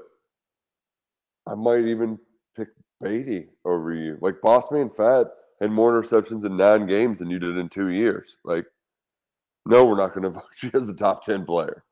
I 1.45 1.55
might 1.55 1.85
even 1.85 2.17
pick 2.55 2.69
Beatty 3.03 3.49
over 3.63 3.93
you. 3.93 4.17
Like, 4.21 4.35
Bossman 4.41 4.95
Fat 4.95 5.27
had 5.61 5.71
more 5.71 6.01
interceptions 6.01 6.45
in 6.45 6.57
nine 6.57 6.87
games 6.87 7.19
than 7.19 7.29
you 7.29 7.37
did 7.37 7.57
in 7.57 7.69
two 7.69 7.89
years. 7.89 8.37
Like, 8.43 8.65
no, 9.65 9.85
we're 9.85 9.97
not 9.97 10.13
going 10.13 10.23
to 10.23 10.29
vote 10.29 10.43
you 10.61 10.71
as 10.73 10.89
a 10.89 10.93
top 10.93 11.23
10 11.23 11.45
player. 11.45 11.83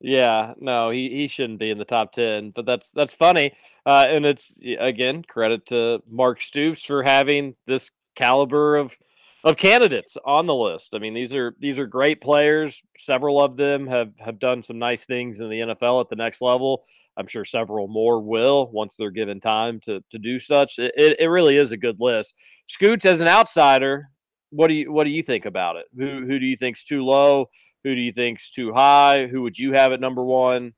Yeah, 0.00 0.52
no, 0.58 0.90
he, 0.90 1.08
he 1.08 1.28
shouldn't 1.28 1.58
be 1.58 1.70
in 1.70 1.78
the 1.78 1.86
top 1.86 2.12
ten, 2.12 2.50
but 2.50 2.66
that's 2.66 2.90
that's 2.92 3.14
funny, 3.14 3.52
uh, 3.86 4.04
and 4.06 4.26
it's 4.26 4.54
again 4.78 5.22
credit 5.22 5.64
to 5.66 6.02
Mark 6.06 6.42
Stoops 6.42 6.84
for 6.84 7.02
having 7.02 7.56
this 7.66 7.90
caliber 8.14 8.76
of 8.76 8.94
of 9.42 9.56
candidates 9.56 10.16
on 10.26 10.46
the 10.46 10.54
list. 10.54 10.94
I 10.94 10.98
mean, 10.98 11.14
these 11.14 11.32
are 11.32 11.54
these 11.60 11.78
are 11.78 11.86
great 11.86 12.20
players. 12.20 12.82
Several 12.98 13.40
of 13.42 13.56
them 13.56 13.86
have 13.86 14.12
have 14.18 14.38
done 14.38 14.62
some 14.62 14.78
nice 14.78 15.04
things 15.04 15.40
in 15.40 15.48
the 15.48 15.60
NFL 15.60 16.02
at 16.02 16.10
the 16.10 16.16
next 16.16 16.42
level. 16.42 16.82
I'm 17.16 17.26
sure 17.26 17.44
several 17.44 17.88
more 17.88 18.20
will 18.20 18.70
once 18.72 18.96
they're 18.96 19.10
given 19.10 19.40
time 19.40 19.80
to 19.80 20.02
to 20.10 20.18
do 20.18 20.38
such. 20.38 20.78
It, 20.78 21.16
it 21.18 21.26
really 21.30 21.56
is 21.56 21.72
a 21.72 21.76
good 21.76 22.00
list. 22.00 22.34
Scoots 22.66 23.06
as 23.06 23.20
an 23.20 23.28
outsider, 23.28 24.10
what 24.50 24.68
do 24.68 24.74
you 24.74 24.92
what 24.92 25.04
do 25.04 25.10
you 25.10 25.22
think 25.22 25.44
about 25.46 25.76
it? 25.76 25.86
Who 25.96 26.26
who 26.26 26.38
do 26.38 26.46
you 26.46 26.56
think's 26.56 26.84
too 26.84 27.04
low? 27.04 27.50
Who 27.84 27.94
do 27.94 28.00
you 28.00 28.12
think's 28.12 28.50
too 28.50 28.72
high? 28.72 29.26
Who 29.26 29.42
would 29.42 29.58
you 29.58 29.72
have 29.72 29.92
at 29.92 30.00
number 30.00 30.24
one? 30.24 30.74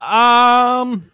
Um, 0.00 1.10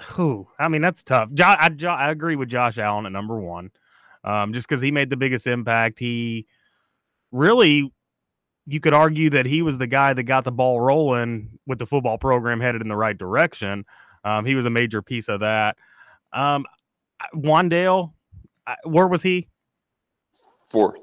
who? 0.00 0.48
I 0.58 0.68
mean, 0.68 0.82
that's 0.82 1.02
tough. 1.02 1.30
Jo- 1.34 1.54
I, 1.58 1.68
Jo- 1.68 1.88
I 1.90 2.10
agree 2.10 2.36
with 2.36 2.48
Josh 2.48 2.78
Allen 2.78 3.06
at 3.06 3.12
number 3.12 3.38
one, 3.38 3.70
um, 4.24 4.52
just 4.54 4.66
because 4.68 4.80
he 4.80 4.90
made 4.90 5.10
the 5.10 5.16
biggest 5.16 5.46
impact. 5.46 5.98
He 5.98 6.46
really, 7.30 7.92
you 8.66 8.80
could 8.80 8.94
argue 8.94 9.30
that 9.30 9.46
he 9.46 9.62
was 9.62 9.78
the 9.78 9.86
guy 9.86 10.14
that 10.14 10.22
got 10.24 10.44
the 10.44 10.52
ball 10.52 10.80
rolling 10.80 11.58
with 11.66 11.78
the 11.78 11.86
football 11.86 12.18
program 12.18 12.60
headed 12.60 12.80
in 12.80 12.88
the 12.88 12.96
right 12.96 13.16
direction. 13.16 13.84
Um, 14.24 14.46
he 14.46 14.54
was 14.54 14.64
a 14.64 14.70
major 14.70 15.02
piece 15.02 15.28
of 15.28 15.40
that. 15.40 15.76
Um, 16.32 16.64
Wan'Dale, 17.34 18.12
I- 18.66 18.76
where 18.84 19.06
was 19.06 19.22
he? 19.22 19.48
Fourth. 20.72 21.00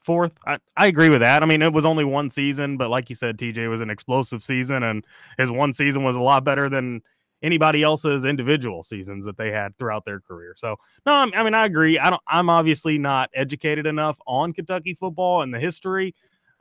Fourth, 0.00 0.38
I, 0.46 0.58
I 0.76 0.86
agree 0.86 1.10
with 1.10 1.20
that. 1.20 1.42
I 1.42 1.46
mean, 1.46 1.60
it 1.60 1.72
was 1.72 1.84
only 1.84 2.04
one 2.04 2.30
season, 2.30 2.76
but 2.76 2.88
like 2.88 3.10
you 3.10 3.14
said, 3.16 3.36
TJ 3.36 3.68
was 3.68 3.80
an 3.80 3.90
explosive 3.90 4.42
season, 4.42 4.82
and 4.84 5.04
his 5.36 5.50
one 5.50 5.72
season 5.72 6.04
was 6.04 6.16
a 6.16 6.20
lot 6.20 6.44
better 6.44 6.70
than 6.70 7.02
anybody 7.42 7.82
else's 7.82 8.24
individual 8.24 8.82
seasons 8.82 9.24
that 9.24 9.36
they 9.36 9.50
had 9.50 9.76
throughout 9.76 10.04
their 10.04 10.20
career. 10.20 10.54
So, 10.56 10.76
no, 11.04 11.12
I'm- 11.12 11.32
I 11.34 11.42
mean, 11.42 11.54
I 11.54 11.66
agree. 11.66 11.98
I 11.98 12.10
don't. 12.10 12.22
I'm 12.28 12.48
obviously 12.48 12.96
not 12.96 13.28
educated 13.34 13.86
enough 13.86 14.18
on 14.26 14.52
Kentucky 14.52 14.94
football 14.94 15.42
and 15.42 15.52
the 15.52 15.60
history 15.60 16.14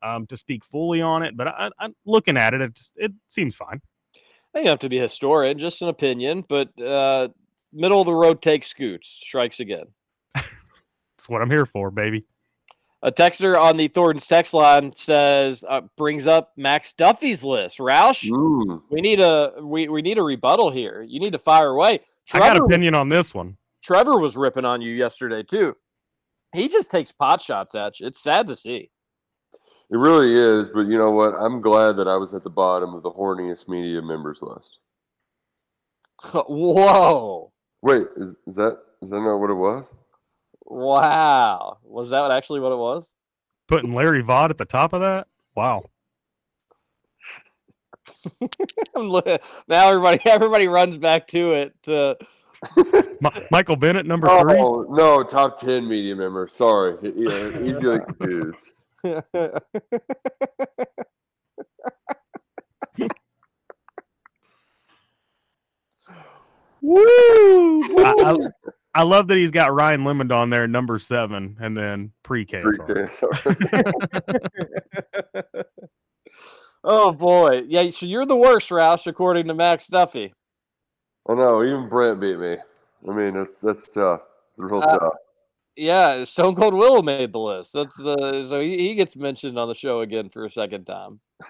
um, 0.04 0.28
to 0.28 0.36
speak 0.36 0.66
fully 0.66 1.02
on 1.02 1.24
it, 1.24 1.38
but 1.38 1.48
I, 1.48 1.70
I'm 1.80 1.96
looking 2.06 2.38
at 2.38 2.54
it. 2.54 2.62
It 2.62 2.74
just, 2.74 2.94
it 2.98 3.14
seems 3.28 3.56
fine. 3.56 3.82
I 4.54 4.60
don't 4.60 4.68
have 4.68 4.80
to 4.80 4.90
be 4.90 4.98
a 4.98 5.04
historian, 5.04 5.58
just 5.58 5.82
an 5.82 5.88
opinion, 5.90 6.44
but 6.50 6.70
uh, 6.82 7.30
middle 7.72 8.02
of 8.02 8.08
the 8.08 8.14
road 8.14 8.42
take 8.42 8.64
scoots 8.64 9.08
strikes 9.08 9.60
again. 9.60 9.86
That's 10.36 11.30
what 11.30 11.42
I'm 11.42 11.50
here 11.52 11.66
for, 11.66 11.92
baby. 11.92 12.26
A 13.08 13.12
texter 13.12 13.58
on 13.58 13.78
the 13.78 13.88
Thornton's 13.88 14.28
text 14.28 14.54
line 14.54 14.92
says 14.94 15.64
uh, 15.70 15.80
brings 15.96 16.28
up 16.28 16.52
Max 16.58 16.92
Duffy's 16.92 17.42
list. 17.42 17.78
Roush, 17.78 18.30
Mm. 18.30 18.82
we 18.90 19.00
need 19.00 19.22
a 19.22 19.54
we, 19.62 19.88
we 19.88 20.02
need 20.02 20.18
a 20.18 20.22
rebuttal 20.24 20.72
here. 20.72 21.02
You 21.08 21.22
need 21.22 21.32
to 21.32 21.40
fire 21.40 21.70
away. 21.70 22.02
I 22.34 22.40
got 22.40 22.50
Trevor- 22.58 22.66
opinion 22.66 22.96
on 22.96 23.08
this 23.08 23.34
one. 23.34 23.56
Trevor 23.82 24.20
was 24.20 24.36
ripping 24.36 24.66
on 24.66 24.82
you 24.82 24.94
yesterday 24.94 25.42
too. 25.42 25.78
He 26.54 26.68
just 26.68 26.92
takes 26.92 27.14
pot 27.14 27.42
shots 27.42 27.76
at 27.76 28.02
you. 28.02 28.08
It's 28.08 28.20
sad 28.22 28.46
to 28.48 28.58
see. 28.58 28.90
It 29.90 29.96
really 29.98 30.36
is, 30.36 30.68
but 30.68 30.82
you 30.82 30.98
know 30.98 31.12
what? 31.12 31.34
I'm 31.34 31.62
glad 31.62 31.96
that 31.96 32.10
I 32.10 32.18
was 32.18 32.34
at 32.34 32.44
the 32.44 32.50
bottom 32.50 32.94
of 32.94 33.04
the 33.04 33.12
horniest 33.12 33.70
media 33.70 34.02
members 34.02 34.40
list. 34.42 34.80
Whoa! 36.34 37.54
Wait, 37.82 38.04
is, 38.18 38.32
is 38.48 38.56
that 38.56 38.80
is 39.02 39.12
that 39.12 39.22
not 39.22 39.38
what 39.38 39.50
it 39.50 39.54
was? 39.54 39.94
Wow! 40.68 41.78
Was 41.84 42.10
that 42.10 42.30
actually 42.32 42.60
what 42.60 42.74
it 42.74 42.78
was? 42.78 43.14
Putting 43.68 43.94
Larry 43.94 44.22
Vaught 44.22 44.50
at 44.50 44.58
the 44.58 44.66
top 44.66 44.94
of 44.94 45.02
that? 45.02 45.28
Wow. 45.56 45.90
Now 48.96 49.90
everybody 49.90 50.20
everybody 50.26 50.68
runs 50.68 50.98
back 50.98 51.28
to 51.30 51.54
it. 51.54 51.74
To, 51.84 52.18
Michael 53.52 53.76
Bennett, 53.76 54.06
number 54.06 54.28
oh, 54.30 54.42
three. 54.42 54.58
Oh 54.58 54.86
no, 54.90 55.24
top 55.24 55.60
ten 55.60 55.88
media 55.88 56.16
member. 56.16 56.48
Sorry, 56.48 56.98
yeah, 57.02 57.62
easily 57.62 58.00
confused. 58.00 58.66
Woo! 66.82 67.82
I, 68.00 68.14
I, 68.16 68.36
I 68.98 69.04
love 69.04 69.28
that 69.28 69.38
he's 69.38 69.52
got 69.52 69.76
Ryan 69.76 70.02
Lemond 70.02 70.36
on 70.36 70.50
there, 70.50 70.68
number 70.68 70.98
seven, 70.98 71.56
and 71.62 71.78
then 71.78 72.14
pre-K. 72.24 72.64
oh 76.84 77.12
boy, 77.12 77.62
yeah. 77.68 77.88
So 77.92 78.08
you're 78.08 78.26
the 78.26 78.36
worst, 78.36 78.72
Roush, 78.72 79.06
according 79.06 79.50
to 79.50 79.54
Max 79.54 79.86
Duffy. 79.86 80.34
I 81.30 81.36
know, 81.36 81.64
even 81.64 81.88
Brent 81.88 82.20
beat 82.20 82.40
me. 82.40 82.58
I 83.08 83.14
mean, 83.14 83.36
that's 83.36 83.60
that's 83.60 83.92
tough. 83.92 84.22
It's 84.50 84.60
real 84.60 84.82
Uh, 84.82 84.98
tough. 84.98 85.14
Yeah, 85.76 86.24
Stone 86.24 86.56
Cold 86.56 86.74
Willow 86.74 87.04
made 87.04 87.32
the 87.32 87.38
list. 87.38 87.74
That's 87.74 87.96
the 87.98 88.48
so 88.50 88.60
he, 88.60 88.80
he 88.80 88.96
gets 88.96 89.16
mentioned 89.16 89.60
on 89.60 89.68
the 89.68 89.76
show 89.76 90.02
again 90.02 90.30
for 90.30 90.44
a 90.44 90.50
second 90.50 90.86
time. 90.86 91.20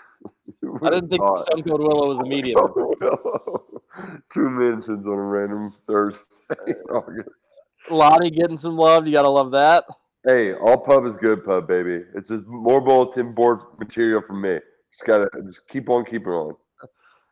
I 0.83 0.89
didn't 0.89 1.07
think 1.07 1.21
thought? 1.21 1.45
Stone 1.45 1.63
Cold 1.63 1.79
Willow 1.79 2.09
was 2.09 2.19
a 2.19 2.25
media 2.25 2.55
member. 2.57 2.89
Two 4.33 4.49
mentions 4.49 5.05
on 5.05 5.13
a 5.13 5.21
random 5.21 5.73
Thursday 5.87 6.25
in 6.67 6.75
August. 6.89 7.49
Lonnie 7.89 8.31
getting 8.31 8.57
some 8.57 8.75
love. 8.77 9.05
You 9.07 9.13
gotta 9.13 9.29
love 9.29 9.51
that. 9.51 9.85
Hey, 10.25 10.53
all 10.53 10.77
pub 10.77 11.05
is 11.05 11.15
good 11.17 11.45
pub, 11.45 11.67
baby. 11.67 12.03
It's 12.15 12.29
just 12.29 12.45
more 12.47 12.81
bulletin 12.81 13.33
board 13.33 13.59
material 13.79 14.21
for 14.25 14.33
me. 14.33 14.59
Just 14.91 15.05
gotta 15.05 15.29
just 15.45 15.61
keep 15.69 15.89
on 15.89 16.03
keeping 16.05 16.33
on. 16.33 16.55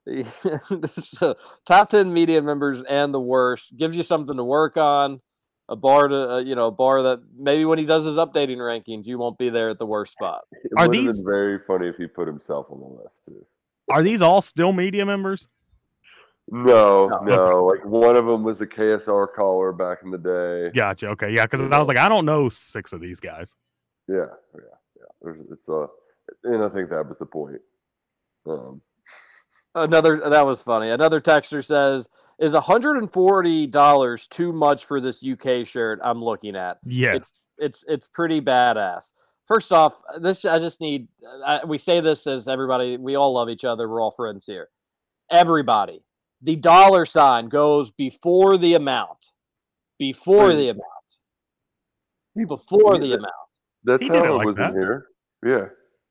so, 1.02 1.36
top 1.66 1.90
10 1.90 2.14
media 2.14 2.42
members 2.42 2.84
and 2.84 3.12
the 3.14 3.20
worst 3.20 3.76
gives 3.76 3.98
you 3.98 4.04
something 4.04 4.38
to 4.38 4.44
work 4.44 4.78
on 4.78 5.20
a 5.68 5.76
bar 5.76 6.08
to 6.08 6.32
uh, 6.34 6.38
you 6.38 6.54
know 6.54 6.68
a 6.68 6.72
bar 6.72 7.02
that 7.02 7.24
maybe 7.36 7.66
when 7.66 7.80
he 7.80 7.86
does 7.86 8.06
his 8.06 8.18
updating 8.18 8.58
rankings 8.58 9.08
you 9.08 9.18
won't 9.18 9.36
be 9.40 9.50
there 9.50 9.72
at 9.72 9.80
the 9.80 9.86
worst 9.86 10.12
spot 10.14 10.42
It 10.52 10.70
Are 10.78 10.88
would 10.88 10.96
have 10.96 11.06
these- 11.06 11.22
been 11.24 11.26
very 11.32 11.60
funny 11.66 11.88
if 11.88 11.96
he 11.96 12.06
put 12.06 12.28
himself 12.28 12.68
on 12.70 12.80
the 12.82 13.02
list 13.02 13.26
too. 13.26 13.44
Are 13.90 14.04
these 14.04 14.22
all 14.22 14.42
still 14.42 14.72
media 14.74 15.06
members? 15.08 15.48
No, 16.52 17.08
no. 17.24 17.66
Like 17.66 17.84
one 17.86 18.16
of 18.16 18.26
them 18.26 18.44
was 18.44 18.62
a 18.62 18.68
KSR 18.68 19.34
caller 19.36 19.72
back 19.72 20.00
in 20.04 20.12
the 20.12 20.18
day. 20.18 20.70
Gotcha. 20.80 21.08
Okay. 21.10 21.32
Yeah. 21.34 21.46
Because 21.46 21.62
I 21.62 21.80
was 21.80 21.88
like, 21.88 21.98
I 21.98 22.08
don't 22.08 22.26
know 22.26 22.50
six 22.50 22.94
of 22.94 23.02
these 23.02 23.20
guys. 23.20 23.56
Yeah, 24.08 24.28
yeah, 24.54 24.62
yeah. 24.96 25.06
There's, 25.22 25.40
it's 25.52 25.68
uh, 25.68 25.88
and 26.44 26.64
I 26.64 26.70
think 26.70 26.90
that 26.92 27.08
was 27.10 27.18
the 27.18 27.26
point. 27.26 27.62
Um, 28.52 28.82
another 29.74 30.18
that 30.30 30.46
was 30.46 30.62
funny 30.62 30.90
another 30.92 31.20
texter 31.20 31.66
says 31.66 32.08
is 32.40 32.54
$140 32.54 34.30
too 34.30 34.54
much 34.54 34.86
for 34.86 35.02
this 35.02 35.22
uk 35.24 35.66
shirt 35.68 36.00
i'm 36.04 36.24
looking 36.24 36.56
at 36.56 36.78
Yes. 36.86 37.16
it's 37.18 37.46
it's 37.58 37.86
it's 37.88 38.08
pretty 38.08 38.40
badass 38.40 39.12
first 39.46 39.74
off 39.74 40.02
this 40.22 40.46
i 40.46 40.60
just 40.60 40.80
need 40.80 41.08
I, 41.46 41.66
we 41.66 41.78
say 41.78 42.00
this 42.00 42.26
as 42.26 42.48
everybody 42.48 42.96
we 42.96 43.16
all 43.16 43.34
love 43.34 43.50
each 43.50 43.66
other 43.66 43.90
we're 43.90 44.00
all 44.02 44.12
friends 44.12 44.46
here 44.46 44.70
everybody 45.30 46.05
the 46.46 46.56
dollar 46.56 47.06
sign 47.06 47.50
goes 47.50 47.92
before 47.92 48.58
the 48.58 48.76
amount 48.76 49.18
before 50.00 50.54
the 50.54 50.70
amount 50.70 50.84
before 52.36 52.96
Yeah, 52.96 53.00
the 53.02 53.08
that- 53.08 53.20
amount 53.20 53.34
that's 53.84 54.02
He 54.04 54.10
how 54.10 54.24
it 54.24 54.28
it 54.30 54.32
like 54.34 54.46
was 54.48 54.58
in 54.58 54.72
here. 54.74 55.08
Yeah. 55.46 55.66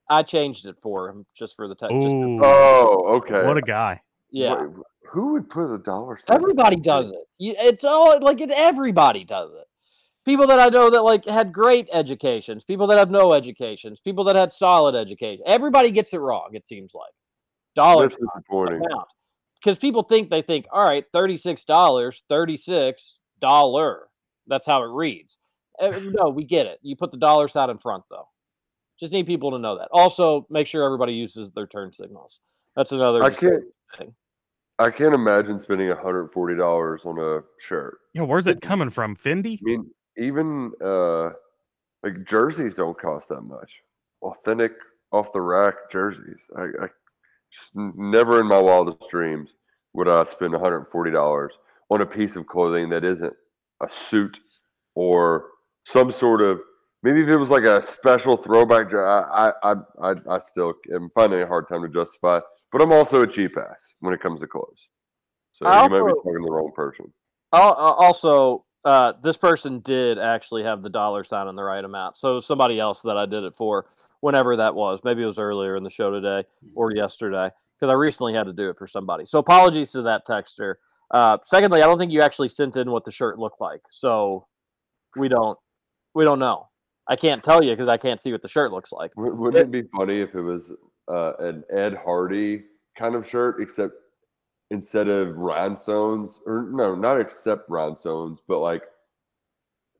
i 0.08 0.22
changed 0.22 0.66
it 0.66 0.76
for 0.80 1.08
him 1.08 1.26
just 1.36 1.56
for 1.56 1.66
the 1.68 1.74
text 1.74 1.94
just 2.00 2.14
Ooh. 2.14 2.40
Oh, 2.42 3.14
okay. 3.16 3.44
What 3.46 3.56
a 3.58 3.62
guy. 3.62 4.00
yeah 4.30 4.54
Wait, 4.64 4.70
who 5.10 5.32
would 5.32 5.48
put 5.50 5.72
a 5.72 5.78
dollar 5.78 6.16
sign? 6.16 6.34
Everybody 6.36 6.76
does 6.76 7.08
it. 7.10 7.24
You- 7.38 7.54
It's 7.58 7.84
all 7.84 8.18
like 8.20 8.40
it, 8.40 8.50
everybody 8.50 9.24
does 9.24 9.50
it. 9.52 9.66
People 10.24 10.46
that 10.46 10.58
I 10.58 10.68
know 10.70 10.88
that 10.90 11.02
like 11.02 11.24
had 11.26 11.52
great 11.52 11.88
educations, 11.92 12.64
people 12.64 12.86
that 12.88 12.98
have 12.98 13.10
no 13.10 13.34
educations, 13.34 14.00
people 14.00 14.24
that 14.24 14.36
had 14.36 14.52
solid 14.52 14.94
education. 14.94 15.44
Everybody 15.46 15.90
gets 15.90 16.14
it 16.14 16.18
wrong. 16.18 16.48
It 16.52 16.66
seems 16.66 16.92
like 16.94 17.12
dollar 17.76 18.08
That's 18.08 18.18
disappointing. 18.18 18.80
Because 19.64 19.78
people 19.78 20.02
think 20.02 20.30
they 20.30 20.42
think 20.42 20.66
all 20.70 20.84
right, 20.84 21.04
thirty 21.12 21.36
six 21.36 21.64
dollars, 21.64 22.22
thirty 22.28 22.56
six 22.56 23.18
dollar. 23.40 24.08
That's 24.46 24.66
how 24.66 24.82
it 24.82 24.88
reads. 24.88 25.38
Eh, 25.80 25.98
No, 26.12 26.28
we 26.28 26.44
get 26.44 26.66
it. 26.66 26.78
You 26.82 26.96
put 26.96 27.10
the 27.10 27.16
dollar 27.16 27.48
sign 27.48 27.70
in 27.70 27.78
front 27.78 28.04
though. 28.10 28.28
Just 29.00 29.12
need 29.12 29.26
people 29.26 29.50
to 29.52 29.58
know 29.58 29.78
that. 29.78 29.88
Also, 29.92 30.46
make 30.50 30.66
sure 30.66 30.84
everybody 30.84 31.14
uses 31.14 31.50
their 31.52 31.66
turn 31.66 31.92
signals. 31.92 32.40
That's 32.76 32.92
another. 32.92 33.22
I 33.22 33.30
can't. 33.30 33.64
thing. 33.98 34.14
I 34.78 34.90
can't 34.90 35.14
imagine 35.14 35.60
spending 35.60 35.88
$140 35.88 37.06
on 37.06 37.18
a 37.18 37.42
shirt. 37.64 37.98
Yeah. 38.12 38.22
Where's 38.22 38.48
it 38.48 38.60
coming 38.60 38.90
from? 38.90 39.16
Fendi? 39.16 39.58
I 39.58 39.62
mean, 39.62 39.90
even 40.18 40.72
uh, 40.84 41.30
like 42.02 42.24
jerseys 42.26 42.76
don't 42.76 42.98
cost 42.98 43.28
that 43.28 43.42
much. 43.42 43.72
Authentic, 44.22 44.72
off 45.12 45.32
the 45.32 45.40
rack 45.40 45.74
jerseys. 45.92 46.40
I, 46.56 46.62
I 46.82 46.88
just 47.54 47.70
never 47.74 48.40
in 48.40 48.46
my 48.46 48.58
wildest 48.58 49.08
dreams 49.08 49.50
would 49.92 50.08
I 50.08 50.24
spend 50.24 50.54
$140 50.54 51.48
on 51.90 52.00
a 52.00 52.06
piece 52.06 52.36
of 52.36 52.46
clothing 52.46 52.90
that 52.90 53.04
isn't 53.04 53.32
a 53.80 53.90
suit 53.90 54.40
or 54.94 55.50
some 55.84 56.10
sort 56.10 56.40
of 56.40 56.60
maybe 57.02 57.22
if 57.22 57.28
it 57.28 57.36
was 57.36 57.50
like 57.50 57.64
a 57.64 57.82
special 57.82 58.36
throwback. 58.36 58.92
I 58.92 59.52
I 59.62 59.74
I 60.02 60.14
I, 60.28 60.38
still 60.40 60.74
am 60.92 61.10
finding 61.14 61.42
a 61.42 61.46
hard 61.46 61.68
time 61.68 61.82
to 61.82 61.88
justify. 61.88 62.40
But 62.72 62.82
I'm 62.82 62.92
also 62.92 63.22
a 63.22 63.26
cheap 63.26 63.56
ass 63.56 63.92
when 64.00 64.12
it 64.12 64.20
comes 64.20 64.40
to 64.40 64.48
clothes. 64.48 64.88
So 65.52 65.66
you 65.66 65.88
might 65.88 66.00
be 66.00 66.12
talking 66.14 66.34
to 66.34 66.44
the 66.44 66.50
wrong 66.50 66.72
person. 66.74 67.12
Al- 67.52 67.74
Also, 67.74 68.64
uh, 68.84 69.12
this 69.22 69.36
person 69.36 69.78
did 69.80 70.18
actually 70.18 70.64
have 70.64 70.82
the 70.82 70.90
dollar 70.90 71.22
sign 71.22 71.46
on 71.46 71.54
the 71.54 71.62
right 71.62 71.84
amount. 71.84 72.16
So 72.16 72.40
somebody 72.40 72.80
else 72.80 73.02
that 73.02 73.16
I 73.16 73.26
did 73.26 73.44
it 73.44 73.54
for, 73.54 73.86
whenever 74.24 74.56
that 74.56 74.74
was, 74.74 75.00
maybe 75.04 75.22
it 75.22 75.26
was 75.26 75.38
earlier 75.38 75.76
in 75.76 75.82
the 75.82 75.90
show 75.90 76.10
today 76.10 76.48
or 76.74 76.90
yesterday, 76.90 77.50
because 77.78 77.90
I 77.90 77.94
recently 77.94 78.32
had 78.32 78.46
to 78.46 78.54
do 78.54 78.70
it 78.70 78.78
for 78.78 78.86
somebody. 78.86 79.26
So 79.26 79.38
apologies 79.38 79.92
to 79.92 80.00
that 80.00 80.26
texter. 80.26 80.76
Uh, 81.10 81.36
secondly, 81.42 81.82
I 81.82 81.84
don't 81.84 81.98
think 81.98 82.10
you 82.10 82.22
actually 82.22 82.48
sent 82.48 82.78
in 82.78 82.90
what 82.90 83.04
the 83.04 83.12
shirt 83.12 83.38
looked 83.38 83.60
like, 83.60 83.82
so 83.90 84.46
we 85.18 85.28
don't 85.28 85.58
we 86.14 86.24
don't 86.24 86.38
know. 86.38 86.70
I 87.06 87.16
can't 87.16 87.44
tell 87.44 87.62
you 87.62 87.72
because 87.72 87.86
I 87.86 87.98
can't 87.98 88.18
see 88.18 88.32
what 88.32 88.40
the 88.40 88.48
shirt 88.48 88.72
looks 88.72 88.92
like. 88.92 89.10
Wouldn't 89.14 89.56
it 89.56 89.70
be 89.70 89.82
funny 89.94 90.22
if 90.22 90.34
it 90.34 90.40
was 90.40 90.72
uh, 91.06 91.34
an 91.38 91.62
Ed 91.70 91.94
Hardy 92.02 92.62
kind 92.96 93.14
of 93.14 93.28
shirt, 93.28 93.60
except 93.60 93.92
instead 94.70 95.08
of 95.08 95.36
rhinestones, 95.36 96.40
or 96.46 96.70
no, 96.72 96.94
not 96.94 97.20
except 97.20 97.68
rhinestones, 97.68 98.40
but 98.48 98.60
like 98.60 98.84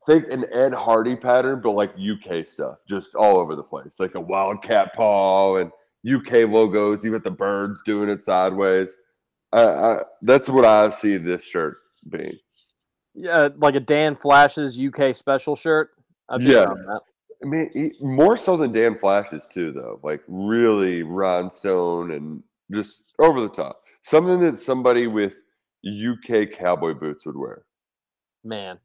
think 0.06 0.28
an 0.31 0.47
Ed 0.52 0.74
Hardy 0.74 1.16
pattern, 1.16 1.60
but 1.62 1.72
like 1.72 1.93
UK 1.93 2.47
stuff, 2.47 2.78
just 2.89 3.14
all 3.14 3.39
over 3.39 3.56
the 3.56 3.62
place, 3.62 3.98
like 3.98 4.14
a 4.14 4.20
wildcat 4.20 4.94
paw 4.94 5.56
and 5.56 5.70
UK 6.09 6.48
logos. 6.48 7.05
You 7.05 7.12
got 7.12 7.24
the 7.24 7.31
birds 7.31 7.82
doing 7.82 8.09
it 8.09 8.22
sideways. 8.22 8.90
I, 9.52 9.62
I, 9.64 10.02
that's 10.22 10.48
what 10.48 10.64
I 10.64 10.90
see 10.90 11.16
this 11.16 11.44
shirt 11.44 11.78
being. 12.09 12.36
Yeah, 13.14 13.48
like 13.56 13.76
a 13.76 13.81
Dan 13.81 14.16
Flashes 14.16 14.81
UK 14.81 15.14
special 15.14 15.55
shirt. 15.55 15.90
Yeah. 16.39 16.64
that. 16.64 17.01
I 17.43 17.47
mean, 17.47 17.70
e- 17.74 17.93
more 18.01 18.36
so 18.36 18.56
than 18.56 18.72
Dan 18.72 18.98
Flashes 18.98 19.47
too, 19.52 19.72
though. 19.72 20.01
Like 20.02 20.22
really 20.26 21.02
rhinestone 21.02 22.12
and 22.12 22.43
just 22.72 23.05
over 23.20 23.40
the 23.40 23.48
top. 23.48 23.81
Something 24.02 24.40
that 24.40 24.59
somebody 24.59 25.06
with 25.06 25.39
UK 25.86 26.51
cowboy 26.51 26.94
boots 26.94 27.24
would 27.26 27.36
wear. 27.36 27.64
man 28.43 28.78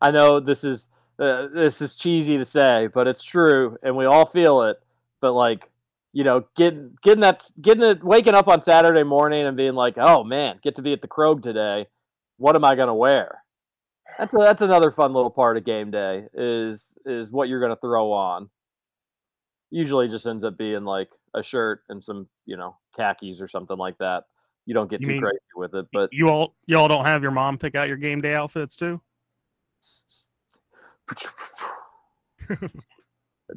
i 0.00 0.10
know 0.10 0.40
this 0.40 0.64
is 0.64 0.88
uh, 1.18 1.48
this 1.48 1.82
is 1.82 1.96
cheesy 1.96 2.38
to 2.38 2.44
say 2.44 2.86
but 2.88 3.06
it's 3.06 3.22
true 3.22 3.76
and 3.82 3.96
we 3.96 4.04
all 4.06 4.24
feel 4.24 4.62
it 4.62 4.78
but 5.20 5.32
like 5.32 5.70
you 6.12 6.24
know 6.24 6.44
getting 6.56 6.96
getting 7.02 7.20
that 7.20 7.50
getting 7.60 7.82
it 7.84 8.02
waking 8.02 8.34
up 8.34 8.48
on 8.48 8.62
saturday 8.62 9.02
morning 9.02 9.46
and 9.46 9.56
being 9.56 9.74
like 9.74 9.94
oh 9.98 10.24
man 10.24 10.58
get 10.62 10.76
to 10.76 10.82
be 10.82 10.92
at 10.92 11.02
the 11.02 11.08
krog 11.08 11.42
today 11.42 11.86
what 12.38 12.56
am 12.56 12.64
i 12.64 12.74
going 12.74 12.88
to 12.88 12.94
wear 12.94 13.42
that's 14.18 14.34
a, 14.34 14.38
that's 14.38 14.62
another 14.62 14.90
fun 14.90 15.12
little 15.12 15.30
part 15.30 15.56
of 15.56 15.64
game 15.64 15.90
day 15.90 16.24
is 16.34 16.94
is 17.04 17.30
what 17.30 17.48
you're 17.48 17.60
going 17.60 17.74
to 17.74 17.80
throw 17.80 18.12
on 18.12 18.48
Usually, 19.72 20.08
just 20.08 20.26
ends 20.26 20.42
up 20.42 20.58
being 20.58 20.82
like 20.82 21.10
a 21.32 21.44
shirt 21.44 21.82
and 21.88 22.02
some, 22.02 22.26
you 22.44 22.56
know, 22.56 22.76
khakis 22.96 23.40
or 23.40 23.46
something 23.46 23.76
like 23.76 23.96
that. 23.98 24.24
You 24.66 24.74
don't 24.74 24.90
get 24.90 25.00
You 25.00 25.06
too 25.06 25.12
mean- 25.12 25.20
crazy 25.22 25.38
with 25.54 25.74
it, 25.76 25.86
but 25.92 26.08
You 26.12 26.26
all 26.28 26.56
y'all 26.66 26.88
don't 26.88 27.04
have 27.06 27.22
your 27.22 27.30
mom 27.30 27.56
pick 27.56 27.76
out 27.76 27.86
your 27.86 27.96
game 27.96 28.20
day 28.20 28.34
outfits 28.34 28.74
too? 28.74 29.00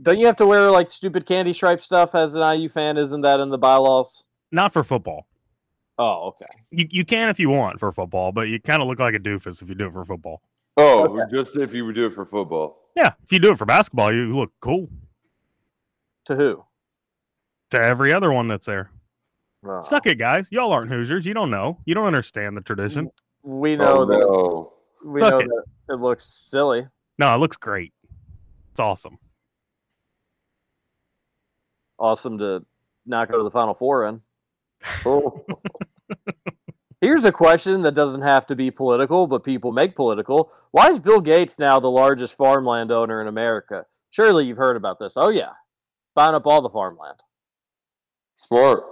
Don't 0.02 0.18
you 0.18 0.26
have 0.26 0.36
to 0.38 0.46
wear 0.46 0.70
like 0.72 0.90
stupid 0.90 1.26
candy 1.26 1.54
stripe 1.54 1.82
stuff 1.82 2.16
as 2.16 2.36
an 2.36 2.42
IU 2.60 2.70
fan? 2.70 2.98
Isn't 2.98 3.22
that 3.22 3.40
in 3.40 3.50
the 3.50 3.58
bylaws? 3.58 4.24
Not 4.52 4.74
for 4.74 4.84
football. 4.84 5.28
Oh, 5.98 6.28
okay. 6.30 6.46
You 6.72 6.88
you 6.90 7.06
can 7.06 7.30
if 7.30 7.40
you 7.40 7.50
want 7.50 7.80
for 7.80 7.92
football, 7.92 8.32
but 8.32 8.48
you 8.50 8.60
kind 8.60 8.82
of 8.82 8.88
look 8.88 9.00
like 9.00 9.14
a 9.14 9.20
doofus 9.20 9.62
if 9.62 9.70
you 9.70 9.76
do 9.76 9.88
it 9.88 9.94
for 9.94 10.04
football. 10.04 10.42
Oh, 10.78 11.24
just 11.32 11.56
if 11.56 11.74
you 11.74 11.86
would 11.86 11.96
do 11.96 12.08
it 12.08 12.14
for 12.16 12.26
football. 12.26 12.80
Yeah, 12.96 13.12
if 13.24 13.32
you 13.32 13.40
do 13.40 13.52
it 13.52 13.58
for 13.58 13.66
basketball, 13.66 14.12
you 14.14 14.36
look 14.38 14.52
cool 14.60 14.90
To 16.26 16.36
who? 16.36 16.64
to 17.72 17.80
every 17.82 18.14
other 18.14 18.32
one 18.32 18.48
that's 18.48 18.66
there. 18.68 18.92
Oh. 19.66 19.82
Suck 19.82 20.06
it, 20.08 20.20
guys. 20.20 20.48
Y'all 20.52 20.72
aren't 20.74 20.92
Hoosiers. 20.92 21.26
You 21.26 21.34
don't 21.34 21.50
know. 21.50 21.80
You 21.86 21.96
don't 21.96 22.06
understand 22.06 22.56
the 22.58 22.62
tradition. 22.62 23.10
We 23.44 23.76
know 23.76 24.02
Oh, 24.02 24.06
that 24.06 24.20
no. 24.20 24.74
we 25.06 25.20
Suck 25.20 25.32
know 25.32 25.40
it. 25.40 25.48
that 25.88 25.94
it 25.94 26.00
looks 26.00 26.26
silly. 26.26 26.88
No, 27.20 27.34
it 27.34 27.40
looks 27.40 27.58
great. 27.58 27.94
It's 28.72 28.80
awesome. 28.80 29.18
Awesome 32.00 32.38
to 32.40 32.66
not 33.06 33.30
go 33.32 33.38
to 33.38 33.44
the 33.44 33.52
final 33.52 33.74
four 33.74 34.08
in. 34.08 34.22
Oh, 35.06 35.46
Here's 37.02 37.26
a 37.26 37.32
question 37.34 37.82
that 37.82 37.96
doesn't 37.96 38.22
have 38.22 38.46
to 38.48 38.56
be 38.56 38.72
political, 38.72 39.28
but 39.28 39.44
people 39.44 39.74
make 39.74 39.94
political. 39.94 40.54
Why 40.72 40.90
is 40.90 41.00
Bill 41.02 41.20
Gates 41.20 41.60
now 41.60 41.80
the 41.80 41.92
largest 41.92 42.38
farmland 42.38 42.92
owner 42.92 43.22
in 43.22 43.28
America? 43.28 43.86
Surely 44.12 44.46
you've 44.46 44.58
heard 44.58 44.78
about 44.78 45.00
this. 45.00 45.14
Oh 45.18 45.30
yeah, 45.30 45.52
buying 46.16 46.34
up 46.36 46.48
all 46.48 46.62
the 46.62 46.70
farmland. 46.70 47.18
smart. 48.36 48.86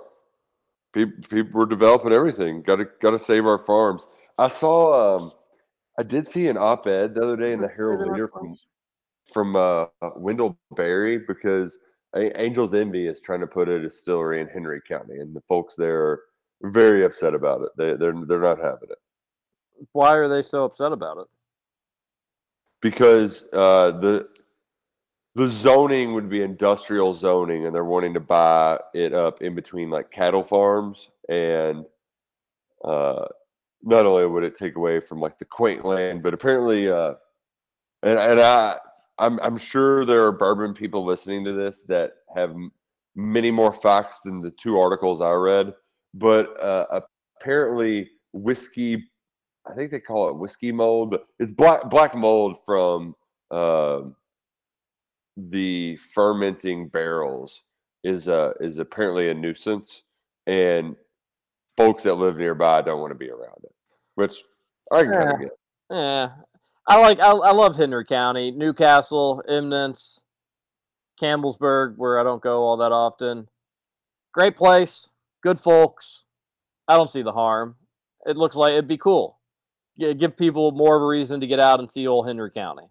People, 0.93 1.23
people 1.29 1.59
were 1.61 1.65
developing 1.65 2.11
everything. 2.11 2.61
Got 2.63 2.77
to, 2.77 2.85
got 3.01 3.11
to 3.11 3.19
save 3.19 3.45
our 3.45 3.57
farms. 3.57 4.05
I 4.37 4.49
saw, 4.49 5.17
um, 5.17 5.31
I 5.99 6.03
did 6.03 6.27
see 6.27 6.47
an 6.47 6.57
op-ed 6.57 7.15
the 7.15 7.21
other 7.21 7.35
day 7.35 7.53
in 7.53 7.61
the 7.61 7.67
Herald 7.67 8.11
Leader 8.11 8.27
from 8.27 8.55
from 9.33 9.55
uh, 9.55 9.85
Wendell 10.15 10.57
Berry 10.75 11.19
because 11.19 11.77
Angel's 12.15 12.73
Envy 12.73 13.07
is 13.07 13.21
trying 13.21 13.39
to 13.41 13.47
put 13.47 13.69
a 13.69 13.79
distillery 13.79 14.41
in 14.41 14.47
Henry 14.47 14.81
County, 14.87 15.19
and 15.19 15.35
the 15.35 15.41
folks 15.41 15.75
there 15.75 16.01
are 16.01 16.21
very 16.63 17.05
upset 17.05 17.33
about 17.33 17.61
it. 17.61 17.69
They, 17.77 17.93
they're 17.95 18.13
they're 18.25 18.41
not 18.41 18.57
having 18.57 18.89
it 18.89 18.97
Why 19.93 20.15
are 20.15 20.27
they 20.27 20.41
so 20.41 20.65
upset 20.65 20.91
about 20.91 21.17
it? 21.17 21.27
because 22.81 23.43
uh, 23.53 23.91
the 23.99 24.27
the 25.35 25.47
zoning 25.47 26.13
would 26.13 26.29
be 26.29 26.41
industrial 26.41 27.13
zoning, 27.13 27.65
and 27.65 27.73
they're 27.73 27.85
wanting 27.85 28.13
to 28.15 28.19
buy 28.19 28.77
it 28.93 29.13
up 29.13 29.41
in 29.41 29.55
between 29.55 29.89
like 29.89 30.11
cattle 30.11 30.43
farms, 30.43 31.09
and 31.29 31.85
not 33.83 34.05
only 34.05 34.25
would 34.25 34.43
it 34.43 34.55
take 34.55 34.75
away 34.75 34.99
from 34.99 35.19
like 35.19 35.39
the 35.39 35.45
quaint 35.45 35.85
land, 35.85 36.23
but 36.23 36.33
apparently, 36.33 36.89
uh, 36.89 37.13
and 38.03 38.19
and 38.19 38.39
I 38.39 38.77
I'm 39.17 39.39
I'm 39.41 39.57
sure 39.57 40.05
there 40.05 40.25
are 40.25 40.31
bourbon 40.31 40.73
people 40.73 41.05
listening 41.05 41.43
to 41.45 41.53
this 41.53 41.81
that 41.87 42.13
have 42.35 42.55
many 43.15 43.51
more 43.51 43.73
facts 43.73 44.19
than 44.23 44.41
the 44.41 44.51
two 44.51 44.79
articles 44.79 45.21
I 45.21 45.31
read, 45.31 45.73
but 46.13 46.61
uh, 46.61 47.01
apparently 47.39 48.09
whiskey 48.33 49.03
I 49.69 49.73
think 49.73 49.91
they 49.91 49.99
call 49.99 50.29
it 50.29 50.37
whiskey 50.37 50.71
mold, 50.71 51.11
but 51.11 51.25
it's 51.39 51.51
black 51.51 51.89
black 51.89 52.15
mold 52.15 52.57
from 52.65 53.15
um 53.51 54.15
the 55.37 55.97
fermenting 56.13 56.87
barrels 56.89 57.63
is 58.03 58.27
uh 58.27 58.53
is 58.59 58.77
apparently 58.77 59.29
a 59.29 59.33
nuisance, 59.33 60.03
and 60.47 60.95
folks 61.85 62.03
that 62.03 62.15
live 62.15 62.37
nearby 62.37 62.81
don't 62.81 62.99
want 62.99 63.11
to 63.11 63.17
be 63.17 63.29
around 63.29 63.57
it, 63.63 63.71
which 64.15 64.43
I 64.91 65.03
can 65.03 65.11
kind 65.11 65.31
of 65.33 65.39
get. 65.39 65.51
Yeah, 65.89 66.29
I 66.87 66.99
like. 66.99 67.19
I, 67.19 67.31
I 67.31 67.51
love 67.51 67.75
Henry 67.75 68.05
County, 68.05 68.51
New 68.51 68.73
Castle, 68.73 69.43
Eminence, 69.47 70.21
Campbellsburg, 71.21 71.95
where 71.97 72.19
I 72.19 72.23
don't 72.23 72.41
go 72.41 72.63
all 72.63 72.77
that 72.77 72.91
often. 72.91 73.47
Great 74.33 74.55
place, 74.55 75.09
good 75.43 75.59
folks. 75.59 76.23
I 76.87 76.97
don't 76.97 77.09
see 77.09 77.21
the 77.21 77.31
harm. 77.33 77.75
It 78.25 78.37
looks 78.37 78.55
like 78.55 78.71
it'd 78.71 78.87
be 78.87 78.97
cool. 78.97 79.39
Gi- 79.99 80.13
Give 80.15 80.35
people 80.35 80.71
more 80.71 80.95
of 80.95 81.03
a 81.03 81.07
reason 81.07 81.39
to 81.41 81.47
get 81.47 81.59
out 81.59 81.79
and 81.79 81.89
see 81.91 82.07
old 82.07 82.27
Henry 82.27 82.51
County. 82.51 82.83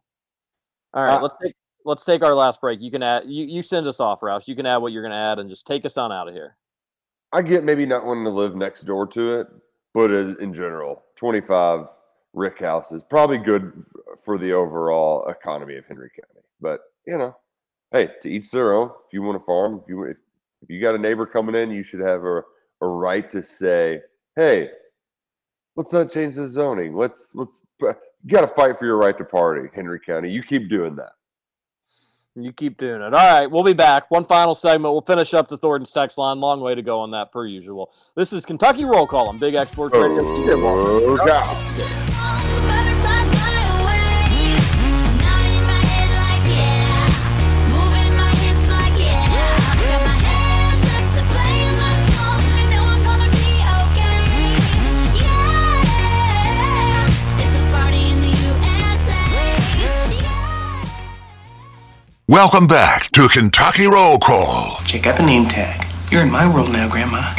All 0.92 1.02
right, 1.04 1.14
Uh, 1.18 1.20
let's 1.22 1.34
take 1.42 1.54
let's 1.84 2.04
take 2.04 2.22
our 2.22 2.34
last 2.34 2.60
break. 2.60 2.80
You 2.80 2.90
can 2.90 3.02
add. 3.02 3.22
You 3.26 3.44
you 3.46 3.62
send 3.62 3.86
us 3.86 4.00
off, 4.00 4.20
Roush. 4.20 4.46
You 4.48 4.54
can 4.56 4.66
add 4.66 4.78
what 4.78 4.92
you're 4.92 5.02
going 5.02 5.12
to 5.12 5.16
add 5.16 5.38
and 5.38 5.48
just 5.48 5.66
take 5.66 5.84
us 5.84 5.96
on 5.96 6.12
out 6.12 6.28
of 6.28 6.34
here. 6.34 6.56
I 7.32 7.42
get 7.42 7.64
maybe 7.64 7.86
not 7.86 8.04
wanting 8.04 8.24
to 8.24 8.30
live 8.30 8.56
next 8.56 8.82
door 8.82 9.06
to 9.08 9.40
it, 9.40 9.46
but 9.94 10.10
in 10.10 10.52
general, 10.52 11.04
25 11.16 11.86
Rick 12.32 12.60
House 12.60 12.92
is 12.92 13.02
probably 13.02 13.38
good 13.38 13.84
for 14.24 14.38
the 14.38 14.52
overall 14.52 15.28
economy 15.28 15.76
of 15.76 15.86
Henry 15.86 16.10
County. 16.10 16.44
But 16.60 16.80
you 17.06 17.18
know, 17.18 17.36
hey, 17.92 18.10
to 18.22 18.30
each 18.30 18.50
their 18.50 18.74
own. 18.74 18.90
If 19.06 19.12
you 19.12 19.22
want 19.22 19.40
to 19.40 19.44
farm, 19.44 19.80
if 19.82 19.88
you 19.88 20.02
if, 20.04 20.16
if 20.62 20.70
you 20.70 20.80
got 20.80 20.94
a 20.94 20.98
neighbor 20.98 21.26
coming 21.26 21.54
in, 21.54 21.70
you 21.70 21.82
should 21.82 22.00
have 22.00 22.24
a, 22.24 22.42
a 22.80 22.86
right 22.86 23.30
to 23.30 23.44
say, 23.44 24.00
hey, 24.36 24.70
let's 25.76 25.92
not 25.92 26.12
change 26.12 26.36
the 26.36 26.48
zoning. 26.48 26.94
Let's 26.94 27.30
let's 27.34 27.60
you 27.80 27.94
got 28.28 28.42
to 28.42 28.48
fight 28.48 28.78
for 28.78 28.86
your 28.86 28.98
right 28.98 29.16
to 29.16 29.24
party, 29.24 29.68
Henry 29.74 30.00
County. 30.00 30.30
You 30.30 30.42
keep 30.42 30.68
doing 30.68 30.96
that. 30.96 31.12
You 32.36 32.52
keep 32.52 32.78
doing 32.78 33.02
it. 33.02 33.12
All 33.12 33.40
right, 33.40 33.50
we'll 33.50 33.64
be 33.64 33.72
back. 33.72 34.10
One 34.10 34.24
final 34.24 34.54
segment. 34.54 34.92
We'll 34.92 35.00
finish 35.00 35.34
up 35.34 35.48
the 35.48 35.56
Thornton's 35.56 35.90
text 35.90 36.16
line. 36.16 36.38
Long 36.38 36.60
way 36.60 36.76
to 36.76 36.82
go 36.82 37.00
on 37.00 37.10
that, 37.10 37.32
per 37.32 37.44
usual. 37.44 37.92
This 38.14 38.32
is 38.32 38.46
Kentucky 38.46 38.84
Roll 38.84 39.06
Call 39.06 39.28
on 39.28 39.38
Big 39.38 39.54
Exports 39.54 39.94
Radio. 39.94 40.20
Oh, 40.22 42.09
Welcome 62.30 62.68
back 62.68 63.10
to 63.10 63.28
Kentucky 63.28 63.88
Roll 63.88 64.16
Call. 64.16 64.76
Check 64.86 65.08
out 65.08 65.16
the 65.16 65.24
name 65.24 65.48
tag. 65.48 65.84
You're 66.12 66.22
in 66.22 66.30
my 66.30 66.46
world 66.46 66.70
now, 66.70 66.88
Grandma. 66.88 67.34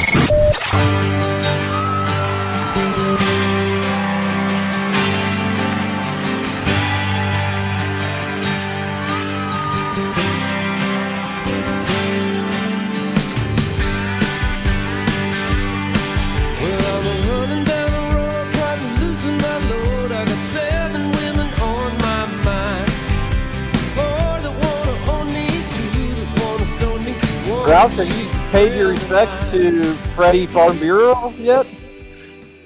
Me. 27.65 27.71
one 27.71 27.89
Roush, 27.89 27.95
have 27.95 28.17
you 28.17 28.51
paid 28.51 28.75
your 28.75 28.89
respects 28.89 29.51
to 29.51 29.83
Freddie 30.15 30.45
Farm 30.45 30.77
Bureau 30.77 31.29
yet? 31.37 31.67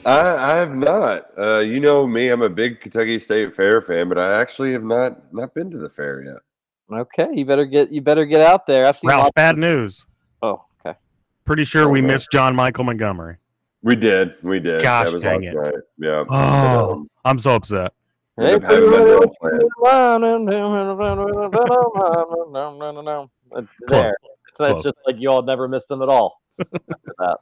I, 0.05 0.53
I 0.53 0.55
have 0.55 0.75
not. 0.75 1.25
Uh, 1.37 1.59
you 1.59 1.79
know 1.79 2.05
me; 2.05 2.29
I'm 2.29 2.43
a 2.43 2.49
big 2.49 2.79
Kentucky 2.79 3.19
State 3.19 3.53
Fair 3.53 3.81
fan, 3.81 4.07
but 4.07 4.19
I 4.19 4.39
actually 4.39 4.71
have 4.73 4.83
not 4.83 5.33
not 5.33 5.53
been 5.53 5.71
to 5.71 5.77
the 5.77 5.89
fair 5.89 6.23
yet. 6.23 6.37
Okay, 6.91 7.29
you 7.33 7.43
better 7.45 7.65
get 7.65 7.91
you 7.91 8.01
better 8.01 8.25
get 8.25 8.41
out 8.41 8.67
there. 8.67 8.85
I've 8.87 8.97
seen. 8.97 9.09
Ralph, 9.09 9.23
lots- 9.23 9.31
bad 9.35 9.57
news. 9.57 10.05
Oh, 10.43 10.63
okay. 10.85 10.97
Pretty 11.43 11.65
sure 11.65 11.89
we 11.89 12.01
missed 12.01 12.31
John 12.31 12.55
Michael 12.55 12.83
Montgomery. 12.83 13.37
We 13.81 13.95
did, 13.95 14.35
we 14.43 14.59
did. 14.59 14.81
Gosh 14.81 15.07
that 15.07 15.13
was 15.13 15.23
dang 15.23 15.43
it. 15.43 15.55
night. 15.55 15.73
Yeah. 15.97 16.23
Oh, 16.29 17.07
I'm 17.23 17.39
so 17.39 17.55
upset. 17.55 17.93
End 18.37 18.63
up 18.63 18.71
having 18.71 18.91
my 18.91 18.97
nails 18.97 19.25
planned. 19.39 19.63
It's 23.57 23.71
there. 23.87 24.15
It's, 24.55 24.59
it's 24.59 24.81
Close. 24.81 24.83
just 24.83 24.97
like 25.05 25.17
you 25.19 25.29
all 25.29 25.41
never 25.41 25.67
missed 25.67 25.89
them 25.89 26.01
at 26.01 26.09
all. 26.09 26.41
that. 26.57 27.37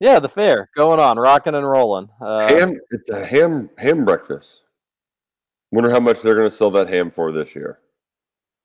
Yeah, 0.00 0.18
the 0.18 0.28
fair 0.28 0.68
going 0.76 1.00
on, 1.00 1.18
rocking 1.18 1.54
and 1.54 1.68
rolling. 1.68 2.08
Uh, 2.20 2.48
ham. 2.48 2.78
It's 2.90 3.08
a 3.08 3.24
ham 3.24 3.70
ham 3.78 4.04
breakfast. 4.04 4.62
Wonder 5.72 5.90
how 5.90 6.00
much 6.00 6.20
they're 6.20 6.34
going 6.34 6.48
to 6.48 6.54
sell 6.54 6.70
that 6.72 6.88
ham 6.88 7.10
for 7.10 7.32
this 7.32 7.54
year. 7.54 7.80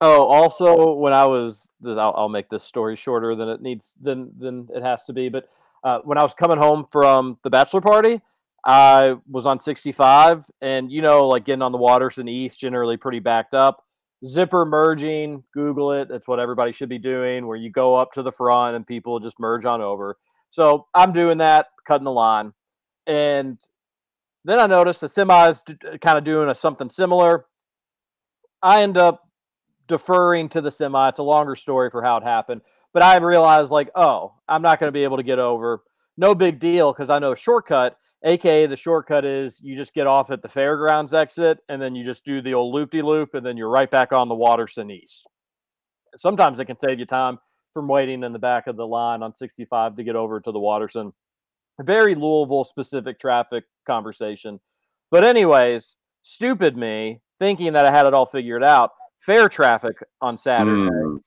Oh, 0.01 0.25
also, 0.25 0.93
when 0.95 1.13
I 1.13 1.25
was, 1.25 1.67
I'll, 1.85 2.13
I'll 2.17 2.29
make 2.29 2.49
this 2.49 2.63
story 2.63 2.95
shorter 2.95 3.35
than 3.35 3.49
it 3.49 3.61
needs 3.61 3.93
than 4.01 4.31
than 4.37 4.67
it 4.73 4.81
has 4.81 5.05
to 5.05 5.13
be. 5.13 5.29
But 5.29 5.47
uh, 5.83 5.99
when 6.03 6.17
I 6.17 6.23
was 6.23 6.33
coming 6.33 6.57
home 6.57 6.85
from 6.91 7.37
the 7.43 7.49
bachelor 7.49 7.81
party, 7.81 8.19
I 8.65 9.15
was 9.29 9.45
on 9.45 9.59
65, 9.59 10.49
and 10.61 10.91
you 10.91 11.01
know, 11.01 11.27
like 11.27 11.45
getting 11.45 11.61
on 11.61 11.71
the 11.71 11.77
waters 11.77 12.17
in 12.17 12.25
the 12.25 12.33
east, 12.33 12.59
generally 12.59 12.97
pretty 12.97 13.19
backed 13.19 13.53
up. 13.53 13.85
Zipper 14.25 14.65
merging. 14.65 15.43
Google 15.53 15.93
it. 15.93 16.09
That's 16.09 16.27
what 16.27 16.39
everybody 16.39 16.71
should 16.71 16.89
be 16.89 16.99
doing. 16.99 17.47
Where 17.47 17.57
you 17.57 17.71
go 17.71 17.95
up 17.95 18.11
to 18.13 18.23
the 18.23 18.31
front 18.31 18.75
and 18.75 18.85
people 18.85 19.19
just 19.19 19.39
merge 19.39 19.65
on 19.65 19.81
over. 19.81 20.17
So 20.49 20.87
I'm 20.93 21.13
doing 21.13 21.37
that, 21.39 21.67
cutting 21.87 22.03
the 22.05 22.11
line, 22.11 22.53
and 23.07 23.57
then 24.43 24.59
I 24.59 24.67
noticed 24.67 25.01
the 25.01 25.07
semis 25.07 25.61
uh, 25.69 25.97
kind 25.97 26.17
of 26.17 26.23
doing 26.23 26.49
a, 26.49 26.55
something 26.55 26.89
similar. 26.89 27.45
I 28.61 28.81
end 28.81 28.97
up 28.97 29.21
deferring 29.87 30.49
to 30.49 30.61
the 30.61 30.71
semi. 30.71 31.09
It's 31.09 31.19
a 31.19 31.23
longer 31.23 31.55
story 31.55 31.89
for 31.89 32.03
how 32.03 32.17
it 32.17 32.23
happened, 32.23 32.61
but 32.93 33.03
I 33.03 33.17
realized 33.17 33.71
like, 33.71 33.89
oh, 33.95 34.33
I'm 34.47 34.61
not 34.61 34.79
going 34.79 34.87
to 34.87 34.93
be 34.93 35.03
able 35.03 35.17
to 35.17 35.23
get 35.23 35.39
over. 35.39 35.83
No 36.17 36.35
big 36.35 36.59
deal 36.59 36.91
because 36.91 37.09
I 37.09 37.19
know 37.19 37.33
shortcut. 37.33 37.97
AKA 38.23 38.67
the 38.67 38.75
shortcut 38.75 39.25
is 39.25 39.59
you 39.61 39.75
just 39.75 39.93
get 39.93 40.05
off 40.05 40.29
at 40.29 40.41
the 40.41 40.47
fairgrounds 40.47 41.13
exit 41.13 41.59
and 41.69 41.81
then 41.81 41.95
you 41.95 42.03
just 42.03 42.23
do 42.23 42.41
the 42.41 42.53
old 42.53 42.73
loop 42.73 42.91
de 42.91 43.01
loop 43.01 43.33
and 43.33 43.45
then 43.45 43.57
you're 43.57 43.69
right 43.69 43.89
back 43.89 44.11
on 44.11 44.29
the 44.29 44.35
Watterson 44.35 44.91
East. 44.91 45.27
Sometimes 46.15 46.59
it 46.59 46.65
can 46.65 46.77
save 46.77 46.99
you 46.99 47.05
time 47.05 47.39
from 47.73 47.87
waiting 47.87 48.23
in 48.23 48.33
the 48.33 48.39
back 48.39 48.67
of 48.67 48.75
the 48.75 48.85
line 48.85 49.23
on 49.23 49.33
65 49.33 49.95
to 49.95 50.03
get 50.03 50.15
over 50.15 50.39
to 50.39 50.51
the 50.51 50.59
Watterson. 50.59 51.13
Very 51.81 52.15
Louisville 52.15 52.63
specific 52.63 53.19
traffic 53.19 53.63
conversation. 53.87 54.59
But, 55.09 55.23
anyways, 55.23 55.95
stupid 56.21 56.77
me 56.77 57.21
thinking 57.39 57.73
that 57.73 57.85
I 57.85 57.91
had 57.91 58.05
it 58.05 58.13
all 58.13 58.25
figured 58.25 58.63
out. 58.63 58.91
Fair 59.17 59.49
traffic 59.49 59.95
on 60.21 60.37
Saturday. 60.37 60.91
Mm. 60.91 61.17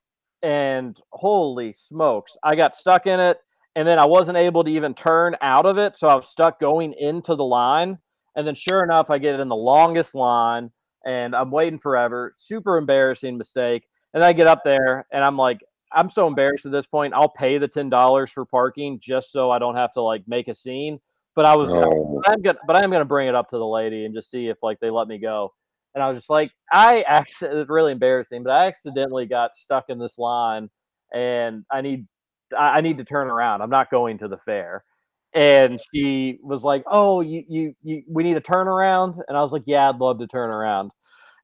And 0.43 0.99
holy 1.11 1.73
smokes, 1.73 2.37
I 2.43 2.55
got 2.55 2.75
stuck 2.75 3.07
in 3.07 3.19
it. 3.19 3.39
And 3.75 3.87
then 3.87 3.99
I 3.99 4.05
wasn't 4.05 4.37
able 4.37 4.63
to 4.63 4.71
even 4.71 4.93
turn 4.93 5.35
out 5.41 5.65
of 5.65 5.77
it. 5.77 5.97
So 5.97 6.07
I 6.07 6.15
was 6.15 6.27
stuck 6.27 6.59
going 6.59 6.93
into 6.93 7.35
the 7.35 7.43
line. 7.43 7.97
And 8.35 8.45
then, 8.45 8.55
sure 8.55 8.83
enough, 8.83 9.09
I 9.09 9.17
get 9.17 9.39
in 9.39 9.47
the 9.49 9.55
longest 9.55 10.15
line 10.15 10.71
and 11.05 11.35
I'm 11.35 11.51
waiting 11.51 11.79
forever. 11.79 12.33
Super 12.37 12.77
embarrassing 12.77 13.37
mistake. 13.37 13.83
And 14.13 14.23
I 14.23 14.33
get 14.33 14.47
up 14.47 14.63
there 14.63 15.05
and 15.11 15.23
I'm 15.23 15.37
like, 15.37 15.59
I'm 15.91 16.09
so 16.09 16.27
embarrassed 16.27 16.65
at 16.65 16.71
this 16.71 16.85
point. 16.85 17.13
I'll 17.13 17.29
pay 17.29 17.57
the 17.57 17.67
ten 17.67 17.89
dollars 17.89 18.31
for 18.31 18.45
parking 18.45 18.99
just 18.99 19.31
so 19.31 19.51
I 19.51 19.59
don't 19.59 19.75
have 19.75 19.93
to 19.93 20.01
like 20.01 20.23
make 20.27 20.47
a 20.47 20.53
scene. 20.53 20.99
But 21.35 21.45
I 21.45 21.55
was, 21.55 21.69
Oh. 21.69 22.21
I'm 22.25 22.41
gonna, 22.41 22.57
but 22.65 22.77
I'm 22.77 22.89
gonna 22.89 23.05
bring 23.05 23.27
it 23.27 23.35
up 23.35 23.49
to 23.49 23.57
the 23.57 23.65
lady 23.65 24.05
and 24.05 24.15
just 24.15 24.29
see 24.29 24.47
if 24.47 24.57
like 24.63 24.79
they 24.79 24.89
let 24.89 25.07
me 25.07 25.17
go. 25.17 25.53
And 25.93 26.03
I 26.03 26.09
was 26.09 26.17
just 26.17 26.29
like, 26.29 26.51
I 26.73 27.03
actually, 27.03 27.51
it's 27.59 27.69
really 27.69 27.93
embarrassing, 27.93 28.43
but 28.43 28.51
I 28.51 28.67
accidentally 28.67 29.25
got 29.25 29.55
stuck 29.55 29.85
in 29.87 29.97
this 29.97 30.17
line, 30.17 30.69
and 31.13 31.63
I 31.71 31.79
need, 31.79 32.05
I 32.57 32.81
need 32.81 32.97
to 32.97 33.03
turn 33.03 33.27
around. 33.27 33.61
I'm 33.61 33.69
not 33.69 33.89
going 33.91 34.17
to 34.19 34.27
the 34.27 34.37
fair. 34.37 34.83
And 35.33 35.79
she 35.93 36.39
was 36.41 36.63
like, 36.63 36.83
"Oh, 36.87 37.21
you, 37.21 37.43
you, 37.49 37.75
you, 37.83 38.03
we 38.07 38.23
need 38.23 38.37
a 38.37 38.41
turnaround." 38.41 39.19
And 39.27 39.37
I 39.37 39.41
was 39.41 39.51
like, 39.51 39.63
"Yeah, 39.65 39.89
I'd 39.89 39.97
love 39.97 40.19
to 40.19 40.27
turn 40.27 40.49
around." 40.49 40.91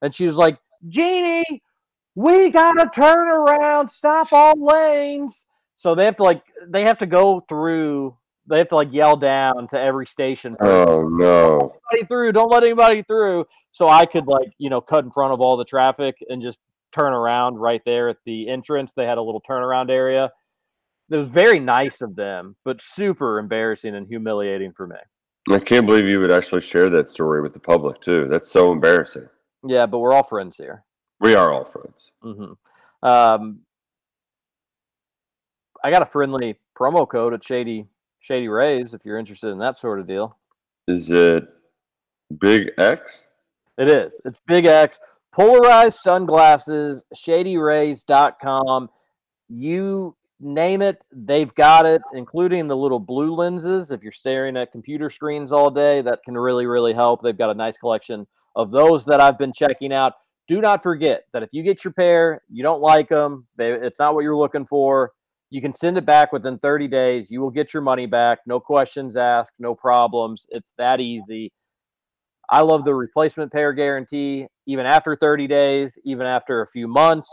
And 0.01 0.13
she 0.15 0.25
was 0.25 0.37
like, 0.37 0.57
"Jeannie, 0.87 1.61
we 2.15 2.49
gotta 2.49 2.89
turn 2.93 3.27
around, 3.27 3.89
stop 3.89 4.31
all 4.33 4.53
lanes. 4.57 5.45
So 5.75 5.95
they 5.95 6.05
have 6.05 6.17
to 6.17 6.23
like 6.23 6.43
they 6.67 6.83
have 6.83 6.99
to 6.99 7.05
go 7.05 7.41
through. 7.47 8.17
They 8.47 8.57
have 8.57 8.67
to 8.69 8.75
like 8.75 8.91
yell 8.91 9.15
down 9.15 9.67
to 9.69 9.79
every 9.79 10.05
station. 10.05 10.55
Oh 10.59 11.07
no. 11.07 11.73
Anybody 11.91 12.07
through? 12.07 12.31
Don't 12.33 12.51
let 12.51 12.63
anybody 12.63 13.03
through. 13.03 13.45
So 13.71 13.87
I 13.87 14.05
could 14.05 14.27
like 14.27 14.51
you 14.57 14.69
know 14.69 14.81
cut 14.81 15.03
in 15.03 15.11
front 15.11 15.33
of 15.33 15.41
all 15.41 15.57
the 15.57 15.65
traffic 15.65 16.17
and 16.29 16.41
just 16.41 16.59
turn 16.91 17.13
around 17.13 17.55
right 17.55 17.81
there 17.85 18.09
at 18.09 18.17
the 18.25 18.49
entrance. 18.49 18.93
They 18.93 19.05
had 19.05 19.17
a 19.17 19.21
little 19.21 19.41
turnaround 19.41 19.89
area. 19.89 20.31
It 21.11 21.17
was 21.17 21.27
very 21.27 21.59
nice 21.59 22.01
of 22.01 22.15
them, 22.15 22.55
but 22.63 22.81
super 22.81 23.38
embarrassing 23.38 23.95
and 23.95 24.07
humiliating 24.07 24.71
for 24.71 24.88
me. 24.88 24.95
I 25.51 25.59
can't 25.59 25.85
believe 25.85 26.05
you 26.05 26.19
would 26.19 26.31
actually 26.31 26.61
share 26.61 26.89
that 26.91 27.09
story 27.09 27.41
with 27.41 27.53
the 27.53 27.59
public 27.59 27.99
too. 27.99 28.27
That's 28.29 28.49
so 28.49 28.71
embarrassing. 28.71 29.27
Yeah, 29.67 29.85
but 29.88 29.99
we're 29.99 30.13
all 30.13 30.23
friends 30.23 30.55
here. 30.57 30.83
We 31.19 31.35
are 31.35 31.51
all 31.51 31.65
friends. 31.65 32.11
hmm 32.21 32.53
Um, 33.03 33.59
I 35.83 35.91
got 35.91 36.01
a 36.01 36.05
friendly 36.05 36.57
promo 36.77 37.07
code 37.07 37.33
at 37.33 37.43
Shady 37.43 37.88
Shady 38.19 38.47
Rays 38.47 38.93
if 38.93 39.01
you're 39.03 39.17
interested 39.17 39.49
in 39.49 39.57
that 39.59 39.77
sort 39.77 39.99
of 39.99 40.07
deal. 40.07 40.38
Is 40.88 41.09
it 41.11 41.47
Big 42.39 42.71
X? 42.77 43.27
It 43.77 43.89
is. 43.89 44.21
It's 44.25 44.39
Big 44.47 44.65
X. 44.65 44.99
Polarized 45.31 45.99
sunglasses, 45.99 47.03
shadyrays.com. 47.15 48.89
You 49.49 50.15
name 50.41 50.81
it, 50.81 51.01
they've 51.11 51.53
got 51.55 51.85
it, 51.85 52.01
including 52.13 52.68
the 52.68 52.76
little 52.76 52.99
blue 52.99 53.34
lenses. 53.34 53.91
If 53.91 54.03
you're 54.03 54.11
staring 54.11 54.57
at 54.57 54.72
computer 54.72 55.09
screens 55.09 55.51
all 55.51 55.69
day, 55.69 56.01
that 56.01 56.23
can 56.23 56.38
really, 56.38 56.65
really 56.65 56.93
help. 56.93 57.22
They've 57.22 57.38
got 57.38 57.51
a 57.51 57.55
nice 57.55 57.77
collection 57.77 58.27
of 58.55 58.72
those 58.72 59.05
that 59.05 59.22
I've 59.22 59.38
been 59.38 59.53
checking 59.53 59.93
out. 59.93 60.13
Do 60.47 60.59
not 60.59 60.84
forget 60.84 61.26
that 61.34 61.43
if 61.43 61.49
you 61.51 61.63
get 61.63 61.84
your 61.84 61.93
pair, 61.93 62.41
you 62.49 62.63
don't 62.63 62.81
like 62.81 63.09
them, 63.09 63.47
they, 63.55 63.72
it's 63.72 63.99
not 63.99 64.15
what 64.15 64.23
you're 64.23 64.35
looking 64.35 64.65
for, 64.65 65.11
you 65.51 65.61
can 65.61 65.73
send 65.73 65.97
it 65.97 66.05
back 66.05 66.31
within 66.31 66.57
30 66.59 66.88
days. 66.88 67.30
You 67.30 67.41
will 67.41 67.51
get 67.51 67.73
your 67.73 67.84
money 67.84 68.05
back. 68.05 68.39
No 68.47 68.59
questions 68.59 69.18
asked, 69.18 69.51
no 69.59 69.76
problems. 69.76 70.47
It's 70.49 70.73
that 70.77 71.01
easy. 71.01 71.51
I 72.49 72.61
love 72.61 72.85
the 72.85 72.95
replacement 72.95 73.51
pair 73.51 73.73
guarantee. 73.73 74.47
Even 74.65 74.85
after 74.85 75.15
30 75.15 75.47
days, 75.47 75.97
even 76.05 76.26
after 76.26 76.61
a 76.61 76.68
few 76.68 76.88
months, 76.88 77.30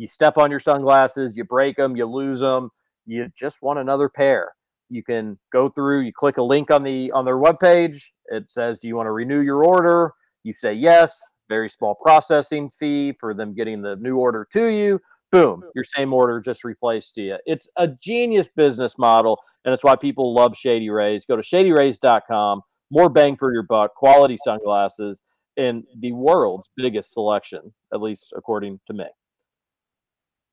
you 0.00 0.06
step 0.06 0.38
on 0.38 0.50
your 0.50 0.60
sunglasses, 0.60 1.36
you 1.36 1.44
break 1.44 1.76
them, 1.76 1.96
you 1.96 2.06
lose 2.06 2.40
them, 2.40 2.70
you 3.06 3.28
just 3.36 3.62
want 3.62 3.78
another 3.78 4.08
pair. 4.08 4.52
You 4.88 5.04
can 5.04 5.38
go 5.52 5.68
through, 5.68 6.00
you 6.00 6.12
click 6.12 6.38
a 6.38 6.42
link 6.42 6.70
on 6.70 6.82
the 6.82 7.12
on 7.12 7.24
their 7.24 7.36
webpage. 7.36 8.02
It 8.26 8.50
says, 8.50 8.80
Do 8.80 8.88
you 8.88 8.96
want 8.96 9.08
to 9.08 9.12
renew 9.12 9.40
your 9.40 9.64
order? 9.64 10.12
You 10.42 10.52
say 10.52 10.72
yes, 10.72 11.20
very 11.48 11.68
small 11.68 11.94
processing 11.94 12.70
fee 12.70 13.14
for 13.20 13.34
them 13.34 13.54
getting 13.54 13.82
the 13.82 13.96
new 13.96 14.16
order 14.16 14.48
to 14.52 14.66
you. 14.66 15.00
Boom, 15.30 15.62
your 15.76 15.84
same 15.84 16.12
order 16.12 16.40
just 16.40 16.64
replaced 16.64 17.14
to 17.14 17.20
you. 17.20 17.36
It's 17.46 17.68
a 17.76 17.86
genius 17.86 18.48
business 18.56 18.98
model, 18.98 19.38
and 19.64 19.72
it's 19.72 19.84
why 19.84 19.94
people 19.94 20.34
love 20.34 20.56
Shady 20.56 20.90
Rays. 20.90 21.24
Go 21.24 21.36
to 21.36 21.42
shadyrays.com 21.42 22.62
more 22.90 23.08
bang 23.08 23.36
for 23.36 23.52
your 23.52 23.62
buck, 23.62 23.94
quality 23.94 24.36
sunglasses, 24.36 25.20
and 25.56 25.84
the 26.00 26.12
world's 26.12 26.70
biggest 26.76 27.12
selection, 27.12 27.72
at 27.94 28.02
least 28.02 28.32
according 28.36 28.80
to 28.86 28.92
me. 28.92 29.04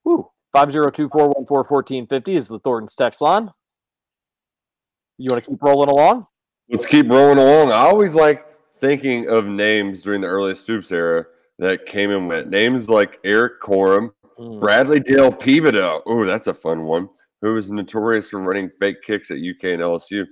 Woo. 0.08 0.30
502-414-1450 0.56 2.30
is 2.30 2.48
the 2.48 2.60
Thornton's 2.60 2.96
text 2.96 3.22
line. 3.22 3.52
You 5.18 5.32
want 5.32 5.44
to 5.44 5.52
keep 5.52 5.62
rolling 5.62 5.90
along? 5.90 6.28
Let's 6.70 6.86
keep 6.86 7.10
rolling 7.10 7.38
along. 7.38 7.72
I 7.72 7.80
always 7.80 8.16
like 8.16 8.46
thinking 8.76 9.28
of 9.30 9.46
names 9.46 10.04
during 10.04 10.22
the 10.22 10.28
early 10.28 10.56
Stoops 10.56 10.92
era 10.92 11.26
that 11.60 11.86
came 11.86 12.12
and 12.12 12.28
went. 12.28 12.50
Names 12.50 12.90
like 12.90 13.20
Eric 13.24 13.62
Corum, 13.62 14.12
Mm. 14.40 14.60
Bradley 14.60 15.00
Dale 15.00 15.32
Peveto. 15.32 16.02
Oh, 16.06 16.26
that's 16.26 16.48
a 16.48 16.54
fun 16.54 16.84
one. 16.84 17.10
Who 17.42 17.54
was 17.54 17.72
notorious 17.72 18.30
for 18.30 18.40
running 18.40 18.70
fake 18.70 19.02
kicks 19.04 19.32
at 19.32 19.38
UK 19.38 19.74
and 19.74 19.82
LSU. 19.82 20.26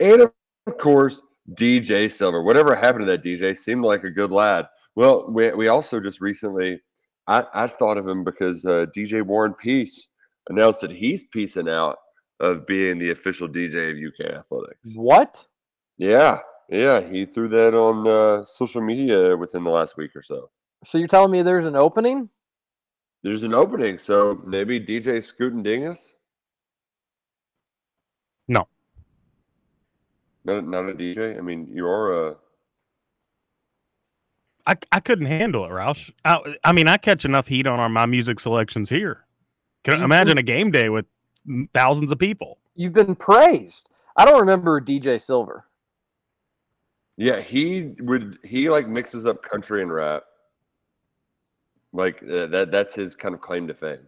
And 0.00 0.22
of 0.22 0.78
course, 0.78 1.22
DJ 1.54 2.10
Silver. 2.10 2.42
Whatever 2.42 2.74
happened 2.74 3.06
to 3.06 3.12
that 3.12 3.22
DJ 3.22 3.56
seemed 3.56 3.84
like 3.84 4.04
a 4.04 4.10
good 4.10 4.30
lad. 4.30 4.66
Well, 4.96 5.30
we, 5.30 5.52
we 5.52 5.68
also 5.68 6.00
just 6.00 6.20
recently, 6.20 6.80
I, 7.28 7.44
I 7.54 7.66
thought 7.68 7.98
of 7.98 8.08
him 8.08 8.24
because 8.24 8.64
uh, 8.64 8.86
DJ 8.96 9.22
Warren 9.22 9.54
Peace 9.54 10.08
announced 10.48 10.80
that 10.80 10.90
he's 10.90 11.24
piecing 11.24 11.68
out 11.68 11.98
of 12.40 12.66
being 12.66 12.98
the 12.98 13.10
official 13.10 13.48
DJ 13.48 13.92
of 13.92 13.98
UK 13.98 14.34
athletics. 14.34 14.94
What? 14.94 15.46
Yeah, 15.98 16.38
yeah, 16.68 17.00
he 17.00 17.26
threw 17.26 17.48
that 17.48 17.74
on 17.74 18.08
uh, 18.08 18.44
social 18.44 18.80
media 18.80 19.36
within 19.36 19.62
the 19.62 19.70
last 19.70 19.96
week 19.96 20.16
or 20.16 20.22
so. 20.22 20.50
So 20.84 20.98
you're 20.98 21.06
telling 21.08 21.30
me 21.30 21.42
there's 21.42 21.66
an 21.66 21.76
opening? 21.76 22.30
There's 23.22 23.42
an 23.42 23.52
opening, 23.52 23.98
so 23.98 24.40
maybe 24.46 24.80
DJ 24.80 25.22
Scootin' 25.22 25.62
Dingus. 25.62 26.12
No. 28.46 28.66
Not, 30.44 30.66
not 30.66 30.88
a 30.88 30.94
DJ. 30.94 31.36
I 31.36 31.40
mean, 31.40 31.68
you 31.70 31.86
are 31.86 32.28
a. 32.28 32.36
I, 34.68 34.74
I 34.92 35.00
couldn't 35.00 35.26
handle 35.26 35.64
it, 35.64 35.70
Roush. 35.70 36.10
I, 36.26 36.40
I 36.62 36.72
mean, 36.72 36.86
I 36.88 36.98
catch 36.98 37.24
enough 37.24 37.48
heat 37.48 37.66
on 37.66 37.80
our 37.80 37.88
my 37.88 38.04
music 38.06 38.38
selections 38.38 38.90
here. 38.90 39.24
Can 39.82 39.98
You- 39.98 40.04
imagine 40.04 40.36
a 40.38 40.42
game 40.42 40.70
day 40.70 40.90
with 40.90 41.06
thousands 41.72 42.12
of 42.12 42.18
people. 42.18 42.58
You've 42.76 42.92
been 42.92 43.16
praised. 43.16 43.88
I 44.16 44.24
don't 44.24 44.38
remember 44.40 44.80
DJ 44.80 45.20
Silver. 45.20 45.64
Yeah, 47.16 47.40
he 47.40 47.94
would. 48.00 48.38
He 48.44 48.68
like 48.70 48.86
mixes 48.86 49.26
up 49.26 49.42
country 49.42 49.82
and 49.82 49.92
rap. 49.92 50.22
Like 51.92 52.22
uh, 52.22 52.46
that. 52.46 52.70
That's 52.70 52.94
his 52.94 53.16
kind 53.16 53.34
of 53.34 53.40
claim 53.40 53.66
to 53.68 53.74
fame. 53.74 54.06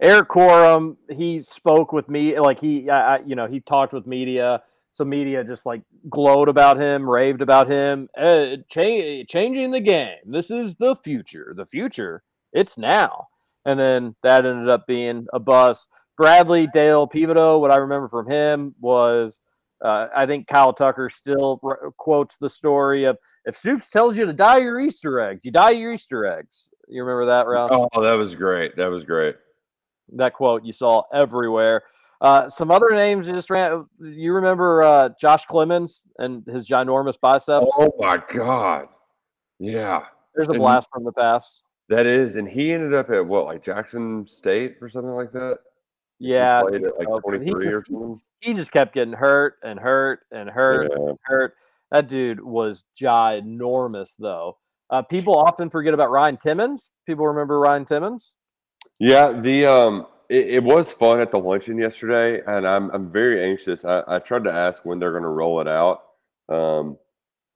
Eric 0.00 0.28
Quorum. 0.28 0.96
he 1.10 1.40
spoke 1.40 1.92
with 1.92 2.08
me, 2.08 2.38
like 2.38 2.60
he, 2.60 2.88
I, 2.88 3.16
I- 3.16 3.22
you 3.26 3.34
know, 3.34 3.46
he 3.48 3.58
talked 3.60 3.92
with 3.92 4.06
media. 4.06 4.62
So 4.98 5.04
media 5.04 5.44
just 5.44 5.64
like 5.64 5.82
glowed 6.10 6.48
about 6.48 6.76
him, 6.76 7.08
raved 7.08 7.40
about 7.40 7.70
him, 7.70 8.08
uh, 8.18 8.56
cha- 8.68 9.22
changing 9.28 9.70
the 9.70 9.78
game. 9.78 10.16
This 10.26 10.50
is 10.50 10.74
the 10.74 10.96
future. 10.96 11.54
The 11.56 11.64
future, 11.64 12.24
it's 12.52 12.76
now. 12.76 13.28
And 13.64 13.78
then 13.78 14.16
that 14.24 14.44
ended 14.44 14.68
up 14.68 14.88
being 14.88 15.28
a 15.32 15.38
bust. 15.38 15.86
Bradley 16.16 16.66
Dale 16.66 17.06
Peveto, 17.06 17.60
what 17.60 17.70
I 17.70 17.76
remember 17.76 18.08
from 18.08 18.28
him 18.28 18.74
was, 18.80 19.40
uh, 19.84 20.08
I 20.16 20.26
think 20.26 20.48
Kyle 20.48 20.72
Tucker 20.72 21.08
still 21.08 21.60
r- 21.62 21.92
quotes 21.96 22.36
the 22.36 22.48
story 22.48 23.04
of 23.04 23.18
if 23.44 23.56
Stoops 23.56 23.90
tells 23.90 24.18
you 24.18 24.26
to 24.26 24.32
dye 24.32 24.58
your 24.58 24.80
Easter 24.80 25.20
eggs, 25.20 25.44
you 25.44 25.52
dye 25.52 25.70
your 25.70 25.92
Easter 25.92 26.26
eggs. 26.26 26.72
You 26.88 27.04
remember 27.04 27.26
that, 27.26 27.46
Roush? 27.46 27.86
Oh, 27.92 28.02
that 28.02 28.14
was 28.14 28.34
great. 28.34 28.74
That 28.74 28.90
was 28.90 29.04
great. 29.04 29.36
That 30.16 30.32
quote 30.32 30.64
you 30.64 30.72
saw 30.72 31.04
everywhere. 31.12 31.84
Uh, 32.20 32.48
some 32.48 32.70
other 32.70 32.90
names 32.90 33.26
just 33.26 33.48
ran. 33.50 33.86
You 34.00 34.32
remember 34.32 34.82
uh, 34.82 35.10
Josh 35.20 35.46
Clemons 35.46 36.06
and 36.18 36.44
his 36.46 36.66
ginormous 36.68 37.18
biceps? 37.20 37.70
Oh 37.78 37.92
my 37.98 38.20
god. 38.34 38.86
Yeah. 39.60 40.02
There's 40.34 40.48
a 40.48 40.52
And 40.52 40.60
blast 40.60 40.88
from 40.92 41.04
the 41.04 41.12
past. 41.12 41.62
That 41.88 42.06
is, 42.06 42.36
and 42.36 42.48
he 42.48 42.72
ended 42.72 42.92
up 42.92 43.08
at 43.10 43.24
what, 43.24 43.46
like 43.46 43.62
Jackson 43.62 44.26
State 44.26 44.76
or 44.80 44.88
something 44.88 45.12
like 45.12 45.32
that. 45.32 45.58
Yeah, 46.18 46.58
at 46.58 46.72
like 46.72 46.84
so, 46.84 47.20
but 47.24 47.40
he 47.40 47.50
23 47.50 47.66
or 47.66 47.72
just- 47.72 47.86
something. 47.86 48.20
He 48.40 48.54
just 48.54 48.70
kept 48.70 48.94
getting 48.94 49.14
hurt 49.14 49.54
and 49.64 49.80
hurt 49.80 50.20
and 50.30 50.48
hurt 50.48 50.92
Yeah. 50.92 51.08
and 51.08 51.18
hurt. 51.24 51.56
That 51.90 52.08
dude 52.08 52.40
was 52.40 52.84
ginormous, 53.00 54.10
though. 54.18 54.58
Uh, 54.90 55.02
people 55.02 55.36
often 55.36 55.70
forget 55.70 55.92
about 55.94 56.10
Ryan 56.10 56.36
Timmons. 56.36 56.90
People 57.06 57.26
remember 57.26 57.58
Ryan 57.58 57.84
Timmons. 57.84 58.34
Yeah, 59.00 59.32
the 59.32 59.66
um, 59.66 60.06
it, 60.28 60.48
it 60.48 60.62
was 60.64 60.90
fun 60.92 61.20
at 61.20 61.30
the 61.30 61.38
luncheon 61.38 61.78
yesterday, 61.78 62.42
and 62.46 62.66
I'm 62.66 62.90
I'm 62.90 63.10
very 63.10 63.42
anxious. 63.44 63.84
I, 63.84 64.02
I 64.06 64.18
tried 64.18 64.44
to 64.44 64.52
ask 64.52 64.84
when 64.84 64.98
they're 64.98 65.12
going 65.12 65.22
to 65.22 65.28
roll 65.28 65.60
it 65.60 65.68
out. 65.68 66.02
Um, 66.48 66.96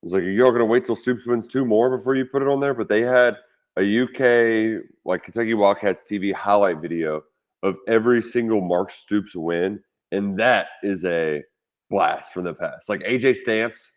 I 0.03 0.05
was 0.07 0.13
like, 0.15 0.23
are 0.23 0.31
you 0.31 0.45
all 0.45 0.51
going 0.51 0.61
to 0.61 0.67
wait 0.67 0.85
till 0.85 0.97
Stoops 0.97 1.27
wins 1.27 1.47
two 1.47 1.65
more 1.65 1.97
before 1.97 2.15
you 2.17 2.25
put 2.27 2.43
it 2.43 2.49
on 2.49 2.61
there? 2.61 2.75
But 2.75 2.89
they 2.89 3.03
had 3.03 3.37
a 3.79 4.03
UK 4.03 4.83
like 5.05 5.23
Kentucky 5.25 5.55
Wildcats 5.55 6.03
TV 6.03 6.33
highlight 6.35 6.79
video 6.79 7.23
of 7.63 7.77
every 7.87 8.21
single 8.23 8.61
Mark 8.61 8.91
Stoops 8.91 9.37
win, 9.37 9.81
and 10.11 10.37
that 10.39 10.69
is 10.83 11.05
a 11.05 11.43
blast 11.91 12.33
from 12.33 12.45
the 12.45 12.55
past. 12.55 12.89
Like 12.89 13.01
AJ 13.03 13.37
Stamps, 13.37 13.93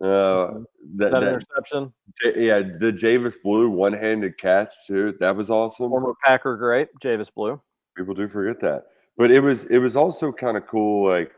uh, 0.00 0.60
that, 0.96 1.10
That 1.10 1.20
that- 1.20 1.28
interception. 1.34 1.92
J- 2.22 2.46
yeah, 2.46 2.58
the 2.60 2.92
Javess 2.92 3.34
Blue 3.42 3.68
one-handed 3.68 4.38
catch 4.38 4.72
too. 4.86 5.14
That 5.18 5.34
was 5.34 5.50
awesome. 5.50 5.88
Former 5.90 6.14
Packer 6.24 6.56
great, 6.56 6.88
Javess 7.02 7.32
Blue. 7.34 7.60
People 7.98 8.14
do 8.14 8.28
forget 8.28 8.60
that. 8.60 8.86
But 9.16 9.32
it 9.32 9.42
was 9.42 9.66
it 9.66 9.78
was 9.78 9.96
also 9.96 10.30
kind 10.30 10.56
of 10.56 10.66
cool. 10.66 11.10
Like 11.10 11.32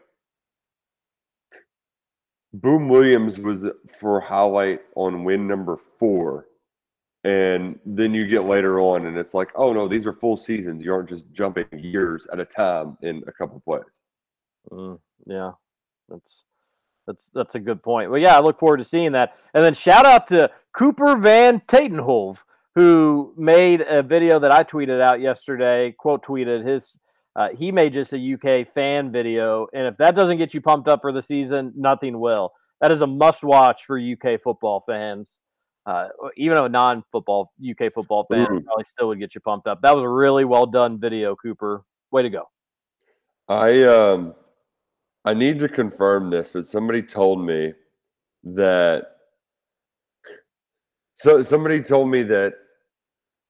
Boom 2.52 2.88
Williams 2.88 3.38
was 3.38 3.64
for 3.98 4.20
highlight 4.20 4.80
on 4.94 5.24
win 5.24 5.48
number 5.48 5.76
four. 5.76 6.46
And 7.24 7.78
then 7.84 8.14
you 8.14 8.26
get 8.26 8.44
later 8.44 8.80
on 8.80 9.06
and 9.06 9.16
it's 9.16 9.34
like, 9.34 9.50
oh 9.54 9.72
no, 9.72 9.88
these 9.88 10.06
are 10.06 10.12
full 10.12 10.36
seasons. 10.36 10.82
You 10.82 10.92
aren't 10.92 11.08
just 11.08 11.32
jumping 11.32 11.66
years 11.72 12.26
at 12.32 12.40
a 12.40 12.44
time 12.44 12.96
in 13.02 13.22
a 13.26 13.32
couple 13.32 13.60
plays. 13.60 13.82
Mm, 14.70 14.98
yeah, 15.26 15.52
that's 16.08 16.44
that's 17.06 17.30
that's 17.34 17.54
a 17.54 17.60
good 17.60 17.82
point. 17.82 18.10
Well, 18.10 18.20
yeah, 18.20 18.36
I 18.36 18.40
look 18.40 18.58
forward 18.58 18.78
to 18.78 18.84
seeing 18.84 19.12
that. 19.12 19.36
And 19.54 19.64
then 19.64 19.74
shout 19.74 20.06
out 20.06 20.26
to 20.28 20.50
Cooper 20.72 21.16
Van 21.16 21.60
Tatenhove, 21.60 22.38
who 22.74 23.34
made 23.36 23.80
a 23.82 24.02
video 24.02 24.38
that 24.38 24.50
I 24.52 24.62
tweeted 24.64 25.00
out 25.00 25.20
yesterday. 25.20 25.92
Quote 25.98 26.24
tweeted 26.24 26.64
his. 26.64 26.98
Uh, 27.36 27.48
he 27.50 27.70
made 27.70 27.92
just 27.92 28.12
a 28.12 28.18
UK 28.18 28.66
fan 28.66 29.12
video, 29.12 29.68
and 29.72 29.86
if 29.86 29.96
that 29.98 30.14
doesn't 30.16 30.38
get 30.38 30.52
you 30.52 30.60
pumped 30.60 30.88
up 30.88 31.00
for 31.00 31.12
the 31.12 31.22
season, 31.22 31.72
nothing 31.76 32.18
will. 32.18 32.52
That 32.80 32.90
is 32.90 33.02
a 33.02 33.06
must-watch 33.06 33.84
for 33.84 33.98
UK 33.98 34.40
football 34.40 34.80
fans. 34.80 35.40
Uh, 35.86 36.08
even 36.36 36.58
a 36.58 36.68
non-football 36.68 37.52
UK 37.60 37.90
football 37.92 38.24
fan 38.24 38.46
Mhm. 38.46 38.64
probably 38.64 38.84
still 38.84 39.08
would 39.08 39.18
get 39.20 39.34
you 39.34 39.40
pumped 39.40 39.66
up. 39.66 39.80
That 39.82 39.94
was 39.94 40.02
a 40.02 40.08
really 40.08 40.44
well 40.44 40.66
done 40.66 40.98
video, 40.98 41.34
Cooper. 41.36 41.84
Way 42.10 42.22
to 42.22 42.30
go. 42.30 42.48
I 43.48 43.82
um 43.84 44.34
I 45.24 45.34
need 45.34 45.58
to 45.60 45.68
confirm 45.68 46.30
this, 46.30 46.52
but 46.52 46.66
somebody 46.66 47.02
told 47.02 47.44
me 47.44 47.74
that 48.42 49.16
so 51.20 51.42
somebody 51.42 51.82
told 51.82 52.08
me 52.08 52.22
that 52.22 52.54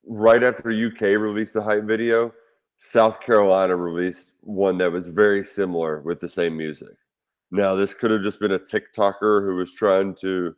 right 0.04 0.42
after 0.42 0.70
UK 0.70 1.02
released 1.02 1.54
the 1.54 1.62
hype 1.62 1.84
video, 1.84 2.32
South 2.78 3.20
Carolina 3.20 3.76
released 3.76 4.32
one 4.40 4.76
that 4.78 4.90
was 4.90 5.06
very 5.06 5.46
similar 5.46 6.00
with 6.00 6.18
the 6.18 6.28
same 6.28 6.56
music. 6.56 6.96
Now 7.52 7.76
this 7.76 7.94
could 7.94 8.10
have 8.10 8.22
just 8.22 8.40
been 8.40 8.50
a 8.50 8.58
TikToker 8.58 9.46
who 9.46 9.54
was 9.54 9.72
trying 9.72 10.16
to 10.16 10.56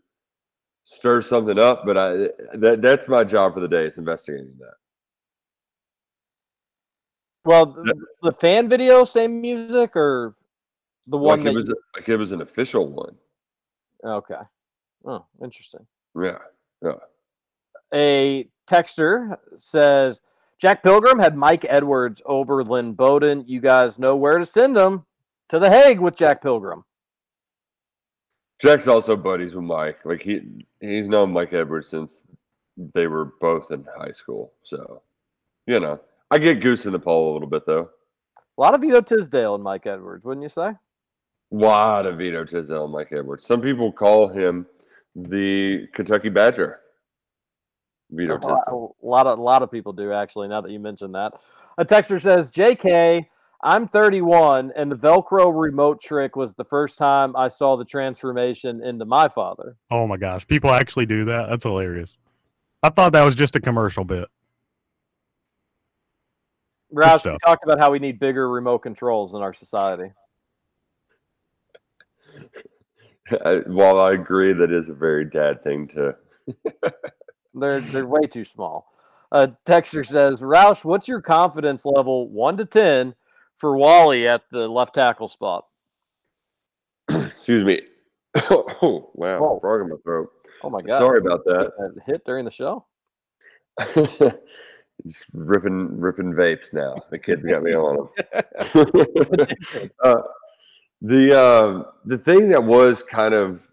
stir 0.85 1.21
something 1.21 1.59
up, 1.59 1.83
but 1.85 1.99
I 1.99 2.13
that 2.55 2.81
that's 2.81 3.09
my 3.09 3.25
job 3.25 3.53
for 3.53 3.61
the 3.61 3.69
day 3.69 3.85
is 3.85 3.99
investigating 3.99 4.55
that. 4.61 4.75
Well, 7.45 7.67
the, 7.67 7.95
the 8.23 8.33
fan 8.33 8.71
video, 8.71 9.05
same 9.05 9.39
music, 9.39 9.97
or 9.97 10.35
the 11.09 11.19
one 11.19 11.41
Like 11.41 11.45
that 11.45 11.51
it 11.51 11.55
was 11.57 11.75
like 11.95 12.09
it 12.09 12.17
was 12.17 12.33
an 12.33 12.41
official 12.41 12.89
one. 12.89 13.17
okay. 14.03 14.41
Oh, 15.05 15.27
interesting. 15.43 15.87
Yeah. 16.19 16.39
Yeah. 16.83 16.93
A 17.95 18.49
texter 18.69 19.37
says 19.57 20.23
Jack 20.59 20.83
Pilgrim 20.83 21.19
had 21.19 21.37
Mike 21.37 21.67
Edwards 21.69 22.23
over 22.25 22.65
Lynn 22.65 22.93
Bowden. 22.95 23.45
You 23.47 23.61
guys 23.61 23.99
know 23.99 24.17
where 24.17 24.39
to 24.39 24.47
send 24.47 24.77
him 24.77 25.05
to 25.49 25.59
the 25.59 25.71
Hague 25.71 26.01
with 26.01 26.17
Jack 26.17 26.43
Pilgrim. 26.43 26.85
Jack's 28.61 28.87
also 28.87 29.17
buddies 29.17 29.55
with 29.55 29.65
Mike. 29.65 29.99
Like 30.05 30.23
he 30.23 30.65
he's 30.81 31.09
known 31.09 31.33
Mike 31.33 31.53
Edwards 31.53 31.89
since 31.89 32.25
they 32.95 33.09
were 33.09 33.33
both 33.41 33.71
in 33.73 33.85
high 33.99 34.13
school. 34.13 34.53
So, 34.63 35.03
you 35.67 35.81
know, 35.81 36.01
I 36.31 36.39
get 36.39 36.61
goose 36.61 36.87
in 36.87 36.93
the 36.93 36.99
poll 36.99 37.33
a 37.33 37.35
little 37.35 37.49
bit 37.49 37.67
though. 37.67 37.91
A 38.57 38.61
lot 38.61 38.75
of 38.75 38.83
Vito 38.83 39.01
Tisdale 39.01 39.57
and 39.57 39.65
Mike 39.65 39.87
Edwards, 39.87 40.25
wouldn't 40.25 40.43
you 40.43 40.49
say? 40.49 40.69
A 40.69 40.77
lot 41.51 42.07
of 42.07 42.19
Vito 42.19 42.45
Tisdale 42.45 42.85
and 42.85 42.93
Mike 42.93 43.13
Edwards. 43.13 43.45
Some 43.45 43.61
people 43.61 43.91
call 43.91 44.29
him 44.29 44.67
the 45.15 45.89
Kentucky 45.93 46.29
Badger. 46.29 46.81
Vito 48.11 48.37
A 48.37 48.47
lot, 48.47 48.69
a 48.69 49.07
lot 49.07 49.27
of 49.27 49.39
a 49.39 49.43
lot 49.43 49.63
of 49.63 49.71
people 49.71 49.93
do 49.93 50.13
actually. 50.13 50.49
Now 50.49 50.61
that 50.61 50.71
you 50.71 50.79
mention 50.79 51.13
that, 51.13 51.33
a 51.79 51.85
texter 51.85 52.21
says, 52.21 52.51
"J.K. 52.51 53.29
I'm 53.65 53.87
31, 53.89 54.73
and 54.75 54.91
the 54.91 54.97
Velcro 54.97 55.53
remote 55.59 56.01
trick 56.01 56.35
was 56.37 56.55
the 56.55 56.65
first 56.65 56.99
time 56.99 57.35
I 57.37 57.49
saw 57.49 57.77
the 57.77 57.85
transformation 57.85 58.83
into 58.83 59.07
my 59.07 59.29
father." 59.29 59.77
Oh 59.91 60.07
my 60.07 60.19
gosh, 60.19 60.47
people 60.47 60.71
actually 60.71 61.07
do 61.07 61.25
that. 61.25 61.47
That's 61.49 61.65
hilarious. 61.65 62.19
I 62.83 62.91
thought 62.91 63.13
that 63.15 63.25
was 63.25 63.35
just 63.35 63.57
a 63.57 63.61
commercial 63.61 64.05
bit. 64.05 64.29
Roush, 66.93 67.25
we 67.25 67.39
talked 67.47 67.65
about 67.65 67.79
how 67.79 67.91
we 67.91 67.99
need 67.99 68.19
bigger 68.19 68.51
remote 68.51 68.81
controls 68.81 69.33
in 69.33 69.41
our 69.41 69.55
society. 69.55 70.13
I, 73.45 73.57
while 73.67 74.01
I 74.01 74.13
agree 74.13 74.53
that 74.53 74.73
is 74.73 74.89
a 74.89 74.95
very 74.95 75.25
dad 75.25 75.63
thing 75.63 75.89
to 75.89 76.17
They're 77.55 77.81
they're 77.81 78.07
way 78.07 78.27
too 78.27 78.45
small. 78.45 78.93
Uh, 79.31 79.49
Texter 79.65 80.05
says, 80.05 80.41
Roush, 80.41 80.85
what's 80.85 81.09
your 81.09 81.21
confidence 81.21 81.85
level 81.85 82.29
one 82.29 82.57
to 82.59 82.65
ten 82.65 83.15
for 83.57 83.77
Wally 83.77 84.29
at 84.29 84.43
the 84.51 84.69
left 84.69 84.95
tackle 84.95 85.29
spot? 85.29 85.67
excuse 87.11 87.63
me. 87.63 87.83
oh 88.51 89.11
wow, 89.15 89.41
Whoa. 89.41 89.59
frog 89.61 89.83
in 89.83 89.91
my 89.91 89.97
throat. 90.03 90.31
Oh 90.63 90.71
my 90.71 90.83
god! 90.83 90.99
Sorry 90.99 91.19
about 91.19 91.45
that. 91.45 91.73
That 91.79 92.03
hit 92.07 92.25
during 92.25 92.45
the 92.45 92.51
show. 92.51 92.87
Just 95.07 95.27
ripping 95.35 95.99
ripping 95.99 96.33
vapes 96.33 96.73
now. 96.73 96.95
The 97.11 97.19
kids 97.19 97.45
got 97.45 97.63
me 97.63 97.75
on 97.75 98.09
them. 98.75 99.47
uh, 100.05 100.23
the 101.03 101.37
uh, 101.37 101.83
the 102.05 102.17
thing 102.17 102.49
that 102.49 102.63
was 102.63 103.03
kind 103.03 103.35
of 103.35 103.69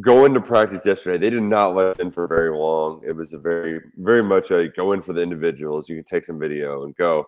going 0.00 0.32
to 0.32 0.40
practice 0.40 0.86
yesterday, 0.86 1.18
they 1.18 1.30
did 1.30 1.42
not 1.42 1.74
let 1.74 1.88
us 1.88 1.98
in 1.98 2.12
for 2.12 2.28
very 2.28 2.56
long. 2.56 3.02
It 3.04 3.12
was 3.12 3.32
a 3.32 3.38
very 3.38 3.80
very 3.96 4.22
much 4.22 4.52
a 4.52 4.68
go 4.68 4.92
in 4.92 5.02
for 5.02 5.12
the 5.12 5.20
individuals. 5.20 5.88
You 5.88 5.96
can 5.96 6.04
take 6.04 6.24
some 6.24 6.38
video 6.38 6.84
and 6.84 6.94
go. 6.94 7.26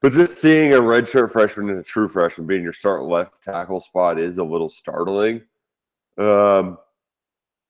But 0.00 0.12
just 0.12 0.40
seeing 0.40 0.74
a 0.74 0.80
redshirt 0.80 1.30
freshman 1.30 1.70
and 1.70 1.78
a 1.78 1.82
true 1.82 2.08
freshman 2.08 2.48
being 2.48 2.64
your 2.64 2.72
start 2.72 3.04
left 3.04 3.40
tackle 3.40 3.78
spot 3.78 4.18
is 4.18 4.38
a 4.38 4.44
little 4.44 4.68
startling. 4.68 5.42
Um, 6.18 6.76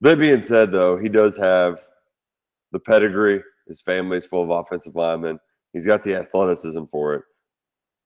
that 0.00 0.18
being 0.18 0.40
said, 0.40 0.72
though, 0.72 0.96
he 0.96 1.10
does 1.10 1.36
have 1.36 1.78
the 2.72 2.80
pedigree. 2.80 3.42
His 3.68 3.82
family's 3.82 4.24
full 4.24 4.44
of 4.44 4.50
offensive 4.50 4.96
linemen. 4.96 5.38
He's 5.74 5.84
got 5.84 6.02
the 6.02 6.14
athleticism 6.14 6.84
for 6.84 7.14
it. 7.16 7.22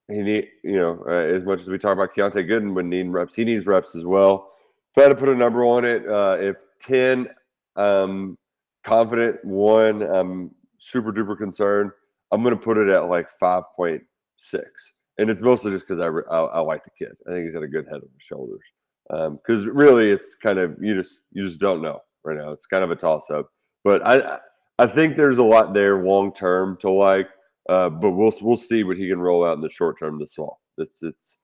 He 0.09 0.21
need, 0.21 0.49
you 0.63 0.77
know, 0.77 1.03
uh, 1.07 1.11
as 1.11 1.45
much 1.45 1.63
as 1.63 1.69
we 1.69 1.79
talk 1.79 1.93
about 1.93 2.15
Keontae 2.15 2.49
Gooden 2.49 2.75
when 2.75 2.89
needing 2.89 3.11
reps, 3.11 3.35
he 3.35 3.45
needs 3.45 3.67
reps 3.67 3.97
as 3.97 4.05
well. 4.05 4.53
If 4.93 4.99
I 4.99 5.03
had 5.03 5.09
to 5.09 5.17
put 5.17 5.29
a 5.29 5.35
number 5.35 5.65
on 5.65 5.85
it, 5.85 6.09
uh, 6.09 6.37
if 6.41 6.57
ten, 6.81 7.29
um, 7.75 8.39
confident. 8.85 9.45
One, 9.45 10.03
I'm 10.03 10.53
super 10.79 11.13
duper 11.13 11.37
concerned. 11.37 11.91
I'm 12.31 12.43
going 12.43 12.55
to 12.55 12.61
put 12.61 12.79
it 12.79 12.89
at 12.89 13.07
like 13.07 13.29
five 13.29 13.65
point 13.75 14.03
six, 14.37 14.95
and 15.19 15.29
it's 15.29 15.43
mostly 15.43 15.73
just 15.73 15.89
because 15.89 16.01
I, 16.01 16.07
I 16.33 16.45
I 16.45 16.61
like 16.61 16.85
the 16.85 16.91
kid. 16.91 17.17
I 17.27 17.33
think 17.33 17.45
he's 17.45 17.55
got 17.55 17.65
a 17.65 17.69
good 17.69 17.87
head 17.87 17.97
on 17.97 18.09
his 18.15 18.23
shoulders. 18.23 18.63
Because 19.09 19.67
really, 19.67 20.11
it's 20.11 20.35
kind 20.35 20.59
of 20.59 20.77
you 20.81 20.95
just 20.95 21.21
you 21.33 21.45
just 21.45 21.61
don't 21.61 21.83
know 21.83 22.01
right 22.25 22.37
now. 22.37 22.53
It's 22.53 22.67
kind 22.67 22.85
of 22.85 22.91
a 22.91 22.97
toss 22.97 23.31
up. 23.31 23.51
But 23.85 24.07
I 24.07 24.39
I 24.79 24.87
think 24.87 25.17
there's 25.17 25.39
a 25.39 25.45
lot 25.45 25.75
there 25.75 26.03
long 26.03 26.33
term 26.33 26.77
to 26.79 26.91
like. 26.91 27.29
Uh, 27.69 27.91
but 27.91 28.13
we'll 28.13 28.33
we'll 28.43 28.57
see 28.57 28.85
what 28.85 28.97
he 28.97 29.09
can 29.09 29.21
roll 29.21 29.45
out 29.45 29.57
in 29.57 29.61
the 29.61 29.69
short 29.69 29.99
term 29.99 30.19
this 30.19 30.35
fall. 30.35 30.61
It's 30.79 31.03
it's 31.03 31.39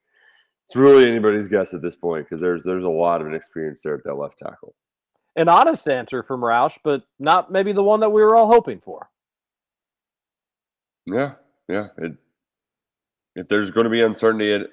it's 0.64 0.76
really 0.76 1.08
anybody's 1.08 1.48
guess 1.48 1.74
at 1.74 1.82
this 1.82 1.96
point 1.96 2.26
because 2.26 2.40
there's 2.40 2.62
there's 2.62 2.84
a 2.84 2.88
lot 2.88 3.20
of 3.20 3.26
inexperience 3.26 3.82
there 3.82 3.94
at 3.94 4.04
that 4.04 4.14
left 4.14 4.38
tackle. 4.38 4.74
an 5.36 5.48
honest 5.48 5.88
answer 5.88 6.22
from 6.22 6.40
Roush, 6.40 6.78
but 6.84 7.02
not 7.18 7.50
maybe 7.50 7.72
the 7.72 7.82
one 7.82 8.00
that 8.00 8.10
we 8.10 8.22
were 8.22 8.36
all 8.36 8.46
hoping 8.46 8.80
for. 8.80 9.08
Yeah, 11.06 11.32
yeah. 11.68 11.88
It, 11.98 12.12
if 13.34 13.48
there's 13.48 13.70
going 13.70 13.84
to 13.84 13.90
be 13.90 14.02
uncertainty, 14.02 14.52
it, 14.52 14.70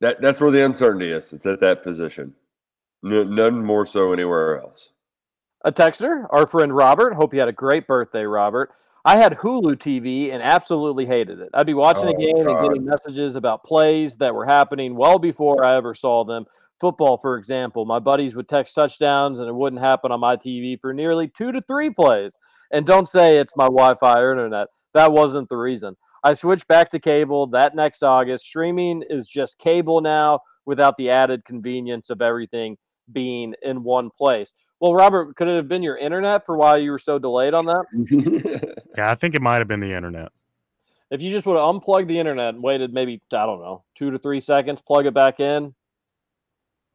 that 0.00 0.20
that's 0.20 0.40
where 0.40 0.50
the 0.50 0.64
uncertainty 0.64 1.10
is. 1.10 1.32
It's 1.32 1.46
at 1.46 1.60
that 1.60 1.82
position. 1.82 2.34
No, 3.02 3.24
none 3.24 3.64
more 3.64 3.86
so 3.86 4.12
anywhere 4.12 4.60
else. 4.60 4.90
A 5.64 5.72
texter, 5.72 6.26
our 6.30 6.46
friend 6.46 6.74
Robert. 6.74 7.14
Hope 7.14 7.32
you 7.32 7.40
had 7.40 7.48
a 7.48 7.52
great 7.52 7.86
birthday, 7.86 8.24
Robert. 8.24 8.70
I 9.04 9.16
had 9.16 9.36
Hulu 9.38 9.76
TV 9.76 10.32
and 10.32 10.42
absolutely 10.42 11.06
hated 11.06 11.40
it. 11.40 11.48
I'd 11.54 11.66
be 11.66 11.74
watching 11.74 12.08
a 12.08 12.12
Oh, 12.12 12.16
game 12.16 12.46
and 12.46 12.60
getting 12.60 12.84
messages 12.84 13.34
about 13.34 13.64
plays 13.64 14.16
that 14.16 14.34
were 14.34 14.46
happening 14.46 14.94
well 14.94 15.18
before 15.18 15.64
I 15.64 15.76
ever 15.76 15.92
saw 15.92 16.24
them. 16.24 16.46
Football, 16.80 17.16
for 17.16 17.36
example, 17.36 17.84
my 17.84 17.98
buddies 17.98 18.36
would 18.36 18.48
text 18.48 18.74
touchdowns 18.74 19.40
and 19.40 19.48
it 19.48 19.54
wouldn't 19.54 19.82
happen 19.82 20.12
on 20.12 20.20
my 20.20 20.36
TV 20.36 20.80
for 20.80 20.92
nearly 20.92 21.26
two 21.28 21.50
to 21.52 21.60
three 21.62 21.90
plays. 21.90 22.36
And 22.70 22.86
don't 22.86 23.08
say 23.08 23.38
it's 23.38 23.56
my 23.56 23.64
Wi 23.64 23.94
Fi 23.94 24.20
or 24.20 24.32
internet. 24.32 24.68
That 24.94 25.12
wasn't 25.12 25.48
the 25.48 25.56
reason. 25.56 25.96
I 26.24 26.34
switched 26.34 26.68
back 26.68 26.90
to 26.90 27.00
cable 27.00 27.48
that 27.48 27.74
next 27.74 28.02
August. 28.04 28.44
Streaming 28.44 29.02
is 29.10 29.26
just 29.26 29.58
cable 29.58 30.00
now 30.00 30.40
without 30.64 30.96
the 30.96 31.10
added 31.10 31.44
convenience 31.44 32.08
of 32.10 32.22
everything 32.22 32.76
being 33.12 33.54
in 33.62 33.82
one 33.82 34.10
place. 34.16 34.54
Well, 34.82 34.94
Robert, 34.94 35.36
could 35.36 35.46
it 35.46 35.54
have 35.54 35.68
been 35.68 35.84
your 35.84 35.96
internet 35.96 36.44
for 36.44 36.56
why 36.56 36.78
you 36.78 36.90
were 36.90 36.98
so 36.98 37.16
delayed 37.16 37.54
on 37.54 37.66
that? 37.66 38.72
Yeah, 38.98 39.10
I 39.10 39.14
think 39.14 39.34
it 39.34 39.40
might 39.40 39.60
have 39.60 39.68
been 39.68 39.80
the 39.80 39.96
internet. 39.96 40.32
If 41.10 41.22
you 41.22 41.30
just 41.30 41.46
would 41.46 41.56
have 41.56 41.66
unplugged 41.66 42.08
the 42.08 42.18
internet 42.18 42.52
and 42.52 42.62
waited 42.62 42.92
maybe, 42.92 43.22
I 43.32 43.46
don't 43.46 43.60
know, 43.60 43.84
two 43.94 44.10
to 44.10 44.18
three 44.18 44.40
seconds, 44.40 44.82
plug 44.82 45.06
it 45.06 45.14
back 45.14 45.40
in, 45.40 45.74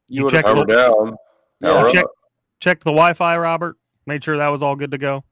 you, 0.07 0.17
You 0.17 0.23
would 0.25 0.33
have 0.33 0.43
checked 0.43 0.55
Power 0.55 0.65
down. 0.65 1.15
Power 1.63 1.89
check, 1.89 2.03
up. 2.03 2.11
checked 2.59 2.83
the 2.83 2.91
Wi-Fi, 2.91 3.37
Robert. 3.37 3.77
Made 4.05 4.23
sure 4.23 4.37
that 4.37 4.49
was 4.49 4.61
all 4.61 4.75
good 4.75 4.91
to 4.91 4.99
go. 4.99 5.23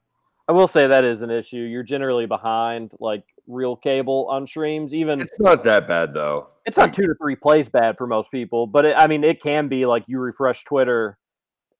I 0.48 0.52
will 0.52 0.66
say 0.66 0.88
that 0.88 1.04
is 1.04 1.22
an 1.22 1.30
issue. 1.30 1.58
You're 1.58 1.82
generally 1.84 2.26
behind 2.26 2.92
like 2.98 3.22
real 3.46 3.76
cable 3.76 4.26
on 4.28 4.44
streams. 4.46 4.92
Even 4.94 5.20
It's 5.20 5.38
not 5.38 5.62
that 5.64 5.86
bad 5.86 6.14
though. 6.14 6.48
it's 6.64 6.78
not 6.78 6.92
two 6.92 7.06
to 7.06 7.14
three 7.20 7.36
plays 7.36 7.68
bad 7.68 7.96
for 7.98 8.06
most 8.08 8.30
people, 8.32 8.66
but 8.66 8.86
it, 8.86 8.94
I 8.96 9.06
mean, 9.06 9.22
it 9.24 9.40
can 9.42 9.68
be 9.68 9.84
like 9.86 10.04
you 10.08 10.18
refresh 10.18 10.64
Twitter. 10.64 11.18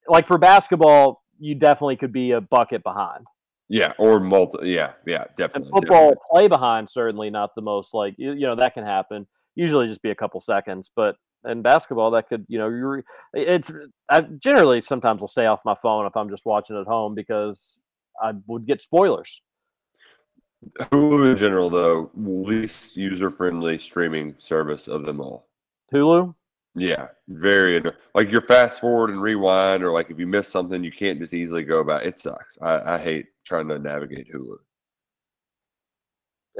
Like 0.09 0.27
for 0.27 0.39
basketball, 0.39 1.23
you 1.39 1.55
definitely 1.55 1.97
could 1.97 2.13
be 2.13 2.33
a 2.33 2.41
bucket 2.41 2.83
behind. 2.83 3.27
Yeah, 3.69 3.93
or 3.99 4.21
multi. 4.21 4.69
Yeah, 4.69 4.93
yeah, 5.07 5.25
definitely. 5.37 5.45
And 5.45 5.51
definitely. 5.65 5.81
football 5.81 6.15
play 6.31 6.49
behind 6.49 6.89
certainly 6.89 7.31
not 7.31 7.55
the 7.55 7.63
most 7.63 7.95
like 7.95 8.15
you, 8.17 8.33
you 8.33 8.47
know 8.47 8.57
that 8.57 8.75
can 8.75 8.85
happen. 8.85 9.27
Usually 9.55 9.87
just 9.87 10.03
be 10.03 10.11
a 10.11 10.15
couple 10.15 10.41
seconds, 10.41 10.91
but 10.95 11.17
in 11.49 11.63
basketball 11.63 12.11
that 12.13 12.29
could 12.29 12.45
you 12.49 12.59
know 12.59 12.69
you 12.69 13.03
it's 13.33 13.73
I 14.09 14.21
generally 14.21 14.81
sometimes 14.81 15.21
will 15.21 15.29
stay 15.29 15.47
off 15.47 15.61
my 15.65 15.75
phone 15.75 16.07
if 16.07 16.17
I'm 16.17 16.31
just 16.31 16.47
watching 16.47 16.79
at 16.79 16.87
home 16.87 17.15
because 17.15 17.79
I 18.23 18.33
would 18.47 18.67
get 18.67 18.83
spoilers. 18.83 19.41
Hulu 20.81 21.31
in 21.31 21.37
general, 21.37 21.71
though, 21.71 22.11
least 22.15 22.97
user 22.97 23.31
friendly 23.31 23.79
streaming 23.79 24.35
service 24.39 24.89
of 24.89 25.05
them 25.05 25.21
all. 25.21 25.49
Hulu. 25.93 26.35
Yeah, 26.79 27.09
very 27.29 27.83
like 28.15 28.31
your 28.31 28.43
fast 28.43 28.81
forward 28.81 29.09
and 29.09 29.23
rewind, 29.23 29.83
or 29.83 29.93
like 29.93 30.11
if 30.11 30.19
you 30.19 30.27
miss 30.27 30.47
something, 30.47 30.85
you 30.85 30.93
can't 30.93 31.19
just 31.19 31.33
easily 31.33 31.63
go 31.63 31.83
back. 31.83 32.05
It 32.05 32.19
sucks. 32.19 32.59
I, 32.61 32.95
I 32.95 32.99
hate 32.99 33.27
trying 33.45 33.69
to 33.69 33.79
navigate 33.79 34.29
Hulu. 34.33 34.57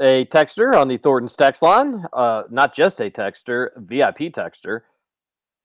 A 0.01 0.25
texter 0.25 0.75
on 0.75 0.87
the 0.87 0.97
Thornton's 0.97 1.35
text 1.35 1.61
line, 1.61 2.03
uh, 2.13 2.43
not 2.49 2.73
just 2.73 2.99
a 2.99 3.11
texter, 3.11 3.69
VIP 3.77 4.33
texter. 4.33 4.81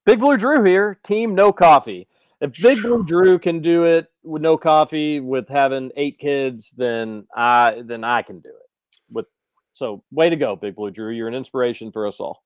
Big 0.04 0.18
Blue 0.18 0.36
Drew 0.36 0.62
here, 0.62 0.98
team 1.02 1.34
no 1.34 1.50
coffee. 1.50 2.06
If 2.42 2.52
Big 2.60 2.82
Blue 2.82 3.04
Drew 3.04 3.38
can 3.38 3.62
do 3.62 3.84
it 3.84 4.10
with 4.22 4.42
no 4.42 4.58
coffee 4.58 5.20
with 5.20 5.48
having 5.48 5.92
eight 5.96 6.18
kids, 6.18 6.74
then 6.76 7.26
I 7.34 7.82
then 7.86 8.04
I 8.04 8.20
can 8.20 8.40
do 8.40 8.50
it. 8.50 8.98
With 9.10 9.26
so 9.72 10.04
way 10.10 10.28
to 10.28 10.36
go, 10.36 10.56
Big 10.56 10.76
Blue 10.76 10.90
Drew. 10.90 11.10
You're 11.10 11.28
an 11.28 11.34
inspiration 11.34 11.90
for 11.90 12.06
us 12.06 12.20
all. 12.20 12.42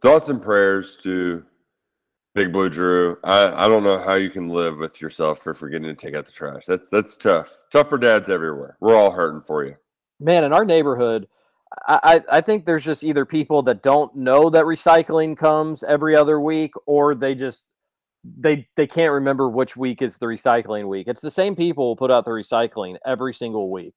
Thoughts 0.00 0.28
and 0.28 0.40
prayers 0.40 0.96
to 0.98 1.44
Big 2.34 2.52
Blue 2.52 2.68
Drew. 2.68 3.18
I, 3.24 3.64
I 3.64 3.68
don't 3.68 3.82
know 3.82 3.98
how 3.98 4.14
you 4.14 4.30
can 4.30 4.48
live 4.48 4.78
with 4.78 5.00
yourself 5.00 5.40
for 5.40 5.54
forgetting 5.54 5.88
to 5.88 5.94
take 5.94 6.14
out 6.14 6.24
the 6.24 6.32
trash. 6.32 6.66
That's 6.66 6.88
that's 6.88 7.16
tough. 7.16 7.60
Tough 7.72 7.88
for 7.88 7.98
dads 7.98 8.28
everywhere. 8.28 8.76
We're 8.80 8.96
all 8.96 9.10
hurting 9.10 9.42
for 9.42 9.64
you. 9.64 9.76
man, 10.20 10.44
in 10.44 10.52
our 10.52 10.64
neighborhood, 10.64 11.26
I, 11.86 12.22
I 12.30 12.40
think 12.40 12.64
there's 12.64 12.84
just 12.84 13.04
either 13.04 13.24
people 13.24 13.62
that 13.62 13.82
don't 13.82 14.14
know 14.14 14.50
that 14.50 14.64
recycling 14.64 15.36
comes 15.36 15.82
every 15.82 16.16
other 16.16 16.40
week, 16.40 16.72
or 16.86 17.14
they 17.14 17.34
just 17.34 17.72
they 18.24 18.68
they 18.76 18.86
can't 18.86 19.12
remember 19.12 19.48
which 19.48 19.76
week 19.76 20.00
is 20.00 20.16
the 20.16 20.26
recycling 20.26 20.88
week. 20.88 21.08
It's 21.08 21.20
the 21.20 21.30
same 21.30 21.56
people 21.56 21.96
put 21.96 22.10
out 22.12 22.24
the 22.24 22.30
recycling 22.30 22.96
every 23.04 23.34
single 23.34 23.70
week, 23.70 23.94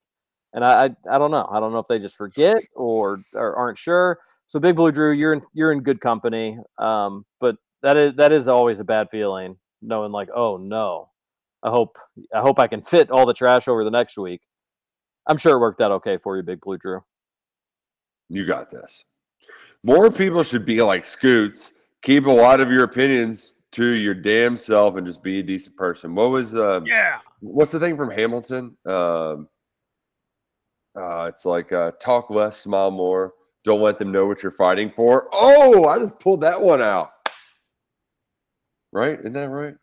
and 0.52 0.64
I 0.64 0.84
I, 0.84 1.14
I 1.14 1.18
don't 1.18 1.30
know. 1.30 1.48
I 1.50 1.60
don't 1.60 1.72
know 1.72 1.78
if 1.78 1.88
they 1.88 1.98
just 1.98 2.16
forget 2.16 2.58
or, 2.74 3.20
or 3.34 3.54
aren't 3.56 3.78
sure. 3.78 4.18
So 4.52 4.60
Big 4.60 4.76
Blue 4.76 4.92
Drew, 4.92 5.12
you're 5.12 5.32
in 5.32 5.40
you're 5.54 5.72
in 5.72 5.80
good 5.80 5.98
company. 5.98 6.58
Um, 6.76 7.24
but 7.40 7.56
that 7.82 7.96
is 7.96 8.12
that 8.16 8.32
is 8.32 8.48
always 8.48 8.80
a 8.80 8.84
bad 8.84 9.08
feeling, 9.10 9.56
knowing 9.80 10.12
like, 10.12 10.28
oh 10.36 10.58
no, 10.58 11.08
I 11.62 11.70
hope 11.70 11.96
I 12.34 12.40
hope 12.40 12.58
I 12.58 12.66
can 12.66 12.82
fit 12.82 13.10
all 13.10 13.24
the 13.24 13.32
trash 13.32 13.66
over 13.66 13.82
the 13.82 13.90
next 13.90 14.18
week. 14.18 14.42
I'm 15.26 15.38
sure 15.38 15.56
it 15.56 15.60
worked 15.60 15.80
out 15.80 15.90
okay 15.92 16.18
for 16.18 16.36
you, 16.36 16.42
Big 16.42 16.60
Blue 16.60 16.76
Drew. 16.76 17.02
You 18.28 18.44
got 18.44 18.68
this. 18.68 19.06
More 19.84 20.10
people 20.10 20.42
should 20.42 20.66
be 20.66 20.82
like 20.82 21.06
Scoots. 21.06 21.72
Keep 22.02 22.26
a 22.26 22.30
lot 22.30 22.60
of 22.60 22.70
your 22.70 22.84
opinions 22.84 23.54
to 23.70 23.92
your 23.92 24.12
damn 24.12 24.58
self 24.58 24.96
and 24.96 25.06
just 25.06 25.22
be 25.22 25.38
a 25.38 25.42
decent 25.42 25.78
person. 25.78 26.14
What 26.14 26.28
was 26.28 26.54
uh 26.54 26.82
Yeah. 26.84 27.20
what's 27.40 27.70
the 27.70 27.80
thing 27.80 27.96
from 27.96 28.10
Hamilton? 28.10 28.76
Um 28.84 29.48
uh 30.94 31.24
it's 31.30 31.46
like 31.46 31.72
uh 31.72 31.92
talk 31.98 32.28
less, 32.28 32.58
smile 32.58 32.90
more. 32.90 33.32
Don't 33.64 33.80
let 33.80 33.98
them 33.98 34.10
know 34.10 34.26
what 34.26 34.42
you're 34.42 34.50
fighting 34.50 34.90
for. 34.90 35.28
Oh, 35.32 35.86
I 35.86 35.98
just 35.98 36.18
pulled 36.18 36.40
that 36.40 36.60
one 36.60 36.82
out. 36.82 37.12
Right? 38.92 39.18
Isn't 39.18 39.32
that 39.34 39.48
right? 39.48 39.74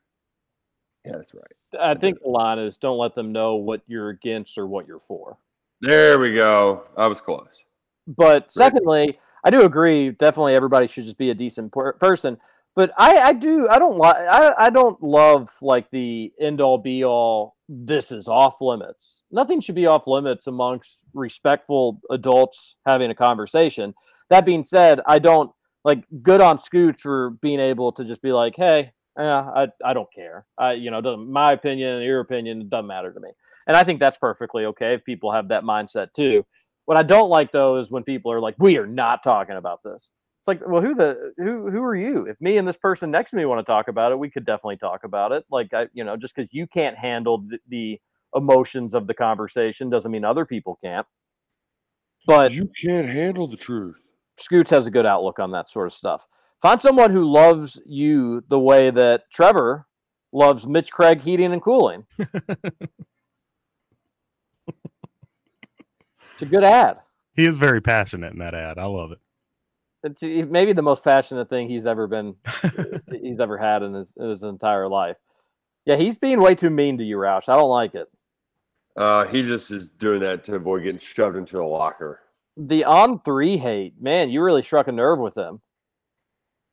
Yeah, 1.06 1.14
that's 1.16 1.34
right. 1.34 1.44
I 1.80 1.96
think 1.96 2.22
the 2.22 2.30
line 2.30 2.60
is 2.60 2.78
don't 2.78 2.98
let 2.98 3.16
them 3.16 3.32
know 3.32 3.56
what 3.56 3.82
you're 3.88 4.10
against 4.10 4.58
or 4.58 4.68
what 4.68 4.88
you're 4.88 5.02
for. 5.08 5.38
There 5.82 6.20
we 6.20 6.36
go. 6.36 6.84
I 6.98 7.08
was 7.08 7.22
close. 7.22 7.64
But 8.08 8.52
secondly, 8.52 9.20
I 9.44 9.50
do 9.50 9.64
agree. 9.64 10.12
Definitely, 10.12 10.56
everybody 10.56 10.88
should 10.88 11.06
just 11.06 11.18
be 11.18 11.30
a 11.30 11.34
decent 11.34 11.72
per- 11.72 11.94
person. 11.94 12.38
But 12.76 12.92
I, 12.98 13.18
I 13.18 13.34
do. 13.34 13.68
I 13.68 13.80
don't 13.80 13.98
like. 13.98 14.16
I, 14.16 14.54
I 14.58 14.70
don't 14.70 15.02
love 15.02 15.50
like 15.62 15.90
the 15.92 16.32
end 16.40 16.62
all 16.62 16.78
be 16.78 17.04
all. 17.04 17.56
This 17.68 18.12
is 18.12 18.28
off 18.28 18.62
limits. 18.62 19.22
Nothing 19.32 19.60
should 19.62 19.76
be 19.76 19.88
off 19.88 20.08
limits 20.08 20.48
amongst 20.48 21.04
respectful 21.14 22.00
adults 22.10 22.76
having 22.86 23.12
a 23.12 23.16
conversation. 23.16 23.94
That 24.30 24.46
being 24.46 24.64
said, 24.64 25.02
I 25.06 25.20
don't 25.20 25.52
like 25.84 26.04
good 26.22 26.42
on 26.42 26.60
Scoots 26.60 27.02
for 27.02 27.32
being 27.42 27.60
able 27.60 27.92
to 27.94 28.04
just 28.04 28.22
be 28.22 28.32
like, 28.32 28.54
hey, 28.56 28.92
yeah, 29.18 29.42
I, 29.42 29.68
I 29.84 29.94
don't 29.94 30.12
care. 30.14 30.46
I, 30.58 30.74
you 30.74 30.92
know, 30.92 31.02
doesn't 31.02 31.32
my 31.32 31.50
opinion 31.50 31.96
and 31.96 32.04
your 32.04 32.22
opinion 32.22 32.70
doesn't 32.70 32.88
matter 32.88 33.12
to 33.12 33.20
me. 33.20 33.30
And 33.68 33.76
I 33.76 33.84
think 33.84 34.00
that's 34.00 34.18
perfectly 34.18 34.66
okay 34.66 34.94
if 34.94 35.04
people 35.04 35.32
have 35.32 35.50
that 35.50 35.64
mindset 35.64 36.14
too. 36.14 36.46
What 36.86 36.98
I 36.98 37.04
don't 37.04 37.30
like 37.30 37.52
though 37.52 37.78
is 37.78 37.92
when 37.92 38.04
people 38.04 38.32
are 38.32 38.40
like, 38.40 38.56
"We 38.58 38.78
are 38.78 38.88
not 38.88 39.22
talking 39.24 39.58
about 39.58 39.82
this." 39.84 40.12
It's 40.50 40.62
like, 40.62 40.70
well, 40.70 40.82
who 40.82 40.96
the 40.96 41.34
who 41.38 41.70
who 41.70 41.84
are 41.84 41.96
you? 41.96 42.26
If 42.26 42.40
me 42.42 42.58
and 42.58 42.68
this 42.68 42.78
person 42.78 43.12
next 43.12 43.32
to 43.32 43.38
me 43.38 43.46
want 43.46 43.66
to 43.66 43.70
talk 43.70 43.88
about 43.88 44.12
it, 44.12 44.20
we 44.20 44.30
could 44.30 44.46
definitely 44.46 44.78
talk 44.78 45.04
about 45.04 45.32
it. 45.32 45.46
Like, 45.52 45.74
I, 45.74 45.88
you 45.94 46.04
know, 46.04 46.18
just 46.18 46.36
because 46.36 46.50
you 46.54 46.68
can't 46.68 46.98
handle 46.98 47.40
the, 47.48 47.60
the 47.68 48.00
emotions 48.36 48.94
of 48.94 49.08
the 49.08 49.14
conversation 49.14 49.90
doesn't 49.90 50.12
mean 50.12 50.26
other 50.26 50.46
people 50.46 50.80
can't. 50.84 51.06
But 52.26 52.52
you 52.52 52.70
can't 52.84 53.08
handle 53.08 53.48
the 53.48 53.58
truth. 53.58 54.02
Scoots 54.38 54.70
has 54.72 54.88
a 54.88 54.92
good 54.92 55.06
outlook 55.06 55.40
on 55.40 55.52
that 55.52 55.70
sort 55.70 55.88
of 55.88 55.94
stuff. 55.94 56.26
Find 56.62 56.82
someone 56.82 57.12
who 57.12 57.32
loves 57.32 57.82
you 57.86 58.44
the 58.50 58.60
way 58.60 58.92
that 58.92 59.24
Trevor 59.32 59.86
loves 60.32 60.68
Mitch 60.68 60.92
Craig 60.92 61.22
heating 61.22 61.54
and 61.54 61.62
cooling. 61.62 62.06
it's 62.18 62.28
a 66.42 66.46
good 66.46 66.64
ad. 66.64 66.98
He 67.36 67.46
is 67.48 67.58
very 67.58 67.82
passionate 67.82 68.34
in 68.34 68.40
that 68.40 68.54
ad. 68.54 68.78
I 68.78 68.86
love 68.86 69.12
it. 69.12 69.20
It's 70.04 70.22
maybe 70.22 70.74
the 70.74 70.82
most 70.82 71.04
passionate 71.04 71.50
thing 71.50 71.68
he's 71.68 71.86
ever 71.86 72.08
been 72.08 72.36
he's 73.22 73.40
ever 73.40 73.58
had 73.58 73.84
in 73.84 73.94
his, 73.94 74.14
in 74.18 74.30
his 74.30 74.44
entire 74.44 74.88
life. 74.88 75.18
Yeah, 75.86 75.98
he's 75.98 76.18
being 76.18 76.42
way 76.42 76.56
too 76.56 76.70
mean 76.70 76.98
to 77.00 77.04
you, 77.04 77.18
Roush. 77.18 77.50
I 77.50 77.56
don't 77.56 77.70
like 77.70 77.96
it. 77.96 78.08
Uh 78.96 79.26
he 79.26 79.44
just 79.44 79.72
is 79.72 79.90
doing 79.90 80.22
that 80.22 80.44
to 80.46 80.56
avoid 80.56 80.84
getting 80.84 81.00
shoved 81.00 81.38
into 81.38 81.62
a 81.62 81.66
locker. 81.66 82.22
The 82.56 82.86
on 82.86 83.20
three 83.22 83.58
hate, 83.58 84.02
man, 84.02 84.30
you 84.30 84.42
really 84.42 84.64
struck 84.64 84.88
a 84.88 84.92
nerve 84.92 85.20
with 85.20 85.36
him. 85.36 85.62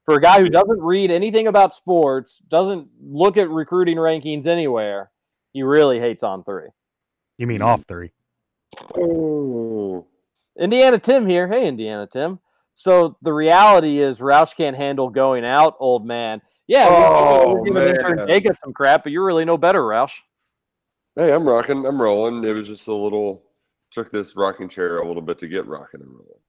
For 0.04 0.14
a 0.14 0.20
guy 0.20 0.40
who 0.40 0.48
doesn't 0.48 0.80
read 0.80 1.10
anything 1.10 1.48
about 1.48 1.74
sports, 1.74 2.40
doesn't 2.48 2.88
look 3.02 3.36
at 3.36 3.50
recruiting 3.50 3.96
rankings 3.96 4.46
anywhere, 4.46 5.10
he 5.52 5.64
really 5.64 5.98
hates 5.98 6.22
on 6.22 6.44
three. 6.44 6.68
You 7.38 7.48
mean 7.48 7.60
off 7.60 7.84
three? 7.88 8.12
Oh. 8.96 10.06
Indiana 10.58 10.98
Tim 10.98 11.26
here. 11.26 11.48
Hey, 11.48 11.66
Indiana 11.66 12.06
Tim. 12.06 12.38
So 12.78 13.16
the 13.22 13.32
reality 13.32 14.00
is 14.00 14.18
Roush 14.18 14.54
can't 14.54 14.76
handle 14.76 15.08
going 15.08 15.46
out, 15.46 15.76
old 15.80 16.04
man. 16.06 16.42
Yeah, 16.66 16.84
Oh, 16.86 17.54
we're 17.54 17.64
giving 17.64 17.88
intern. 17.88 18.28
Jacob 18.28 18.54
some 18.62 18.74
crap, 18.74 19.02
but 19.02 19.12
you're 19.12 19.24
really 19.24 19.46
no 19.46 19.56
better, 19.56 19.80
Roush. 19.80 20.12
Hey, 21.14 21.32
I'm 21.32 21.48
rocking. 21.48 21.86
I'm 21.86 22.00
rolling. 22.00 22.44
It 22.44 22.52
was 22.52 22.68
just 22.68 22.86
a 22.88 22.92
little. 22.92 23.42
Took 23.92 24.10
this 24.10 24.36
rocking 24.36 24.68
chair 24.68 24.98
a 24.98 25.06
little 25.08 25.22
bit 25.22 25.38
to 25.38 25.48
get 25.48 25.66
rocking 25.66 26.02
and 26.02 26.10
rolling. 26.10 26.40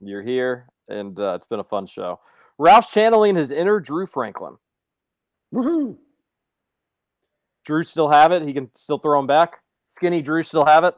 You're 0.00 0.22
here, 0.22 0.66
and 0.88 1.16
uh, 1.20 1.34
it's 1.36 1.46
been 1.46 1.60
a 1.60 1.64
fun 1.64 1.86
show. 1.86 2.18
Roush 2.60 2.90
channeling 2.90 3.36
his 3.36 3.52
inner 3.52 3.78
Drew 3.78 4.04
Franklin. 4.04 4.56
Woohoo! 5.54 5.96
Drew 7.64 7.84
still 7.84 8.08
have 8.08 8.32
it. 8.32 8.42
He 8.42 8.52
can 8.52 8.68
still 8.74 8.98
throw 8.98 9.20
him 9.20 9.28
back. 9.28 9.58
Skinny 9.86 10.22
Drew 10.22 10.42
still 10.42 10.64
have 10.64 10.82
it. 10.82 10.96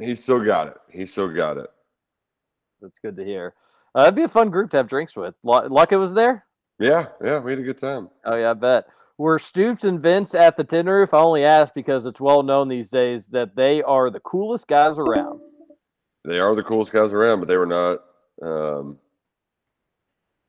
He 0.00 0.16
still 0.16 0.44
got 0.44 0.66
it. 0.66 0.76
He 0.90 1.06
still 1.06 1.28
got 1.28 1.58
it. 1.58 1.70
That's 2.80 2.98
good 2.98 3.16
to 3.16 3.24
hear. 3.24 3.54
Uh, 3.94 4.00
that'd 4.02 4.14
be 4.14 4.22
a 4.22 4.28
fun 4.28 4.50
group 4.50 4.70
to 4.70 4.76
have 4.76 4.88
drinks 4.88 5.16
with. 5.16 5.34
Lu- 5.42 5.68
Luckett 5.68 5.98
was 5.98 6.14
there. 6.14 6.44
Yeah, 6.78 7.06
yeah, 7.24 7.40
we 7.40 7.50
had 7.52 7.58
a 7.58 7.64
good 7.64 7.78
time. 7.78 8.08
Oh 8.24 8.36
yeah, 8.36 8.50
I 8.50 8.54
bet. 8.54 8.86
Were 9.16 9.38
Stoops 9.40 9.82
and 9.84 10.00
Vince 10.00 10.34
at 10.34 10.56
the 10.56 10.62
Tin 10.62 10.86
Roof? 10.88 11.12
I 11.12 11.18
only 11.18 11.44
asked 11.44 11.74
because 11.74 12.06
it's 12.06 12.20
well 12.20 12.42
known 12.44 12.68
these 12.68 12.88
days 12.90 13.26
that 13.28 13.56
they 13.56 13.82
are 13.82 14.10
the 14.10 14.20
coolest 14.20 14.68
guys 14.68 14.96
around. 14.96 15.40
They 16.24 16.38
are 16.38 16.54
the 16.54 16.62
coolest 16.62 16.92
guys 16.92 17.12
around, 17.12 17.40
but 17.40 17.48
they 17.48 17.56
were 17.56 17.66
not. 17.66 17.98
Um, 18.40 18.98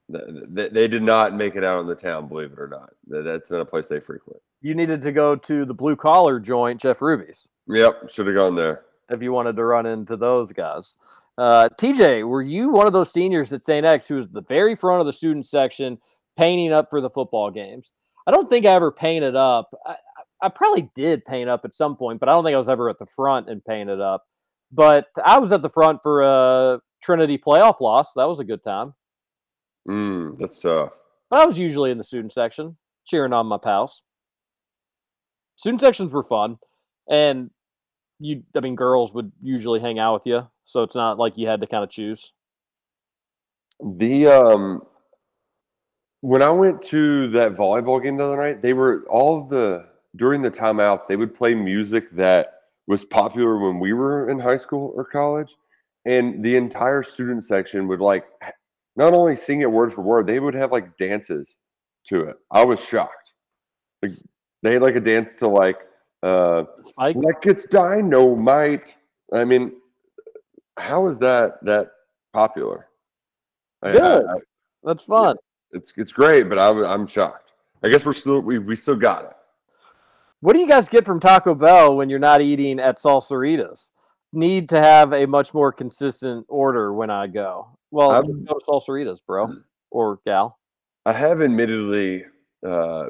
they, 0.09 0.69
they 0.69 0.87
did 0.87 1.03
not 1.03 1.35
make 1.35 1.55
it 1.55 1.63
out 1.63 1.81
in 1.81 1.87
the 1.87 1.95
town, 1.95 2.27
believe 2.27 2.51
it 2.51 2.59
or 2.59 2.67
not. 2.67 2.91
That's 3.07 3.51
not 3.51 3.61
a 3.61 3.65
place 3.65 3.87
they 3.87 3.99
frequent. 3.99 4.41
You 4.61 4.73
needed 4.75 5.01
to 5.03 5.11
go 5.11 5.35
to 5.35 5.65
the 5.65 5.73
blue 5.73 5.95
collar 5.95 6.39
joint, 6.39 6.81
Jeff 6.81 7.01
Ruby's, 7.01 7.47
Yep, 7.67 8.09
should 8.09 8.27
have 8.27 8.35
gone 8.35 8.55
there. 8.55 8.83
if 9.09 9.21
you 9.21 9.31
wanted 9.31 9.55
to 9.55 9.63
run 9.63 9.85
into 9.85 10.17
those 10.17 10.51
guys. 10.51 10.95
Uh, 11.39 11.69
TJ, 11.79 12.27
were 12.27 12.41
you 12.41 12.67
one 12.69 12.85
of 12.85 12.91
those 12.91 13.13
seniors 13.13 13.53
at 13.53 13.63
St. 13.63 13.85
X 13.85 14.07
who 14.07 14.15
was 14.15 14.27
the 14.27 14.41
very 14.41 14.75
front 14.75 14.99
of 14.99 15.05
the 15.05 15.13
student 15.13 15.45
section 15.45 15.97
painting 16.37 16.73
up 16.73 16.87
for 16.89 16.99
the 16.99 17.09
football 17.09 17.49
games? 17.49 17.91
I 18.27 18.31
don't 18.31 18.49
think 18.49 18.65
I 18.65 18.71
ever 18.73 18.91
painted 18.91 19.37
up. 19.37 19.69
I, 19.85 19.95
I- 20.43 20.49
probably 20.49 20.89
did 20.95 21.23
paint 21.23 21.49
up 21.49 21.61
at 21.63 21.73
some 21.73 21.95
point, 21.95 22.19
but 22.19 22.27
I 22.27 22.33
don't 22.33 22.43
think 22.43 22.55
I 22.55 22.57
was 22.57 22.67
ever 22.67 22.89
at 22.89 22.99
the 22.99 23.05
front 23.05 23.49
and 23.49 23.63
painted 23.63 24.01
up. 24.01 24.25
But 24.71 25.07
I 25.23 25.39
was 25.39 25.51
at 25.53 25.61
the 25.61 25.69
front 25.69 25.99
for 26.03 26.21
a 26.23 26.81
Trinity 27.01 27.37
playoff 27.37 27.79
loss. 27.79 28.11
That 28.13 28.27
was 28.27 28.39
a 28.39 28.43
good 28.43 28.61
time. 28.61 28.93
Mm, 29.87 30.37
that's 30.39 30.61
tough. 30.61 30.91
But 31.29 31.39
I 31.39 31.45
was 31.45 31.57
usually 31.57 31.89
in 31.91 31.97
the 31.97 32.03
student 32.03 32.33
section, 32.33 32.77
cheering 33.07 33.31
on 33.33 33.47
my 33.47 33.57
pals. 33.57 34.01
Student 35.55 35.81
sections 35.81 36.11
were 36.11 36.23
fun, 36.23 36.57
and 37.09 37.49
you, 38.19 38.43
I 38.55 38.59
mean, 38.59 38.75
girls 38.75 39.13
would 39.13 39.31
usually 39.41 39.79
hang 39.79 39.99
out 39.99 40.13
with 40.15 40.25
you, 40.27 40.47
so 40.69 40.83
it's 40.83 40.93
not 40.93 41.17
like 41.17 41.35
you 41.35 41.47
had 41.47 41.61
to 41.61 41.67
kind 41.67 41.83
of 41.83 41.89
choose. 41.89 42.31
The 43.83 44.27
um, 44.27 44.83
when 46.21 46.43
I 46.43 46.51
went 46.51 46.83
to 46.83 47.27
that 47.29 47.53
volleyball 47.53 48.03
game 48.03 48.17
the 48.17 48.25
other 48.25 48.37
night, 48.37 48.61
they 48.61 48.73
were 48.73 49.03
all 49.09 49.47
the 49.47 49.87
during 50.15 50.43
the 50.43 50.51
timeouts. 50.51 51.07
They 51.07 51.15
would 51.15 51.33
play 51.33 51.55
music 51.55 52.11
that 52.11 52.53
was 52.85 53.03
popular 53.03 53.57
when 53.57 53.79
we 53.79 53.93
were 53.93 54.29
in 54.29 54.37
high 54.37 54.57
school 54.57 54.93
or 54.95 55.05
college, 55.05 55.55
and 56.05 56.45
the 56.45 56.55
entire 56.55 57.01
student 57.01 57.43
section 57.43 57.87
would 57.87 57.99
like 57.99 58.25
not 58.95 59.13
only 59.13 59.35
sing 59.35 59.61
it 59.61 59.71
word 59.71 59.91
for 59.91 60.03
word, 60.03 60.27
they 60.27 60.39
would 60.39 60.53
have 60.53 60.71
like 60.71 60.97
dances 60.97 61.55
to 62.09 62.25
it. 62.25 62.35
I 62.51 62.63
was 62.63 62.79
shocked. 62.79 63.33
Like 64.03 64.11
they 64.61 64.73
had 64.73 64.83
like 64.83 64.95
a 64.95 64.99
dance 64.99 65.33
to 65.39 65.47
like 65.47 65.77
uh 66.21 66.65
Spike? 66.85 67.15
like 67.15 67.43
it's 67.47 67.63
dynamite. 67.63 68.95
I 69.33 69.45
mean, 69.45 69.71
how 70.79 71.07
is 71.07 71.17
that 71.19 71.63
that 71.63 71.91
popular? 72.33 72.87
I- 73.81 73.97
I- 73.97 74.17
I- 74.35 74.39
That's 74.83 75.03
fun. 75.03 75.37
it's 75.71 75.93
it's 75.97 76.11
great, 76.11 76.49
but 76.49 76.57
I, 76.57 76.69
I'm 76.91 77.05
shocked. 77.07 77.53
I 77.83 77.89
guess 77.89 78.05
we're 78.05 78.13
still 78.13 78.41
we, 78.41 78.59
we 78.59 78.75
still 78.75 78.95
got 78.95 79.25
it. 79.25 79.35
What 80.41 80.53
do 80.53 80.59
you 80.59 80.67
guys 80.67 80.87
get 80.87 81.05
from 81.05 81.19
Taco 81.19 81.53
Bell 81.53 81.95
when 81.97 82.09
you're 82.09 82.19
not 82.19 82.41
eating 82.41 82.79
at 82.79 82.97
Salsaritas? 82.97 83.91
Need 84.31 84.69
to 84.69 84.79
have 84.79 85.11
a 85.11 85.25
much 85.25 85.53
more 85.53 85.71
consistent 85.71 86.45
order 86.47 86.93
when 86.93 87.09
I 87.09 87.27
go. 87.27 87.77
Well, 87.91 88.11
I'm- 88.11 88.25
just 88.25 88.45
go 88.45 88.59
to 88.59 88.65
Salsaritas, 88.65 89.19
bro 89.25 89.53
or 89.91 90.19
gal. 90.25 90.59
I 91.07 91.13
have 91.13 91.41
admittedly, 91.41 92.25
uh, 92.63 93.07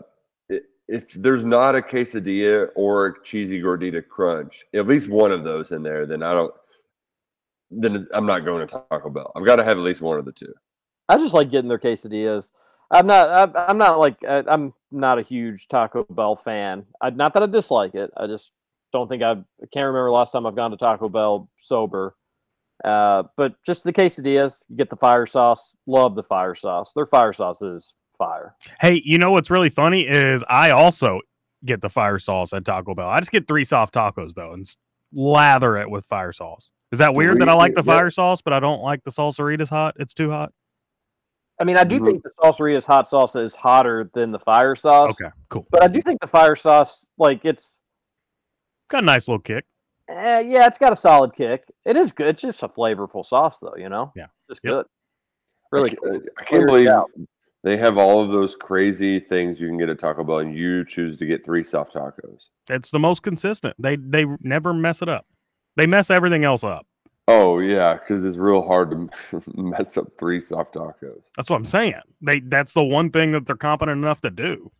if 0.88 1.12
there's 1.14 1.44
not 1.44 1.76
a 1.76 1.82
quesadilla 1.82 2.70
or 2.74 3.08
a 3.08 3.24
cheesy 3.24 3.62
gordita 3.62 4.08
crunch, 4.08 4.66
at 4.74 4.88
least 4.88 5.10
one 5.10 5.32
of 5.34 5.44
those 5.44 5.72
in 5.74 5.84
there, 5.84 6.06
then 6.06 6.24
I 6.24 6.34
don't. 6.34 6.54
Then 7.72 8.08
I'm 8.14 8.26
not 8.26 8.46
going 8.46 8.66
to 8.66 8.84
Taco 8.90 9.10
Bell. 9.10 9.32
I've 9.36 9.46
got 9.46 9.58
to 9.58 9.64
have 9.64 9.78
at 9.78 9.84
least 9.84 10.02
one 10.02 10.18
of 10.18 10.26
the 10.26 10.32
two. 10.32 10.54
I 11.08 11.18
just 11.18 11.34
like 11.34 11.52
getting 11.52 11.70
their 11.70 11.80
quesadillas. 11.80 12.52
I'm 12.92 13.06
not. 13.08 13.30
I'm, 13.30 13.54
I'm 13.70 13.78
not 13.78 14.00
like. 14.00 14.18
I- 14.28 14.44
I'm 14.48 14.74
not 14.92 15.20
a 15.20 15.22
huge 15.22 15.68
Taco 15.68 16.04
Bell 16.10 16.36
fan. 16.36 16.86
I, 17.02 17.12
not 17.12 17.34
that 17.34 17.44
I 17.44 17.46
dislike 17.46 17.94
it. 17.96 18.12
I 18.18 18.26
just 18.28 18.54
don't 18.92 19.08
think 19.08 19.22
I've. 19.22 19.40
I 19.62 19.66
can't 19.72 19.86
remember 19.86 20.12
last 20.12 20.32
time 20.32 20.46
I've 20.48 20.56
gone 20.56 20.72
to 20.72 20.78
Taco 20.78 21.10
Bell 21.10 21.48
sober. 21.58 22.16
Uh, 22.84 23.24
but 23.36 23.54
just 23.66 23.84
the 23.84 23.94
quesadillas. 23.94 24.66
You 24.70 24.76
get 24.78 24.90
the 24.90 24.96
fire 24.96 25.26
sauce. 25.26 25.76
Love 25.86 26.16
the 26.16 26.24
fire 26.24 26.56
sauce. 26.56 26.94
Their 26.94 27.06
fire 27.06 27.34
sauce 27.34 27.62
is 27.62 27.94
fire. 28.18 28.56
Hey, 28.80 29.02
you 29.06 29.18
know 29.20 29.32
what's 29.32 29.50
really 29.52 29.70
funny 29.70 30.02
is 30.08 30.44
I 30.50 30.72
also 30.72 31.20
get 31.66 31.82
the 31.82 31.90
fire 31.90 32.20
sauce 32.20 32.54
at 32.54 32.66
Taco 32.66 32.96
Bell. 32.96 33.10
I 33.10 33.20
just 33.20 33.32
get 33.32 33.48
three 33.48 33.66
soft 33.66 33.94
tacos 33.94 34.34
though 34.34 34.54
and 34.54 34.66
s- 34.66 34.78
lather 35.14 35.78
it 35.78 35.90
with 35.90 36.06
fire 36.06 36.32
sauce. 36.32 36.72
Is 36.92 37.00
that 37.00 37.14
weird 37.14 37.40
that 37.42 37.50
I 37.50 37.54
like 37.54 37.76
the 37.76 37.84
Three- 37.84 37.94
yeah. 37.94 38.00
fire 38.00 38.12
sauce, 38.12 38.42
but 38.42 38.52
I 38.54 38.60
don't 38.60 38.82
like 38.82 39.04
the 39.04 39.12
salsaritas 39.12 39.70
hot? 39.70 39.96
It's 40.00 40.14
too 40.14 40.32
hot. 40.32 40.52
I 41.62 41.66
mean, 41.66 41.76
I 41.78 41.84
do 41.84 42.04
think 42.04 42.24
the 42.24 42.32
Salsaritas 42.40 42.86
hot 42.88 43.08
sauce 43.10 43.36
is 43.36 43.54
hotter 43.54 44.10
than 44.14 44.32
the 44.32 44.40
fire 44.40 44.78
sauce. 44.78 45.12
Okay, 45.22 45.30
cool. 45.50 45.68
But 45.70 45.84
I 45.84 45.88
do 45.88 46.02
think 46.02 46.22
the 46.22 46.28
fire 46.28 46.56
sauce, 46.56 47.06
like 47.18 47.42
it's 47.44 47.82
Got 48.90 49.04
a 49.04 49.06
nice 49.06 49.28
little 49.28 49.42
kick. 49.42 49.66
eh, 50.08 50.40
yeah, 50.40 50.68
it's 50.68 50.78
got 50.78 50.94
a 50.94 50.96
solid 50.96 51.36
kick. 51.36 51.66
It 51.86 51.98
is 51.98 52.14
good. 52.14 52.28
It's 52.28 52.42
just 52.42 52.64
a 52.64 52.70
flavorful 52.70 53.26
sauce, 53.26 53.60
though. 53.60 53.76
You 53.78 53.90
know. 53.90 54.12
Yeah. 54.16 54.28
Just 54.50 54.62
Yep. 54.64 54.72
good. 54.74 54.86
Really. 55.74 55.92
I 55.92 55.96
cool. 55.96 56.12
can't, 56.12 56.24
I 56.40 56.44
can't 56.46 56.66
believe 56.66 56.88
out. 56.88 57.12
they 57.64 57.76
have 57.76 57.98
all 57.98 58.22
of 58.24 58.32
those 58.32 58.56
crazy 58.56 59.20
things 59.20 59.60
you 59.60 59.68
can 59.68 59.78
get 59.78 59.90
at 59.90 60.00
Taco 60.00 60.24
Bell, 60.24 60.40
and 60.40 60.56
you 60.56 60.86
choose 60.86 61.20
to 61.20 61.26
get 61.26 61.44
three 61.46 61.64
soft 61.66 61.94
tacos. 61.94 62.48
It's 62.70 62.90
the 62.90 63.00
most 63.00 63.22
consistent. 63.22 63.76
They 63.78 63.98
they 63.98 64.26
never 64.40 64.74
mess 64.74 65.02
it 65.02 65.10
up. 65.10 65.26
They 65.80 65.88
mess 65.88 66.10
everything 66.10 66.44
else 66.44 66.66
up. 66.66 66.86
Oh 67.30 67.60
yeah, 67.60 67.94
because 67.94 68.26
it's 68.26 68.36
real 68.36 68.62
hard 68.68 68.92
to 68.92 69.42
mess 69.56 69.96
up 69.96 70.08
three 70.20 70.42
soft 70.42 70.74
tacos. 70.74 71.22
That's 71.38 71.50
what 71.50 71.56
I'm 71.56 71.64
saying. 71.64 72.02
They 72.22 72.42
that's 72.42 72.74
the 72.74 72.84
one 72.84 73.12
thing 73.12 73.32
that 73.32 73.46
they're 73.46 73.56
competent 73.56 73.98
enough 73.98 74.20
to 74.22 74.30
do. 74.30 74.72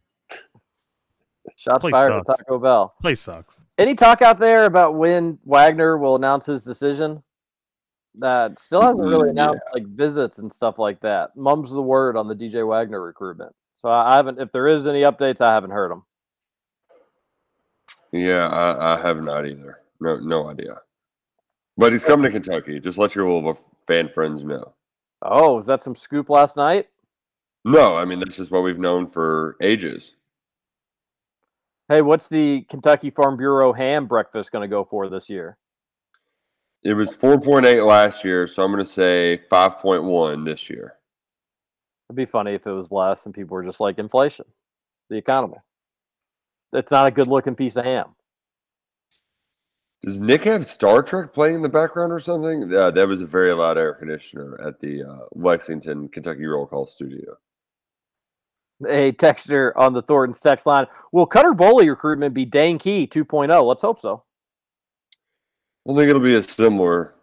Shots 1.56 1.80
Place 1.80 1.94
fired 1.94 2.12
at 2.12 2.26
sucks. 2.26 2.40
Taco 2.40 2.60
Bell. 2.60 2.96
Place 3.02 3.22
sucks. 3.22 3.60
Any 3.78 3.96
talk 3.96 4.22
out 4.22 4.40
there 4.40 4.66
about 4.66 4.96
when 4.96 5.40
Wagner 5.46 5.98
will 5.98 6.16
announce 6.18 6.46
his 6.48 6.66
decision? 6.66 7.24
That 8.16 8.60
still 8.60 8.82
hasn't 8.82 9.08
really 9.08 9.30
Mm, 9.30 9.32
announced 9.32 9.62
like 9.74 9.86
visits 9.88 10.40
and 10.40 10.52
stuff 10.52 10.80
like 10.80 11.00
that. 11.00 11.38
Mum's 11.38 11.72
the 11.72 11.82
word 11.82 12.18
on 12.18 12.28
the 12.28 12.36
DJ 12.36 12.68
Wagner 12.68 13.02
recruitment. 13.02 13.56
So 13.76 13.88
I 13.88 14.14
I 14.14 14.16
haven't. 14.18 14.42
If 14.42 14.52
there 14.52 14.68
is 14.68 14.86
any 14.86 15.04
updates, 15.04 15.40
I 15.40 15.54
haven't 15.54 15.72
heard 15.72 15.92
them. 15.92 16.04
Yeah, 18.12 18.48
I, 18.48 18.96
I 18.96 19.02
have 19.02 19.22
not 19.24 19.46
either. 19.48 19.80
No, 20.02 20.18
no 20.18 20.50
idea. 20.50 20.82
But 21.80 21.94
he's 21.94 22.04
coming 22.04 22.26
to 22.26 22.32
Kentucky. 22.32 22.78
Just 22.82 22.98
let 22.98 23.16
your 23.16 23.32
Louisville 23.32 23.58
fan 23.88 24.10
friends 24.10 24.44
know. 24.44 24.74
Oh, 25.22 25.58
is 25.58 25.66
that 25.68 25.82
some 25.82 25.96
scoop 25.96 26.30
last 26.30 26.58
night? 26.58 26.90
No, 27.64 27.96
I 27.96 28.04
mean 28.04 28.20
that's 28.20 28.36
just 28.36 28.52
what 28.52 28.64
we've 28.64 28.78
known 28.78 29.08
for 29.08 29.56
ages. 29.62 30.16
Hey, 31.88 32.02
what's 32.02 32.28
the 32.28 32.66
Kentucky 32.70 33.10
Farm 33.10 33.38
Bureau 33.38 33.72
ham 33.72 34.08
breakfast 34.08 34.52
going 34.52 34.62
to 34.62 34.68
go 34.68 34.84
for 34.84 35.08
this 35.08 35.30
year? 35.30 35.58
It 36.84 36.94
was 36.94 37.16
4.8 37.16 37.88
last 37.88 38.26
year, 38.26 38.46
so 38.46 38.62
I'm 38.62 38.72
going 38.72 38.84
to 38.84 38.90
say 38.90 39.40
5.1 39.50 40.46
this 40.46 40.70
year. 40.70 40.96
It'd 42.10 42.18
be 42.18 42.26
funny 42.26 42.56
if 42.56 42.68
it 42.68 42.72
was 42.72 42.92
less 42.92 43.26
and 43.26 43.34
people 43.34 43.56
were 43.56 43.64
just 43.64 43.80
like 43.80 44.00
inflation, 44.00 44.46
the 45.10 45.16
economy. 45.16 45.58
It's 46.74 46.92
not 46.92 47.08
a 47.08 47.12
good 47.12 47.28
looking 47.28 47.56
piece 47.56 47.78
of 47.78 47.86
ham. 47.86 48.16
Does 50.02 50.22
Nick 50.22 50.46
have 50.46 50.66
Star 50.66 51.04
Trek 51.04 51.34
playing 51.34 51.56
in 51.56 51.62
the 51.62 51.70
background 51.70 52.14
or 52.14 52.20
something? 52.20 52.70
Yeah, 52.72 52.90
that 52.90 53.08
was 53.08 53.20
a 53.20 53.26
very 53.26 53.54
loud 53.54 53.78
air 53.78 53.94
conditioner 53.94 54.60
at 54.66 54.80
the 54.80 55.04
uh, 55.04 55.26
Lexington, 55.34 56.08
Kentucky 56.08 56.46
Roll 56.46 56.66
Call 56.66 56.88
Studio. 56.88 57.38
A 58.88 59.12
texter 59.12 59.74
on 59.76 59.92
the 59.92 60.02
Thornton's 60.02 60.40
text 60.40 60.66
line. 60.66 60.88
Will 61.12 61.26
Cutter 61.26 61.52
Boley 61.52 61.90
recruitment 61.90 62.34
be 62.34 62.46
Dane 62.46 62.80
Key 62.80 63.08
2.0? 63.08 63.68
Let's 63.68 63.82
hope 63.82 64.00
so. 64.00 64.24
I 65.90 65.94
think 65.94 66.10
it'll 66.10 66.22
be 66.22 66.38
a 66.38 66.42
similar, 66.42 67.16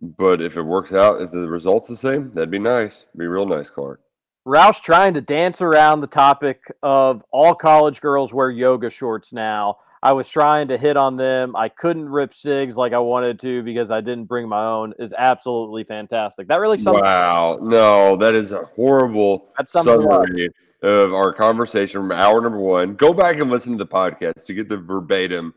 but 0.00 0.40
if 0.40 0.56
it 0.56 0.62
works 0.62 0.92
out, 0.92 1.22
if 1.22 1.30
the 1.30 1.46
result's 1.46 1.86
the 1.86 1.96
same, 1.96 2.32
that'd 2.34 2.50
be 2.50 2.58
nice. 2.58 3.06
Be 3.16 3.26
a 3.26 3.28
real 3.28 3.46
nice 3.46 3.70
card. 3.70 4.00
Roush 4.46 4.80
trying 4.80 5.14
to 5.14 5.20
dance 5.20 5.60
around 5.60 6.00
the 6.00 6.06
topic 6.08 6.60
of 6.82 7.24
all 7.30 7.54
college 7.54 8.00
girls 8.00 8.32
wear 8.32 8.50
yoga 8.50 8.90
shorts 8.90 9.32
now. 9.32 9.76
I 10.02 10.12
was 10.12 10.28
trying 10.28 10.68
to 10.68 10.78
hit 10.78 10.96
on 10.96 11.16
them. 11.16 11.56
I 11.56 11.68
couldn't 11.68 12.08
rip 12.08 12.32
SIGs 12.32 12.76
like 12.76 12.92
I 12.92 12.98
wanted 12.98 13.40
to 13.40 13.62
because 13.62 13.90
I 13.90 14.00
didn't 14.00 14.24
bring 14.24 14.48
my 14.48 14.64
own. 14.64 14.94
Is 14.98 15.14
absolutely 15.16 15.84
fantastic. 15.84 16.48
That 16.48 16.60
really 16.60 16.78
sums 16.78 17.00
Wow, 17.00 17.58
no, 17.60 18.16
that 18.16 18.34
is 18.34 18.52
a 18.52 18.64
horrible 18.64 19.48
That 19.58 19.68
sums 19.68 19.86
it 19.86 20.00
up. 20.00 20.26
summary 20.26 20.50
of 20.82 21.14
our 21.14 21.32
conversation 21.32 22.00
from 22.00 22.12
hour 22.12 22.40
number 22.40 22.58
one. 22.58 22.94
Go 22.94 23.12
back 23.12 23.38
and 23.38 23.50
listen 23.50 23.72
to 23.72 23.78
the 23.78 23.86
podcast 23.86 24.44
to 24.46 24.54
get 24.54 24.68
the 24.68 24.76
verbatim 24.76 25.54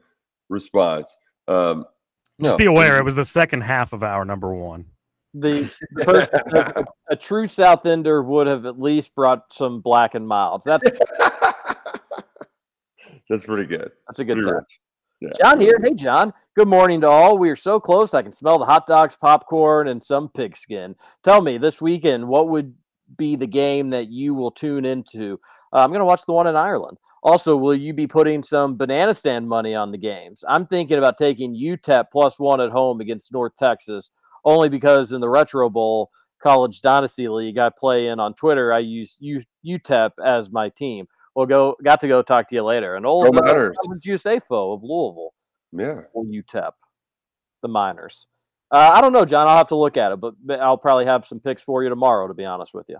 response. 0.49 1.15
Um, 1.47 1.85
Just 2.41 2.53
no, 2.53 2.57
be 2.57 2.65
aware, 2.65 2.97
it 2.97 3.05
was 3.05 3.15
the 3.15 3.25
second 3.25 3.61
half 3.61 3.93
of 3.93 4.03
our 4.03 4.25
number 4.25 4.53
one. 4.53 4.85
The, 5.33 5.71
the 5.91 6.05
person 6.05 6.39
says 6.51 6.73
a, 6.75 6.85
a 7.09 7.15
true 7.15 7.47
South 7.47 7.85
Ender 7.85 8.23
would 8.23 8.47
have 8.47 8.65
at 8.65 8.79
least 8.79 9.13
brought 9.13 9.51
some 9.53 9.81
black 9.81 10.15
and 10.15 10.27
milds. 10.27 10.65
That's 10.65 10.89
That's 13.29 13.45
pretty 13.45 13.65
good. 13.65 13.91
That's 14.07 14.19
a 14.19 14.25
good 14.25 14.35
Pretty 14.41 14.51
touch. 14.51 14.79
Yeah. 15.21 15.29
John 15.39 15.59
here. 15.59 15.79
Hey, 15.83 15.93
John. 15.93 16.33
Good 16.55 16.67
morning 16.67 17.01
to 17.01 17.07
all. 17.07 17.37
We 17.37 17.49
are 17.49 17.55
so 17.55 17.79
close. 17.79 18.13
I 18.13 18.21
can 18.21 18.31
smell 18.31 18.57
the 18.57 18.65
hot 18.65 18.87
dogs, 18.87 19.15
popcorn, 19.15 19.89
and 19.89 20.01
some 20.01 20.29
pigskin. 20.29 20.95
Tell 21.23 21.41
me 21.41 21.57
this 21.57 21.81
weekend, 21.81 22.27
what 22.27 22.49
would 22.49 22.73
be 23.17 23.35
the 23.35 23.47
game 23.47 23.89
that 23.89 24.09
you 24.09 24.33
will 24.33 24.51
tune 24.51 24.85
into? 24.85 25.39
Uh, 25.73 25.77
I'm 25.77 25.89
going 25.89 25.99
to 25.99 26.05
watch 26.05 26.25
the 26.25 26.33
one 26.33 26.47
in 26.47 26.55
Ireland. 26.55 26.97
Also, 27.21 27.55
will 27.57 27.75
you 27.75 27.93
be 27.93 28.07
putting 28.07 28.41
some 28.43 28.77
banana 28.77 29.13
stand 29.13 29.47
money 29.47 29.75
on 29.75 29.91
the 29.91 29.97
games? 29.97 30.43
I'm 30.47 30.65
thinking 30.65 30.97
about 30.97 31.17
taking 31.17 31.53
UTEP 31.53 32.05
plus 32.11 32.39
one 32.39 32.61
at 32.61 32.71
home 32.71 33.01
against 33.01 33.33
North 33.33 33.55
Texas, 33.57 34.09
only 34.45 34.69
because 34.69 35.11
in 35.11 35.19
the 35.19 35.29
Retro 35.29 35.69
Bowl 35.69 36.11
College 36.41 36.81
Dynasty 36.81 37.27
League 37.27 37.57
I 37.57 37.69
play 37.77 38.07
in 38.07 38.21
on 38.21 38.33
Twitter, 38.35 38.71
I 38.71 38.79
use 38.79 39.17
U- 39.19 39.41
UTEP 39.65 40.11
as 40.23 40.49
my 40.49 40.69
team. 40.69 41.07
Well, 41.35 41.45
go 41.45 41.75
got 41.83 41.99
to 42.01 42.07
go 42.07 42.21
talk 42.21 42.47
to 42.49 42.55
you 42.55 42.63
later. 42.63 42.95
An 42.95 43.05
old 43.05 43.25
Go 43.25 43.31
Miners. 43.41 43.77
Conference 43.81 44.05
USA 44.05 44.39
foe 44.39 44.73
of 44.73 44.83
Louisville 44.83 45.33
Yeah. 45.71 46.01
or 46.13 46.25
UTEP, 46.25 46.71
the 47.61 47.67
Miners. 47.67 48.27
Uh, 48.71 48.91
I 48.95 49.01
don't 49.01 49.13
know, 49.13 49.25
John. 49.25 49.47
I'll 49.47 49.57
have 49.57 49.67
to 49.69 49.75
look 49.75 49.97
at 49.97 50.11
it, 50.11 50.19
but 50.19 50.35
I'll 50.59 50.77
probably 50.77 51.05
have 51.05 51.25
some 51.25 51.39
picks 51.39 51.63
for 51.63 51.83
you 51.83 51.89
tomorrow. 51.89 52.27
To 52.27 52.33
be 52.33 52.45
honest 52.45 52.73
with 52.73 52.87
you, 52.89 52.97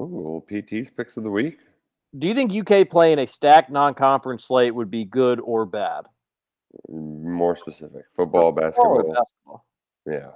Ooh, 0.00 0.42
PT's 0.48 0.90
picks 0.90 1.16
of 1.16 1.22
the 1.24 1.30
week. 1.30 1.58
do 2.18 2.26
you 2.28 2.34
think 2.34 2.52
UK 2.52 2.88
playing 2.88 3.18
a 3.18 3.26
stacked 3.26 3.70
non-conference 3.70 4.44
slate 4.44 4.74
would 4.74 4.90
be 4.90 5.04
good 5.04 5.40
or 5.40 5.66
bad? 5.66 6.04
More 6.88 7.56
specific. 7.56 8.04
Football, 8.16 8.44
Or 8.46 8.52
basketball. 8.54 9.02
basketball? 9.02 9.64
Yeah. 10.06 10.30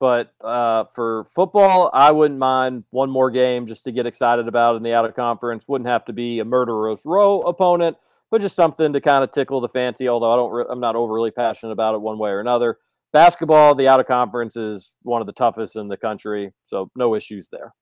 But 0.00 0.32
uh, 0.42 0.84
for 0.84 1.24
football, 1.24 1.90
I 1.92 2.12
wouldn't 2.12 2.38
mind 2.38 2.84
one 2.90 3.10
more 3.10 3.30
game 3.30 3.66
just 3.66 3.82
to 3.84 3.92
get 3.92 4.06
excited 4.06 4.46
about 4.46 4.76
in 4.76 4.82
the 4.82 4.94
out 4.94 5.04
of 5.04 5.16
conference. 5.16 5.66
Wouldn't 5.66 5.88
have 5.88 6.04
to 6.04 6.12
be 6.12 6.38
a 6.38 6.44
murderous 6.44 7.04
row 7.04 7.40
opponent, 7.42 7.96
but 8.30 8.40
just 8.40 8.54
something 8.54 8.92
to 8.92 9.00
kind 9.00 9.24
of 9.24 9.32
tickle 9.32 9.60
the 9.60 9.68
fancy. 9.68 10.08
Although 10.08 10.32
I 10.32 10.36
don't, 10.36 10.52
re- 10.52 10.64
I'm 10.70 10.78
not 10.80 10.94
overly 10.94 11.32
passionate 11.32 11.72
about 11.72 11.94
it 11.96 12.00
one 12.00 12.18
way 12.18 12.30
or 12.30 12.40
another. 12.40 12.78
Basketball, 13.12 13.74
the 13.74 13.88
out 13.88 13.98
of 14.00 14.06
conference 14.06 14.54
is 14.56 14.94
one 15.02 15.20
of 15.20 15.26
the 15.26 15.32
toughest 15.32 15.74
in 15.76 15.88
the 15.88 15.96
country, 15.96 16.52
so 16.62 16.90
no 16.94 17.14
issues 17.14 17.48
there. 17.50 17.74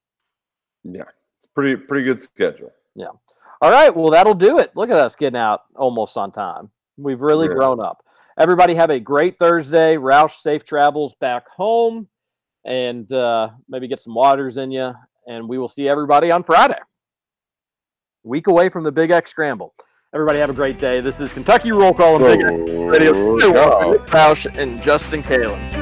Yeah. 0.84 1.02
It's 1.36 1.46
pretty 1.46 1.76
pretty 1.76 2.04
good 2.04 2.22
schedule. 2.22 2.70
Yeah. 2.94 3.08
All 3.60 3.70
right. 3.70 3.94
Well, 3.94 4.10
that'll 4.10 4.34
do 4.34 4.58
it. 4.58 4.70
Look 4.74 4.88
at 4.88 4.96
us 4.96 5.16
getting 5.16 5.38
out 5.38 5.62
almost 5.74 6.16
on 6.16 6.30
time. 6.32 6.70
We've 6.96 7.20
really 7.20 7.48
Yeah. 7.48 7.54
grown 7.54 7.80
up. 7.80 8.02
Everybody 8.38 8.74
have 8.74 8.90
a 8.90 9.00
great 9.00 9.38
Thursday. 9.38 9.96
Roush, 9.96 10.36
safe 10.36 10.62
travels 10.62 11.14
back 11.20 11.48
home 11.48 12.08
and 12.66 13.10
uh, 13.10 13.48
maybe 13.68 13.88
get 13.88 14.00
some 14.00 14.14
waters 14.14 14.58
in 14.58 14.70
you. 14.70 14.92
And 15.26 15.48
we 15.48 15.58
will 15.58 15.68
see 15.68 15.88
everybody 15.88 16.30
on 16.30 16.42
Friday. 16.42 16.78
Week 18.24 18.46
away 18.46 18.68
from 18.68 18.84
the 18.84 18.92
Big 18.92 19.10
X 19.10 19.30
Scramble. 19.30 19.74
Everybody 20.14 20.38
have 20.38 20.50
a 20.50 20.54
great 20.54 20.78
day. 20.78 21.00
This 21.00 21.20
is 21.20 21.32
Kentucky 21.32 21.72
Roll 21.72 21.94
Call 21.94 22.16
and 22.16 22.24
Big 22.24 22.40
X 22.40 22.70
Radio. 22.70 23.36
Roush 23.98 24.58
and 24.58 24.82
Justin 24.82 25.22
Kalen. 25.22 25.75